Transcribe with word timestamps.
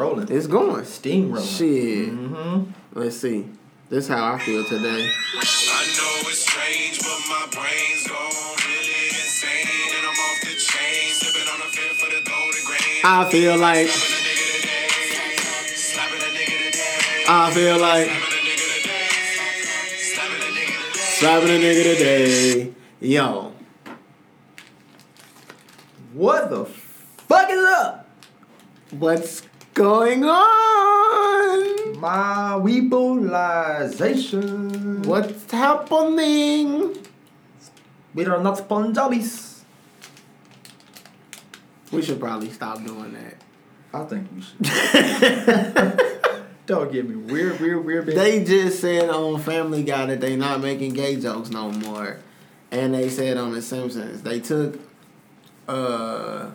rolling. 0.00 0.28
It's 0.30 0.46
going. 0.46 0.84
Steam 0.84 1.32
rolling. 1.32 1.46
Shit. 1.46 2.08
Mm-hmm. 2.10 2.98
Let's 2.98 3.16
see. 3.16 3.46
This 3.88 4.04
is 4.04 4.08
how 4.08 4.34
I 4.34 4.38
feel 4.38 4.64
today. 4.64 4.86
I 4.86 5.42
know 5.98 6.28
it's 6.30 6.38
strange, 6.46 6.98
but 7.00 7.20
my 7.28 7.46
brain's 7.50 8.06
gone 8.06 8.56
really 8.66 9.08
insane. 9.08 9.66
And 9.96 10.06
I'm 10.06 10.14
off 10.26 10.40
the 10.40 10.54
chain, 10.56 11.12
sipping 11.12 11.48
on 11.52 11.60
a 11.60 11.68
fifth 11.70 11.98
for 11.98 12.08
the 12.08 12.22
golden 12.24 12.64
grain. 12.66 13.00
I 13.04 13.28
feel 13.30 13.56
like 13.58 13.88
Slapping 13.88 14.16
a 14.16 14.20
nigga 14.22 14.60
today. 14.60 14.88
Slapping 15.74 16.20
a 16.20 16.30
nigga. 16.38 17.28
I 17.28 17.50
feel 17.52 17.78
like 17.78 18.06
Slapping 18.06 18.38
a 18.38 18.42
nigga 18.46 18.66
today. 18.76 19.08
Slapping 19.98 20.40
a 20.40 20.50
nigga 20.56 20.76
today. 20.92 21.18
slapping 21.18 21.50
a 21.50 21.58
nigga 21.58 21.84
today. 21.98 22.72
Yo, 23.00 23.52
What 26.12 26.50
the 26.50 26.64
fuck 26.64 27.50
is 27.50 27.64
up? 27.64 28.06
what's 28.92 29.42
going 29.74 30.24
on? 30.24 32.00
My 32.00 32.58
weebolization. 32.60 35.04
What's 35.06 35.50
happening? 35.50 36.96
We 38.14 38.26
are 38.26 38.42
not 38.42 38.68
Punjabis. 38.68 39.64
We 41.92 42.02
should 42.02 42.20
probably 42.20 42.50
stop 42.50 42.84
doing 42.84 43.12
that. 43.14 43.36
I 43.92 44.04
think 44.04 44.28
we 44.34 44.42
should. 44.42 44.60
Don't 46.66 46.92
get 46.92 47.08
me 47.08 47.16
weird, 47.16 47.58
weird, 47.60 47.84
weird. 47.84 48.06
Bitch. 48.06 48.14
They 48.14 48.44
just 48.44 48.80
said 48.80 49.10
on 49.10 49.40
Family 49.40 49.82
Guy 49.82 50.06
that 50.06 50.20
they 50.20 50.36
not 50.36 50.60
making 50.60 50.92
gay 50.92 51.16
jokes 51.20 51.50
no 51.50 51.72
more, 51.72 52.18
and 52.70 52.94
they 52.94 53.08
said 53.08 53.36
on 53.36 53.50
The 53.52 53.60
Simpsons 53.62 54.22
they 54.22 54.38
took. 54.40 54.78
uh 55.66 56.50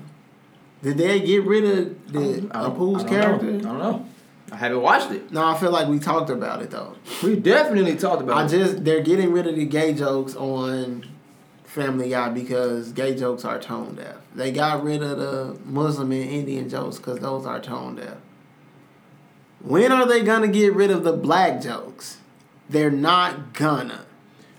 Did 0.86 1.00
they 1.00 1.20
get 1.20 1.44
rid 1.46 1.64
of 1.64 2.14
the 2.14 2.42
Apu's 2.50 3.04
character? 3.06 3.54
Know. 3.54 3.58
I 3.58 3.62
don't 3.64 3.80
know. 3.80 4.06
I 4.52 4.56
haven't 4.58 4.84
watched 4.84 5.10
it. 5.10 5.32
No, 5.32 5.44
I 5.44 5.58
feel 5.58 5.72
like 5.72 5.88
we 5.88 5.98
talked 5.98 6.30
about 6.30 6.62
it 6.62 6.70
though. 6.70 6.96
We 7.24 7.38
definitely 7.38 7.96
talked 7.96 8.22
about 8.22 8.38
I 8.38 8.42
it. 8.42 8.46
I 8.46 8.48
just 8.50 8.86
they're 8.86 9.02
getting 9.02 9.32
rid 9.32 9.48
of 9.48 9.56
the 9.56 9.66
gay 9.66 9.96
jokes 9.96 10.36
on 10.36 11.08
Family 11.64 12.12
Guy 12.12 12.30
because 12.30 12.92
gay 12.92 13.16
jokes 13.16 13.44
are 13.44 13.60
tone 13.60 13.96
deaf. 13.96 14.18
They 14.36 14.52
got 14.52 14.84
rid 14.84 15.02
of 15.02 15.18
the 15.18 15.58
Muslim 15.66 16.12
and 16.12 16.30
Indian 16.30 16.70
jokes 16.70 16.98
because 16.98 17.18
those 17.18 17.48
are 17.48 17.60
tone 17.60 17.96
deaf. 17.96 18.18
When 19.62 19.92
are 19.92 20.06
they 20.06 20.22
gonna 20.22 20.50
get 20.50 20.76
rid 20.76 20.92
of 20.92 21.04
the 21.04 21.14
black 21.14 21.62
jokes? 21.62 22.20
They're 22.70 22.92
not 22.92 23.54
gonna. 23.54 24.06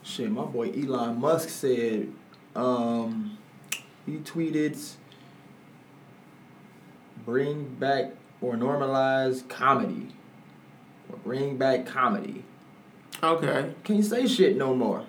Shit, 0.02 0.32
my 0.32 0.44
boy 0.44 0.72
Elon 0.72 1.20
Musk 1.20 1.50
said, 1.50 2.08
um, 2.56 3.38
he 4.04 4.16
tweeted, 4.18 4.76
bring 7.26 7.74
back 7.74 8.12
or 8.40 8.54
normalize 8.54 9.46
comedy. 9.48 10.08
Or 11.10 11.18
bring 11.18 11.58
back 11.58 11.84
comedy. 11.84 12.44
Okay. 13.22 13.74
Can't 13.84 14.04
say 14.04 14.26
shit 14.26 14.56
no 14.56 14.74
more. 14.74 15.04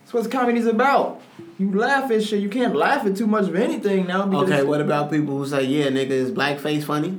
That's 0.00 0.14
what 0.14 0.30
comedy's 0.30 0.66
about. 0.66 1.20
You 1.58 1.72
laugh 1.72 2.10
at 2.10 2.22
shit. 2.22 2.40
You 2.40 2.48
can't 2.48 2.76
laugh 2.76 3.04
at 3.04 3.16
too 3.16 3.26
much 3.26 3.48
of 3.48 3.56
anything 3.56 4.06
now. 4.06 4.30
Okay. 4.42 4.62
What 4.62 4.80
about 4.80 5.10
people 5.10 5.38
who 5.38 5.46
say, 5.46 5.64
"Yeah, 5.64 5.88
nigga, 5.88 6.10
is 6.10 6.30
blackface 6.30 6.84
funny"? 6.84 7.18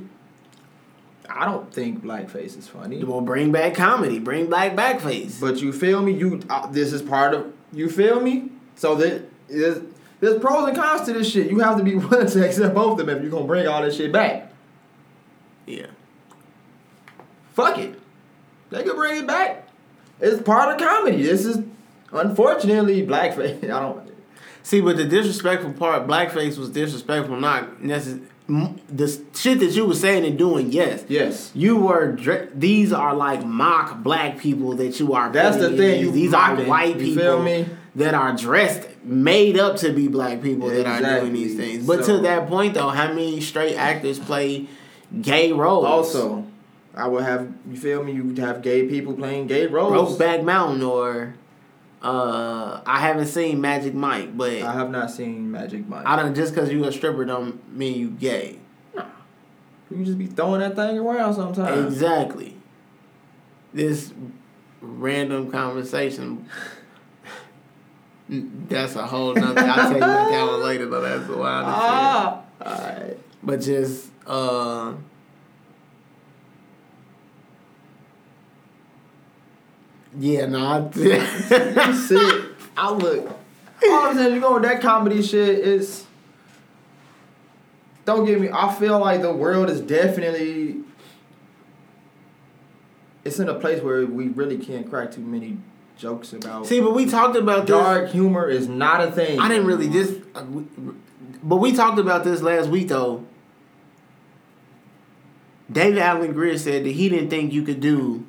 I 1.28 1.44
don't 1.44 1.72
think 1.72 2.02
blackface 2.02 2.56
is 2.56 2.66
funny. 2.66 3.04
Well, 3.04 3.20
bring 3.20 3.52
back 3.52 3.74
comedy. 3.74 4.18
Bring 4.18 4.48
back 4.48 4.72
blackface. 4.72 5.38
But 5.40 5.60
you 5.60 5.72
feel 5.72 6.02
me? 6.02 6.12
You 6.12 6.40
uh, 6.48 6.66
this 6.68 6.92
is 6.92 7.02
part 7.02 7.34
of 7.34 7.52
you 7.72 7.90
feel 7.90 8.20
me? 8.20 8.50
So 8.76 8.94
that 8.94 9.28
there's 9.48 9.82
there's 10.20 10.40
pros 10.40 10.68
and 10.68 10.76
cons 10.76 11.06
to 11.06 11.12
this 11.12 11.30
shit. 11.30 11.50
You 11.50 11.60
have 11.60 11.78
to 11.78 11.84
be 11.84 11.94
willing 11.96 12.26
to 12.26 12.46
accept 12.46 12.74
both 12.74 13.00
of 13.00 13.06
them 13.06 13.16
if 13.16 13.22
you're 13.22 13.30
gonna 13.30 13.46
bring 13.46 13.66
all 13.66 13.82
this 13.82 13.96
shit 13.96 14.12
back. 14.12 14.52
Yeah. 15.66 15.86
Fuck 17.54 17.78
it. 17.78 17.98
They 18.70 18.82
could 18.82 18.96
bring 18.96 19.18
it 19.22 19.26
back. 19.26 19.68
It's 20.20 20.42
part 20.42 20.74
of 20.74 20.86
comedy. 20.86 21.22
This 21.22 21.44
is 21.44 21.58
unfortunately 22.12 23.06
blackface. 23.06 23.62
I 23.70 23.80
don't 23.80 24.08
See, 24.68 24.82
but 24.82 24.98
the 24.98 25.04
disrespectful 25.06 25.72
part, 25.72 26.06
blackface 26.06 26.58
was 26.58 26.68
disrespectful, 26.68 27.40
not 27.40 27.82
necessarily. 27.82 28.26
The 28.48 29.24
shit 29.34 29.60
that 29.60 29.70
you 29.72 29.86
were 29.86 29.94
saying 29.94 30.26
and 30.26 30.36
doing, 30.36 30.72
yes. 30.72 31.04
Yes. 31.08 31.50
You 31.54 31.76
were. 31.76 32.18
These 32.54 32.92
are 32.92 33.14
like 33.14 33.44
mock 33.44 34.02
black 34.02 34.38
people 34.38 34.74
that 34.74 35.00
you 35.00 35.14
are. 35.14 35.30
That's 35.30 35.56
the 35.56 35.74
thing, 35.74 36.00
in. 36.00 36.06
you 36.06 36.12
These 36.12 36.34
are 36.34 36.50
mocking, 36.50 36.66
white 36.68 36.96
you 36.96 37.06
people 37.06 37.22
feel 37.22 37.42
me? 37.42 37.66
That 37.98 38.14
are 38.14 38.34
dressed, 38.36 38.88
made 39.04 39.58
up 39.58 39.76
to 39.76 39.92
be 39.92 40.08
black 40.08 40.40
people 40.40 40.68
that 40.68 40.86
are 40.86 41.20
doing 41.20 41.32
these 41.32 41.56
things. 41.56 41.86
But 41.86 42.04
So- 42.04 42.16
to 42.16 42.22
that 42.22 42.48
point, 42.48 42.74
though, 42.74 42.88
how 42.88 43.08
many 43.08 43.40
straight 43.40 43.74
actors 43.76 44.18
play 44.18 44.66
gay 45.20 45.52
roles? 45.52 45.84
Also, 45.84 46.44
I 46.94 47.06
would 47.08 47.24
have 47.24 47.48
you 47.70 47.76
feel 47.76 48.02
me? 48.02 48.12
You 48.12 48.24
would 48.24 48.38
have 48.38 48.62
gay 48.62 48.86
people 48.86 49.12
playing 49.14 49.46
gay 49.46 49.66
roles. 49.66 50.16
Brokeback 50.18 50.42
Mountain 50.44 50.82
or. 50.82 51.34
Uh, 52.00 52.80
I 52.86 53.00
haven't 53.00 53.26
seen 53.26 53.60
Magic 53.60 53.92
Mike, 53.92 54.36
but 54.36 54.62
I 54.62 54.72
have 54.72 54.90
not 54.90 55.10
seen 55.10 55.50
Magic 55.50 55.88
Mike. 55.88 56.06
I 56.06 56.14
don't 56.14 56.32
just 56.32 56.54
because 56.54 56.70
you 56.70 56.84
a 56.84 56.92
stripper 56.92 57.24
don't 57.24 57.76
mean 57.76 57.98
you 57.98 58.10
gay. 58.10 58.58
Nah, 58.94 59.02
you 59.90 60.04
just 60.04 60.16
be 60.16 60.26
throwing 60.26 60.60
that 60.60 60.76
thing 60.76 60.96
around 60.96 61.34
sometimes. 61.34 61.92
Exactly. 61.92 62.54
This 63.74 64.12
random 64.80 65.50
conversation. 65.50 66.46
That's 68.28 68.94
a 68.94 69.06
whole 69.06 69.34
nother. 69.34 69.60
I'll 69.60 69.76
tell 69.76 69.92
you 69.92 69.96
about 69.98 70.30
that 70.30 70.46
one 70.46 70.62
later, 70.62 70.86
but 70.86 71.00
that's 71.00 71.28
a 71.30 71.36
wild. 71.36 71.66
Ah. 71.66 72.42
Alright. 72.60 73.18
But 73.42 73.60
just 73.60 74.10
uh. 74.26 74.92
Yeah. 80.18 80.46
You 80.94 81.94
see. 81.94 82.40
I 82.76 82.92
look. 82.92 83.28
All 83.84 84.06
I'm 84.06 84.16
saying, 84.16 84.34
you 84.34 84.40
go 84.40 84.54
with 84.54 84.64
that 84.64 84.82
comedy 84.82 85.22
shit 85.22 85.60
is. 85.60 86.04
Don't 88.04 88.26
get 88.26 88.40
me. 88.40 88.48
I 88.52 88.74
feel 88.74 88.98
like 88.98 89.22
the 89.22 89.32
world 89.32 89.70
is 89.70 89.80
definitely. 89.80 90.80
It's 93.24 93.38
in 93.38 93.48
a 93.48 93.54
place 93.54 93.82
where 93.82 94.06
we 94.06 94.28
really 94.28 94.58
can't 94.58 94.88
crack 94.88 95.12
too 95.12 95.20
many 95.20 95.58
jokes 95.98 96.32
about. 96.32 96.66
See, 96.66 96.80
but 96.80 96.94
we 96.94 97.06
talked 97.06 97.36
about 97.36 97.66
this. 97.66 97.76
dark 97.76 98.10
humor 98.10 98.48
is 98.48 98.68
not 98.68 99.00
a 99.06 99.10
thing. 99.10 99.38
I 99.38 99.48
didn't 99.48 99.66
really 99.66 99.88
just, 99.88 100.14
uh, 100.34 100.44
but 101.42 101.56
we 101.56 101.72
talked 101.72 101.98
about 101.98 102.24
this 102.24 102.40
last 102.40 102.68
week 102.68 102.88
though. 102.88 103.24
David 105.70 105.98
Alan 105.98 106.32
Grier 106.32 106.56
said 106.56 106.84
that 106.84 106.92
he 106.92 107.08
didn't 107.08 107.28
think 107.28 107.52
you 107.52 107.62
could 107.62 107.80
do. 107.80 108.24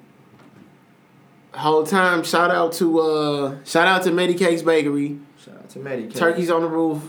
Whole 1.53 1.85
time, 1.85 2.23
shout 2.23 2.51
out 2.51 2.73
to 2.73 2.99
uh, 2.99 3.63
shout 3.63 3.87
out 3.87 4.03
to 4.03 4.11
Medicakes 4.11 4.63
Bakery, 4.63 5.19
Shout 5.43 5.55
out 5.55 5.69
to 5.69 5.79
Medicakes. 5.79 6.15
Turkeys 6.15 6.51
on 6.51 6.61
the 6.61 6.67
Roof, 6.67 7.01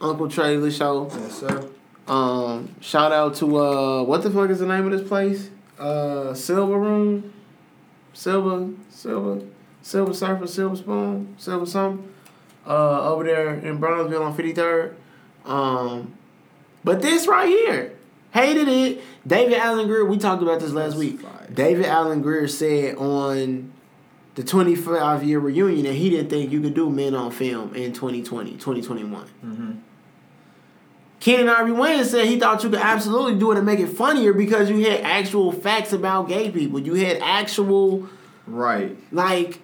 Uncle 0.00 0.28
Trailer 0.28 0.70
Show. 0.70 1.08
Yes, 1.12 1.38
sir. 1.38 1.68
Um, 2.06 2.74
shout 2.80 3.12
out 3.12 3.34
to 3.36 3.56
uh, 3.58 4.02
what 4.02 4.22
the 4.22 4.30
fuck 4.30 4.50
is 4.50 4.58
the 4.60 4.66
name 4.66 4.90
of 4.90 4.98
this 4.98 5.06
place? 5.06 5.50
Uh, 5.78 6.34
Silver 6.34 6.78
Room, 6.78 7.32
Silver, 8.14 8.70
Silver, 8.90 9.44
Silver 9.88 10.12
Surfer, 10.12 10.46
Silver 10.46 10.76
Spoon, 10.76 11.34
Silver 11.38 11.64
something. 11.64 12.12
Uh, 12.66 13.10
over 13.10 13.24
there 13.24 13.54
in 13.54 13.78
Brownsville 13.78 14.22
on 14.22 14.34
Fifty 14.36 14.52
Third. 14.52 14.94
Um, 15.46 16.12
but 16.84 17.00
this 17.00 17.26
right 17.26 17.48
here, 17.48 17.96
hated 18.32 18.68
it. 18.68 19.00
David 19.26 19.54
Alan 19.54 19.86
Grier. 19.86 20.04
We 20.04 20.18
talked 20.18 20.42
about 20.42 20.60
this 20.60 20.72
last 20.72 20.98
week. 20.98 21.20
David 21.54 21.86
Alan 21.86 22.20
Grier 22.20 22.46
said 22.48 22.96
on 22.96 23.72
the 24.34 24.44
25 24.44 25.24
year 25.24 25.38
reunion 25.38 25.86
that 25.86 25.94
he 25.94 26.10
didn't 26.10 26.28
think 26.28 26.52
you 26.52 26.60
could 26.60 26.74
do 26.74 26.90
men 26.90 27.14
on 27.14 27.30
film 27.30 27.74
in 27.74 27.94
2020, 27.94 28.52
2021. 28.58 29.26
Mm-hmm. 29.26 29.72
Keenen 31.20 31.48
Ivory 31.48 31.72
Wayans 31.72 32.04
said 32.10 32.26
he 32.26 32.38
thought 32.38 32.62
you 32.62 32.68
could 32.68 32.78
absolutely 32.78 33.38
do 33.38 33.52
it 33.52 33.56
and 33.56 33.64
make 33.64 33.80
it 33.80 33.88
funnier 33.88 34.34
because 34.34 34.68
you 34.68 34.84
had 34.84 35.00
actual 35.00 35.50
facts 35.50 35.94
about 35.94 36.28
gay 36.28 36.50
people. 36.50 36.78
You 36.78 36.92
had 36.92 37.22
actual 37.22 38.06
Right. 38.46 38.94
like 39.12 39.60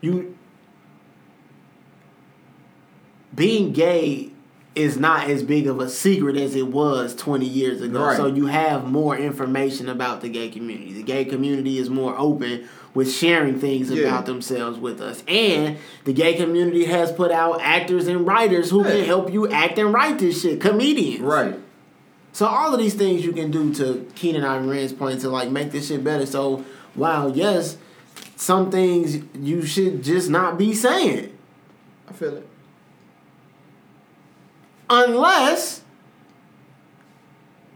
you 0.00 0.36
being 3.34 3.72
gay 3.72 4.30
is 4.74 4.96
not 4.96 5.28
as 5.28 5.42
big 5.42 5.66
of 5.66 5.80
a 5.80 5.88
secret 5.88 6.36
as 6.36 6.54
it 6.54 6.68
was 6.68 7.14
20 7.16 7.44
years 7.44 7.80
ago. 7.80 8.04
Right. 8.04 8.16
So 8.16 8.26
you 8.26 8.46
have 8.46 8.86
more 8.86 9.16
information 9.16 9.88
about 9.88 10.20
the 10.20 10.28
gay 10.28 10.48
community. 10.48 10.92
The 10.92 11.02
gay 11.02 11.24
community 11.24 11.78
is 11.78 11.90
more 11.90 12.16
open 12.16 12.68
with 12.94 13.12
sharing 13.12 13.58
things 13.58 13.90
Yeah. 13.90 14.06
about 14.06 14.26
themselves 14.26 14.78
with 14.78 15.00
us. 15.00 15.22
And 15.28 15.76
the 16.04 16.12
gay 16.12 16.34
community 16.34 16.84
has 16.84 17.10
put 17.12 17.30
out 17.30 17.60
actors 17.60 18.06
and 18.06 18.26
writers 18.26 18.70
who 18.70 18.84
can 18.84 19.04
help 19.04 19.32
you 19.32 19.48
act 19.48 19.78
and 19.78 19.92
write 19.92 20.18
this 20.18 20.42
shit. 20.42 20.60
Comedians. 20.60 21.20
Right. 21.20 21.56
So 22.32 22.46
all 22.46 22.72
of 22.72 22.78
these 22.78 22.94
things 22.94 23.24
you 23.24 23.32
can 23.32 23.50
do 23.50 23.74
to 23.74 24.06
Keenen 24.14 24.44
and 24.44 24.46
Ivory's 24.46 24.92
point 24.92 25.20
to 25.22 25.30
like 25.30 25.50
make 25.50 25.72
this 25.72 25.88
shit 25.88 26.04
better. 26.04 26.26
So 26.26 26.64
while 26.94 27.36
yes, 27.36 27.76
some 28.40 28.70
things 28.70 29.22
you 29.34 29.62
should 29.66 30.02
just 30.02 30.30
not 30.30 30.56
be 30.56 30.72
saying. 30.72 31.36
I 32.08 32.12
feel 32.14 32.38
it. 32.38 32.48
Unless 34.88 35.82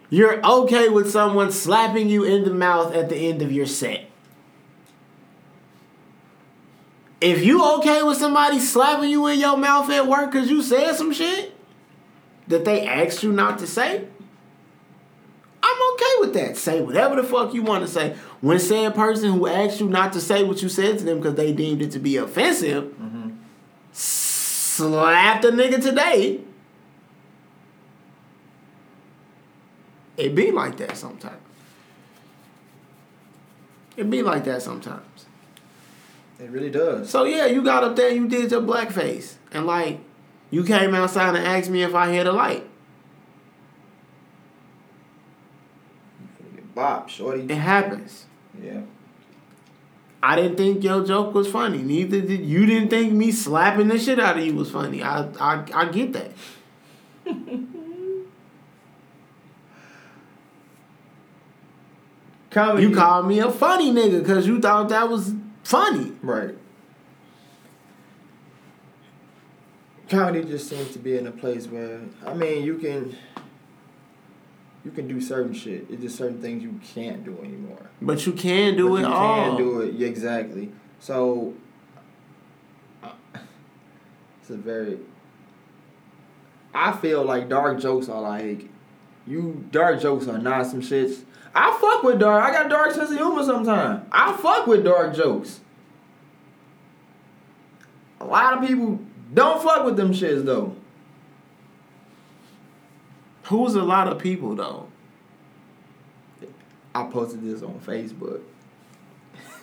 you're 0.09 0.45
okay 0.45 0.89
with 0.89 1.11
someone 1.11 1.53
slapping 1.53 2.09
you 2.09 2.25
in 2.25 2.45
the 2.45 2.55
mouth 2.55 2.95
at 2.95 3.11
the 3.11 3.17
end 3.17 3.43
of 3.43 3.53
your 3.53 3.67
set. 3.67 4.07
If 7.21 7.45
you 7.45 7.63
okay 7.77 8.03
with 8.03 8.17
somebody 8.17 8.59
slapping 8.59 9.11
you 9.11 9.27
in 9.27 9.39
your 9.39 9.59
mouth 9.59 9.91
at 9.91 10.09
work 10.09 10.33
because 10.33 10.49
you 10.49 10.63
said 10.63 10.95
some 10.95 11.13
shit 11.13 11.55
that 12.49 12.65
they 12.65 12.87
asked 12.87 13.23
you 13.23 13.33
not 13.33 13.59
to 13.59 13.67
say, 13.67 14.07
I'm 15.75 15.95
okay 15.95 16.15
with 16.21 16.35
that. 16.35 16.57
Say 16.57 16.81
whatever 16.81 17.17
the 17.17 17.25
fuck 17.25 17.53
you 17.55 17.63
want 17.63 17.85
to 17.85 17.91
say. 17.91 18.15
When 18.41 18.59
said 18.59 18.95
person 18.95 19.33
who 19.33 19.47
asked 19.47 19.81
you 19.81 19.89
not 19.89 20.13
to 20.13 20.21
say 20.21 20.45
what 20.45 20.63
you 20.63 20.69
said 20.69 20.99
to 20.99 21.05
them 21.05 21.19
because 21.19 21.35
they 21.35 21.53
deemed 21.53 21.83
it 21.83 21.91
to 21.93 21.99
be 21.99 22.17
offensive, 22.17 22.95
slap 23.93 25.43
the 25.43 25.51
nigga 25.51 25.83
today. 25.83 26.41
It 30.17 30.35
be 30.35 30.53
like 30.53 30.77
that 30.77 30.97
sometimes. 30.97 31.41
It 33.97 34.09
be 34.09 34.23
like 34.23 34.45
that 34.45 34.63
sometimes. 34.63 35.27
It 36.39 36.51
really 36.51 36.71
does. 36.71 37.11
So 37.11 37.25
yeah, 37.25 37.47
you 37.47 37.63
got 37.63 37.85
up 37.85 37.97
there, 37.97 38.11
you 38.11 38.29
did 38.29 38.51
your 38.51 38.61
blackface, 38.61 39.35
and 39.53 39.67
like, 39.67 40.01
you 40.51 40.63
came 40.65 40.95
outside 40.95 41.35
and 41.35 41.47
asked 41.47 41.71
me 41.71 41.83
if 41.83 41.95
I 41.95 42.09
had 42.09 42.27
a 42.27 42.33
light. 42.33 42.67
Bob, 46.75 47.09
shorty. 47.09 47.43
It 47.43 47.51
happens. 47.51 48.27
Yeah. 48.61 48.83
I 50.23 50.37
didn't 50.37 50.57
think 50.57 50.83
your 50.83 51.05
joke 51.05 51.35
was 51.35 51.51
funny. 51.51 51.83
Neither 51.83 52.23
did 52.23 52.41
you. 52.41 52.65
Didn't 52.65 52.89
think 52.89 53.13
me 53.13 53.31
slapping 53.31 53.89
the 53.89 53.99
shit 53.99 54.19
out 54.19 54.39
of 54.39 54.45
you 54.45 54.55
was 54.55 54.71
funny. 54.71 55.03
I 55.03 55.29
I 55.39 55.65
I 55.75 55.85
get 55.91 56.15
that. 56.15 56.31
Comedy. 62.51 62.87
You 62.87 62.95
called 62.95 63.27
me 63.27 63.41
a 63.41 63.51
funny 63.51 63.91
nigga 63.93 64.21
because 64.21 64.47
you 64.47 64.61
thought 64.61 64.89
that 64.89 65.09
was 65.11 65.35
funny. 65.63 66.13
Right. 66.23 66.55
Comedy 70.09 70.45
just 70.45 70.69
seems 70.69 70.93
to 70.93 70.99
be 70.99 71.19
in 71.19 71.27
a 71.27 71.33
place 71.33 71.67
where 71.67 72.01
I 72.25 72.33
mean 72.33 72.65
you 72.65 72.79
can 72.79 73.17
you 74.85 74.91
can 74.91 75.09
do 75.09 75.21
certain 75.21 75.55
shit. 75.55 75.87
It's 75.91 76.03
just 76.03 76.17
certain 76.17 76.41
things 76.43 76.63
you 76.63 76.79
can't 76.95 77.25
do 77.25 77.39
anymore. 77.43 77.91
But 78.03 78.27
you 78.27 78.33
can 78.33 78.77
do 78.77 78.91
But 78.91 78.95
it 78.97 79.01
you 79.01 79.07
all. 79.15 79.49
can 79.49 79.57
do 79.57 79.81
it. 79.81 79.95
Yeah, 79.95 80.09
exactly. 80.09 80.71
So 81.01 81.55
uh, 83.03 83.11
it's 84.41 84.51
a 84.51 84.57
very 84.57 84.99
I 86.75 86.93
feel 86.93 87.25
like 87.25 87.49
dark 87.49 87.79
jokes 87.81 88.09
are 88.09 88.21
like 88.21 88.69
you 89.27 89.65
dark 89.71 90.01
jokes 90.03 90.27
are 90.29 90.39
not 90.39 90.67
some 90.67 90.83
shits. 90.83 91.23
I 91.55 91.77
fuck 91.81 92.03
with 92.03 92.19
dark. 92.19 92.43
I 92.45 92.51
got 92.53 92.69
dark 92.69 92.91
sense 92.93 93.11
of 93.11 93.17
humor 93.17 93.45
sometimes. 93.45 94.05
I 94.11 94.37
fuck 94.37 94.67
with 94.67 94.85
dark 94.85 95.15
jokes. 95.15 95.61
A 98.21 98.25
lot 98.25 98.55
of 98.59 98.69
people 98.69 98.99
don't 99.33 99.63
fuck 99.63 99.85
with 99.85 99.97
them 99.97 100.13
shits 100.13 100.45
though. 100.45 100.75
Who's 103.45 103.75
a 103.75 103.83
lot 103.83 104.09
of 104.09 104.19
people 104.19 104.55
though? 104.55 104.89
I 106.95 107.05
posted 107.05 107.43
this 107.43 107.63
on 107.63 107.81
Facebook. 107.81 108.41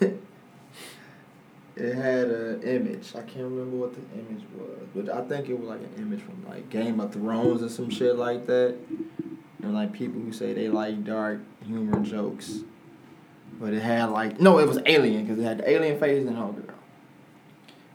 it 0.00 1.94
had 1.94 2.28
an 2.28 2.62
image. 2.62 3.14
I 3.16 3.22
can't 3.22 3.44
remember 3.44 3.76
what 3.76 3.94
the 3.94 4.00
image 4.18 4.44
was, 4.56 4.86
but 4.94 5.08
I 5.08 5.22
think 5.22 5.48
it 5.48 5.58
was 5.58 5.68
like 5.68 5.80
an 5.80 5.94
image 5.98 6.20
from 6.20 6.44
like 6.48 6.68
Game 6.68 7.00
of 7.00 7.12
Thrones 7.12 7.62
or 7.62 7.68
some 7.68 7.90
shit 7.90 8.16
like 8.16 8.46
that. 8.46 8.76
And 9.62 9.74
like 9.74 9.92
people 9.92 10.20
who 10.20 10.32
say 10.32 10.52
they 10.52 10.68
like 10.68 11.04
dark 11.04 11.40
humor 11.64 12.00
jokes, 12.00 12.60
but 13.58 13.72
it 13.72 13.82
had 13.82 14.10
like 14.10 14.40
no, 14.40 14.58
it 14.58 14.68
was 14.68 14.78
Alien 14.86 15.24
because 15.24 15.38
it 15.38 15.44
had 15.44 15.58
the 15.58 15.70
alien 15.70 15.98
face 15.98 16.26
and 16.26 16.36
all 16.36 16.52
girl. 16.52 16.76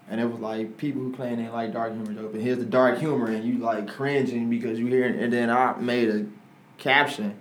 And 0.09 0.21
it 0.21 0.25
was 0.25 0.39
like 0.39 0.77
people 0.77 1.01
who 1.01 1.13
claim 1.13 1.43
they 1.43 1.49
like 1.49 1.73
dark 1.73 1.93
humor 1.93 2.13
jokes, 2.13 2.29
but 2.31 2.41
here's 2.41 2.59
the 2.59 2.65
dark 2.65 2.99
humor, 2.99 3.27
and 3.27 3.43
you 3.43 3.57
like 3.57 3.89
cringing 3.89 4.49
because 4.49 4.79
you 4.79 4.87
hear 4.87 5.05
it. 5.05 5.15
And 5.15 5.33
then 5.33 5.49
I 5.49 5.75
made 5.77 6.09
a 6.09 6.25
caption 6.77 7.35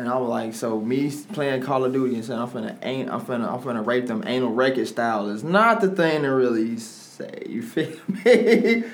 and 0.00 0.08
I 0.08 0.16
was 0.16 0.30
like, 0.30 0.54
so 0.54 0.80
me 0.80 1.12
playing 1.34 1.62
Call 1.62 1.84
of 1.84 1.92
Duty 1.92 2.14
and 2.14 2.24
saying 2.24 2.40
I'm 2.40 2.48
finna 2.48 2.78
ain't 2.80 3.10
I'm 3.10 3.20
finna 3.20 3.52
I'm 3.52 3.60
finna 3.60 3.86
rape 3.86 4.06
them 4.06 4.24
anal 4.26 4.50
record 4.50 4.88
style 4.88 5.28
is 5.28 5.44
not 5.44 5.82
the 5.82 5.90
thing 5.90 6.22
to 6.22 6.28
really 6.28 6.78
say. 6.78 7.42
You 7.46 7.60
feel 7.60 7.92
me? 8.24 8.84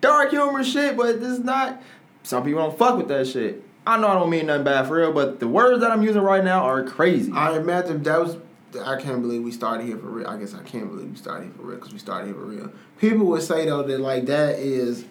Dark 0.00 0.30
humor 0.30 0.64
shit, 0.64 0.96
but 0.96 1.16
it's 1.16 1.40
not. 1.40 1.82
Some 2.22 2.42
people 2.42 2.62
don't 2.62 2.78
fuck 2.78 2.96
with 2.96 3.08
that 3.08 3.26
shit. 3.26 3.62
I 3.86 3.98
know 3.98 4.08
I 4.08 4.14
don't 4.14 4.30
mean 4.30 4.46
nothing 4.46 4.64
bad 4.64 4.86
for 4.88 4.96
real, 4.96 5.12
but 5.12 5.40
the 5.40 5.46
words 5.46 5.82
that 5.82 5.90
I'm 5.90 6.02
using 6.02 6.22
right 6.22 6.42
now 6.42 6.64
are 6.64 6.82
crazy. 6.82 7.30
I 7.32 7.54
imagine 7.58 8.02
that 8.04 8.18
was. 8.18 8.38
I 8.84 9.00
can't 9.00 9.22
believe 9.22 9.42
we 9.42 9.52
started 9.52 9.86
here 9.86 9.96
for 9.96 10.08
real. 10.08 10.26
I 10.26 10.36
guess 10.36 10.54
I 10.54 10.62
can't 10.62 10.88
believe 10.88 11.10
we 11.10 11.16
started 11.16 11.44
here 11.44 11.54
for 11.56 11.62
real 11.62 11.76
because 11.76 11.92
we 11.92 11.98
started 11.98 12.26
here 12.26 12.34
for 12.34 12.44
real. 12.44 12.72
People 12.98 13.26
would 13.26 13.42
say 13.42 13.66
though 13.66 13.82
that 13.82 14.00
like 14.00 14.26
that 14.26 14.58
is 14.58 15.04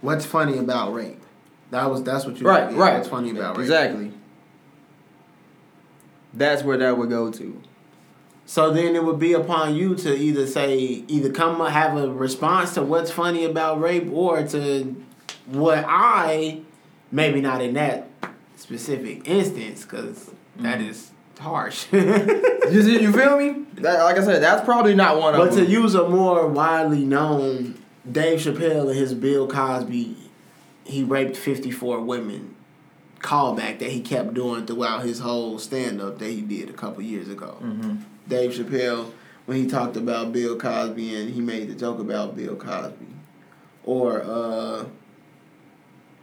what's 0.00 0.24
funny 0.24 0.58
about 0.58 0.94
rape. 0.94 1.20
That 1.70 1.90
was 1.90 2.02
that's 2.02 2.24
what 2.24 2.38
you 2.38 2.46
right, 2.46 2.72
right. 2.72 2.94
What's 2.94 3.08
funny 3.08 3.30
about 3.30 3.56
rape? 3.56 3.64
Exactly. 3.64 4.12
That's 6.32 6.62
where 6.62 6.76
that 6.78 6.96
would 6.96 7.10
go 7.10 7.30
to. 7.30 7.60
So 8.46 8.72
then 8.72 8.96
it 8.96 9.04
would 9.04 9.18
be 9.18 9.32
upon 9.32 9.76
you 9.76 9.94
to 9.96 10.16
either 10.16 10.46
say 10.46 10.76
either 11.06 11.30
come 11.30 11.60
up- 11.60 11.72
have 11.72 11.96
a 11.96 12.10
response 12.10 12.74
to 12.74 12.82
what's 12.82 13.10
funny 13.10 13.44
about 13.44 13.80
rape 13.80 14.10
or 14.12 14.42
to 14.48 15.04
what 15.46 15.84
I 15.86 16.62
maybe 17.12 17.40
not 17.40 17.60
in 17.60 17.74
that 17.74 18.08
specific 18.56 19.28
instance 19.28 19.84
because 19.84 20.30
that 20.56 20.78
mm-hmm. 20.78 20.90
is 20.90 21.10
harsh. 21.40 21.86
You, 22.70 22.82
see- 22.84 23.02
you 23.02 23.12
feel 23.12 23.36
me? 23.36 23.64
That, 23.78 24.04
like 24.04 24.16
I 24.16 24.22
said, 24.22 24.40
that's 24.44 24.64
probably 24.64 24.94
not 24.94 25.18
one 25.18 25.32
But 25.32 25.40
of 25.40 25.48
But 25.48 25.54
to 25.56 25.62
them. 25.62 25.70
use 25.72 25.96
a 25.96 26.08
more 26.08 26.46
widely 26.46 27.04
known 27.04 27.82
Dave 28.10 28.38
Chappelle 28.38 28.88
and 28.90 28.96
his 28.96 29.12
Bill 29.12 29.48
Cosby, 29.48 30.16
he 30.84 31.02
raped 31.02 31.36
54 31.36 32.00
women 32.02 32.54
callback 33.20 33.80
that 33.80 33.90
he 33.90 34.00
kept 34.00 34.34
doing 34.34 34.66
throughout 34.66 35.02
his 35.02 35.18
whole 35.18 35.58
stand 35.58 36.00
up 36.00 36.18
that 36.20 36.30
he 36.30 36.42
did 36.42 36.70
a 36.70 36.72
couple 36.72 37.02
years 37.02 37.28
ago. 37.28 37.56
Mm-hmm. 37.60 37.96
Dave 38.28 38.52
Chappelle, 38.52 39.10
when 39.46 39.56
he 39.58 39.66
talked 39.66 39.96
about 39.96 40.32
Bill 40.32 40.56
Cosby 40.56 41.16
and 41.16 41.30
he 41.30 41.40
made 41.40 41.68
the 41.70 41.74
joke 41.74 41.98
about 41.98 42.36
Bill 42.36 42.54
Cosby. 42.54 43.06
Or, 43.82 44.22
uh, 44.22 44.84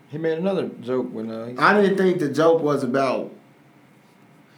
He 0.09 0.17
made 0.17 0.37
another 0.37 0.69
joke 0.81 1.07
when 1.11 1.29
uh, 1.29 1.53
I 1.57 1.81
didn't 1.81 1.97
think 1.97 2.19
the 2.19 2.29
joke 2.29 2.61
was 2.61 2.83
about. 2.83 3.31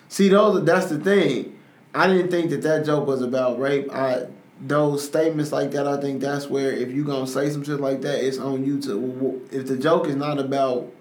See, 0.10 0.28
those 0.28 0.66
that's 0.66 0.88
the 0.88 1.00
thing. 1.00 1.58
I 1.96 2.08
didn't 2.08 2.30
think 2.30 2.50
that 2.52 2.62
that 2.64 2.86
joke 2.86 3.08
was 3.08 3.22
about 3.22 3.60
rape. 3.60 3.90
I 3.92 4.26
those 4.62 5.06
statements 5.06 5.52
like 5.52 5.72
that. 5.72 5.88
I 5.88 6.02
think 6.02 6.20
that's 6.20 6.48
where 6.48 6.72
if 6.72 6.92
you 6.92 7.06
gonna 7.06 7.26
say 7.28 7.50
some 7.50 7.64
shit 7.64 7.80
like 7.80 8.02
that, 8.02 8.24
it's 8.24 8.38
on 8.38 8.66
you 8.66 8.82
to. 8.82 9.48
If 9.52 9.68
the 9.68 9.78
joke 9.78 10.08
is 10.08 10.16
not 10.16 10.38
about 10.40 10.92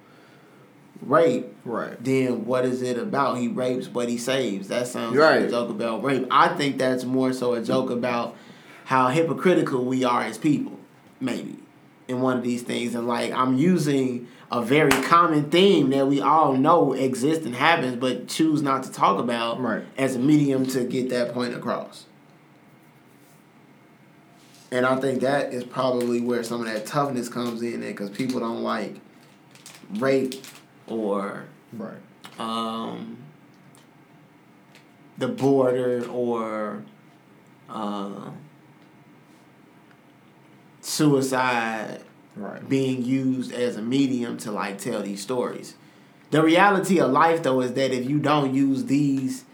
rape, 1.02 1.46
right. 1.64 2.02
then 2.02 2.44
what 2.44 2.64
is 2.64 2.82
it 2.82 2.98
about? 2.98 3.38
He 3.38 3.48
rapes, 3.48 3.88
but 3.88 4.08
he 4.08 4.18
saves. 4.18 4.68
That 4.68 4.86
sounds 4.86 5.16
like 5.16 5.30
Right. 5.30 5.42
a 5.42 5.50
joke 5.50 5.70
about 5.70 6.02
rape. 6.02 6.26
I 6.30 6.48
think 6.48 6.78
that's 6.78 7.04
more 7.04 7.32
so 7.32 7.54
a 7.54 7.62
joke 7.62 7.90
about 7.90 8.36
how 8.84 9.08
hypocritical 9.08 9.84
we 9.84 10.04
are 10.04 10.22
as 10.22 10.38
people, 10.38 10.78
maybe, 11.20 11.56
in 12.08 12.20
one 12.20 12.36
of 12.36 12.42
these 12.42 12.62
things. 12.62 12.94
And 12.94 13.06
like 13.06 13.32
I'm 13.32 13.56
using 13.56 14.28
a 14.50 14.62
very 14.62 14.90
common 15.02 15.50
theme 15.50 15.90
that 15.90 16.06
we 16.06 16.20
all 16.20 16.54
know 16.54 16.94
exists 16.94 17.44
and 17.44 17.54
happens, 17.54 17.96
but 17.96 18.28
choose 18.28 18.62
not 18.62 18.82
to 18.82 18.90
talk 18.92 19.18
about 19.18 19.60
Right. 19.60 19.84
as 19.98 20.16
a 20.16 20.18
medium 20.18 20.64
to 20.68 20.84
get 20.84 21.10
that 21.10 21.34
point 21.34 21.54
across. 21.54 22.06
And 24.70 24.84
I 24.84 24.96
think 25.00 25.20
that 25.20 25.52
is 25.52 25.64
probably 25.64 26.20
where 26.20 26.42
some 26.42 26.60
of 26.60 26.66
that 26.66 26.86
toughness 26.86 27.28
comes 27.28 27.62
in 27.62 27.80
because 27.80 28.10
people 28.10 28.40
don't 28.40 28.62
like 28.62 28.96
rape 29.96 30.34
or 30.86 31.44
Right. 31.72 31.96
um, 32.38 33.16
the 35.18 35.28
border 35.28 36.06
or 36.10 36.82
uh, 37.68 38.30
suicide 40.80 42.00
Right. 42.38 42.68
being 42.68 43.04
used 43.04 43.52
as 43.52 43.76
a 43.76 43.82
medium 43.82 44.36
to 44.38 44.52
like 44.52 44.78
tell 44.78 45.02
these 45.02 45.20
stories. 45.20 45.74
The 46.30 46.42
reality 46.42 47.00
of 47.00 47.10
life 47.10 47.42
though 47.42 47.60
is 47.60 47.72
that 47.74 47.90
if 47.92 48.08
you 48.08 48.18
don't 48.18 48.54
use 48.54 48.84
these 48.84 49.44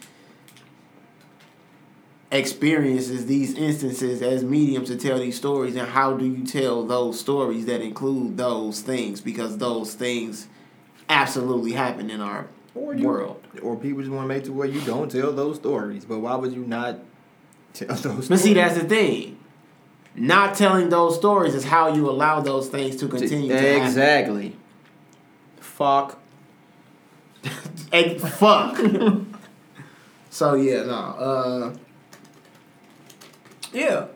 experiences, 2.30 3.26
these 3.26 3.54
instances 3.54 4.20
as 4.22 4.42
mediums 4.44 4.88
to 4.88 4.96
tell 4.96 5.18
these 5.18 5.36
stories, 5.36 5.74
then 5.74 5.86
how 5.86 6.14
do 6.16 6.26
you 6.26 6.44
tell 6.44 6.84
those 6.84 7.18
stories 7.18 7.66
that 7.66 7.80
include 7.80 8.36
those 8.36 8.80
things? 8.80 9.20
Because 9.20 9.58
those 9.58 9.94
things 9.94 10.48
absolutely 11.08 11.72
happen 11.72 12.10
in 12.10 12.20
our 12.20 12.48
Or 12.74 12.94
you, 12.94 13.06
world. 13.06 13.40
Or 13.62 13.76
people 13.76 14.00
just 14.00 14.10
want 14.12 14.24
to 14.24 14.28
make 14.28 14.42
it 14.42 14.46
to 14.46 14.52
where 14.52 14.66
you 14.68 14.80
don't 14.80 15.10
tell 15.10 15.32
those 15.32 15.56
stories. 15.56 16.04
But 16.04 16.18
why 16.18 16.34
would 16.34 16.52
you 16.52 16.64
not 16.66 16.98
tell 17.72 17.88
those? 17.94 18.28
But 18.28 18.40
see, 18.40 18.54
that's 18.54 18.76
the 18.76 18.84
thing. 18.84 19.33
Not 20.16 20.54
telling 20.54 20.88
those 20.90 21.16
stories 21.16 21.54
is 21.54 21.64
how 21.64 21.92
you 21.94 22.08
allow 22.08 22.40
those 22.40 22.68
things 22.68 22.96
to 22.96 23.08
continue 23.08 23.48
to 23.48 23.58
happen. 23.60 23.82
exactly. 23.86 24.56
Fuck 25.60 26.18
Hey, 27.92 28.18
fuck. 28.18 28.76
so 30.30 30.54
yeah, 30.54 30.82
no. 30.84 30.92
Uh, 30.94 31.74
yeah. 33.72 34.06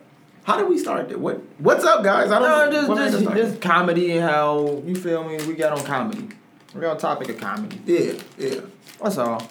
How 0.44 0.56
did 0.56 0.68
we 0.68 0.78
start? 0.78 1.08
That? 1.10 1.18
What 1.20 1.42
What's 1.58 1.84
up, 1.84 2.02
guys? 2.02 2.30
I 2.30 2.38
don't 2.38 2.72
No, 2.72 2.94
know. 2.94 3.10
just 3.10 3.24
just, 3.24 3.36
just 3.36 3.60
comedy 3.60 4.12
and 4.16 4.28
how 4.28 4.82
you 4.86 4.94
feel 4.94 5.22
me. 5.24 5.36
We 5.46 5.54
got 5.54 5.72
on 5.78 5.84
comedy. 5.84 6.28
We 6.74 6.80
got 6.80 6.92
on 6.92 6.98
topic 6.98 7.28
of 7.30 7.38
comedy. 7.38 7.80
yeah, 7.86 8.12
yeah. 8.38 8.60
That's 9.02 9.18
all. 9.18 9.42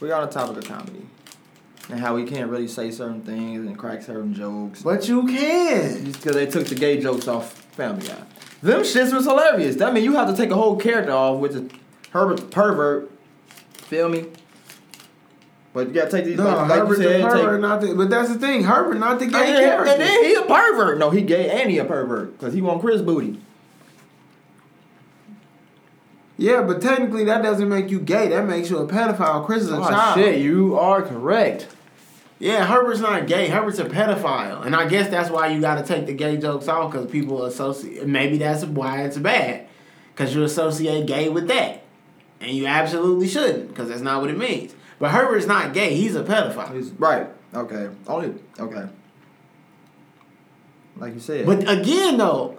We 0.00 0.08
got 0.08 0.22
on 0.22 0.30
topic 0.30 0.58
of 0.58 0.64
comedy 0.64 1.06
and 1.88 2.00
how 2.00 2.14
we 2.16 2.24
can't 2.24 2.50
really 2.50 2.66
say 2.68 2.90
certain 2.90 3.22
things 3.22 3.66
and 3.66 3.78
crack 3.78 4.02
certain 4.02 4.34
jokes 4.34 4.82
But 4.82 5.08
you 5.08 5.26
can. 5.26 6.04
just 6.06 6.20
because 6.20 6.34
they 6.34 6.46
took 6.46 6.66
the 6.66 6.74
gay 6.74 7.00
jokes 7.00 7.28
off 7.28 7.52
Family 7.74 8.06
Guy. 8.06 8.16
Them 8.62 8.80
shits 8.80 9.12
was 9.14 9.24
hilarious. 9.26 9.76
That 9.76 9.92
mean 9.94 10.02
you 10.04 10.14
have 10.14 10.28
to 10.30 10.36
take 10.36 10.50
a 10.50 10.54
whole 10.54 10.76
character 10.76 11.12
off, 11.12 11.38
which 11.40 11.52
is 11.52 11.70
Herbert 12.10 12.50
pervert. 12.50 13.10
Feel 13.74 14.08
me? 14.08 14.26
But 15.74 15.88
you 15.88 15.92
gotta 15.94 16.10
take 16.10 16.24
these. 16.24 16.38
No, 16.38 16.44
like, 16.44 16.56
like 16.56 16.68
you 16.70 16.74
Herbert 16.86 16.96
the 16.96 17.02
said, 17.04 17.20
take- 17.22 17.30
pervert, 17.30 17.60
not 17.60 17.80
the. 17.82 17.94
But 17.94 18.08
that's 18.08 18.30
the 18.30 18.38
thing, 18.38 18.64
Herbert, 18.64 18.94
not 18.98 19.18
the 19.18 19.26
gay 19.26 19.48
and, 19.50 19.58
character. 19.58 19.92
and 19.92 20.00
then 20.00 20.24
he 20.24 20.34
a 20.34 20.42
pervert. 20.42 20.98
No, 20.98 21.10
he 21.10 21.20
gay 21.20 21.50
and 21.60 21.70
he 21.70 21.76
a 21.78 21.84
pervert 21.84 22.32
because 22.38 22.54
he 22.54 22.62
want 22.62 22.80
Chris 22.80 23.02
booty. 23.02 23.38
yeah, 26.38 26.62
but 26.62 26.80
technically 26.80 27.24
that 27.24 27.42
doesn't 27.42 27.68
make 27.68 27.90
you 27.90 28.00
gay. 28.00 28.28
That 28.28 28.46
makes 28.46 28.70
you 28.70 28.78
a 28.78 28.86
pedophile. 28.88 29.44
Chris 29.44 29.62
is 29.64 29.68
a 29.70 29.72
child. 29.76 29.84
Oh 29.86 29.90
child. 29.90 30.18
shit, 30.18 30.40
you 30.40 30.78
are 30.78 31.02
correct. 31.02 31.68
Yeah, 32.38 32.66
Herbert's 32.66 33.00
not 33.00 33.26
gay. 33.26 33.48
Herbert's 33.48 33.78
a 33.78 33.86
pedophile, 33.86 34.64
and 34.66 34.76
I 34.76 34.86
guess 34.86 35.08
that's 35.08 35.30
why 35.30 35.48
you 35.48 35.60
got 35.60 35.76
to 35.76 35.84
take 35.84 36.06
the 36.06 36.12
gay 36.12 36.36
jokes 36.36 36.68
off 36.68 36.92
because 36.92 37.10
people 37.10 37.44
associate. 37.44 38.06
Maybe 38.06 38.36
that's 38.36 38.64
why 38.64 39.04
it's 39.04 39.16
bad, 39.16 39.66
because 40.14 40.34
you 40.34 40.42
associate 40.44 41.06
gay 41.06 41.30
with 41.30 41.48
that, 41.48 41.82
and 42.40 42.50
you 42.50 42.66
absolutely 42.66 43.28
shouldn't, 43.28 43.68
because 43.68 43.88
that's 43.88 44.02
not 44.02 44.20
what 44.20 44.28
it 44.28 44.36
means. 44.36 44.74
But 44.98 45.12
Herbert's 45.12 45.46
not 45.46 45.72
gay. 45.72 45.94
He's 45.94 46.14
a 46.14 46.22
pedophile. 46.24 46.74
He's- 46.74 46.92
right. 46.98 47.28
Okay. 47.54 47.88
Only. 48.06 48.34
Okay. 48.58 48.86
Like 50.98 51.14
you 51.14 51.20
said. 51.20 51.46
But 51.46 51.68
again, 51.68 52.16
though, 52.18 52.58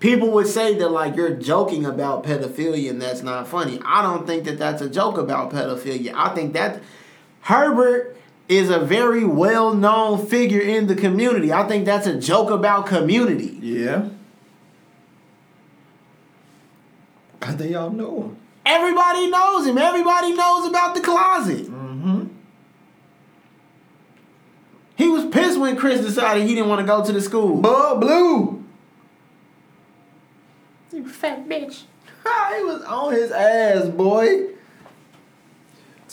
people 0.00 0.30
would 0.32 0.46
say 0.46 0.74
that 0.76 0.88
like 0.90 1.16
you're 1.16 1.34
joking 1.34 1.84
about 1.84 2.24
pedophilia 2.24 2.90
and 2.90 3.00
that's 3.00 3.22
not 3.22 3.48
funny. 3.48 3.80
I 3.84 4.02
don't 4.02 4.26
think 4.26 4.44
that 4.44 4.58
that's 4.58 4.82
a 4.82 4.88
joke 4.88 5.18
about 5.18 5.50
pedophilia. 5.50 6.12
I 6.14 6.34
think 6.34 6.52
that 6.54 6.82
Herbert 7.40 8.16
is 8.48 8.70
a 8.70 8.78
very 8.78 9.24
well 9.24 9.74
known 9.74 10.26
figure 10.26 10.60
in 10.60 10.86
the 10.86 10.94
community. 10.94 11.52
I 11.52 11.66
think 11.66 11.84
that's 11.84 12.06
a 12.06 12.18
joke 12.18 12.50
about 12.50 12.86
community. 12.86 13.58
yeah. 13.60 14.08
I 17.42 17.52
think 17.52 17.72
y'all 17.72 17.90
know 17.90 18.22
him. 18.22 18.36
Everybody 18.64 19.28
knows 19.28 19.66
him. 19.66 19.76
Everybody 19.76 20.32
knows 20.32 20.66
about 20.66 20.94
the 20.94 21.02
closet. 21.02 21.66
Mm-hmm. 21.66 22.24
He 24.96 25.08
was 25.08 25.26
pissed 25.26 25.60
when 25.60 25.76
Chris 25.76 26.00
decided 26.00 26.46
he 26.46 26.54
didn't 26.54 26.70
want 26.70 26.80
to 26.80 26.86
go 26.86 27.04
to 27.04 27.12
the 27.12 27.20
school. 27.20 27.60
Bud 27.60 28.00
Blue. 28.00 28.64
You 30.92 31.06
fat 31.06 31.46
bitch. 31.46 31.82
he 32.56 32.62
was 32.64 32.82
on 32.82 33.12
his 33.12 33.30
ass, 33.30 33.88
boy. 33.88 34.53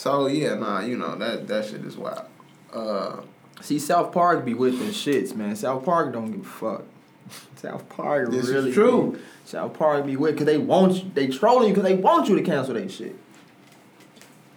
So 0.01 0.25
yeah, 0.25 0.55
nah, 0.55 0.79
you 0.79 0.97
know 0.97 1.15
that 1.15 1.47
that 1.47 1.65
shit 1.65 1.85
is 1.85 1.95
wild. 1.95 2.25
Uh, 2.73 3.17
See, 3.61 3.77
South 3.77 4.11
Park 4.11 4.43
be 4.43 4.55
with 4.55 4.79
them 4.79 4.87
shits, 4.87 5.35
man. 5.35 5.55
South 5.55 5.85
Park 5.85 6.11
don't 6.11 6.31
give 6.31 6.41
a 6.41 6.43
fuck. 6.43 6.83
South 7.55 7.87
Park 7.87 8.31
This 8.31 8.47
is 8.47 8.51
really 8.51 8.73
true. 8.73 9.11
be- 9.11 9.19
South 9.45 9.75
Park 9.75 10.07
be 10.07 10.17
with 10.17 10.31
because 10.33 10.47
they 10.47 10.57
want 10.57 11.03
you, 11.03 11.11
they 11.13 11.27
trolling 11.27 11.67
you 11.67 11.75
because 11.75 11.87
they 11.87 11.93
want 11.93 12.27
you 12.27 12.35
to 12.35 12.41
cancel 12.41 12.73
that 12.73 12.89
shit. 12.91 13.15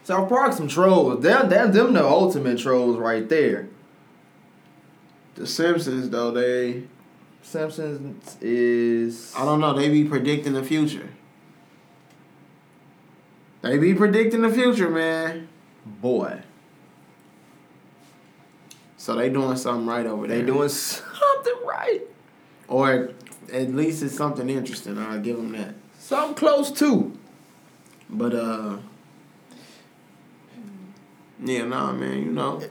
South 0.05 0.31
Park 0.31 0.55
some 0.55 0.67
trolls. 0.67 1.23
Them, 1.23 1.51
them, 1.51 1.73
them 1.73 1.93
the 1.93 2.03
ultimate 2.03 2.59
trolls 2.59 2.97
right 2.97 3.29
there. 3.29 3.69
the 5.35 5.47
Simpsons 5.47 6.09
though 6.09 6.31
they 6.31 6.85
Simpsons 7.43 8.39
is 8.41 9.35
I 9.37 9.45
don't 9.45 9.61
know. 9.61 9.75
They 9.75 9.91
be 9.91 10.05
predicting 10.05 10.55
the 10.55 10.63
future. 10.65 11.11
They 13.65 13.79
be 13.79 13.95
predicting 13.95 14.43
the 14.43 14.51
future, 14.51 14.91
man. 14.91 15.49
boy. 15.87 16.43
So 18.99 19.15
they 19.17 19.31
doing 19.31 19.57
something 19.57 19.87
right 19.87 20.07
over 20.07 20.27
there. 20.27 20.39
They 20.39 20.45
doing 20.47 20.69
something 20.69 21.55
right. 21.67 22.03
or 22.69 23.11
at 23.53 23.75
least 23.75 24.03
it's 24.03 24.17
something 24.17 24.49
interesting. 24.51 24.99
I'll 24.99 25.21
give 25.21 25.37
them 25.37 25.53
that. 25.53 25.75
Something 25.99 26.35
close 26.35 26.71
to. 26.73 27.17
But 28.09 28.35
uh, 28.35 28.77
yeah, 31.43 31.65
nah, 31.65 31.93
man. 31.93 32.19
You 32.19 32.33
know, 32.33 32.63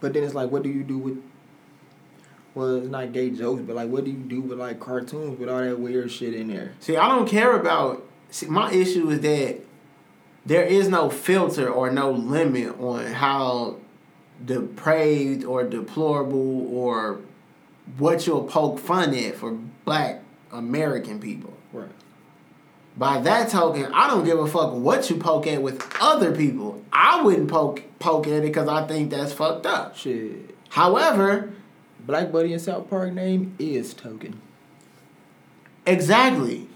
But 0.00 0.12
then 0.12 0.22
it's 0.24 0.34
like, 0.34 0.50
what 0.50 0.62
do 0.62 0.68
you 0.68 0.84
do 0.84 0.98
with? 0.98 1.22
Well, 2.54 2.76
it's 2.76 2.88
not 2.88 3.12
gay 3.12 3.30
jokes, 3.30 3.62
but 3.62 3.74
like, 3.74 3.88
what 3.88 4.04
do 4.04 4.10
you 4.10 4.16
do 4.16 4.40
with 4.40 4.58
like 4.58 4.78
cartoons 4.78 5.38
with 5.38 5.48
all 5.48 5.60
that 5.60 5.78
weird 5.78 6.10
shit 6.10 6.34
in 6.34 6.48
there? 6.48 6.72
see, 6.80 6.96
I 6.96 7.08
don't 7.08 7.28
care 7.28 7.58
about. 7.58 8.06
See, 8.30 8.46
my 8.46 8.72
issue 8.72 9.10
is 9.10 9.20
that 9.20 9.60
there 10.46 10.64
is 10.64 10.88
no 10.88 11.10
filter 11.10 11.68
or 11.68 11.90
no 11.90 12.10
limit 12.10 12.78
on 12.78 13.06
how 13.06 13.78
depraved 14.44 15.44
or 15.44 15.64
deplorable 15.64 16.68
or 16.74 17.20
what 17.98 18.26
you'll 18.26 18.44
poke 18.44 18.78
fun 18.78 19.14
at 19.14 19.36
for 19.36 19.52
black 19.84 20.22
American 20.52 21.20
people. 21.20 21.52
Right. 21.72 21.88
By 22.96 23.20
that 23.22 23.50
token, 23.50 23.92
I 23.92 24.08
don't 24.08 24.24
give 24.24 24.38
a 24.38 24.46
fuck 24.46 24.72
what 24.74 25.10
you 25.10 25.16
poke 25.16 25.46
at 25.48 25.62
with 25.62 25.84
other 26.00 26.34
people. 26.34 26.82
I 26.92 27.22
wouldn't 27.22 27.48
poke 27.48 27.82
poke 27.98 28.26
at 28.28 28.34
it 28.34 28.42
because 28.42 28.68
I 28.68 28.86
think 28.86 29.10
that's 29.10 29.32
fucked 29.32 29.66
up. 29.66 29.96
Shit. 29.96 30.54
However, 30.68 31.52
Black 32.06 32.30
Buddy 32.32 32.52
in 32.52 32.58
South 32.58 32.88
Park 32.90 33.12
name 33.12 33.54
is 33.58 33.94
Token. 33.94 34.40
exactly. 35.86 36.68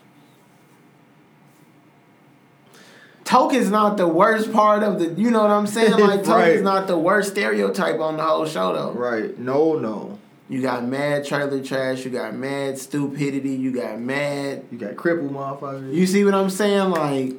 Token's 3.25 3.71
not 3.71 3.99
the 3.99 4.09
worst 4.09 4.51
part 4.55 4.83
of 4.83 4.99
the. 4.99 5.11
You 5.21 5.31
know 5.31 5.43
what 5.43 5.51
I'm 5.51 5.67
saying? 5.67 5.93
Like 5.99 6.21
Token's 6.25 6.29
Right. 6.29 6.63
not 6.63 6.87
the 6.87 6.99
worst 6.99 7.33
stereotype 7.33 8.01
on 8.01 8.17
the 8.17 8.23
whole 8.23 8.47
show 8.47 8.73
though. 8.73 8.93
Right. 8.93 9.39
No, 9.39 9.79
no. 9.79 10.19
You 10.49 10.63
got 10.63 10.87
mad 10.87 11.27
trailer 11.27 11.63
trash. 11.63 12.07
You 12.07 12.11
got 12.11 12.35
mad 12.35 12.79
stupidity. 12.79 13.51
You 13.51 13.71
got 13.71 14.01
mad. 14.01 14.65
You 14.73 14.79
got 14.79 14.97
crippled 14.97 15.31
motherfuckers. 15.31 15.93
You 15.93 16.07
see 16.07 16.25
what 16.25 16.33
I'm 16.35 16.49
saying? 16.49 16.89
Like 16.91 17.35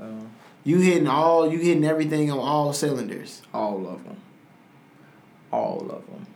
Uh, 0.00 0.06
you 0.64 0.80
hitting 0.80 1.06
all. 1.06 1.48
You 1.52 1.58
hitting 1.60 1.84
everything 1.84 2.28
on 2.32 2.38
all 2.40 2.72
cylinders. 2.72 3.42
all 3.54 3.86
of 3.86 4.02
them. 4.02 4.16
All 5.52 5.82
of 5.82 6.04
them. 6.06 6.26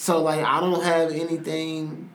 So 0.00 0.22
like 0.22 0.42
I 0.42 0.60
don't 0.60 0.82
have 0.82 1.12
anything. 1.12 2.08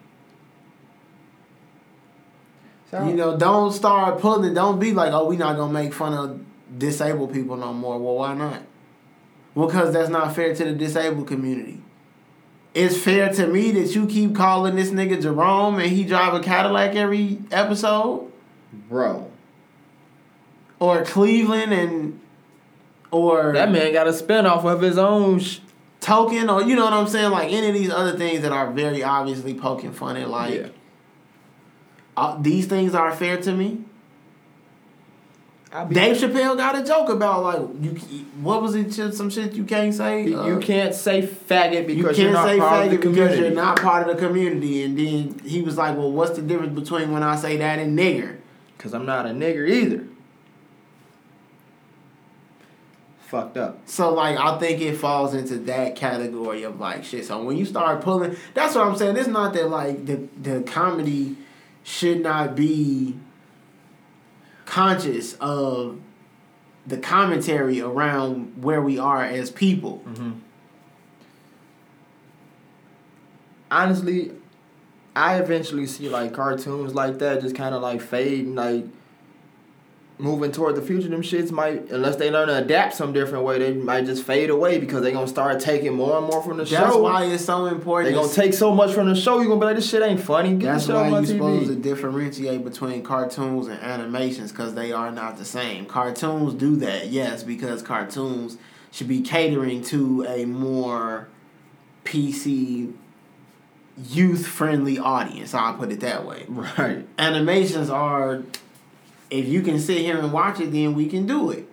You 2.92 3.14
know, 3.14 3.38
don't 3.38 3.72
start 3.72 4.20
pulling. 4.20 4.56
Don't 4.56 4.80
be 4.80 4.92
like, 4.92 5.14
oh, 5.14 5.26
we 5.26 5.38
not 5.38 5.56
gonna 5.56 5.72
make 5.72 5.94
fun 5.94 6.14
of 6.14 6.80
disabled 6.80 7.32
people 7.32 7.58
no 7.58 7.74
more. 7.74 8.00
Well, 8.00 8.16
why 8.16 8.34
not? 8.34 8.64
Well, 9.54 9.68
because 9.68 9.94
that's 9.94 10.10
not 10.10 10.34
fair 10.34 10.56
to 10.56 10.64
the 10.66 10.72
disabled 10.74 11.28
community. 11.28 11.84
It's 12.74 12.98
fair 12.98 13.32
to 13.34 13.46
me 13.46 13.70
that 13.74 13.94
you 13.94 14.08
keep 14.08 14.34
calling 14.34 14.76
this 14.78 14.90
nigga 14.90 15.22
Jerome 15.22 15.78
and 15.78 15.92
he 15.92 16.06
drive 16.06 16.34
a 16.34 16.40
Cadillac 16.40 16.96
every 16.96 17.38
episode, 17.52 18.32
bro. 18.90 19.30
or 20.80 21.04
Cleveland 21.06 21.72
and 21.72 22.20
or 23.12 23.54
That 23.54 23.72
man 23.72 23.94
got 23.94 24.08
a 24.08 24.12
spinoff 24.12 24.64
of 24.66 24.82
his 24.82 24.98
own. 24.98 25.40
Sh- 25.40 25.60
Token, 26.06 26.52
or 26.52 26.62
you 26.62 26.76
know 26.76 26.84
what 26.86 26.94
I'm 26.94 27.08
saying, 27.08 27.32
like 27.32 27.52
any 27.52 27.68
of 27.68 27.74
these 27.74 27.90
other 27.90 28.16
things 28.16 28.42
that 28.44 28.52
are 28.52 28.70
very 28.72 29.02
obviously 29.02 29.56
poking 29.56 29.92
fun 29.92 30.16
at, 30.18 30.30
like. 30.30 30.54
yeah. 30.54 30.68
Uh, 32.16 32.40
these 32.40 32.68
things 32.68 32.94
are 32.94 33.12
fair 33.12 33.42
to 33.42 33.52
me. 33.52 33.82
I 35.74 35.84
be, 35.84 35.96
Dave 35.96 36.16
Chappelle 36.16 36.56
got 36.56 36.78
a 36.78 36.84
joke 36.86 37.10
about 37.10 37.44
like 37.44 37.84
you. 37.84 37.90
What 38.40 38.62
was 38.62 38.76
it? 38.76 38.94
Some 39.16 39.32
shit 39.32 39.54
you 39.54 39.64
can't 39.66 39.94
say. 39.94 40.28
you, 40.28 40.40
Uh, 40.40 40.46
you 40.48 40.60
can't 40.60 40.94
say 40.94 41.24
faggot 41.24 41.90
You 41.90 42.04
because 42.04 42.16
can't 42.16 42.18
you're 42.20 42.34
not 42.34 42.48
say 42.50 42.60
part 42.60 42.86
of 42.86 42.92
the 42.92 42.98
faggot 42.98 43.02
because 43.02 43.16
community. 43.16 43.42
you're 43.42 43.52
not 43.56 43.82
part 43.82 44.08
of 44.08 44.16
the 44.16 44.26
community. 44.28 44.84
And 44.84 44.98
then 44.98 45.40
he 45.44 45.64
was 45.64 45.76
like, 45.76 45.98
"Well, 45.98 46.12
what's 46.12 46.36
the 46.36 46.44
difference 46.44 46.80
between 46.80 47.12
when 47.12 47.24
I 47.24 47.36
say 47.36 47.58
that 47.58 47.80
and 47.80 47.98
nigger?" 47.98 48.38
Because 48.78 48.94
I'm 48.94 49.06
not 49.08 49.26
a 49.26 49.30
nigger 49.30 49.68
either. 49.68 50.04
Fucked 53.36 53.58
up. 53.58 53.80
So 53.86 54.14
like, 54.14 54.38
I 54.38 54.58
think 54.60 54.80
it 54.80 54.96
falls 54.96 55.34
into 55.34 55.58
that 55.58 55.98
category 55.98 56.64
of 56.64 56.80
like 56.80 57.04
shit. 57.04 57.26
So 57.26 57.44
when 57.44 57.58
you 57.58 57.66
start 57.66 58.00
pulling, 58.00 58.38
that's 58.54 58.76
what 58.76 58.88
I'm 58.88 58.96
saying. 58.96 59.18
It's 59.18 59.28
not 59.28 59.54
that 59.56 59.70
like 59.70 60.06
the 60.06 60.30
the 60.42 60.62
comedy 60.62 61.36
should 61.84 62.22
not 62.22 62.56
be 62.56 63.18
conscious 64.66 65.34
of 65.42 66.00
the 66.88 66.98
commentary 66.98 67.82
around 67.82 68.64
where 68.64 68.82
we 68.82 68.98
are 68.98 69.26
as 69.26 69.52
people. 69.52 70.02
Mm-hmm. 70.08 70.32
Honestly, 73.70 74.32
I 75.14 75.42
eventually 75.42 75.88
see 75.88 76.08
like 76.08 76.32
cartoons 76.32 76.96
like 76.96 77.20
that 77.20 77.42
just 77.42 77.54
kind 77.54 77.76
of 77.76 77.82
like 77.82 78.00
fade 78.00 78.46
and 78.46 78.56
like 78.56 78.86
moving 80.18 80.52
toward 80.52 80.76
the 80.76 80.82
future. 80.82 81.10
Them 81.10 81.22
shits 81.22 81.52
might, 81.52 81.90
unless 81.90 82.16
they 82.16 82.32
learn 82.32 82.48
to 82.48 82.58
adapt 82.58 82.96
some 82.96 83.12
different 83.14 83.44
way, 83.44 83.60
they 83.60 83.74
might 83.74 84.06
just 84.06 84.24
fade 84.24 84.50
away 84.50 84.80
because 84.80 85.02
they're 85.02 85.12
gonna 85.12 85.28
start 85.28 85.60
taking 85.60 85.94
more 85.94 86.18
and 86.18 86.28
more 86.28 86.42
from 86.42 86.58
the 86.58 86.64
That's 86.64 86.70
show. 86.70 86.82
That's 86.82 86.96
why 86.96 87.26
it's 87.26 87.46
so 87.46 87.66
important. 87.66 88.14
They're 88.14 88.24
gonna 88.24 88.34
take 88.34 88.54
so 88.54 88.74
much 88.74 88.94
from 88.94 89.08
the 89.08 89.16
show. 89.16 89.40
you're 89.40 89.48
gonna 89.48 89.60
be 89.60 89.66
like, 89.66 89.76
this 89.76 89.90
shit 89.90 90.02
ain't 90.02 90.22
funny. 90.22 90.56
Get 90.56 90.68
That's 90.68 90.88
the 90.88 90.94
shit 90.94 91.12
why 91.12 91.20
you're 91.20 91.26
supposed 91.26 91.68
to 91.68 91.76
differentiate 91.76 92.64
between 92.64 93.04
cartoons 93.04 93.68
and 93.68 93.80
animations 93.82 94.52
because 94.52 94.74
they 94.74 94.92
are 94.92 95.12
not 95.12 95.38
the 95.38 95.46
same. 95.46 95.86
Cartoons 95.86 96.54
do 96.54 96.76
that, 96.78 97.08
yes, 97.08 97.44
because 97.44 97.82
cartoons 97.82 98.58
should 98.92 99.08
be 99.10 99.22
catering 99.22 99.82
to 99.84 100.26
a 100.28 100.46
more 100.46 101.28
PC, 102.06 102.94
youth 104.10 104.48
friendly 104.48 104.98
audience. 104.98 105.54
I'll 105.54 105.74
put 105.74 105.92
it 105.92 106.00
that 106.00 106.26
way. 106.26 106.46
Right. 106.48 107.06
Animations 107.18 107.90
are, 107.90 108.44
if 109.36 109.48
you 109.48 109.62
can 109.62 109.80
sit 109.80 109.98
here 110.00 110.18
and 110.18 110.32
watch 110.32 110.60
it, 110.60 110.72
then 110.72 110.94
we 110.96 111.08
can 111.08 111.26
do 111.28 111.52
it. 111.52 111.68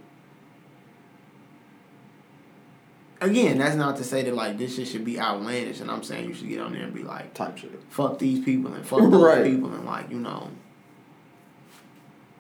Again, 3.21 3.59
that's 3.59 3.77
not 3.77 3.97
to 3.99 4.05
say 4.05 4.23
that 4.25 4.35
like 4.35 4.59
this 4.59 4.75
shit 4.75 4.89
should 4.89 5.05
be 5.05 5.19
outlandish, 5.21 5.81
and 5.81 5.89
I'm 5.91 6.03
saying 6.03 6.29
you 6.29 6.35
should 6.35 6.49
get 6.49 6.61
on 6.61 6.73
there 6.73 6.83
and 6.83 6.93
be 6.93 7.05
like, 7.05 7.35
Type 7.35 7.57
shit. 7.57 7.71
fuck 7.89 8.19
these 8.19 8.45
people 8.45 8.73
and 8.75 8.85
fuck 8.85 8.99
those 9.11 9.23
Right. 9.23 9.45
people 9.45 9.73
and 9.73 9.85
like 9.85 10.11
you 10.11 10.19
know 10.19 10.51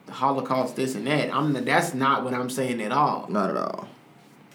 the 0.07 0.13
Holocaust, 0.13 0.75
this 0.75 0.97
and 0.97 1.07
that. 1.07 1.33
I'm 1.33 1.53
that's 1.65 1.95
not 1.95 2.25
what 2.25 2.35
I'm 2.35 2.51
saying 2.51 2.83
at 2.83 2.91
all. 2.91 3.27
Not 3.29 3.51
at 3.51 3.57
all. 3.57 3.89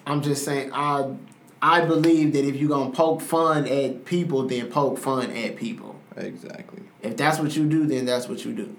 I'm 0.05 0.21
just 0.21 0.43
saying 0.43 0.71
I 0.73 1.15
I 1.61 1.85
believe 1.85 2.33
that 2.33 2.43
if 2.43 2.57
you're 2.57 2.69
gonna 2.69 2.91
poke 2.91 3.21
fun 3.21 3.65
at 3.65 4.03
people, 4.03 4.45
then 4.47 4.67
poke 4.69 4.97
fun 4.97 5.31
at 5.31 5.55
people. 5.55 5.95
Exactly. 6.17 6.81
If 7.01 7.15
that's 7.15 7.39
what 7.39 7.55
you 7.55 7.65
do, 7.69 7.85
then 7.85 8.05
that's 8.05 8.27
what 8.27 8.43
you 8.43 8.51
do. 8.51 8.75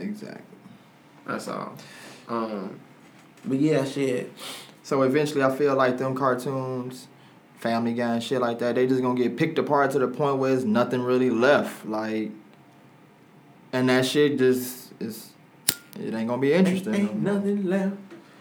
Exactly. 0.00 0.42
That's 1.26 1.48
all. 1.48 1.74
Um, 2.28 2.78
but 3.44 3.58
yeah, 3.58 3.84
shit. 3.84 4.32
So 4.82 5.02
eventually, 5.02 5.42
I 5.42 5.54
feel 5.54 5.74
like 5.74 5.98
them 5.98 6.14
cartoons, 6.14 7.08
Family 7.58 7.94
Guy 7.94 8.14
and 8.14 8.22
shit 8.22 8.40
like 8.40 8.58
that, 8.60 8.74
they 8.74 8.86
just 8.86 9.02
gonna 9.02 9.18
get 9.20 9.36
picked 9.36 9.58
apart 9.58 9.90
to 9.92 9.98
the 9.98 10.08
point 10.08 10.38
where 10.38 10.54
it's 10.54 10.64
nothing 10.64 11.02
really 11.02 11.30
left. 11.30 11.86
Like, 11.86 12.30
and 13.72 13.88
that 13.88 14.06
shit 14.06 14.38
just 14.38 14.92
is, 15.00 15.30
it 15.98 16.14
ain't 16.14 16.28
gonna 16.28 16.40
be 16.40 16.52
interesting. 16.52 16.94
Ain't 16.94 17.14
no 17.14 17.32
more. 17.32 17.40
nothing 17.40 17.66
left. 17.66 17.96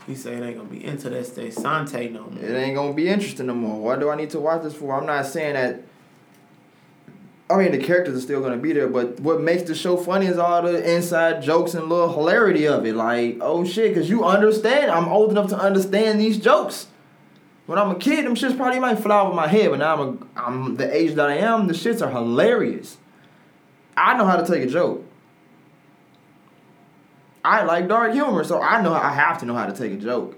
He 0.05 0.13
say 0.13 0.35
it 0.35 0.43
ain't 0.43 0.57
gonna 0.57 0.69
be 0.69 0.85
into 0.85 1.09
that 1.09 1.25
state 1.25 1.53
Sante 1.53 2.09
no 2.09 2.29
more. 2.29 2.43
It 2.43 2.53
ain't 2.53 2.75
gonna 2.75 2.93
be 2.93 3.07
interesting 3.09 3.47
no 3.47 3.55
more. 3.55 3.81
What 3.81 3.99
do 3.99 4.09
I 4.09 4.15
need 4.15 4.29
to 4.31 4.39
watch 4.39 4.61
this 4.61 4.75
for? 4.75 4.95
I'm 4.95 5.07
not 5.07 5.25
saying 5.25 5.53
that. 5.53 5.81
I 7.47 7.57
mean, 7.57 7.71
the 7.71 7.77
characters 7.77 8.17
are 8.17 8.21
still 8.21 8.41
gonna 8.41 8.57
be 8.57 8.73
there, 8.73 8.87
but 8.87 9.19
what 9.19 9.39
makes 9.39 9.63
the 9.63 9.75
show 9.75 9.97
funny 9.97 10.25
is 10.25 10.37
all 10.37 10.63
the 10.63 10.95
inside 10.95 11.43
jokes 11.43 11.75
and 11.75 11.87
little 11.87 12.11
hilarity 12.11 12.67
of 12.67 12.85
it. 12.85 12.95
Like, 12.95 13.37
oh 13.39 13.63
shit, 13.63 13.93
because 13.93 14.09
you 14.09 14.23
understand. 14.23 14.89
I'm 14.89 15.07
old 15.07 15.29
enough 15.29 15.49
to 15.49 15.57
understand 15.57 16.19
these 16.19 16.39
jokes. 16.39 16.87
When 17.67 17.77
I'm 17.77 17.91
a 17.91 17.95
kid, 17.95 18.25
them 18.25 18.35
shits 18.35 18.57
probably 18.57 18.79
might 18.79 18.99
fly 18.99 19.21
over 19.21 19.33
my 19.33 19.47
head, 19.47 19.69
but 19.69 19.79
now 19.79 19.93
I'm 19.93 19.99
a, 19.99 20.39
I'm 20.39 20.75
the 20.75 20.95
age 20.95 21.15
that 21.15 21.29
I 21.29 21.37
am. 21.37 21.67
The 21.67 21.73
shits 21.73 22.01
are 22.01 22.09
hilarious. 22.09 22.97
I 23.95 24.17
know 24.17 24.25
how 24.25 24.37
to 24.37 24.45
take 24.45 24.63
a 24.63 24.71
joke. 24.71 25.03
I 27.43 27.63
like 27.63 27.87
dark 27.87 28.13
humor, 28.13 28.43
so 28.43 28.59
I 28.59 28.81
know 28.81 28.93
I 28.93 29.13
have 29.13 29.39
to 29.39 29.45
know 29.45 29.53
how 29.53 29.67
to 29.67 29.73
take 29.73 29.93
a 29.93 29.97
joke. 29.97 30.35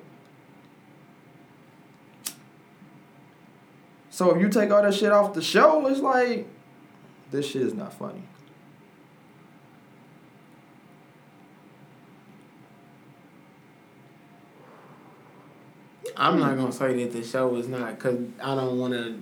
So 4.10 4.36
if 4.36 4.42
you 4.42 4.50
take 4.50 4.72
all 4.72 4.82
that 4.82 4.94
shit 4.94 5.12
off 5.12 5.34
the 5.34 5.42
show, 5.42 5.88
it's 5.88 6.02
like 6.02 6.48
this 7.31 7.46
shit 7.50 7.62
is 7.62 7.74
not 7.74 7.93
funny. 7.93 8.24
I'm 16.18 16.40
not 16.40 16.57
gonna 16.57 16.72
say 16.72 17.03
that 17.03 17.13
the 17.13 17.24
show 17.24 17.55
is 17.55 17.68
not 17.68 17.96
because 17.96 18.20
I 18.42 18.55
don't 18.55 18.79
want 18.79 18.94
to. 18.94 19.20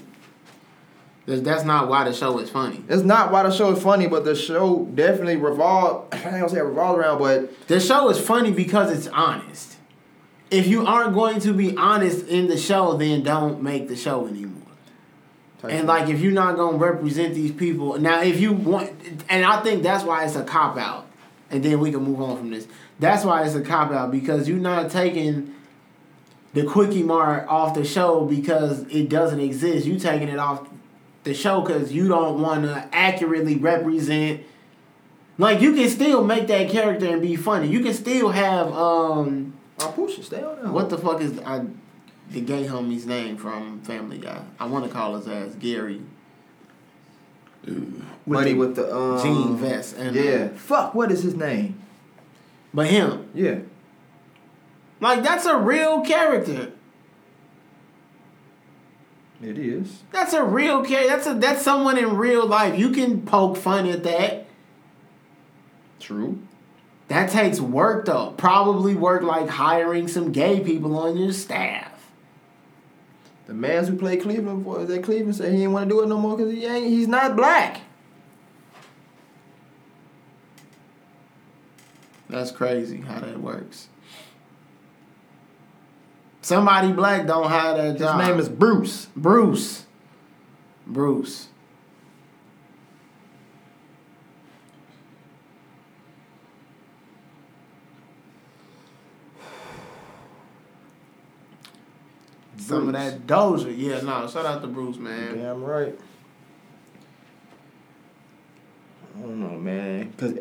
That's 1.26 1.66
not 1.66 1.90
why 1.90 2.04
the 2.04 2.14
show 2.14 2.38
is 2.40 2.50
funny. 2.50 2.84
It's 2.88 3.04
not 3.04 3.32
why 3.32 3.44
the 3.44 3.52
show 3.52 3.72
is 3.72 3.82
funny, 3.82 4.08
but 4.08 4.24
the 4.24 4.36
show 4.36 4.86
definitely 4.94 5.38
revolve. 5.38 6.08
I 6.14 6.18
ain't 6.18 6.24
gonna 6.32 6.50
say 6.50 6.60
it 6.60 6.64
revolves 6.64 7.00
around, 7.00 7.20
but 7.20 7.68
The 7.68 7.80
show 7.80 8.10
is 8.10 8.20
funny 8.20 8.52
because 8.52 8.92
it's 8.98 9.08
honest. 9.08 9.78
If 10.52 10.68
you 10.68 10.86
aren't 10.86 11.16
going 11.16 11.40
to 11.42 11.54
be 11.54 11.76
honest 11.76 12.28
in 12.28 12.48
the 12.48 12.58
show, 12.58 12.96
then 12.96 13.24
don't 13.24 13.62
make 13.62 13.88
the 13.88 13.96
show 13.96 14.28
anymore. 14.28 14.55
And 15.70 15.88
like, 15.88 16.10
if 16.10 16.22
you're 16.22 16.32
not 16.32 16.56
gonna 16.56 16.78
represent 16.78 17.34
these 17.34 17.52
people, 17.52 18.00
now 18.00 18.22
if 18.22 18.40
you 18.40 18.54
want, 18.54 18.92
and 19.30 19.46
I 19.46 19.62
think 19.62 19.84
that's 19.84 20.04
why 20.04 20.26
it's 20.26 20.36
a 20.36 20.44
cop 20.44 20.78
out, 20.78 21.08
and 21.50 21.64
then 21.64 21.80
we 21.80 21.92
can 21.92 22.04
move 22.04 22.22
on 22.22 22.38
from 22.38 22.50
this. 22.52 22.68
That's 23.00 23.26
why 23.26 23.44
it's 23.44 23.56
a 23.56 23.62
cop 23.62 23.92
out 23.92 24.12
because 24.12 24.48
you're 24.48 24.58
not 24.58 24.90
taking 24.90 25.54
the 26.54 26.64
quickie 26.64 27.04
mart 27.04 27.48
off 27.48 27.76
the 27.76 27.84
show 27.84 28.26
because 28.26 28.82
it 28.90 29.10
doesn't 29.10 29.42
exist. 29.42 29.86
You 29.86 30.00
taking 30.00 30.30
it 30.30 30.40
off 30.40 30.68
the 31.24 31.34
show 31.34 31.62
because 31.62 31.92
you 31.92 32.08
don't 32.08 32.42
want 32.42 32.64
to 32.64 32.88
accurately 32.94 33.58
represent. 33.58 34.42
Like 35.38 35.60
you 35.60 35.74
can 35.74 35.90
still 35.90 36.24
make 36.24 36.48
that 36.48 36.70
character 36.70 37.08
and 37.08 37.22
be 37.22 37.36
funny. 37.36 37.68
You 37.68 37.82
can 37.82 37.94
still 37.94 38.30
have 38.30 38.72
um 38.72 39.54
I'll 39.80 39.92
push 39.92 40.18
it. 40.18 40.24
Stay 40.24 40.42
on 40.42 40.72
what 40.72 40.90
the 40.90 40.98
fuck 40.98 41.20
is 41.20 41.38
I, 41.40 41.66
the 42.32 42.42
gay 42.42 42.66
homie's 42.66 43.06
name 43.06 43.38
from 43.38 43.82
Family 43.82 44.18
Guy? 44.18 44.44
I 44.60 44.66
want 44.66 44.86
to 44.86 44.92
call 44.92 45.16
his 45.16 45.28
ass 45.28 45.56
Gary. 45.60 46.02
Buddy 48.28 48.54
the 48.54 48.60
with 48.60 48.76
the 48.76 48.96
um, 48.96 49.22
jean 49.24 49.58
vest 49.58 49.96
and 49.98 50.16
yeah. 50.16 50.50
uh, 50.54 50.58
Fuck. 50.58 50.94
What 50.94 51.12
is 51.12 51.24
his 51.24 51.36
name? 51.36 51.82
but 52.74 52.88
him 52.88 53.30
Yeah. 53.34 53.60
like 55.00 55.24
that's 55.24 55.46
a 55.46 55.58
real 55.58 56.02
character. 56.02 56.72
It 59.42 59.58
is. 59.58 60.04
That's 60.12 60.34
a 60.34 60.44
real 60.44 60.84
character. 60.84 61.10
That's 61.10 61.28
a 61.28 61.34
that's 61.36 61.62
someone 61.62 61.98
in 61.98 62.16
real 62.18 62.46
life. 62.46 62.78
You 62.78 62.90
can 62.92 63.26
poke 63.26 63.58
fun 63.58 63.88
at 63.88 64.04
that. 64.04 64.46
True. 66.00 66.40
That 67.08 67.30
takes 67.32 67.60
work 67.60 68.06
though. 68.06 68.34
Probably 68.38 68.94
work 68.96 69.22
like 69.24 69.50
hiring 69.50 70.08
some 70.08 70.32
gay 70.32 70.60
people 70.60 70.98
on 70.98 71.18
your 71.18 71.32
staff. 71.34 71.92
The 73.48 73.54
man 73.54 73.86
who 73.86 73.96
played 73.96 74.22
Cleveland 74.22 74.64
for 74.64 74.84
that 74.86 75.04
Cleveland 75.04 75.36
said 75.36 75.52
he 75.52 75.60
didn't 75.60 75.74
want 75.74 75.88
to 75.88 75.96
do 75.96 76.02
it 76.02 76.08
no 76.08 76.18
more 76.18 76.36
because 76.36 76.52
he 76.52 76.66
ain't. 76.66 76.88
He's 76.88 77.08
not 77.08 77.36
black. 77.36 77.82
That's 82.30 82.52
crazy 82.52 83.02
how 83.02 83.20
that 83.20 83.40
works. 83.40 83.88
Somebody 86.42 86.92
black 86.92 87.28
don't 87.28 87.50
have 87.50 87.78
that 87.78 87.98
job. 87.98 88.20
His 88.20 88.28
name 88.28 88.40
is 88.40 88.50
Bruce. 88.50 89.08
Bruce. 89.16 89.86
Bruce. 90.86 91.48
Some 102.66 102.88
of 102.88 102.94
that 102.94 103.28
Doja. 103.28 103.74
Yeah, 103.78 104.02
no, 104.02 104.28
shout 104.28 104.46
out 104.46 104.62
to 104.62 104.68
Bruce, 104.68 104.98
man. 104.98 105.38
Damn 105.38 105.64
right. 105.64 105.98
I 109.18 109.22
don't 109.22 109.40
know, 109.40 109.58
man. 109.58 110.12
Cause 110.18 110.34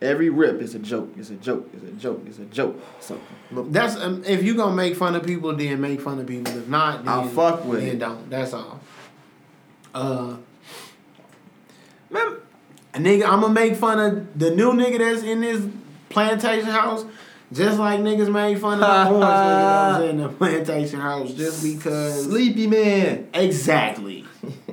every 0.00 0.30
rip 0.30 0.60
is 0.60 0.74
a 0.74 0.78
joke. 0.78 1.12
It's 1.16 1.30
a 1.30 1.34
joke. 1.34 1.68
It's 1.72 1.84
a 1.84 1.92
joke. 1.92 2.22
It's 2.26 2.38
a 2.38 2.44
joke. 2.46 2.80
So 3.00 3.20
look, 3.50 3.70
That's 3.70 3.96
um, 3.96 4.24
if 4.26 4.42
you 4.42 4.54
gonna 4.54 4.74
make 4.74 4.96
fun 4.96 5.14
of 5.14 5.24
people, 5.24 5.54
then 5.54 5.80
make 5.80 6.00
fun 6.00 6.18
of 6.18 6.26
people. 6.26 6.56
If 6.56 6.68
not, 6.68 7.04
then, 7.04 7.08
I'll 7.08 7.28
fuck 7.28 7.64
with 7.64 7.80
then 7.80 7.96
it. 7.96 7.98
don't. 7.98 8.30
That's 8.30 8.52
all. 8.52 8.80
Uh, 9.94 10.36
man, 12.10 12.36
a 12.94 12.98
nigga, 12.98 13.24
I'm 13.24 13.40
gonna 13.40 13.52
make 13.52 13.76
fun 13.76 14.00
of 14.00 14.38
the 14.38 14.50
new 14.50 14.72
nigga 14.72 14.98
that's 14.98 15.22
in 15.22 15.40
this 15.40 15.66
plantation 16.08 16.68
house, 16.70 17.04
just 17.54 17.78
like 17.78 18.00
niggas 18.00 18.30
made 18.30 18.60
fun 18.60 18.74
of 18.74 18.80
the 18.80 18.86
orange 18.86 19.24
nigga 19.24 19.92
that 19.92 20.00
was 20.00 20.10
in 20.10 20.16
the 20.18 20.28
plantation 20.28 21.00
house, 21.00 21.32
just 21.32 21.62
because. 21.62 22.24
sleepy 22.24 22.66
man. 22.66 23.28
Exactly. 23.32 24.24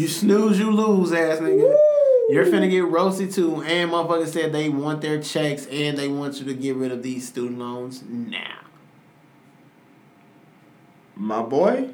You 0.00 0.08
snooze, 0.08 0.58
you 0.58 0.70
lose, 0.70 1.12
ass 1.12 1.40
nigga. 1.40 1.76
You're 2.30 2.46
finna 2.46 2.70
get 2.70 2.86
roasted 2.86 3.32
too. 3.32 3.62
And 3.62 3.90
motherfuckers 3.90 4.28
said 4.28 4.52
they 4.52 4.68
want 4.68 5.02
their 5.02 5.20
checks 5.20 5.66
and 5.66 5.98
they 5.98 6.08
want 6.08 6.38
you 6.38 6.46
to 6.46 6.54
get 6.54 6.76
rid 6.76 6.92
of 6.92 7.02
these 7.02 7.28
student 7.28 7.58
loans 7.58 8.02
now. 8.08 8.60
My 11.16 11.42
boy. 11.42 11.90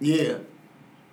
Yeah. 0.00 0.38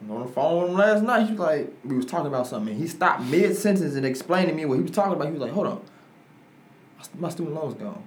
I'm 0.01 0.11
on 0.11 0.25
the 0.25 0.31
phone 0.33 0.63
with 0.63 0.71
him 0.71 0.77
last 0.77 1.03
night. 1.03 1.25
He 1.27 1.31
was 1.31 1.39
like, 1.39 1.73
we 1.85 1.95
was 1.95 2.05
talking 2.05 2.27
about 2.27 2.47
something. 2.47 2.73
And 2.73 2.81
he 2.81 2.87
stopped 2.87 3.21
mid 3.23 3.55
sentence 3.55 3.95
and 3.95 4.05
explained 4.05 4.49
to 4.49 4.53
me 4.53 4.65
what 4.65 4.75
he 4.75 4.81
was 4.81 4.91
talking 4.91 5.13
about. 5.13 5.27
He 5.27 5.33
was 5.33 5.41
like, 5.41 5.53
hold 5.53 5.67
on, 5.67 5.81
my 7.17 7.29
student 7.29 7.55
loan's 7.55 7.75
gone. 7.75 8.03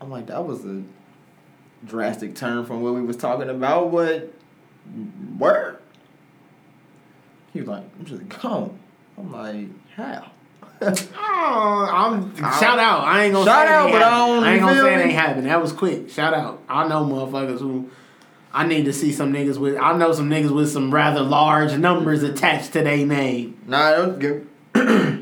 I'm 0.00 0.10
like, 0.10 0.26
that 0.26 0.44
was 0.44 0.64
a 0.64 0.82
drastic 1.86 2.34
turn 2.34 2.64
from 2.66 2.82
what 2.82 2.94
we 2.94 3.02
was 3.02 3.16
talking 3.16 3.48
about, 3.48 3.92
but 3.92 4.32
Word. 5.38 5.78
He 7.52 7.60
was 7.60 7.68
like, 7.68 7.84
I'm 7.98 8.04
just 8.04 8.28
gone. 8.28 8.78
I'm 9.18 9.32
like, 9.32 9.66
how? 9.94 10.30
Oh, 11.24 11.88
I'm 11.92 12.34
shout 12.36 12.78
out. 12.80 13.04
I 13.04 13.24
ain't 13.24 13.32
gonna 13.34 13.44
Shout 13.46 13.66
say 13.68 13.72
it 13.72 13.76
out, 13.76 13.92
but 13.92 14.02
I 14.02 14.10
don't- 14.26 14.44
I 14.44 14.52
ain't 14.54 14.60
gonna 14.60 14.80
say 14.80 14.94
it 14.94 14.98
ain't 15.06 15.12
happening. 15.12 15.44
That 15.44 15.62
was 15.62 15.72
quick. 15.72 16.10
Shout 16.10 16.34
out. 16.34 16.60
I 16.68 16.88
know 16.88 17.04
motherfuckers 17.04 17.60
who. 17.60 17.88
I 18.52 18.66
need 18.66 18.84
to 18.86 18.92
see 18.92 19.12
some 19.12 19.32
niggas 19.32 19.58
with. 19.58 19.76
I 19.78 19.96
know 19.96 20.12
some 20.12 20.28
niggas 20.28 20.54
with 20.54 20.70
some 20.70 20.92
rather 20.92 21.20
large 21.22 21.76
numbers 21.78 22.22
attached 22.24 22.72
to 22.74 22.82
their 22.82 23.06
name. 23.06 23.58
Nah, 23.66 23.92
don't 23.92 24.18
get. 24.18 24.44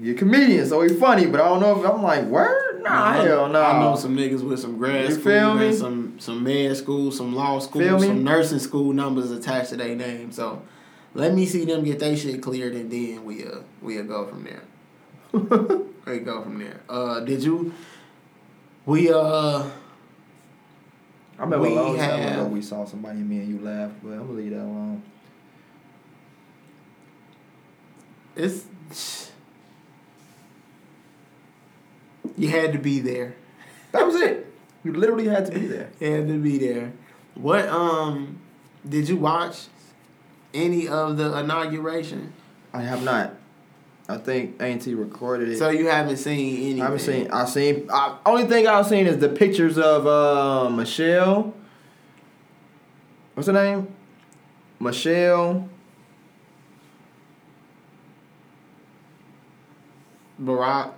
You're 0.00 0.14
a 0.14 0.18
comedian, 0.18 0.66
so 0.66 0.80
he 0.80 0.88
funny, 0.88 1.26
but 1.26 1.40
I 1.42 1.48
don't 1.48 1.60
know 1.60 1.78
if 1.78 1.86
I'm 1.86 2.02
like, 2.02 2.24
word? 2.24 2.82
Nah, 2.82 3.08
I- 3.10 3.16
hell 3.18 3.48
no. 3.48 3.62
I 3.62 3.78
know 3.80 3.96
some 3.96 4.16
niggas 4.16 4.42
with 4.42 4.58
some 4.58 4.78
grad 4.78 5.10
You 5.10 5.14
school, 5.14 5.32
and 5.58 5.74
some 5.74 6.18
some 6.18 6.42
med 6.42 6.74
school, 6.76 7.12
some 7.12 7.34
law 7.34 7.58
school, 7.58 7.98
some 8.00 8.24
nursing 8.24 8.58
school 8.58 8.94
numbers 8.94 9.30
attached 9.30 9.70
to 9.70 9.76
their 9.76 9.94
name. 9.94 10.32
So 10.32 10.62
let 11.12 11.34
me 11.34 11.44
see 11.44 11.66
them 11.66 11.84
get 11.84 11.98
their 11.98 12.16
shit 12.16 12.40
cleared, 12.40 12.74
and 12.74 12.90
then 12.90 13.24
we 13.24 13.44
uh 13.44 13.58
we'll 13.82 14.04
go 14.04 14.26
from 14.26 14.44
there. 14.44 14.62
we 16.06 16.18
go 16.20 16.42
from 16.42 16.58
there. 16.58 16.80
Uh, 16.88 17.20
did 17.20 17.44
you? 17.44 17.74
We 18.86 19.12
uh. 19.12 19.64
I 21.38 21.42
remember 21.42 21.68
We 21.68 21.76
a 21.76 21.82
long 21.82 21.96
time 21.98 22.20
ago 22.32 22.44
we 22.46 22.62
saw 22.62 22.84
somebody 22.86 23.18
and 23.18 23.28
me 23.28 23.38
and 23.38 23.48
you 23.48 23.64
laugh, 23.64 23.90
but 24.02 24.12
I'm 24.12 24.20
gonna 24.26 24.32
leave 24.32 24.50
that 24.52 24.60
alone. 24.62 25.02
It's 28.36 28.64
you 32.40 32.48
had 32.48 32.72
to 32.72 32.78
be 32.78 33.00
there. 33.00 33.34
That 33.92 34.06
was 34.06 34.14
it. 34.16 34.46
You 34.82 34.94
literally 34.94 35.28
had 35.28 35.46
to 35.46 35.52
be 35.52 35.66
there. 35.66 35.90
You 36.00 36.12
had 36.12 36.28
to 36.28 36.38
be 36.38 36.58
there. 36.58 36.92
What 37.34 37.68
um 37.68 38.40
did 38.88 39.08
you 39.08 39.16
watch 39.16 39.66
any 40.54 40.88
of 40.88 41.16
the 41.18 41.36
inauguration? 41.38 42.32
I 42.72 42.82
have 42.82 43.02
not. 43.04 43.34
I 44.08 44.16
think 44.16 44.60
A&T 44.60 44.94
recorded 44.94 45.50
it. 45.50 45.58
So 45.58 45.68
you 45.70 45.86
haven't 45.86 46.16
seen 46.16 46.56
anything. 46.56 46.80
I 46.80 46.84
haven't 46.84 46.98
seen. 47.00 47.30
I've 47.30 47.48
seen. 47.48 47.88
I, 47.92 48.16
only 48.26 48.44
thing 48.44 48.66
I've 48.66 48.86
seen 48.86 49.06
is 49.06 49.18
the 49.18 49.28
pictures 49.28 49.78
of 49.78 50.06
uh, 50.06 50.68
Michelle. 50.70 51.54
What's 53.34 53.46
her 53.46 53.52
name? 53.52 53.94
Michelle. 54.80 55.68
Barack. 60.42 60.94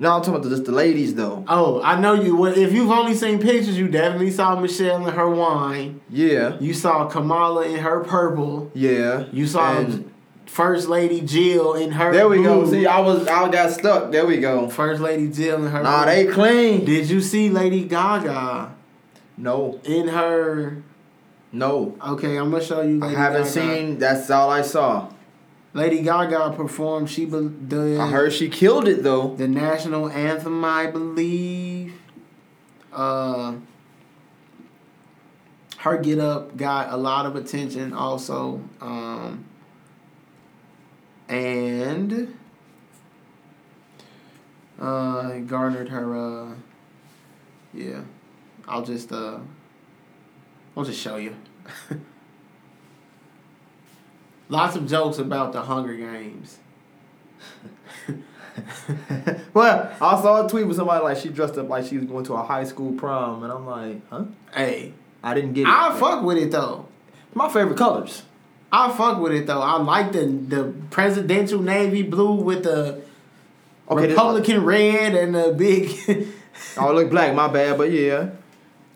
No, 0.00 0.12
I'm 0.16 0.22
talking 0.22 0.36
about 0.36 0.48
just 0.48 0.64
the 0.64 0.72
ladies 0.72 1.14
though. 1.14 1.44
Oh, 1.46 1.80
I 1.82 2.00
know 2.00 2.14
you. 2.14 2.34
Well, 2.34 2.56
if 2.56 2.72
you've 2.72 2.90
only 2.90 3.14
seen 3.14 3.38
pictures, 3.38 3.78
you 3.78 3.86
definitely 3.86 4.30
saw 4.30 4.58
Michelle 4.58 5.06
in 5.06 5.12
her 5.12 5.28
wine. 5.28 6.00
Yeah, 6.08 6.56
You 6.58 6.72
saw 6.74 7.06
Kamala 7.06 7.66
in 7.66 7.76
her 7.80 8.00
purple. 8.00 8.70
yeah. 8.74 9.26
You 9.30 9.46
saw 9.46 9.76
And 9.78 10.10
First 10.46 10.88
Lady 10.88 11.20
Jill 11.20 11.74
in 11.74 11.92
her. 11.92 12.12
there 12.12 12.28
we 12.28 12.42
go. 12.42 12.68
See, 12.68 12.86
I 12.86 12.98
was, 13.00 13.26
I 13.28 13.48
got 13.50 13.70
stuck. 13.72 14.10
There 14.10 14.24
we 14.26 14.38
go. 14.38 14.68
First 14.70 15.00
Lady 15.02 15.28
Jill 15.28 15.64
in 15.66 15.70
her. 15.70 15.82
Nah, 15.82 16.04
blue. 16.04 16.12
they 16.14 16.26
clean. 16.32 16.84
Did 16.86 17.08
you 17.10 17.20
see 17.20 17.50
Lady 17.50 17.84
Gaga 17.84 18.74
No, 19.36 19.78
in 19.84 20.08
her? 20.08 20.82
no. 21.52 21.94
Okay, 22.14 22.36
I'm 22.38 22.50
gonna 22.50 22.64
show 22.64 22.80
you. 22.80 23.04
I 23.04 23.10
haven't 23.10 23.42
Gaga. 23.42 23.50
seen. 23.50 23.98
That's 23.98 24.30
all 24.30 24.50
I 24.50 24.62
saw. 24.62 25.08
Lady 25.72 26.02
Gaga 26.02 26.52
performed. 26.56 27.08
She 27.10 27.24
be- 27.24 27.48
the 27.68 27.98
I 28.00 28.08
heard 28.08 28.32
she 28.32 28.48
killed 28.48 28.88
it 28.88 29.02
though. 29.02 29.34
the 29.36 29.46
national 29.48 30.08
anthem, 30.08 30.64
I 30.64 30.86
believe. 30.88 31.94
Uh, 32.92 33.54
her 35.78 35.96
get 35.96 36.18
up 36.18 36.56
got 36.56 36.92
a 36.92 36.96
lot 36.96 37.24
of 37.24 37.36
attention 37.36 37.92
also, 37.92 38.60
um, 38.80 39.44
and 41.28 42.36
uh, 44.80 45.38
garnered 45.38 45.88
her. 45.90 46.16
Uh, 46.16 46.54
yeah, 47.72 48.00
I'll 48.66 48.84
just 48.84 49.12
uh, 49.12 49.38
I'll 50.76 50.84
just 50.84 51.00
show 51.00 51.16
you. 51.16 51.36
Lots 54.50 54.76
of 54.76 54.86
jokes 54.88 55.18
about 55.18 55.52
the 55.52 55.62
Hunger 55.62 55.94
Games. 55.94 56.58
well, 59.54 59.90
I 60.00 60.20
saw 60.20 60.44
a 60.44 60.48
tweet 60.48 60.66
with 60.66 60.76
somebody 60.76 61.02
like 61.04 61.16
she 61.16 61.28
dressed 61.28 61.56
up 61.56 61.68
like 61.68 61.86
she 61.86 61.96
was 61.98 62.06
going 62.06 62.24
to 62.26 62.34
a 62.34 62.42
high 62.42 62.64
school 62.64 62.92
prom, 62.92 63.42
and 63.44 63.52
I'm 63.52 63.66
like, 63.66 64.00
huh? 64.10 64.24
Hey, 64.52 64.92
I 65.22 65.34
didn't 65.34 65.52
get 65.54 65.62
it. 65.62 65.68
I 65.68 65.96
fuck 65.98 66.22
with 66.24 66.36
it 66.38 66.50
though. 66.50 66.86
My 67.32 67.48
favorite 67.48 67.78
colors. 67.78 68.22
I 68.72 68.90
fuck 68.92 69.20
with 69.20 69.32
it 69.32 69.46
though. 69.46 69.60
I 69.62 69.76
like 69.80 70.12
the 70.12 70.26
the 70.26 70.74
presidential 70.90 71.60
navy 71.62 72.02
blue 72.02 72.34
with 72.34 72.64
the 72.64 73.02
Okay, 73.88 74.02
this- 74.06 74.10
Republican 74.16 74.64
red 74.64 75.14
and 75.14 75.34
the 75.34 75.52
big. 75.56 76.28
Oh, 76.76 76.92
look 76.92 77.08
black. 77.08 77.34
My 77.34 77.48
bad, 77.48 77.78
but 77.78 77.90
yeah, 77.90 78.30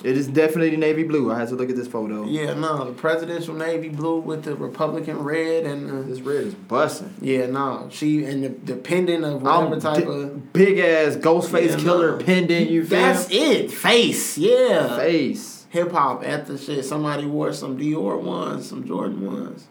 it 0.05 0.17
is 0.17 0.29
definitely 0.29 0.77
navy 0.77 1.03
blue. 1.03 1.33
I 1.33 1.39
had 1.41 1.49
to 1.49 1.55
look 1.57 1.71
at 1.71 1.77
this 1.77 1.89
photo. 1.89 2.25
yeah, 2.27 2.55
no, 2.55 2.85
the 2.85 2.93
presidential 2.93 3.55
navy 3.55 3.89
blue 3.89 4.21
with 4.21 4.45
the 4.45 4.55
Republican 4.55 5.19
red 5.23 5.65
and 5.65 5.89
the, 5.89 6.03
This 6.03 6.21
red 6.21 6.45
is 6.49 6.55
busting. 6.55 7.15
yeah, 7.21 7.47
no, 7.47 7.89
she 7.91 8.25
and 8.25 8.45
the, 8.45 8.49
the 8.51 8.77
pendant 8.77 9.25
of 9.25 9.43
whatever 9.43 9.75
I'm 9.75 9.81
type 9.81 10.05
di- 10.05 10.11
of. 10.13 10.53
big 10.53 10.79
ass 10.79 11.17
ghost 11.17 11.51
face 11.51 11.73
Yeah, 11.73 11.79
killer 11.79 12.19
no. 12.19 12.25
pendant. 12.25 12.71
You 12.71 12.85
feel? 12.85 12.99
That's 13.01 13.29
it. 13.31 13.71
Face, 13.71 14.39
yeah. 14.39 14.97
face. 14.99 15.67
Hip 15.71 15.91
hop 15.91 16.23
at 16.25 16.47
the 16.47 16.57
shit. 16.57 16.85
Somebody 16.85 17.27
wore 17.27 17.53
some 17.53 17.77
Dior 17.77 18.21
ones, 18.23 18.69
some 18.69 18.87
Jordan 18.87 19.27
ones. 19.27 19.67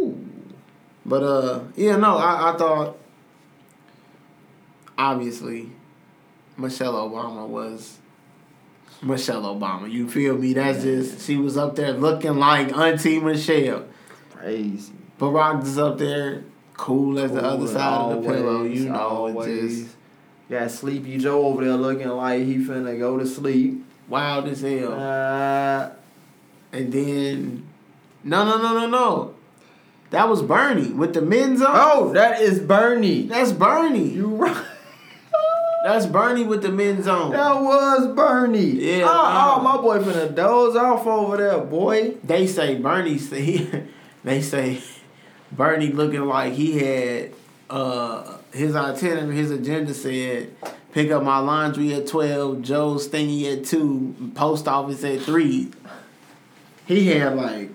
Ooh. 0.00 0.18
But 1.04 1.22
uh, 1.22 1.60
yeah, 1.76 1.96
no, 1.96 2.16
I, 2.16 2.54
I 2.54 2.56
thought 2.56 2.96
obviously 4.96 5.70
Michelle 6.56 6.94
Obama 6.94 7.46
was 7.46 7.98
Michelle 9.04 9.42
Obama. 9.42 9.90
You 9.90 10.08
feel 10.08 10.36
me? 10.36 10.52
That's 10.54 10.82
just 10.82 11.26
she 11.26 11.36
was 11.36 11.56
up 11.56 11.76
there 11.76 11.92
looking 11.92 12.36
like 12.38 12.72
Auntie 12.76 13.20
Michelle. 13.20 13.84
Crazy. 14.34 14.92
Barack 15.18 15.62
is 15.62 15.78
up 15.78 15.98
there, 15.98 16.42
cool 16.76 17.18
as 17.18 17.30
the 17.32 17.42
other 17.42 17.58
Cool 17.58 17.66
side 17.68 18.12
of 18.12 18.22
the 18.24 18.28
pillow. 18.30 18.62
You 18.64 18.88
know, 18.88 18.98
always. 18.98 19.82
just 19.84 19.96
Got 20.50 20.70
Sleepy 20.70 21.16
Joe 21.18 21.46
over 21.46 21.64
there 21.64 21.74
looking 21.74 22.08
like 22.08 22.42
he 22.42 22.56
finna 22.58 22.98
go 22.98 23.16
to 23.18 23.26
sleep. 23.26 23.82
wild 24.08 24.46
as 24.48 24.60
hell. 24.60 24.92
Uh, 24.92 25.90
And 26.72 26.92
then, 26.92 27.66
no, 28.24 28.44
no, 28.44 28.58
no, 28.60 28.74
no, 28.80 28.86
no. 28.86 29.34
That 30.10 30.28
was 30.28 30.42
Bernie 30.42 30.92
with 30.92 31.14
the 31.14 31.22
men's 31.22 31.62
on. 31.62 31.70
oh, 31.74 32.12
that 32.12 32.40
is 32.40 32.60
Bernie. 32.60 33.26
That's 33.26 33.52
Bernie. 33.52 34.10
You 34.10 34.26
right. 34.26 34.64
That's 35.84 36.06
Bernie 36.06 36.44
with 36.44 36.62
the 36.62 36.70
men's 36.70 37.06
on. 37.06 37.32
That 37.32 37.60
was 37.60 38.06
Bernie. 38.16 38.60
Yeah, 39.00 39.04
Oh, 39.06 39.56
oh, 39.58 39.62
my 39.62 39.76
boy 39.76 39.98
finna 39.98 40.34
doze 40.34 40.76
off 40.76 41.06
over 41.06 41.36
there, 41.36 41.58
boy. 41.60 42.14
They 42.24 42.46
say 42.46 42.76
Bernie 42.76 43.18
say 43.18 43.84
they 44.24 44.40
say 44.40 44.80
Bernie 45.52 45.92
looking 45.92 46.24
like 46.24 46.54
he 46.54 46.78
had 46.78 47.32
uh 47.68 48.38
his 48.54 48.74
itinerary, 48.74 49.36
his 49.36 49.50
agenda 49.50 49.92
said 49.92 50.56
pick 50.92 51.10
up 51.10 51.22
my 51.22 51.38
laundry 51.38 51.92
at 51.92 52.06
twelve, 52.06 52.62
Joe's 52.62 53.06
thingy 53.06 53.52
at 53.54 53.66
two, 53.66 54.14
post 54.34 54.66
office 54.66 55.04
at 55.04 55.20
three. 55.20 55.70
He 56.86 57.08
had 57.08 57.36
like 57.36 57.68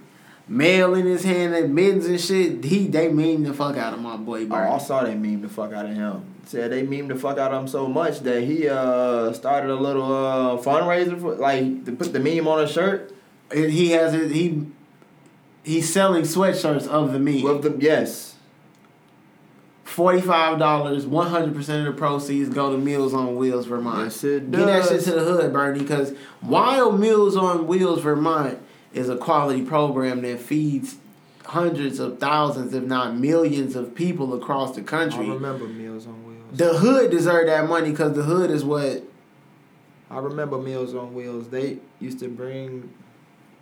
mail 0.49 0.95
in 0.95 1.05
his 1.05 1.23
hand 1.23 1.53
and 1.53 1.73
mittens 1.73 2.05
and 2.07 2.19
shit. 2.19 2.63
He 2.65 2.87
they 2.87 3.07
mean 3.09 3.43
the 3.43 3.53
fuck 3.53 3.77
out 3.77 3.93
of 3.93 3.99
my 4.01 4.17
boy 4.17 4.47
Oh, 4.49 4.55
I 4.55 4.77
saw 4.79 5.03
they 5.03 5.15
meme 5.15 5.41
the 5.41 5.49
fuck 5.49 5.71
out 5.71 5.85
of 5.85 5.93
him. 5.93 6.23
Said 6.45 6.71
they 6.71 6.81
meme 6.83 7.07
the 7.07 7.15
fuck 7.15 7.37
out 7.37 7.53
of 7.53 7.61
him 7.61 7.67
so 7.67 7.87
much 7.87 8.21
that 8.21 8.43
he 8.43 8.67
uh 8.67 9.31
started 9.33 9.69
a 9.69 9.75
little 9.75 10.03
uh 10.03 10.57
fundraiser 10.57 11.19
for 11.21 11.35
like 11.35 11.85
to 11.85 11.91
put 11.91 12.11
the 12.11 12.19
meme 12.19 12.47
on 12.47 12.63
a 12.63 12.67
shirt. 12.67 13.13
And 13.51 13.71
he 13.71 13.91
has 13.91 14.13
it 14.13 14.31
he 14.31 14.65
he's 15.63 15.91
selling 15.93 16.23
sweatshirts 16.23 16.87
of 16.87 17.13
the 17.13 17.19
meme. 17.19 17.45
Of 17.45 17.61
the 17.61 17.77
yes. 17.79 18.35
Forty-five 19.83 20.59
dollars, 20.59 21.07
one 21.07 21.27
hundred 21.27 21.55
percent 21.55 21.87
of 21.87 21.93
the 21.93 21.99
proceeds 21.99 22.49
go 22.49 22.71
to 22.71 22.77
Meals 22.77 23.13
on 23.13 23.35
Wheels 23.35 23.65
Vermont. 23.65 24.03
Yes, 24.03 24.23
it 24.23 24.51
Get 24.51 24.65
that 24.67 24.83
shit 24.83 24.91
does. 24.97 25.05
to 25.05 25.11
the 25.11 25.21
hood, 25.21 25.51
Bernie, 25.51 25.79
because 25.79 26.13
while 26.41 26.91
Meals 26.91 27.35
on 27.35 27.65
Wheels 27.65 28.01
Vermont 28.01 28.59
is 28.93 29.09
a 29.09 29.15
quality 29.17 29.61
program 29.63 30.21
that 30.23 30.39
feeds 30.39 30.97
hundreds 31.45 31.99
of 31.99 32.19
thousands, 32.19 32.73
if 32.73 32.83
not 32.83 33.15
millions, 33.15 33.75
of 33.75 33.93
people 33.95 34.33
across 34.33 34.75
the 34.75 34.81
country. 34.81 35.25
I 35.25 35.33
remember 35.33 35.65
Meals 35.67 36.05
on 36.07 36.25
Wheels. 36.27 36.57
the 36.57 36.73
hood 36.77 37.11
deserve 37.11 37.47
that 37.47 37.67
money 37.67 37.91
because 37.91 38.13
the 38.13 38.23
hood 38.23 38.51
is 38.51 38.63
what 38.63 39.03
I 40.11 40.17
remember 40.19 40.57
Meals 40.57 40.93
on 40.95 41.13
Wheels. 41.13 41.49
They 41.49 41.77
used 41.99 42.19
to 42.19 42.27
bring 42.29 42.91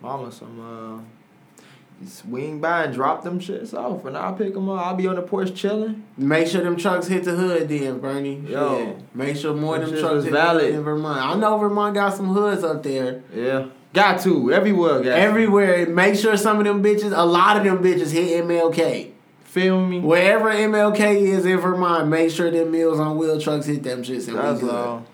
mama 0.01 0.31
some 0.31 0.59
uh 0.59 2.05
swing 2.05 2.61
by 2.61 2.83
and 2.83 2.93
drop 2.93 3.23
them 3.23 3.39
shits 3.39 3.73
off 3.73 4.05
and 4.05 4.15
I'll 4.15 4.35
pick 4.35 4.53
them 4.53 4.69
up. 4.69 4.85
I'll 4.85 4.95
be 4.95 5.07
on 5.07 5.15
the 5.15 5.23
porch 5.23 5.55
chilling. 5.55 6.03
make 6.15 6.47
sure 6.47 6.63
them 6.63 6.77
trucks 6.77 7.07
hit 7.07 7.23
the 7.23 7.31
hood. 7.35 7.67
Then 7.69 7.99
Bernie, 7.99 8.35
Yo. 8.47 8.77
Yeah. 8.79 8.93
make 9.15 9.35
sure 9.35 9.55
more 9.55 9.77
of 9.77 9.89
Them 9.89 9.99
trucks 9.99 10.23
hit 10.25 10.31
valid. 10.33 10.75
in 10.75 10.83
Vermont. 10.83 11.19
I 11.19 11.35
know 11.35 11.57
Vermont 11.57 11.95
got 11.95 12.13
some 12.13 12.27
hoods 12.27 12.63
up 12.63 12.83
there. 12.83 13.23
Yeah. 13.33 13.67
Got 13.97 14.21
to 14.21 14.53
everywhere. 14.53 15.01
Got 15.01 15.17
Everywhere. 15.19 15.87
Make 15.87 16.15
sure 16.15 16.37
some 16.37 16.59
of 16.59 16.65
them 16.65 16.83
bitches, 16.83 17.17
a 17.17 17.25
lot 17.25 17.57
of 17.57 17.63
them 17.63 17.79
bitches 17.79 18.11
hit 18.11 18.43
MLK. 18.45 19.11
Feel 19.43 19.83
me? 19.83 19.99
Wherever 20.01 20.51
MLK 20.51 21.15
is 21.15 21.45
in 21.47 21.57
Vermont, 21.57 22.07
make 22.07 22.29
sure 22.29 22.51
them 22.51 22.69
meals 22.69 22.99
on 22.99 23.17
wheel 23.17 23.41
trucks 23.41 23.65
hit 23.65 23.81
them 23.81 24.03
shits 24.03 24.27
and 24.27 24.37
That's 24.37 24.61
we 24.61 24.67
good. 24.69 24.75
all. 24.75 25.05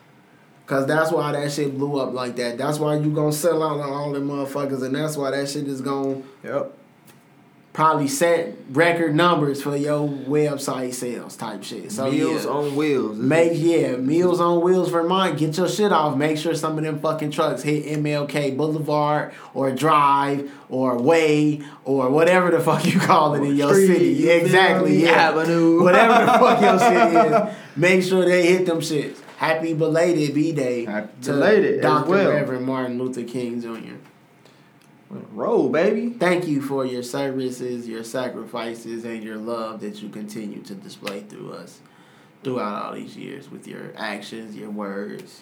Cause 0.65 0.85
that's 0.85 1.11
why 1.11 1.31
that 1.33 1.51
shit 1.51 1.77
blew 1.77 1.97
up 1.99 2.13
like 2.13 2.35
that. 2.37 2.57
That's 2.57 2.77
why 2.79 2.95
you 2.97 3.09
gonna 3.11 3.31
sell 3.31 3.63
out 3.63 3.79
on 3.79 3.89
all 3.89 4.11
them 4.11 4.27
motherfuckers, 4.27 4.83
and 4.83 4.95
that's 4.95 5.15
why 5.15 5.31
that 5.31 5.47
shit 5.49 5.67
is 5.67 5.81
gonna 5.81 6.21
Yep. 6.43 6.73
Probably 7.73 8.07
set 8.07 8.55
record 8.69 9.15
numbers 9.15 9.63
for 9.63 9.75
your 9.75 10.07
website 10.07 10.93
sales 10.93 11.35
type 11.35 11.63
shit. 11.63 11.91
So 11.91 12.09
Meals 12.09 12.45
yeah. 12.45 12.51
on 12.51 12.75
wheels. 12.75 13.17
Make 13.17 13.53
yeah, 13.55 13.95
Meals 13.95 14.39
on 14.39 14.61
Wheels 14.61 14.89
Vermont. 14.89 15.39
Get 15.39 15.57
your 15.57 15.67
shit 15.67 15.91
off. 15.91 16.15
Make 16.15 16.37
sure 16.37 16.53
some 16.53 16.77
of 16.77 16.83
them 16.83 16.99
fucking 16.99 17.31
trucks 17.31 17.63
hit 17.63 17.85
MLK 17.85 18.55
Boulevard 18.55 19.33
or 19.55 19.71
Drive 19.71 20.51
or 20.69 21.01
Way 21.01 21.61
or 21.83 22.09
whatever 22.09 22.51
the 22.51 22.59
fuck 22.59 22.85
you 22.85 22.99
call 22.99 23.33
it 23.33 23.41
in 23.43 23.55
your 23.55 23.73
Street, 23.73 23.87
city. 23.87 24.29
Exactly. 24.29 25.03
Yeah. 25.03 25.11
Avenue. 25.11 25.83
Whatever 25.83 26.25
the 26.25 26.31
fuck 26.33 26.61
your 26.61 26.79
shit 26.79 27.31
is. 27.31 27.57
Make 27.75 28.03
sure 28.03 28.23
they 28.23 28.53
hit 28.53 28.67
them 28.67 28.79
shits. 28.79 29.17
Happy 29.37 29.73
belated 29.73 30.33
B 30.35 30.51
Day 30.51 30.85
Happy 30.85 31.09
belated 31.21 31.81
Dr. 31.81 32.09
well. 32.09 32.29
Reverend 32.29 32.65
Martin 32.65 32.99
Luther 32.99 33.23
King 33.23 33.61
Jr. 33.61 33.95
Roll, 35.31 35.69
baby. 35.69 36.09
Thank 36.11 36.47
you 36.47 36.61
for 36.61 36.85
your 36.85 37.03
services, 37.03 37.87
your 37.87 38.03
sacrifices, 38.03 39.05
and 39.05 39.23
your 39.23 39.37
love 39.37 39.81
that 39.81 40.01
you 40.01 40.09
continue 40.09 40.61
to 40.63 40.75
display 40.75 41.21
through 41.21 41.53
us 41.53 41.79
throughout 42.43 42.83
all 42.85 42.93
these 42.93 43.15
years 43.15 43.49
with 43.49 43.67
your 43.67 43.93
actions, 43.95 44.55
your 44.55 44.69
words, 44.69 45.41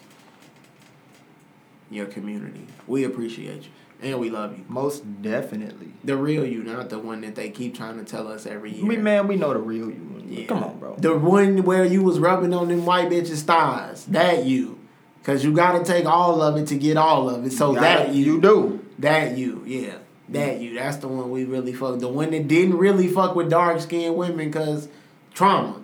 your 1.89 2.05
community. 2.05 2.67
We 2.87 3.03
appreciate 3.03 3.63
you 3.63 3.69
and 4.01 4.19
we 4.19 4.29
love 4.29 4.57
you. 4.57 4.65
Most 4.67 5.21
definitely. 5.21 5.91
The 6.03 6.15
real 6.17 6.45
you, 6.45 6.63
not 6.63 6.89
the 6.89 6.99
one 6.99 7.21
that 7.21 7.35
they 7.35 7.49
keep 7.49 7.75
trying 7.75 7.97
to 7.97 8.03
tell 8.03 8.27
us 8.27 8.45
every 8.45 8.71
year. 8.71 8.85
We 8.85 8.97
man, 8.97 9.27
we 9.27 9.35
know 9.35 9.53
the 9.53 9.59
real 9.59 9.89
you. 9.89 10.23
Yeah. 10.27 10.45
Come 10.45 10.63
on, 10.63 10.79
bro. 10.79 10.95
The 10.97 11.17
one 11.17 11.63
where 11.63 11.83
you 11.85 12.03
was 12.03 12.19
rubbing 12.19 12.53
on 12.53 12.69
them 12.69 12.85
white 12.85 13.09
bitches' 13.09 13.41
thighs. 13.43 14.05
That 14.05 14.45
you. 14.45 14.79
Cause 15.23 15.43
you 15.43 15.53
gotta 15.53 15.83
take 15.83 16.05
all 16.05 16.41
of 16.41 16.57
it 16.57 16.65
to 16.67 16.75
get 16.75 16.97
all 16.97 17.29
of 17.29 17.45
it. 17.45 17.51
So 17.53 17.73
Gotta- 17.75 18.05
that 18.07 18.15
you. 18.15 18.25
you 18.35 18.41
do. 18.41 18.80
That 18.99 19.37
you, 19.37 19.63
yeah. 19.65 19.95
That 20.29 20.59
you. 20.59 20.75
That's 20.75 20.97
the 20.97 21.07
one 21.07 21.29
we 21.31 21.43
really 21.45 21.73
fuck. 21.73 21.99
The 21.99 22.07
one 22.07 22.31
that 22.31 22.47
didn't 22.47 22.77
really 22.77 23.07
fuck 23.07 23.35
with 23.35 23.49
dark 23.49 23.81
skinned 23.81 24.15
women 24.15 24.49
because 24.49 24.87
trauma. 25.33 25.81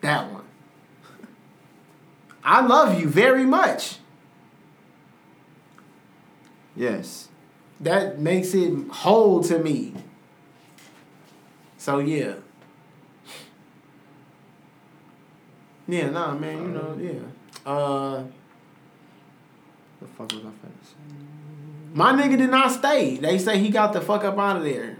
That 0.00 0.30
one. 0.32 0.44
I 2.42 2.64
love 2.66 2.98
you 2.98 3.08
very 3.08 3.44
much. 3.44 3.98
Yes. 6.74 7.28
That 7.80 8.18
makes 8.18 8.54
it 8.54 8.72
whole 8.90 9.42
to 9.44 9.58
me. 9.58 9.94
So 11.76 11.98
yeah. 11.98 12.34
Yeah, 15.88 16.10
nah, 16.10 16.34
man, 16.34 16.62
you 16.62 16.68
know, 16.68 16.96
yeah. 17.00 17.70
Uh 17.70 18.24
The 20.00 20.06
fuck 20.06 20.32
was 20.32 20.44
I 20.44 20.48
finna 20.48 20.82
say? 20.82 20.99
My 21.92 22.12
nigga 22.12 22.38
did 22.38 22.50
not 22.50 22.70
stay. 22.70 23.16
They 23.16 23.38
say 23.38 23.58
he 23.58 23.68
got 23.70 23.92
the 23.92 24.00
fuck 24.00 24.24
up 24.24 24.38
out 24.38 24.56
of 24.56 24.62
there. 24.64 24.96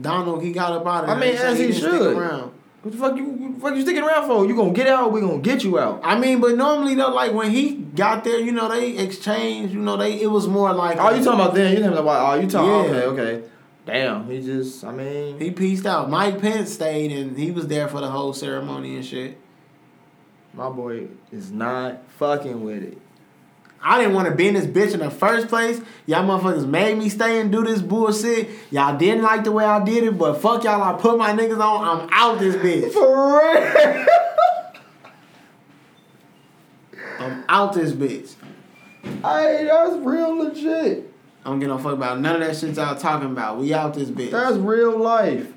Donald, 0.00 0.42
he 0.42 0.52
got 0.52 0.72
up 0.72 0.86
out 0.86 1.04
of 1.04 1.06
there. 1.08 1.16
I 1.16 1.20
mean, 1.20 1.36
as 1.36 1.58
he 1.58 1.72
stick 1.72 1.82
should. 1.82 2.16
Around. 2.16 2.52
What 2.82 2.92
the 2.92 2.98
fuck 2.98 3.16
you 3.16 3.24
what 3.24 3.54
the 3.54 3.60
fuck 3.60 3.74
you 3.74 3.82
sticking 3.82 4.02
around 4.04 4.26
for? 4.28 4.46
You 4.46 4.54
gonna 4.54 4.72
get 4.72 4.86
out? 4.86 5.10
We 5.10 5.20
gonna 5.20 5.38
get 5.38 5.64
you 5.64 5.78
out. 5.78 6.00
I 6.04 6.18
mean, 6.18 6.40
but 6.40 6.56
normally 6.56 6.94
though, 6.94 7.08
like 7.12 7.32
when 7.32 7.50
he 7.50 7.74
got 7.74 8.22
there, 8.22 8.38
you 8.38 8.52
know, 8.52 8.68
they 8.68 8.96
exchanged. 8.98 9.72
You 9.72 9.80
know, 9.80 9.96
they 9.96 10.20
it 10.20 10.28
was 10.28 10.46
more 10.46 10.72
like 10.72 10.98
Oh, 11.00 11.10
you 11.10 11.24
talking 11.24 11.40
about 11.40 11.54
then? 11.54 11.72
You 11.72 11.82
talking 11.82 11.98
about? 11.98 12.38
Oh, 12.38 12.40
you 12.40 12.48
talking? 12.48 12.94
Yeah. 12.94 13.00
Okay, 13.00 13.22
okay. 13.22 13.48
Damn, 13.86 14.28
he 14.30 14.40
just. 14.42 14.84
I 14.84 14.92
mean, 14.92 15.38
he 15.40 15.50
pieced 15.50 15.86
out. 15.86 16.10
Mike 16.10 16.40
Pence 16.40 16.72
stayed 16.72 17.10
and 17.10 17.36
he 17.38 17.50
was 17.50 17.66
there 17.68 17.88
for 17.88 18.00
the 18.00 18.10
whole 18.10 18.32
ceremony 18.32 18.96
and 18.96 19.04
shit. 19.04 19.38
my 20.52 20.68
boy 20.68 21.08
is 21.32 21.50
not 21.50 22.02
fucking 22.18 22.62
with 22.62 22.82
it. 22.82 22.98
I 23.88 24.00
didn't 24.00 24.14
want 24.14 24.28
to 24.28 24.34
be 24.34 24.48
in 24.48 24.54
this 24.54 24.66
bitch 24.66 24.94
in 24.94 24.98
the 24.98 25.12
first 25.12 25.46
place. 25.46 25.80
Y'all 26.06 26.24
motherfuckers 26.24 26.66
made 26.66 26.98
me 26.98 27.08
stay 27.08 27.40
and 27.40 27.52
do 27.52 27.62
this 27.62 27.80
bullshit. 27.80 28.50
Y'all 28.72 28.98
didn't 28.98 29.22
like 29.22 29.44
the 29.44 29.52
way 29.52 29.64
I 29.64 29.84
did 29.84 30.02
it, 30.02 30.18
but 30.18 30.40
fuck 30.40 30.64
y'all. 30.64 30.82
I 30.82 31.00
put 31.00 31.16
my 31.16 31.30
niggas 31.30 31.60
on. 31.60 32.00
I'm 32.00 32.08
out 32.10 32.40
this 32.40 32.56
bitch. 32.56 32.92
For 32.92 33.38
real. 33.38 34.06
I'm 37.20 37.44
out 37.48 37.74
this 37.74 37.92
bitch. 37.92 38.34
Hey, 39.22 39.68
that's 39.70 39.94
real 40.04 40.36
legit. 40.36 41.08
I 41.44 41.50
don't 41.50 41.60
give 41.60 41.68
no 41.68 41.78
fuck 41.78 41.92
about 41.92 42.18
none 42.18 42.42
of 42.42 42.48
that 42.48 42.56
shit 42.56 42.74
y'all 42.74 42.96
talking 42.96 43.30
about. 43.30 43.60
We 43.60 43.72
out 43.72 43.94
this 43.94 44.10
bitch. 44.10 44.32
That's 44.32 44.56
real 44.56 44.98
life. 44.98 45.52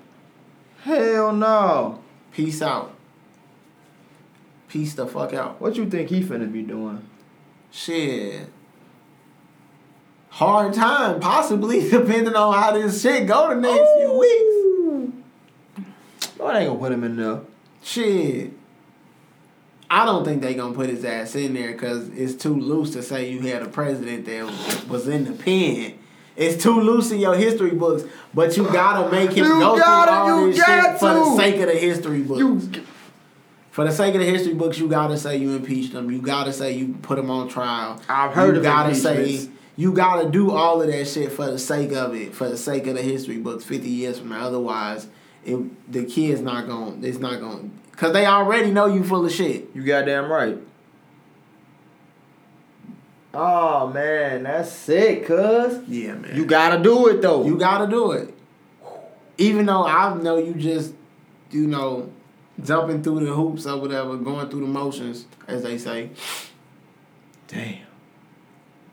Hell 0.84 1.34
no. 1.34 2.04
Peace 2.32 2.62
out. 2.62 2.94
Peace 4.68 4.94
the 4.94 5.08
fuck 5.08 5.34
out. 5.34 5.60
What 5.60 5.78
you 5.78 5.90
think 5.90 6.10
he 6.10 6.22
finna 6.22 6.54
be 6.54 6.62
doing? 6.62 7.09
Shit. 7.72 8.50
Hard 10.30 10.74
time, 10.74 11.20
possibly, 11.20 11.90
depending 11.90 12.36
on 12.36 12.54
how 12.54 12.72
this 12.72 13.02
shit 13.02 13.28
go 13.28 13.50
the 13.50 13.56
next 13.56 13.90
few 13.98 14.18
weeks. 14.20 15.16
They 16.38 16.46
ain't 16.46 16.68
gonna 16.68 16.80
put 16.80 16.92
him 16.92 17.04
in 17.04 17.18
there. 17.18 17.42
Shit. 17.84 18.54
I 19.90 20.06
don't 20.06 20.24
think 20.24 20.42
they 20.42 20.54
gonna 20.54 20.76
put 20.76 20.90
his 20.90 21.04
ass 21.04 21.36
in 21.36 21.54
there 21.56 21.72
because 21.72 22.10
it's 22.10 22.36
too 22.36 22.54
loose 22.56 22.92
to 22.92 23.02
say 23.04 23.30
you 23.32 23.40
had 23.42 23.64
a 23.64 23.68
president 23.68 24.26
that 24.26 24.88
was 24.88 25.08
in 25.08 25.26
the 25.26 25.32
pen. 25.34 25.98
It's 26.38 26.62
too 26.64 26.80
loose 26.80 27.12
in 27.12 27.20
your 27.20 27.36
history 27.36 27.72
books, 27.72 28.04
but 28.34 28.56
you 28.56 28.64
gotta 28.66 29.12
make 29.12 29.32
him 29.32 29.46
You 29.46 29.60
go 29.60 29.78
gotta- 29.78 30.12
through 30.12 30.20
all 30.36 30.42
you 30.48 30.54
this 30.54 30.64
shit 30.66 31.00
for 31.00 31.14
the 31.14 31.36
sake 31.36 31.56
of 31.60 31.68
the 31.68 31.76
history 31.76 32.22
books. 32.22 32.40
You. 32.40 32.62
For 33.72 33.86
the 33.86 33.92
sake 33.92 34.16
of 34.16 34.20
the 34.20 34.26
history 34.26 34.54
books, 34.54 34.80
you 34.80 34.88
gotta 34.88 35.18
say 35.18 35.38
you 35.38 35.56
impeached 35.56 35.94
them. 35.94 36.10
You 36.10 36.22
gotta 36.22 36.52
say 36.52 36.74
you 36.74 36.96
put 37.02 37.18
them 37.18 37.30
on 37.30 37.48
trial. 37.48 38.02
I've 38.10 38.34
heard 38.34 38.56
you 38.56 38.58
of 38.58 38.64
gotta 38.64 38.96
say 38.96 39.48
you 39.76 39.94
gotta 39.94 40.30
do 40.30 40.52
all 40.52 40.82
of 40.82 40.88
that 40.88 41.08
shit 41.08 41.32
for 41.32 41.46
the 41.46 41.60
sake 41.60 41.94
of 41.94 42.14
it, 42.16 42.34
for 42.34 42.50
the 42.50 42.58
sake 42.58 42.88
of 42.88 42.96
the 42.96 43.02
history 43.02 43.38
books. 43.38 43.64
Fifty 43.64 43.90
years 43.90 44.20
from 44.20 44.30
now, 44.30 44.48
otherwise, 44.48 45.08
it, 45.46 45.92
the 45.92 46.04
kid's 46.06 46.42
not 46.42 46.68
going. 46.68 47.04
It's 47.04 47.20
not 47.20 47.40
going 47.40 47.80
because 47.92 48.14
they 48.14 48.26
already 48.26 48.72
know 48.72 48.88
you 48.88 49.04
full 49.04 49.26
of 49.26 49.32
shit. 49.32 49.70
You 49.74 49.84
goddamn 49.84 50.32
right. 50.32 50.58
Oh 53.34 53.88
man, 53.88 54.44
that's 54.44 54.72
sick, 54.72 55.26
cuz. 55.28 55.88
Yeah, 55.88 56.16
man. 56.16 56.36
You 56.36 56.46
gotta 56.46 56.82
do 56.82 57.08
it 57.08 57.22
though. 57.22 57.46
you 57.46 57.58
gotta 57.58 57.88
do 57.88 58.12
it. 58.14 58.34
Even 59.38 59.68
though 59.68 59.86
I 59.86 60.14
know 60.16 60.38
you 60.38 60.56
just, 60.56 60.94
you 61.52 61.68
know, 61.68 62.12
jumping 62.64 63.02
through 63.04 63.26
the 63.26 63.34
hoops 63.34 63.66
or 63.66 63.78
whatever, 63.80 64.16
going 64.18 64.50
through 64.50 64.62
the 64.62 64.68
motions, 64.68 65.26
as 65.48 65.64
they 65.64 65.78
say. 65.78 66.10
Damn. 67.48 67.80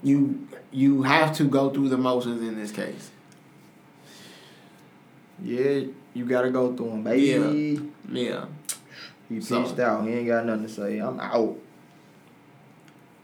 You 0.03 0.47
you 0.71 1.03
have 1.03 1.35
to 1.37 1.45
go 1.45 1.71
through 1.71 1.89
the 1.89 1.97
motions 1.99 2.41
in 2.43 2.57
this 2.57 2.71
case. 2.71 3.11
Yeah, 5.43 5.81
you 6.15 6.25
gotta 6.25 6.51
go 6.51 6.75
through 6.75 6.91
them, 6.91 7.03
baby. 7.03 7.81
Yeah. 8.11 8.47
He 9.29 9.41
So- 9.41 9.63
peaced 9.63 9.79
out. 9.81 10.05
He 10.07 10.13
ain't 10.15 10.27
got 10.29 10.47
nothing 10.47 10.63
to 10.63 10.69
say. 10.69 10.99
I'm 10.99 11.19
out. 11.21 11.57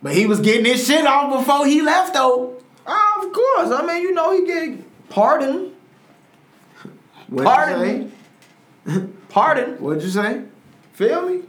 But 0.02 0.14
he 0.14 0.26
was 0.26 0.40
getting 0.40 0.64
his 0.64 0.84
shit 0.86 1.06
off 1.06 1.38
before 1.38 1.64
he 1.66 1.80
left 1.80 2.14
though. 2.14 2.54
Ah, 2.86 3.22
of 3.24 3.32
course. 3.32 3.70
I 3.70 3.86
mean, 3.86 4.02
you 4.02 4.12
know, 4.12 4.32
he 4.32 4.44
get 4.44 5.08
pardoned. 5.08 5.72
What'd 7.28 7.46
Pardon 7.46 7.80
you 7.80 8.08
say? 8.08 8.14
Pardon. 9.32 9.80
What'd 9.82 10.02
you 10.02 10.10
say? 10.10 10.42
Feel 10.92 11.26
me? 11.26 11.42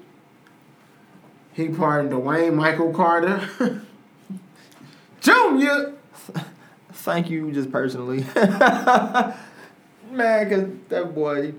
He 1.52 1.68
pardoned 1.68 2.14
Dwayne 2.14 2.54
Michael 2.54 2.94
Carter. 2.94 3.50
Junior. 5.22 5.94
Thank 6.94 7.30
you, 7.30 7.52
just 7.52 7.70
personally. 7.74 8.26
Man, 10.10 10.50
cause 10.50 10.70
that 10.88 11.14
boy 11.14 11.54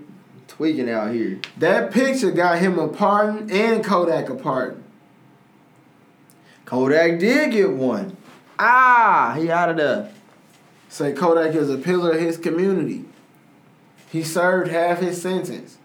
tweaking 0.47 0.89
out 0.89 1.13
here. 1.13 1.39
That 1.57 1.91
picture 1.91 2.31
got 2.31 2.57
him 2.57 2.79
a 2.79 2.87
pardon 2.87 3.51
and 3.51 3.83
Kodak 3.83 4.27
a 4.29 4.35
pardon. 4.35 4.83
Kodak 6.65 7.19
did 7.19 7.51
get 7.51 7.69
one. 7.69 8.17
Ah, 8.57 9.35
he 9.37 9.51
out 9.51 9.69
of 9.69 9.77
there. 9.77 10.11
Say 10.89 11.13
Kodak 11.13 11.53
is 11.53 11.69
a 11.69 11.77
pillar 11.77 12.13
of 12.13 12.19
his 12.19 12.37
community. 12.37 13.05
He 14.09 14.23
served 14.23 14.71
half 14.71 15.01
his 15.01 15.21
sentence. 15.21 15.77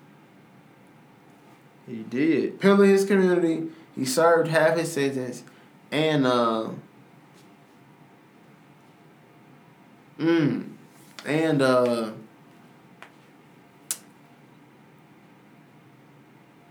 He 1.91 2.05
did. 2.05 2.61
Pillar 2.61 2.87
his 2.87 3.05
community. 3.05 3.69
He 3.97 4.05
served 4.05 4.49
half 4.49 4.77
his 4.79 4.93
sentence. 4.93 5.43
And 5.91 6.27
uh 6.27 6.69
Mm. 10.19 10.71
And 11.27 11.63
uh 11.63 12.11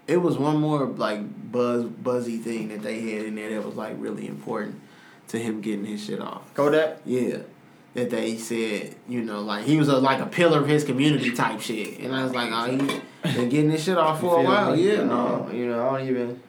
it 0.07 0.17
was 0.17 0.37
one 0.37 0.57
more 0.57 0.85
like 0.85 1.51
buzz 1.51 1.83
buzzy 1.85 2.37
thing 2.37 2.69
that 2.69 2.81
they 2.81 3.01
had 3.11 3.25
in 3.25 3.35
there 3.35 3.49
that 3.49 3.65
was 3.65 3.75
like 3.75 3.95
really 3.97 4.27
important. 4.27 4.79
to 5.29 5.37
him 5.37 5.61
getting 5.61 5.85
his 5.85 6.03
shit 6.03 6.19
off. 6.21 6.51
Kodak. 6.55 7.01
Yeah. 7.05 7.39
That 7.95 8.11
they 8.11 8.37
said, 8.37 8.95
you 9.07 9.21
know, 9.21 9.41
like 9.41 9.65
he 9.65 9.77
was 9.77 9.87
a, 9.87 9.97
like 9.97 10.19
a 10.19 10.27
pillar 10.27 10.59
of 10.59 10.67
his 10.67 10.83
community 10.83 11.31
type 11.31 11.59
shit. 11.59 11.99
And 11.99 12.15
I 12.15 12.23
was 12.23 12.33
like, 12.33 12.51
oh, 12.51 12.69
he 12.69 12.77
been 13.35 13.49
getting 13.49 13.71
this 13.71 13.83
shit 13.83 13.97
off 13.97 14.21
for 14.21 14.39
a 14.39 14.43
while. 14.43 14.75
me? 14.75 14.91
Yeah, 14.91 15.03
no. 15.03 15.49
You 15.51 15.67
know, 15.67 15.89
I 15.89 15.99
don't 15.99 16.07
even. 16.07 16.41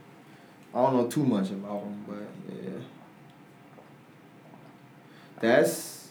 I 0.75 0.83
don't 0.83 0.97
know 0.97 1.07
too 1.09 1.25
much 1.25 1.51
about 1.51 1.83
him, 1.83 2.05
but 2.07 2.55
yeah. 2.55 2.71
That's. 5.41 6.11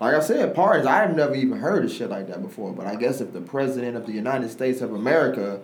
Like 0.00 0.14
I 0.16 0.20
said, 0.20 0.52
pardons. 0.54 0.86
I 0.86 0.96
have 0.96 1.14
never 1.14 1.36
even 1.36 1.58
heard 1.58 1.84
of 1.84 1.92
shit 1.92 2.10
like 2.10 2.26
that 2.26 2.42
before. 2.42 2.72
But 2.72 2.86
I 2.86 2.96
guess 2.96 3.20
if 3.20 3.32
the 3.32 3.40
president 3.40 3.96
of 3.96 4.06
the 4.06 4.12
United 4.12 4.50
States 4.50 4.80
of 4.80 4.92
America 4.92 5.60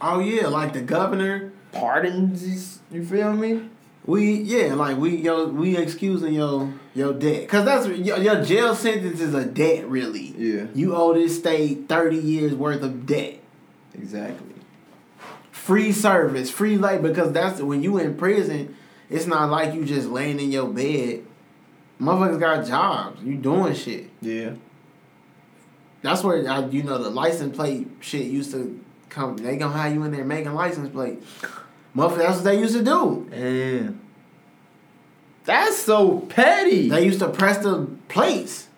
Oh 0.00 0.18
yeah, 0.18 0.48
like 0.48 0.72
the 0.72 0.82
governor. 0.82 1.52
pardons, 1.72 2.80
you 2.90 3.04
feel 3.04 3.32
me? 3.32 3.68
We 4.06 4.34
yeah, 4.34 4.74
like 4.74 4.96
we 4.98 5.16
yo 5.16 5.48
we 5.48 5.76
excusing 5.76 6.32
your 6.34 6.72
your 6.94 7.12
debt, 7.12 7.48
cause 7.48 7.64
that's 7.64 7.86
your, 7.88 8.18
your 8.18 8.44
jail 8.44 8.74
sentence 8.74 9.20
is 9.20 9.34
a 9.34 9.44
debt 9.44 9.88
really. 9.88 10.32
Yeah. 10.38 10.66
You 10.74 10.94
owe 10.94 11.12
this 11.12 11.36
state 11.36 11.88
thirty 11.88 12.18
years 12.18 12.54
worth 12.54 12.82
of 12.82 13.04
debt. 13.04 13.40
Exactly. 13.94 14.54
Free 15.50 15.90
service, 15.90 16.50
free 16.50 16.76
labor, 16.76 17.08
because 17.08 17.32
that's 17.32 17.60
when 17.60 17.82
you 17.82 17.98
in 17.98 18.16
prison. 18.16 18.76
It's 19.10 19.26
not 19.26 19.50
like 19.50 19.74
you 19.74 19.84
just 19.84 20.08
laying 20.08 20.38
in 20.38 20.52
your 20.52 20.68
bed. 20.68 21.24
Motherfuckers 22.00 22.40
got 22.40 22.66
jobs. 22.66 23.22
You 23.22 23.36
doing 23.36 23.74
shit. 23.74 24.10
Yeah. 24.20 24.52
That's 26.02 26.22
where 26.22 26.48
I, 26.48 26.66
you 26.66 26.84
know 26.84 26.98
the 26.98 27.10
license 27.10 27.56
plate 27.56 27.88
shit 28.00 28.26
used 28.26 28.52
to 28.52 28.80
come. 29.08 29.36
They 29.36 29.56
gonna 29.56 29.76
have 29.76 29.92
you 29.92 30.04
in 30.04 30.12
there 30.12 30.24
making 30.24 30.54
license 30.54 30.90
plate. 30.90 31.22
Motherfucker, 31.96 32.18
that's 32.18 32.36
what 32.36 32.44
they 32.44 32.58
used 32.58 32.74
to 32.74 32.84
do. 32.84 33.28
And 33.32 34.00
that's 35.44 35.76
so 35.76 36.20
petty. 36.20 36.90
They 36.90 37.04
used 37.06 37.20
to 37.20 37.28
press 37.28 37.58
the 37.58 37.88
plates 38.08 38.68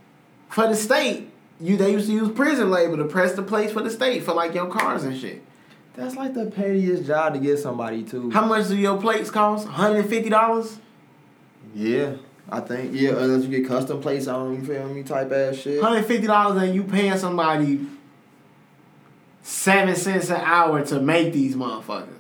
for 0.48 0.68
the 0.68 0.76
state. 0.76 1.28
You 1.61 1.76
they 1.76 1.90
used 1.90 2.07
to 2.07 2.12
use 2.12 2.31
prison 2.31 2.70
labor 2.70 2.96
to 2.96 3.04
press 3.04 3.33
the 3.33 3.42
plates 3.42 3.72
for 3.72 3.83
the 3.83 3.90
state 3.90 4.22
for 4.22 4.33
like 4.35 4.54
your 4.54 4.68
cars 4.68 5.02
and 5.02 5.18
shit. 5.18 5.42
That's 5.94 6.14
like 6.14 6.35
the 6.35 6.46
pettiest 6.46 7.07
job 7.07 7.35
to 7.35 7.40
get 7.40 7.59
somebody 7.59 8.04
to. 8.04 8.31
How 8.31 8.46
much 8.46 8.68
do 8.68 8.76
your 8.76 9.00
plates 9.00 9.31
cost? 9.31 9.66
Hundred 9.66 10.00
and 10.00 10.09
fifty 10.09 10.31
dollars. 10.31 10.78
Yeah, 11.74 12.12
I 12.48 12.61
think 12.61 12.92
yeah. 12.94 13.16
Unless 13.16 13.46
you 13.46 13.59
get 13.59 13.66
custom 13.66 14.00
plates 14.00 14.28
on, 14.28 14.54
you 14.54 14.62
feel 14.64 14.88
me? 14.88 15.02
Type 15.02 15.33
ass 15.33 15.57
shit. 15.57 15.83
Hundred 15.83 16.04
fifty 16.04 16.28
dollars, 16.28 16.62
and 16.62 16.72
you 16.72 16.85
paying 16.85 17.18
somebody 17.18 17.85
seven 19.42 19.96
cents 19.96 20.31
an 20.31 20.40
hour 20.42 20.85
to 20.85 21.00
make 21.00 21.33
these 21.33 21.57
motherfuckers. 21.57 22.17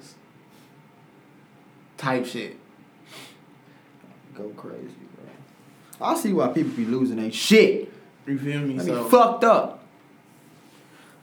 Type 1.98 2.24
shit. 2.24 2.56
Go 4.34 4.48
crazy, 4.50 4.94
bro. 5.16 6.06
I 6.06 6.14
see 6.16 6.32
why 6.32 6.48
people 6.48 6.72
be 6.72 6.84
losing 6.84 7.16
their 7.16 7.30
shit. 7.32 7.92
You 8.24 8.38
feel 8.38 8.60
me? 8.60 8.78
So 8.78 9.02
mean, 9.02 9.10
fucked 9.10 9.44
up. 9.44 9.82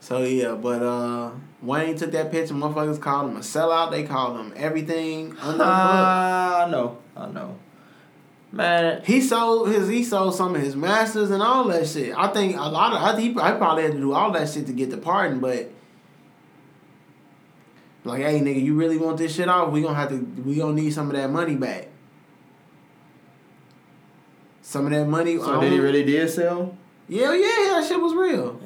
So 0.01 0.23
yeah, 0.23 0.53
but 0.53 0.83
uh 0.83 1.31
Wayne 1.61 1.95
took 1.95 2.11
that 2.11 2.29
picture. 2.29 2.53
Motherfuckers 2.53 2.99
called 2.99 3.31
him 3.31 3.37
a 3.37 3.39
sellout. 3.39 3.91
They 3.91 4.03
called 4.03 4.37
him 4.37 4.53
everything 4.55 5.35
under 5.41 5.57
book. 5.59 5.67
I 5.67 6.67
know, 6.69 6.97
I 7.15 7.27
know. 7.29 7.57
Man, 8.51 9.01
He 9.03 9.21
sold 9.21 9.69
his. 9.69 9.87
He 9.87 10.03
sold 10.03 10.35
some 10.35 10.55
of 10.55 10.61
his 10.61 10.75
masters 10.75 11.31
and 11.31 11.41
all 11.41 11.63
that 11.69 11.87
shit. 11.87 12.15
I 12.15 12.27
think 12.27 12.55
a 12.57 12.69
lot 12.69 12.93
of. 12.93 13.01
I 13.01 13.15
think 13.15 13.33
he, 13.33 13.39
I 13.39 13.53
probably 13.53 13.83
had 13.83 13.93
to 13.93 13.97
do 13.97 14.13
all 14.13 14.31
that 14.31 14.49
shit 14.49 14.67
to 14.67 14.73
get 14.73 14.91
the 14.91 14.97
pardon, 14.97 15.39
but. 15.39 15.71
Like, 18.05 18.21
hey, 18.21 18.39
nigga, 18.39 18.63
you 18.63 18.75
really 18.75 18.97
want 18.97 19.17
this 19.17 19.35
shit 19.35 19.49
off? 19.49 19.71
We 19.71 19.81
gonna 19.81 19.95
have 19.95 20.09
to. 20.09 20.17
We 20.45 20.55
gonna 20.57 20.73
need 20.73 20.93
some 20.93 21.07
of 21.09 21.15
that 21.15 21.29
money 21.31 21.55
back. 21.55 21.87
Some 24.61 24.85
of 24.85 24.91
that 24.91 25.07
money. 25.07 25.37
so 25.37 25.59
did 25.59 25.73
he 25.73 25.79
really 25.79 26.03
did 26.03 26.29
sell? 26.29 26.77
Yeah, 27.07 27.33
yeah, 27.33 27.73
that 27.73 27.85
shit 27.87 27.99
was 27.99 28.13
real. 28.13 28.59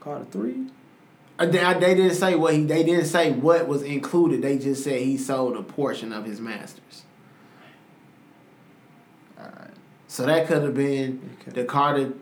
Carter 0.00 0.24
three. 0.30 0.66
Uh, 1.38 1.46
They, 1.46 1.58
they 1.58 1.94
didn't 1.94 2.16
say 2.16 2.34
what 2.34 2.54
he. 2.54 2.64
They 2.64 2.82
didn't 2.82 3.06
say 3.06 3.32
what 3.32 3.68
was 3.68 3.82
included. 3.82 4.42
They 4.42 4.58
just 4.58 4.82
said 4.82 5.00
he 5.02 5.16
sold 5.16 5.56
a 5.56 5.62
portion 5.62 6.12
of 6.12 6.24
his 6.24 6.40
masters. 6.40 7.04
Alright. 9.38 9.70
So 10.08 10.26
that 10.26 10.48
could 10.48 10.62
have 10.64 10.74
been 10.74 11.36
the 11.46 11.64
Carter 11.64 12.14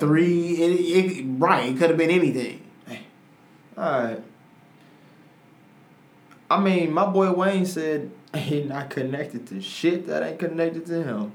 three. 0.00 0.54
It, 0.54 1.20
it, 1.20 1.24
right, 1.38 1.70
it 1.70 1.78
could 1.78 1.90
have 1.90 1.98
been 1.98 2.10
anything. 2.10 2.64
Alright. 3.78 4.22
I 6.52 6.60
mean, 6.60 6.92
my 6.92 7.06
boy 7.06 7.32
Wayne 7.32 7.64
said 7.64 8.10
he 8.36 8.64
not 8.64 8.90
connected 8.90 9.46
to 9.48 9.60
shit 9.60 10.06
that 10.06 10.22
ain't 10.22 10.38
connected 10.38 10.86
to 10.86 11.02
him. 11.02 11.32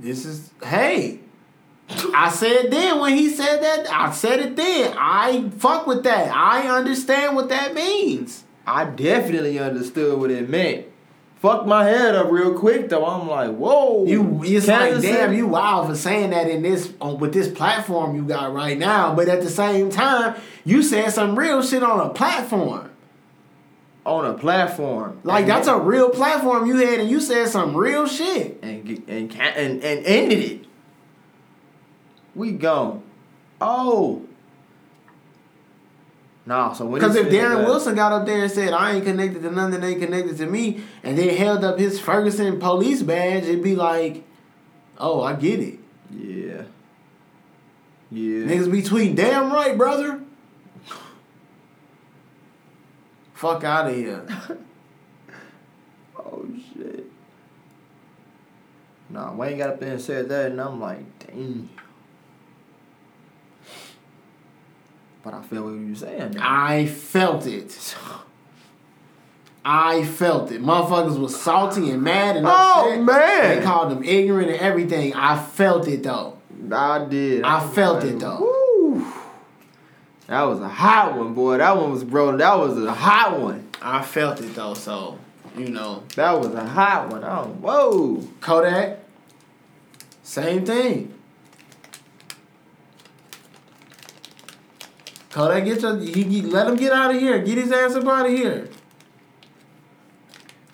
This 0.00 0.24
is 0.24 0.50
hey. 0.64 1.20
I 2.14 2.30
said 2.30 2.70
then 2.70 3.00
when 3.00 3.16
he 3.16 3.28
said 3.28 3.62
that, 3.62 3.90
I 3.90 4.10
said 4.12 4.40
it 4.40 4.56
then. 4.56 4.94
I 4.98 5.50
fuck 5.58 5.86
with 5.86 6.04
that. 6.04 6.34
I 6.34 6.68
understand 6.68 7.36
what 7.36 7.50
that 7.50 7.74
means. 7.74 8.44
I 8.66 8.84
definitely 8.86 9.58
understood 9.58 10.18
what 10.18 10.30
it 10.30 10.48
meant. 10.48 10.86
Fuck 11.36 11.66
my 11.66 11.84
head 11.84 12.14
up 12.14 12.30
real 12.30 12.56
quick 12.58 12.88
though. 12.88 13.04
I'm 13.04 13.28
like, 13.28 13.54
whoa. 13.54 14.06
You 14.06 14.42
it's 14.44 14.68
like 14.68 14.92
damn 14.92 15.00
City- 15.02 15.36
you 15.36 15.48
wild 15.48 15.88
for 15.88 15.96
saying 15.96 16.30
that 16.30 16.48
in 16.48 16.62
this 16.62 16.92
on 17.00 17.18
with 17.18 17.32
this 17.32 17.48
platform 17.48 18.16
you 18.16 18.24
got 18.24 18.52
right 18.52 18.78
now, 18.78 19.14
but 19.14 19.28
at 19.28 19.42
the 19.42 19.50
same 19.50 19.90
time 19.90 20.40
you 20.64 20.82
said 20.82 21.12
some 21.12 21.38
real 21.38 21.62
shit 21.62 21.82
on 21.82 22.00
a 22.00 22.10
platform. 22.10 22.91
On 24.04 24.24
a 24.26 24.34
platform. 24.34 25.20
Like 25.24 25.46
that's 25.46 25.68
a 25.68 25.78
real 25.78 26.10
platform 26.10 26.66
you 26.66 26.76
had, 26.76 27.00
and 27.00 27.08
you 27.10 27.20
said 27.20 27.48
some 27.48 27.76
real 27.76 28.06
shit. 28.06 28.58
and 28.62 28.88
and 29.08 29.32
and 29.36 29.82
and 29.84 30.06
ended 30.06 30.38
it. 30.38 30.64
We 32.34 32.52
gone. 32.52 33.02
Oh. 33.60 34.22
Nah, 36.44 36.72
so 36.72 36.86
when 36.86 37.00
Because 37.00 37.14
if 37.14 37.28
Darren 37.28 37.58
that- 37.58 37.66
Wilson 37.66 37.94
got 37.94 38.10
up 38.10 38.26
there 38.26 38.42
and 38.42 38.50
said, 38.50 38.72
I 38.72 38.94
ain't 38.94 39.04
connected 39.04 39.42
to 39.42 39.50
nothing 39.52 39.80
that 39.80 39.86
ain't 39.86 40.00
connected 40.00 40.36
to 40.38 40.46
me, 40.46 40.80
and 41.04 41.16
then 41.16 41.28
held 41.36 41.62
up 41.62 41.78
his 41.78 42.00
Ferguson 42.00 42.58
police 42.58 43.02
badge, 43.02 43.44
it'd 43.44 43.62
be 43.62 43.76
like, 43.76 44.24
oh, 44.98 45.22
I 45.22 45.34
get 45.34 45.60
it. 45.60 45.78
Yeah. 46.10 46.62
Yeah. 48.10 48.46
Niggas 48.46 48.72
be 48.72 48.82
tweeting, 48.82 49.14
damn 49.14 49.52
right, 49.52 49.78
brother. 49.78 50.20
Fuck 53.42 53.64
out 53.64 53.88
of 53.90 53.96
here. 53.96 54.24
Oh 56.16 56.46
shit. 56.74 57.04
Nah, 59.10 59.32
Wayne 59.34 59.58
got 59.58 59.70
up 59.70 59.80
there 59.80 59.92
and 59.92 60.00
said 60.00 60.28
that, 60.28 60.52
and 60.52 60.60
I'm 60.60 60.78
like, 60.80 61.00
dang. 61.26 61.68
But 65.24 65.34
I 65.34 65.42
felt 65.42 65.64
what 65.64 65.72
you 65.72 65.94
saying. 65.96 66.38
I 66.38 66.86
felt 66.86 67.46
it. 67.46 67.96
I 69.64 70.04
felt 70.04 70.52
it. 70.52 70.62
Motherfuckers 70.62 71.18
was 71.18 71.38
salty 71.40 71.90
and 71.90 72.02
mad 72.02 72.36
and 72.36 72.46
Oh, 72.48 72.84
upset. 72.92 73.02
man. 73.02 73.56
They 73.58 73.64
called 73.64 73.90
them 73.90 74.04
ignorant 74.04 74.50
and 74.50 74.60
everything. 74.60 75.14
I 75.14 75.36
felt 75.42 75.88
it 75.88 76.04
though. 76.04 76.38
I 76.70 77.04
did. 77.06 77.42
I 77.42 77.64
was 77.64 77.74
felt 77.74 78.04
it, 78.04 78.20
though. 78.20 78.38
Woo. 78.40 78.61
That 80.28 80.42
was 80.42 80.60
a 80.60 80.68
hot 80.68 81.16
one, 81.16 81.34
boy. 81.34 81.58
That 81.58 81.76
one 81.76 81.90
was 81.90 82.04
bro. 82.04 82.36
That 82.36 82.58
was 82.58 82.82
a 82.82 82.92
hot 82.92 83.38
one. 83.40 83.68
I 83.82 84.02
felt 84.02 84.40
it 84.40 84.54
though, 84.54 84.74
so 84.74 85.18
you 85.56 85.68
know. 85.68 86.04
That 86.16 86.32
was 86.38 86.54
a 86.54 86.64
hot 86.64 87.10
one. 87.10 87.24
Oh, 87.24 87.46
whoa. 87.60 88.28
Kodak, 88.40 89.00
same 90.22 90.64
thing. 90.64 91.12
Kodak, 95.30 95.64
get 95.64 95.80
your, 95.80 95.98
he, 95.98 96.22
he- 96.24 96.42
let 96.42 96.66
him 96.66 96.76
get 96.76 96.92
out 96.92 97.14
of 97.14 97.20
here. 97.20 97.38
Get 97.42 97.58
his 97.58 97.72
ass 97.72 97.94
up 97.94 98.06
out 98.06 98.26
of 98.26 98.32
here. 98.32 98.68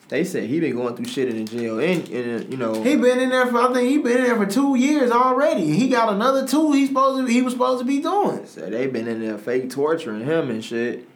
They 0.09 0.25
said 0.25 0.45
he 0.45 0.59
been 0.59 0.75
going 0.75 0.97
through 0.97 1.05
shit 1.05 1.29
in 1.29 1.45
the 1.45 1.45
jail, 1.45 1.79
and, 1.79 2.09
and 2.09 2.43
uh, 2.43 2.49
you 2.49 2.57
know. 2.57 2.83
He 2.83 2.97
been 2.97 3.21
in 3.21 3.29
there 3.29 3.47
for 3.47 3.59
I 3.59 3.73
think 3.75 3.91
he 3.91 3.99
been 3.99 4.19
in 4.19 4.25
there 4.25 4.37
for 4.37 4.47
two 4.47 4.75
years 4.75 5.11
already. 5.11 5.77
He 5.77 5.89
got 5.89 6.13
another 6.13 6.47
two. 6.47 6.73
He's 6.73 6.89
supposed 6.89 7.27
to 7.27 7.33
he 7.33 7.43
was 7.43 7.53
supposed 7.53 7.81
to 7.81 7.85
be 7.85 8.01
doing. 8.01 8.47
So 8.47 8.71
they 8.71 8.87
been 8.87 9.07
in 9.07 9.21
there 9.21 9.37
fake 9.37 9.71
torturing 9.71 10.25
him 10.25 10.49
and 10.49 10.65
shit. 10.65 11.07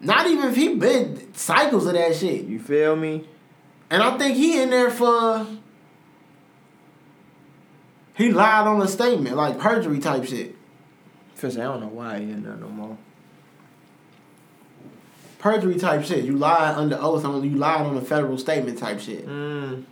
Not 0.00 0.26
even 0.26 0.50
if 0.50 0.56
he 0.56 0.74
been 0.74 1.32
cycles 1.32 1.86
of 1.86 1.94
that 1.94 2.14
shit. 2.14 2.44
You 2.44 2.58
feel 2.58 2.94
me? 2.94 3.24
And 3.88 4.02
I 4.02 4.18
think 4.18 4.36
he 4.36 4.60
in 4.60 4.68
there 4.68 4.90
for 4.90 5.46
he 8.14 8.32
lied 8.32 8.66
on 8.66 8.82
a 8.82 8.88
statement 8.88 9.36
like 9.36 9.58
perjury 9.58 9.98
type 9.98 10.26
shit. 10.26 10.54
First, 11.36 11.58
I 11.58 11.62
don't 11.62 11.80
know 11.80 11.88
why 11.88 12.18
he 12.18 12.24
in 12.24 12.42
there 12.42 12.56
no 12.56 12.68
more. 12.68 12.98
Perjury 15.44 15.74
type 15.74 16.02
shit. 16.02 16.24
You 16.24 16.38
lied 16.38 16.74
under 16.74 16.96
oath 16.98 17.22
on 17.22 17.44
you 17.44 17.56
lied 17.56 17.82
on 17.82 17.98
a 17.98 18.00
federal 18.00 18.38
statement 18.38 18.78
type 18.78 18.98
shit. 18.98 19.28
Mm. 19.28 19.84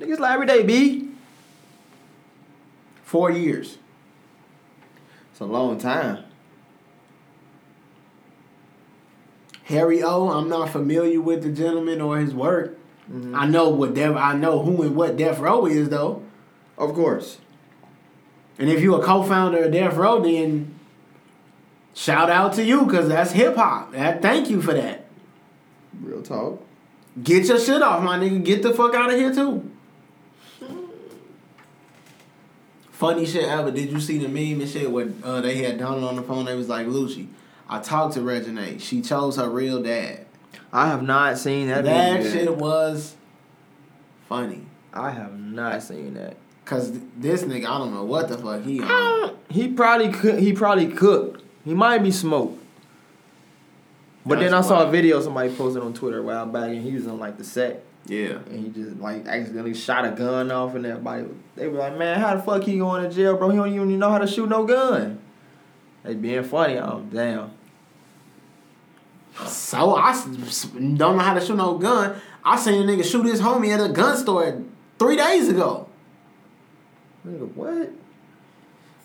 Niggas 0.00 0.18
lie 0.18 0.32
every 0.32 0.46
day, 0.46 0.62
B. 0.62 1.10
Four 3.02 3.30
years. 3.30 3.76
It's 5.30 5.40
a 5.40 5.44
long 5.44 5.78
time. 5.78 6.24
Harry 9.64 10.02
O. 10.02 10.30
I'm 10.30 10.48
not 10.48 10.70
familiar 10.70 11.20
with 11.20 11.42
the 11.42 11.52
gentleman 11.52 12.00
or 12.00 12.16
his 12.18 12.32
work. 12.32 12.78
Mhm. 13.12 13.36
I 13.36 13.46
know 13.46 13.68
what 13.68 13.92
Death. 13.92 14.16
I 14.16 14.32
know 14.32 14.62
who 14.62 14.80
and 14.84 14.96
what 14.96 15.18
Death 15.18 15.38
Row 15.38 15.66
is 15.66 15.90
though. 15.90 16.22
Of 16.78 16.94
course. 16.94 17.36
And 18.58 18.70
if 18.70 18.80
you're 18.80 19.02
a 19.02 19.04
co-founder 19.04 19.64
of 19.64 19.72
Death 19.72 19.96
Row, 19.96 20.22
then 20.22 20.77
shout 21.98 22.30
out 22.30 22.52
to 22.54 22.64
you 22.64 22.84
because 22.84 23.08
that's 23.08 23.32
hip 23.32 23.56
hop. 23.56 23.92
That 23.92 24.22
thank 24.22 24.48
you 24.48 24.62
for 24.62 24.72
that. 24.72 25.06
Real 26.00 26.22
talk. 26.22 26.64
Get 27.22 27.46
your 27.46 27.58
shit 27.58 27.82
off, 27.82 28.02
my 28.02 28.18
nigga. 28.18 28.44
Get 28.44 28.62
the 28.62 28.72
fuck 28.72 28.94
out 28.94 29.12
of 29.12 29.18
here 29.18 29.34
too. 29.34 29.70
Funny 32.90 33.26
shit 33.26 33.44
ever. 33.44 33.70
Did 33.70 33.92
you 33.92 34.00
see 34.00 34.18
the 34.18 34.28
meme 34.28 34.60
and 34.60 34.68
shit 34.68 34.90
where 34.90 35.08
uh, 35.22 35.40
they 35.40 35.58
had 35.58 35.78
Donald 35.78 36.04
on 36.04 36.16
the 36.16 36.22
phone? 36.22 36.46
They 36.46 36.56
was 36.56 36.68
like, 36.68 36.86
Lucci, 36.86 37.28
I 37.68 37.78
talked 37.80 38.14
to 38.14 38.22
Regine. 38.22 38.78
She 38.78 39.02
chose 39.02 39.36
her 39.36 39.48
real 39.48 39.80
dad. 39.82 40.26
I 40.72 40.88
have 40.88 41.02
not 41.02 41.38
seen 41.38 41.68
that. 41.68 41.84
That, 41.84 42.18
movie 42.18 42.28
yet. 42.28 42.32
shit 42.32 42.56
was 42.56 43.14
funny. 44.28 44.66
I 44.92 45.10
have 45.10 45.38
not 45.38 45.82
seen 45.82 46.14
that. 46.14 46.36
Cause 46.64 46.90
th- 46.90 47.02
this 47.16 47.44
nigga, 47.44 47.66
I 47.66 47.78
don't 47.78 47.94
know 47.94 48.04
what 48.04 48.28
the 48.28 48.36
fuck 48.36 48.62
he 48.64 48.82
on. 48.82 49.36
He 49.48 49.68
probably 49.68 50.12
could. 50.12 50.40
He 50.40 50.52
probably 50.52 50.88
cooked. 50.88 51.42
He 51.68 51.74
might 51.74 51.98
be 51.98 52.10
smoked. 52.10 52.58
But 54.24 54.38
then 54.38 54.54
I 54.54 54.56
That's 54.56 54.68
saw 54.68 54.88
a 54.88 54.90
video 54.90 55.20
somebody 55.20 55.54
posted 55.54 55.82
on 55.82 55.92
Twitter 55.92 56.20
a 56.20 56.22
while 56.22 56.46
back, 56.46 56.70
and 56.70 56.82
he 56.82 56.92
was 56.94 57.06
on 57.06 57.18
like 57.18 57.36
the 57.36 57.44
set, 57.44 57.84
Yeah. 58.06 58.38
and 58.48 58.64
he 58.64 58.68
just 58.70 58.96
like 58.98 59.26
accidentally 59.26 59.74
shot 59.74 60.06
a 60.06 60.12
gun 60.12 60.50
off, 60.50 60.74
and 60.74 60.86
everybody 60.86 61.26
they 61.56 61.68
were 61.68 61.76
like, 61.78 61.98
"Man, 61.98 62.18
how 62.18 62.34
the 62.34 62.42
fuck 62.42 62.62
he 62.62 62.78
going 62.78 63.02
to 63.06 63.14
jail, 63.14 63.36
bro? 63.36 63.50
He 63.50 63.56
don't 63.58 63.74
even 63.74 63.98
know 63.98 64.10
how 64.10 64.16
to 64.16 64.26
shoot 64.26 64.48
no 64.48 64.64
gun." 64.64 65.18
They 66.04 66.14
being 66.14 66.42
funny. 66.42 66.78
Oh 66.78 67.04
damn. 67.12 67.50
So 69.44 69.94
I 69.94 70.12
don't 70.72 70.96
know 70.96 71.18
how 71.18 71.34
to 71.34 71.40
shoot 71.44 71.56
no 71.56 71.76
gun. 71.76 72.18
I 72.42 72.56
seen 72.56 72.80
a 72.80 72.90
nigga 72.90 73.04
shoot 73.04 73.26
his 73.26 73.42
homie 73.42 73.74
at 73.74 73.90
a 73.90 73.92
gun 73.92 74.16
store 74.16 74.62
three 74.98 75.16
days 75.16 75.50
ago. 75.50 75.86
Nigga, 77.26 77.52
what? 77.54 77.92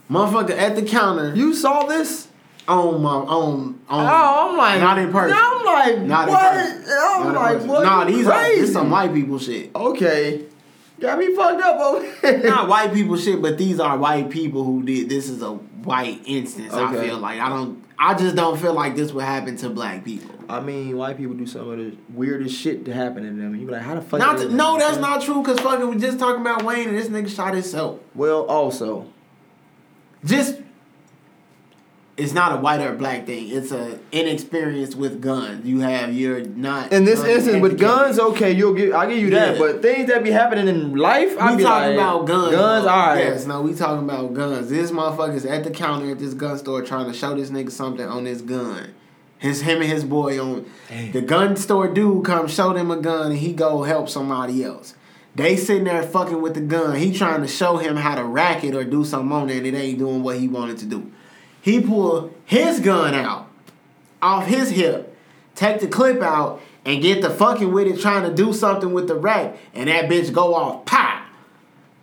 Motherfucker 0.10 0.58
at 0.58 0.76
the 0.78 0.82
counter 0.84 1.36
You 1.36 1.54
saw 1.54 1.86
this? 1.86 2.30
On 2.68 3.02
my 3.02 3.10
on 3.10 3.82
on. 3.90 4.06
Oh, 4.06 4.50
I'm 4.52 4.58
like, 4.58 4.80
Not 4.80 4.98
in 5.00 5.12
person. 5.12 5.38
I'm 5.40 5.66
like, 5.66 6.00
Not 6.02 6.28
in 6.28 6.34
what? 6.34 6.54
person. 6.54 6.86
I'm 6.98 7.24
Not 7.26 7.36
like, 7.36 7.54
person. 7.56 7.68
what? 7.70 7.84
Nah, 7.84 8.06
these 8.06 8.28
are 8.28 8.40
crazy. 8.40 8.62
this 8.62 8.74
some 8.74 8.90
white 8.92 9.14
people 9.14 9.40
shit. 9.40 9.76
Okay, 9.76 10.46
got 11.00 11.20
me 11.20 11.36
fucked 11.36 11.62
up 11.62 11.80
over. 11.80 12.48
Not 12.48 12.68
white 12.70 12.94
people 12.94 13.18
shit, 13.18 13.42
but 13.42 13.58
these 13.58 13.80
are 13.80 13.98
white 13.98 14.30
people 14.30 14.64
who 14.64 14.84
did. 14.84 15.10
This 15.10 15.30
is 15.30 15.42
a 15.42 15.52
white 15.54 16.22
instance. 16.26 16.74
I 16.74 16.94
feel 16.96 17.18
like 17.18 17.40
I 17.40 17.50
don't. 17.50 17.84
I 18.00 18.16
just 18.16 18.36
don't 18.36 18.60
feel 18.60 18.74
like 18.74 18.96
this 18.96 19.12
would 19.14 19.24
happen 19.24 19.56
to 19.58 19.70
black 19.70 20.04
people. 20.04 20.32
I 20.50 20.60
mean, 20.60 20.98
white 20.98 21.16
people 21.18 21.36
do 21.36 21.46
some 21.48 21.70
of 21.70 21.78
the 21.78 21.96
weirdest 22.10 22.56
shit 22.60 22.84
to 22.86 22.94
happen 22.94 23.24
to 23.24 23.30
them. 23.30 23.56
You 23.56 23.66
be 23.66 23.72
like, 23.72 23.82
how 23.82 23.96
the 23.96 24.02
fuck? 24.02 24.20
Not 24.20 24.40
to, 24.40 24.50
no, 24.50 24.78
that's 24.78 24.98
not 24.98 25.22
true. 25.22 25.42
Cause 25.42 25.58
fucking 25.60 25.88
we 25.88 25.98
just 25.98 26.20
talking 26.20 26.42
about 26.42 26.64
Wayne 26.64 26.90
and 26.90 26.98
this 26.98 27.08
nigga 27.08 27.34
shot 27.34 27.54
himself. 27.54 28.00
Well, 28.14 28.44
also, 28.46 29.08
Just 30.26 30.60
it's 32.16 32.34
not 32.34 32.54
a 32.54 32.62
white 32.62 32.80
or 32.80 32.94
black 32.94 33.26
thing. 33.26 33.50
It's 33.50 33.72
a 33.72 34.00
inexperience 34.12 34.96
with 34.96 35.20
guns. 35.20 35.66
You 35.66 35.80
have 35.80 36.14
you're 36.14 36.46
not 36.46 36.92
in 36.92 37.06
this 37.06 37.24
instance 37.24 37.62
with 37.62 37.80
guns, 37.80 38.20
okay, 38.20 38.52
you'll 38.52 38.76
get, 38.76 38.94
I'll 38.94 39.10
give 39.10 39.18
you 39.18 39.32
that. 39.32 39.54
Yeah. 39.54 39.60
But 39.60 39.82
things 39.82 40.08
that 40.10 40.24
be 40.24 40.30
happening 40.30 40.68
in 40.68 40.96
life, 40.96 41.36
I 41.40 41.52
We 41.52 41.58
be 41.58 41.64
talking 41.64 41.90
like, 41.90 41.96
about 41.96 42.26
guns. 42.26 42.52
Guns, 42.52 42.86
all 42.86 43.08
right. 43.08 43.20
Yes, 43.20 43.48
no, 43.48 43.62
we 43.62 43.74
talking 43.74 44.08
about 44.08 44.34
guns. 44.34 44.70
This 44.70 44.92
motherfucker's 44.92 45.46
at 45.46 45.64
the 45.64 45.72
counter 45.72 46.12
at 46.12 46.20
this 46.20 46.36
gun 46.36 46.58
store 46.58 46.84
trying 46.84 47.12
to 47.12 47.18
show 47.18 47.36
this 47.36 47.50
nigga 47.50 47.72
something 47.72 48.06
on 48.06 48.26
this 48.26 48.42
gun. 48.42 48.94
His 49.40 49.62
him 49.62 49.82
and 49.82 49.92
his 49.92 50.06
boy 50.06 50.40
on 50.40 50.66
the 51.12 51.22
gun 51.22 51.58
store 51.58 51.90
dude 51.90 52.24
come 52.24 52.48
show 52.48 52.72
them 52.74 52.92
a 52.92 52.98
gun 52.98 53.32
and 53.32 53.40
he 53.40 53.52
go 53.54 53.84
help 53.84 54.08
somebody 54.08 54.64
else. 54.64 54.96
They 55.36 55.58
sitting 55.58 55.86
there 55.86 56.04
fucking 56.04 56.42
with 56.42 56.54
the 56.54 56.62
gun. 56.62 56.96
He 56.96 57.12
trying 57.12 57.42
to 57.42 57.48
show 57.48 57.78
him 57.78 57.98
how 57.98 58.16
to 58.16 58.24
rack 58.24 58.64
it 58.64 58.76
or 58.76 58.84
do 58.84 59.04
something 59.04 59.32
on 59.32 59.50
it 59.50 59.58
and 59.58 59.68
it 59.68 59.74
ain't 59.74 59.98
doing 59.98 60.24
what 60.24 60.38
he 60.38 60.48
wanted 60.48 60.78
to 60.78 60.86
do. 60.86 61.12
He 61.64 61.80
pull 61.80 62.30
his 62.44 62.82
gun 62.82 63.14
out 63.16 63.50
off 64.22 64.48
his 64.48 64.70
hip, 64.70 65.16
take 65.56 65.80
the 65.80 65.88
clip 65.88 66.22
out, 66.22 66.62
and 66.84 67.02
get 67.02 67.22
the 67.22 67.30
fucking 67.30 67.72
with 67.72 67.88
it 67.88 68.02
trying 68.02 68.30
to 68.30 68.36
do 68.36 68.52
something 68.52 68.92
with 68.92 69.08
the 69.08 69.16
rack, 69.16 69.56
and 69.74 69.88
that 69.88 70.10
bitch 70.10 70.34
go 70.34 70.54
off. 70.56 70.84
Pop! 70.84 71.26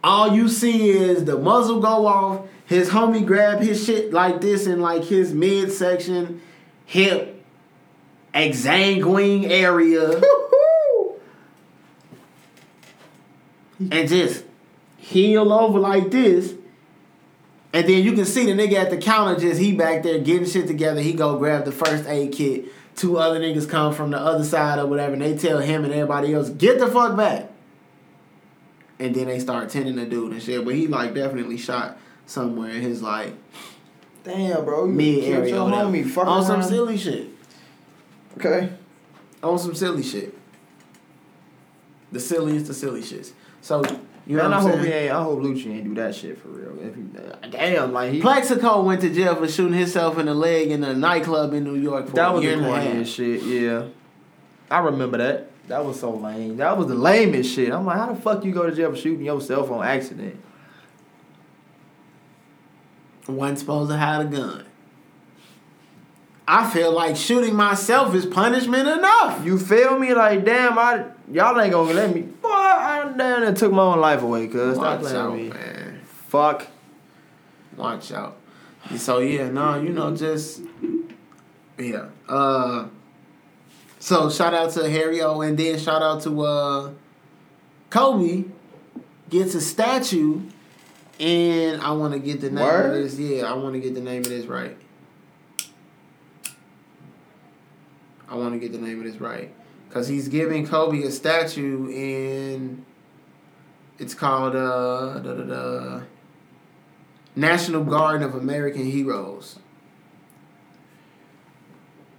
All 0.03 0.35
you 0.35 0.49
see 0.49 0.89
is 0.89 1.27
the 1.27 1.37
muzzle 1.37 1.79
go 1.81 2.07
off, 2.07 2.47
his 2.65 2.89
homie 2.89 3.27
grab 3.27 3.61
his 3.61 3.85
shit 3.85 4.15
like 4.15 4.41
this 4.41 4.67
in 4.67 4.81
like 4.81 5.05
his 5.05 5.35
midsection, 5.35 6.41
hip, 6.87 7.45
exsanguine 8.35 9.51
area, 9.51 10.23
and 13.91 14.09
just 14.09 14.45
heel 14.97 15.53
over 15.53 15.79
like 15.79 16.11
this. 16.11 16.55
And 17.73 17.87
then 17.89 18.03
you 18.03 18.13
can 18.13 18.25
see 18.25 18.47
the 18.47 18.53
nigga 18.53 18.75
at 18.75 18.91
the 18.91 18.97
counter 18.97 19.41
just 19.41 19.61
he 19.61 19.73
back 19.73 20.03
there 20.03 20.19
getting 20.19 20.49
shit 20.49 20.67
together. 20.67 21.01
He 21.01 21.13
go 21.13 21.39
grab 21.39 21.65
the 21.65 21.73
first 21.73 22.07
aid 22.09 22.33
kit. 22.33 22.67
Two 22.97 23.17
other 23.17 23.41
niggas 23.41 23.69
come 23.69 23.95
from 23.95 24.11
the 24.11 24.19
other 24.19 24.45
side 24.45 24.79
or 24.79 24.87
whatever, 24.87 25.13
and 25.13 25.23
they 25.23 25.37
tell 25.37 25.59
him 25.61 25.85
and 25.85 25.93
everybody 25.93 26.35
else, 26.35 26.51
get 26.51 26.79
the 26.79 26.89
fuck 26.89 27.17
back. 27.17 27.51
And 28.99 29.15
then 29.15 29.27
they 29.27 29.39
start 29.39 29.71
tending 29.71 29.97
the 29.97 30.05
dude 30.05 30.33
and 30.33 30.43
shit. 30.43 30.65
But 30.65 30.75
he 30.75 30.87
like 30.89 31.15
definitely 31.15 31.57
shot 31.57 31.97
somewhere 32.27 32.71
in 32.71 32.83
his 32.83 33.03
like 33.03 33.33
Damn, 34.25 34.65
bro, 34.65 34.85
you 34.87 34.93
mid 34.93 35.25
killed 35.25 35.39
area. 35.39 35.55
your 35.55 35.69
homie. 35.71 36.07
Fuck 36.07 36.27
On 36.27 36.45
some 36.45 36.63
silly 36.63 36.99
shit. 36.99 37.29
Okay. 38.37 38.71
On 39.43 39.59
some 39.59 39.75
silly 39.75 40.03
shit. 40.03 40.37
The 42.13 42.21
silliest 42.21 42.69
of 42.69 42.77
silly 42.77 43.01
shits. 43.01 43.33
So 43.63 43.83
you 44.31 44.37
know 44.37 44.49
Man, 44.49 44.51
what 44.53 44.59
I 44.59 44.61
hope 44.63 44.73
saying? 44.75 44.85
he 44.85 44.93
ain't. 44.93 45.13
I 45.13 45.23
hope 45.25 45.41
Lucci 45.41 45.67
ain't 45.75 45.85
do 45.85 45.95
that 45.97 46.15
shit 46.15 46.39
for 46.39 46.49
real. 46.49 46.79
If 46.87 46.95
he, 46.95 47.03
damn, 47.51 47.93
like 47.93 48.13
he. 48.13 48.21
Plaxico 48.21 48.83
went 48.83 49.01
to 49.01 49.11
jail 49.13 49.35
for 49.35 49.49
shooting 49.49 49.73
himself 49.77 50.19
in 50.19 50.27
the 50.27 50.35
leg 50.35 50.71
in 50.71 50.85
a 50.85 50.95
nightclub 50.95 51.53
in 51.53 51.65
New 51.65 51.75
York 51.75 52.07
for 52.09 52.15
That 52.15 52.31
a 52.31 52.33
was 52.35 52.43
year 52.45 52.57
the 52.57 52.65
and 52.65 52.73
a 52.75 52.81
half. 52.81 52.95
corniest 52.95 53.15
shit. 53.15 53.43
Yeah, 53.43 53.87
I 54.71 54.79
remember 54.79 55.19
that. 55.19 55.51
That 55.67 55.85
was 55.85 55.99
so 56.01 56.13
lame. 56.15 56.57
That 56.59 56.79
was 56.79 56.87
the 56.87 56.95
lamest 56.95 57.53
shit. 57.55 57.73
I'm 57.73 57.85
like, 57.87 57.97
how 57.97 58.13
the 58.13 58.21
fuck 58.21 58.45
you 58.45 58.53
go 58.53 58.69
to 58.71 58.75
jail 58.75 58.91
for 58.91 58.97
shooting 58.97 59.25
yourself 59.25 59.71
on 59.71 59.85
accident? 59.85 60.41
wasn't 63.27 63.59
supposed 63.61 63.91
to 63.91 63.97
have 63.97 64.23
a 64.23 64.25
gun. 64.25 64.65
I 66.49 66.69
feel 66.71 66.93
like 66.93 67.17
shooting 67.17 67.55
myself 67.55 68.13
is 68.15 68.27
punishment 68.27 68.89
enough. 68.89 69.45
You 69.45 69.57
feel 69.59 69.99
me? 69.99 70.13
Like, 70.15 70.45
damn, 70.45 70.77
I 70.79 71.05
y'all 71.31 71.61
ain't 71.61 71.73
gonna 71.73 71.93
let 71.93 72.15
me. 72.15 72.23
Boy, 72.23 72.49
I 72.49 73.13
damn 73.17 73.43
and 73.43 73.57
took 73.57 73.73
my 73.73 73.83
own 73.83 74.01
life 74.01 74.23
away. 74.23 74.47
Cause 74.49 74.77
stop 74.77 75.01
playing 75.01 75.17
out, 75.17 75.33
with 75.33 75.41
me. 75.41 75.49
man. 75.49 76.01
Fuck. 76.29 76.67
Watch 77.77 78.13
out. 78.13 78.37
So 78.97 79.19
yeah, 79.19 79.51
no, 79.51 79.81
you 79.81 79.91
know, 79.91 80.15
just 80.17 80.61
yeah. 81.79 82.07
Uh 82.29 82.87
so 83.99 84.31
shout 84.31 84.55
out 84.55 84.71
to 84.73 84.89
Harry 84.89 85.21
O 85.23 85.41
and 85.43 85.59
then 85.59 85.79
shout 85.79 86.03
out 86.03 86.23
to 86.23 86.43
uh 86.43 86.91
Kobe 87.91 88.45
gets 89.29 89.55
a 89.55 89.61
statue 89.61 90.41
and 91.19 91.81
I 91.83 91.93
wanna 91.93 92.19
get 92.19 92.41
the 92.41 92.51
name 92.51 92.65
Word? 92.65 92.97
of 92.97 93.03
this. 93.03 93.19
Yeah, 93.19 93.51
I 93.51 93.55
wanna 93.55 93.79
get 93.79 93.95
the 93.95 94.01
name 94.01 94.23
of 94.23 94.29
this 94.29 94.47
right. 94.47 94.77
I 98.29 98.37
wanna 98.37 98.59
get 98.59 98.73
the 98.73 98.79
name 98.79 98.99
of 98.99 99.05
this 99.05 99.21
right. 99.21 99.53
Cause 99.91 100.07
he's 100.07 100.29
giving 100.29 100.67
Kobe 100.67 101.03
a 101.03 101.11
statue 101.11 101.89
in 101.91 102.85
it's 103.99 104.15
called 104.15 104.55
uh 104.55 105.19
da, 105.19 105.35
da, 105.35 105.43
da, 105.43 106.01
National 107.35 107.83
Garden 107.83 108.23
of 108.23 108.37
American 108.37 108.85
Heroes. 108.85 109.59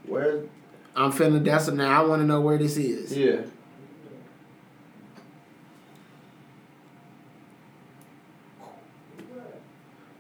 Where? 0.06 0.44
I'm 0.96 1.14
feeling 1.14 1.44
that's 1.44 1.70
a 1.70 1.74
now 1.74 2.04
I 2.04 2.06
want 2.06 2.22
to 2.22 2.26
know 2.26 2.42
where 2.42 2.58
this 2.58 2.76
is. 2.76 3.16
Yeah. 3.16 3.44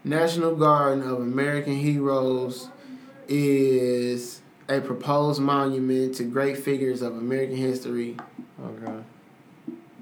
National 0.03 0.55
Garden 0.55 1.03
of 1.03 1.19
American 1.19 1.75
Heroes 1.75 2.69
is 3.27 4.41
a 4.69 4.79
proposed 4.81 5.41
monument 5.41 6.15
to 6.15 6.23
great 6.23 6.57
figures 6.57 7.01
of 7.01 7.17
American 7.17 7.57
history 7.57 8.17
Okay. 8.63 8.99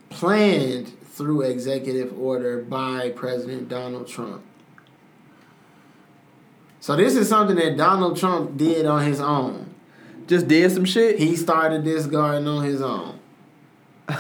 planned 0.10 0.91
through 1.12 1.41
executive 1.41 2.18
order 2.20 2.62
by 2.62 3.10
President 3.10 3.70
Donald 3.70 4.07
Trump. 4.07 4.41
So 6.82 6.95
this 6.95 7.16
is 7.16 7.28
something 7.28 7.55
that 7.57 7.78
Donald 7.78 8.18
Trump 8.18 8.57
did 8.57 8.86
on 8.86 9.05
his 9.05 9.20
own. 9.20 9.74
Just 10.28 10.47
did 10.47 10.72
some 10.72 10.86
shit. 10.86 11.20
He 11.20 11.36
started 11.36 11.84
this 11.84 12.05
garden 12.05 12.47
on 12.47 12.64
his 12.64 12.82
own. 12.82 13.20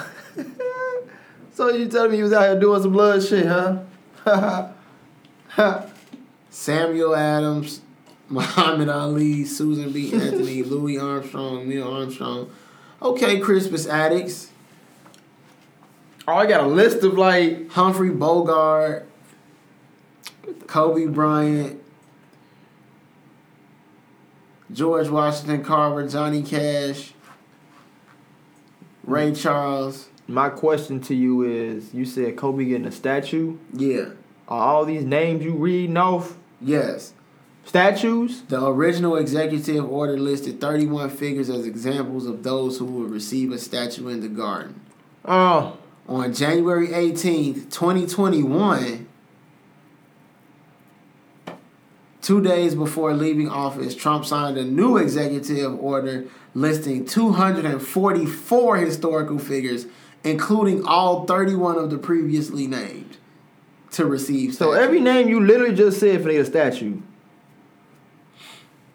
so 1.53 1.69
you 1.69 1.87
telling 1.87 2.11
me 2.11 2.17
he 2.17 2.23
was 2.23 2.33
out 2.33 2.49
here 2.49 2.59
doing 2.59 2.81
some 2.81 2.91
blood 2.91 3.23
shit, 3.23 3.45
huh? 3.45 4.69
Samuel 6.49 7.15
Adams 7.15 7.81
Muhammad 8.29 8.89
Ali, 8.89 9.43
Susan 9.45 9.91
B. 9.91 10.13
Anthony, 10.13 10.63
Louis 10.63 10.99
Armstrong, 10.99 11.67
Neil 11.67 11.91
Armstrong. 11.91 12.49
Okay, 13.01 13.39
Crispus 13.39 13.87
Attucks. 13.87 14.51
Oh, 16.27 16.33
I 16.33 16.45
got 16.45 16.61
a 16.61 16.67
list 16.67 17.03
of 17.03 17.17
like 17.17 17.71
Humphrey 17.71 18.11
Bogart, 18.11 19.07
Kobe 20.67 21.07
Bryant, 21.07 21.81
George 24.71 25.09
Washington 25.09 25.63
Carver, 25.63 26.07
Johnny 26.07 26.43
Cash, 26.43 27.13
Ray 29.03 29.31
mm. 29.31 29.41
Charles. 29.41 30.09
my 30.27 30.49
question 30.49 31.01
to 31.01 31.15
you 31.15 31.41
is 31.41 31.93
you 31.95 32.05
said 32.05 32.37
Kobe 32.37 32.65
getting 32.65 32.85
a 32.85 32.91
statue. 32.91 33.57
Yeah. 33.73 34.09
Are 34.47 34.67
all 34.67 34.85
these 34.85 35.03
names 35.03 35.43
you 35.43 35.53
reading 35.53 35.97
off 35.97 36.35
Yes. 36.61 37.13
Statues? 37.69 38.41
The 38.47 38.65
original 38.65 39.15
executive 39.15 39.87
order 39.89 40.17
listed 40.17 40.59
31 40.59 41.11
figures 41.11 41.51
as 41.51 41.67
examples 41.67 42.25
of 42.25 42.41
those 42.41 42.79
who 42.79 42.85
would 42.85 43.11
receive 43.11 43.51
a 43.51 43.59
statue 43.59 44.07
in 44.07 44.21
the 44.21 44.27
garden. 44.27 44.81
Oh, 45.23 45.77
On 46.07 46.33
January 46.33 46.87
18th, 46.87 47.69
2021, 47.69 49.07
two 52.23 52.41
days 52.41 52.73
before 52.73 53.13
leaving 53.13 53.47
office, 53.47 53.93
Trump 53.93 54.25
signed 54.25 54.57
a 54.57 54.63
new 54.63 54.97
executive 54.97 55.79
order 55.79 56.25
listing 56.55 57.05
244 57.05 58.77
historical 58.77 59.37
figures, 59.37 59.85
including 60.23 60.83
all 60.85 61.27
31 61.27 61.77
of 61.77 61.91
the 61.91 61.99
previously 61.99 62.65
named, 62.65 63.17
to 63.91 64.07
receive 64.07 64.55
so 64.55 64.71
every 64.71 64.99
name 64.99 65.29
you 65.29 65.39
literally 65.39 65.75
just 65.75 65.99
said 65.99 66.23
for 66.23 66.31
a 66.31 66.43
statue. 66.43 66.99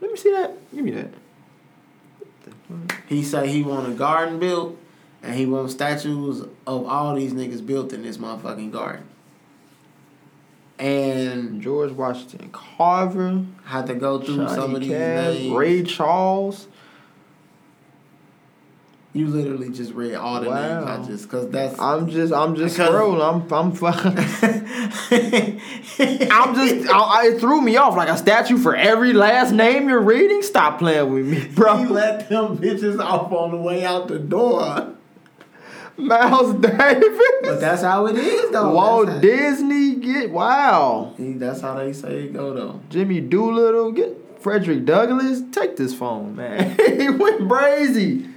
Let 0.04 0.10
me 0.12 0.18
see 0.18 0.32
that. 0.32 0.52
Give 0.74 0.84
me 0.84 0.90
that. 0.90 1.08
He 3.06 3.22
say 3.22 3.48
he 3.48 3.62
want 3.62 3.90
a 3.90 3.94
garden 3.94 4.38
built, 4.38 4.76
and 5.22 5.34
he 5.34 5.46
want 5.46 5.70
statues 5.70 6.42
of 6.66 6.86
all 6.86 7.14
these 7.14 7.32
niggas 7.32 7.64
built 7.64 7.94
in 7.94 8.02
this 8.02 8.18
motherfucking 8.18 8.70
garden. 8.70 9.06
And 10.78 11.62
George 11.62 11.92
Washington 11.92 12.50
Carver, 12.52 13.46
had 13.64 13.86
to 13.86 13.94
go 13.94 14.20
through 14.20 14.46
some 14.50 14.74
of 14.74 14.82
these 14.82 14.90
Cash, 14.90 15.34
names. 15.36 15.56
Ray 15.56 15.82
Charles. 15.84 16.68
You 19.16 19.28
literally 19.28 19.70
just 19.70 19.92
read 19.92 20.16
all 20.16 20.40
the 20.40 20.52
names. 20.52 20.86
I 20.86 21.00
just 21.06 21.28
cause 21.28 21.48
that's 21.48 21.78
I'm 21.78 22.10
just, 22.10 22.32
I'm 22.32 22.56
just 22.56 22.76
scrolling. 22.78 23.22
I'm, 23.22 23.48
I'm 23.52 23.70
fucking. 23.70 24.10
I'm 26.32 26.54
just, 26.56 26.90
I, 26.90 27.28
it 27.28 27.38
threw 27.38 27.60
me 27.60 27.76
off. 27.76 27.96
Like 27.96 28.08
a 28.08 28.16
statue 28.16 28.58
for 28.58 28.74
every 28.74 29.12
last 29.12 29.52
name 29.52 29.88
you're 29.88 30.02
reading. 30.02 30.42
Stop 30.42 30.80
playing 30.80 31.12
with 31.12 31.26
me, 31.26 31.46
bro. 31.54 31.76
he 31.76 31.86
let 31.86 32.28
them 32.28 32.58
bitches 32.58 32.98
off 32.98 33.30
on 33.30 33.52
the 33.52 33.56
way 33.56 33.84
out 33.84 34.08
the 34.08 34.18
door. 34.18 34.96
Miles 35.96 36.54
Davis. 36.60 37.20
But 37.42 37.60
that's 37.60 37.82
how 37.82 38.06
it 38.06 38.16
is 38.16 38.50
though. 38.50 38.74
Walt 38.74 39.06
that's, 39.06 39.20
Disney. 39.20 39.94
Get 39.94 40.30
wow. 40.30 41.14
That's 41.16 41.60
how 41.60 41.74
they 41.74 41.92
say 41.92 42.24
it 42.24 42.32
go 42.32 42.52
though. 42.52 42.80
Jimmy 42.88 43.20
Doolittle. 43.20 43.92
Get 43.92 44.40
Frederick 44.40 44.84
Douglass. 44.84 45.40
Take 45.52 45.76
this 45.76 45.94
phone, 45.94 46.34
man. 46.34 46.76
he 46.98 47.08
went 47.10 47.42
brazy. 47.42 48.33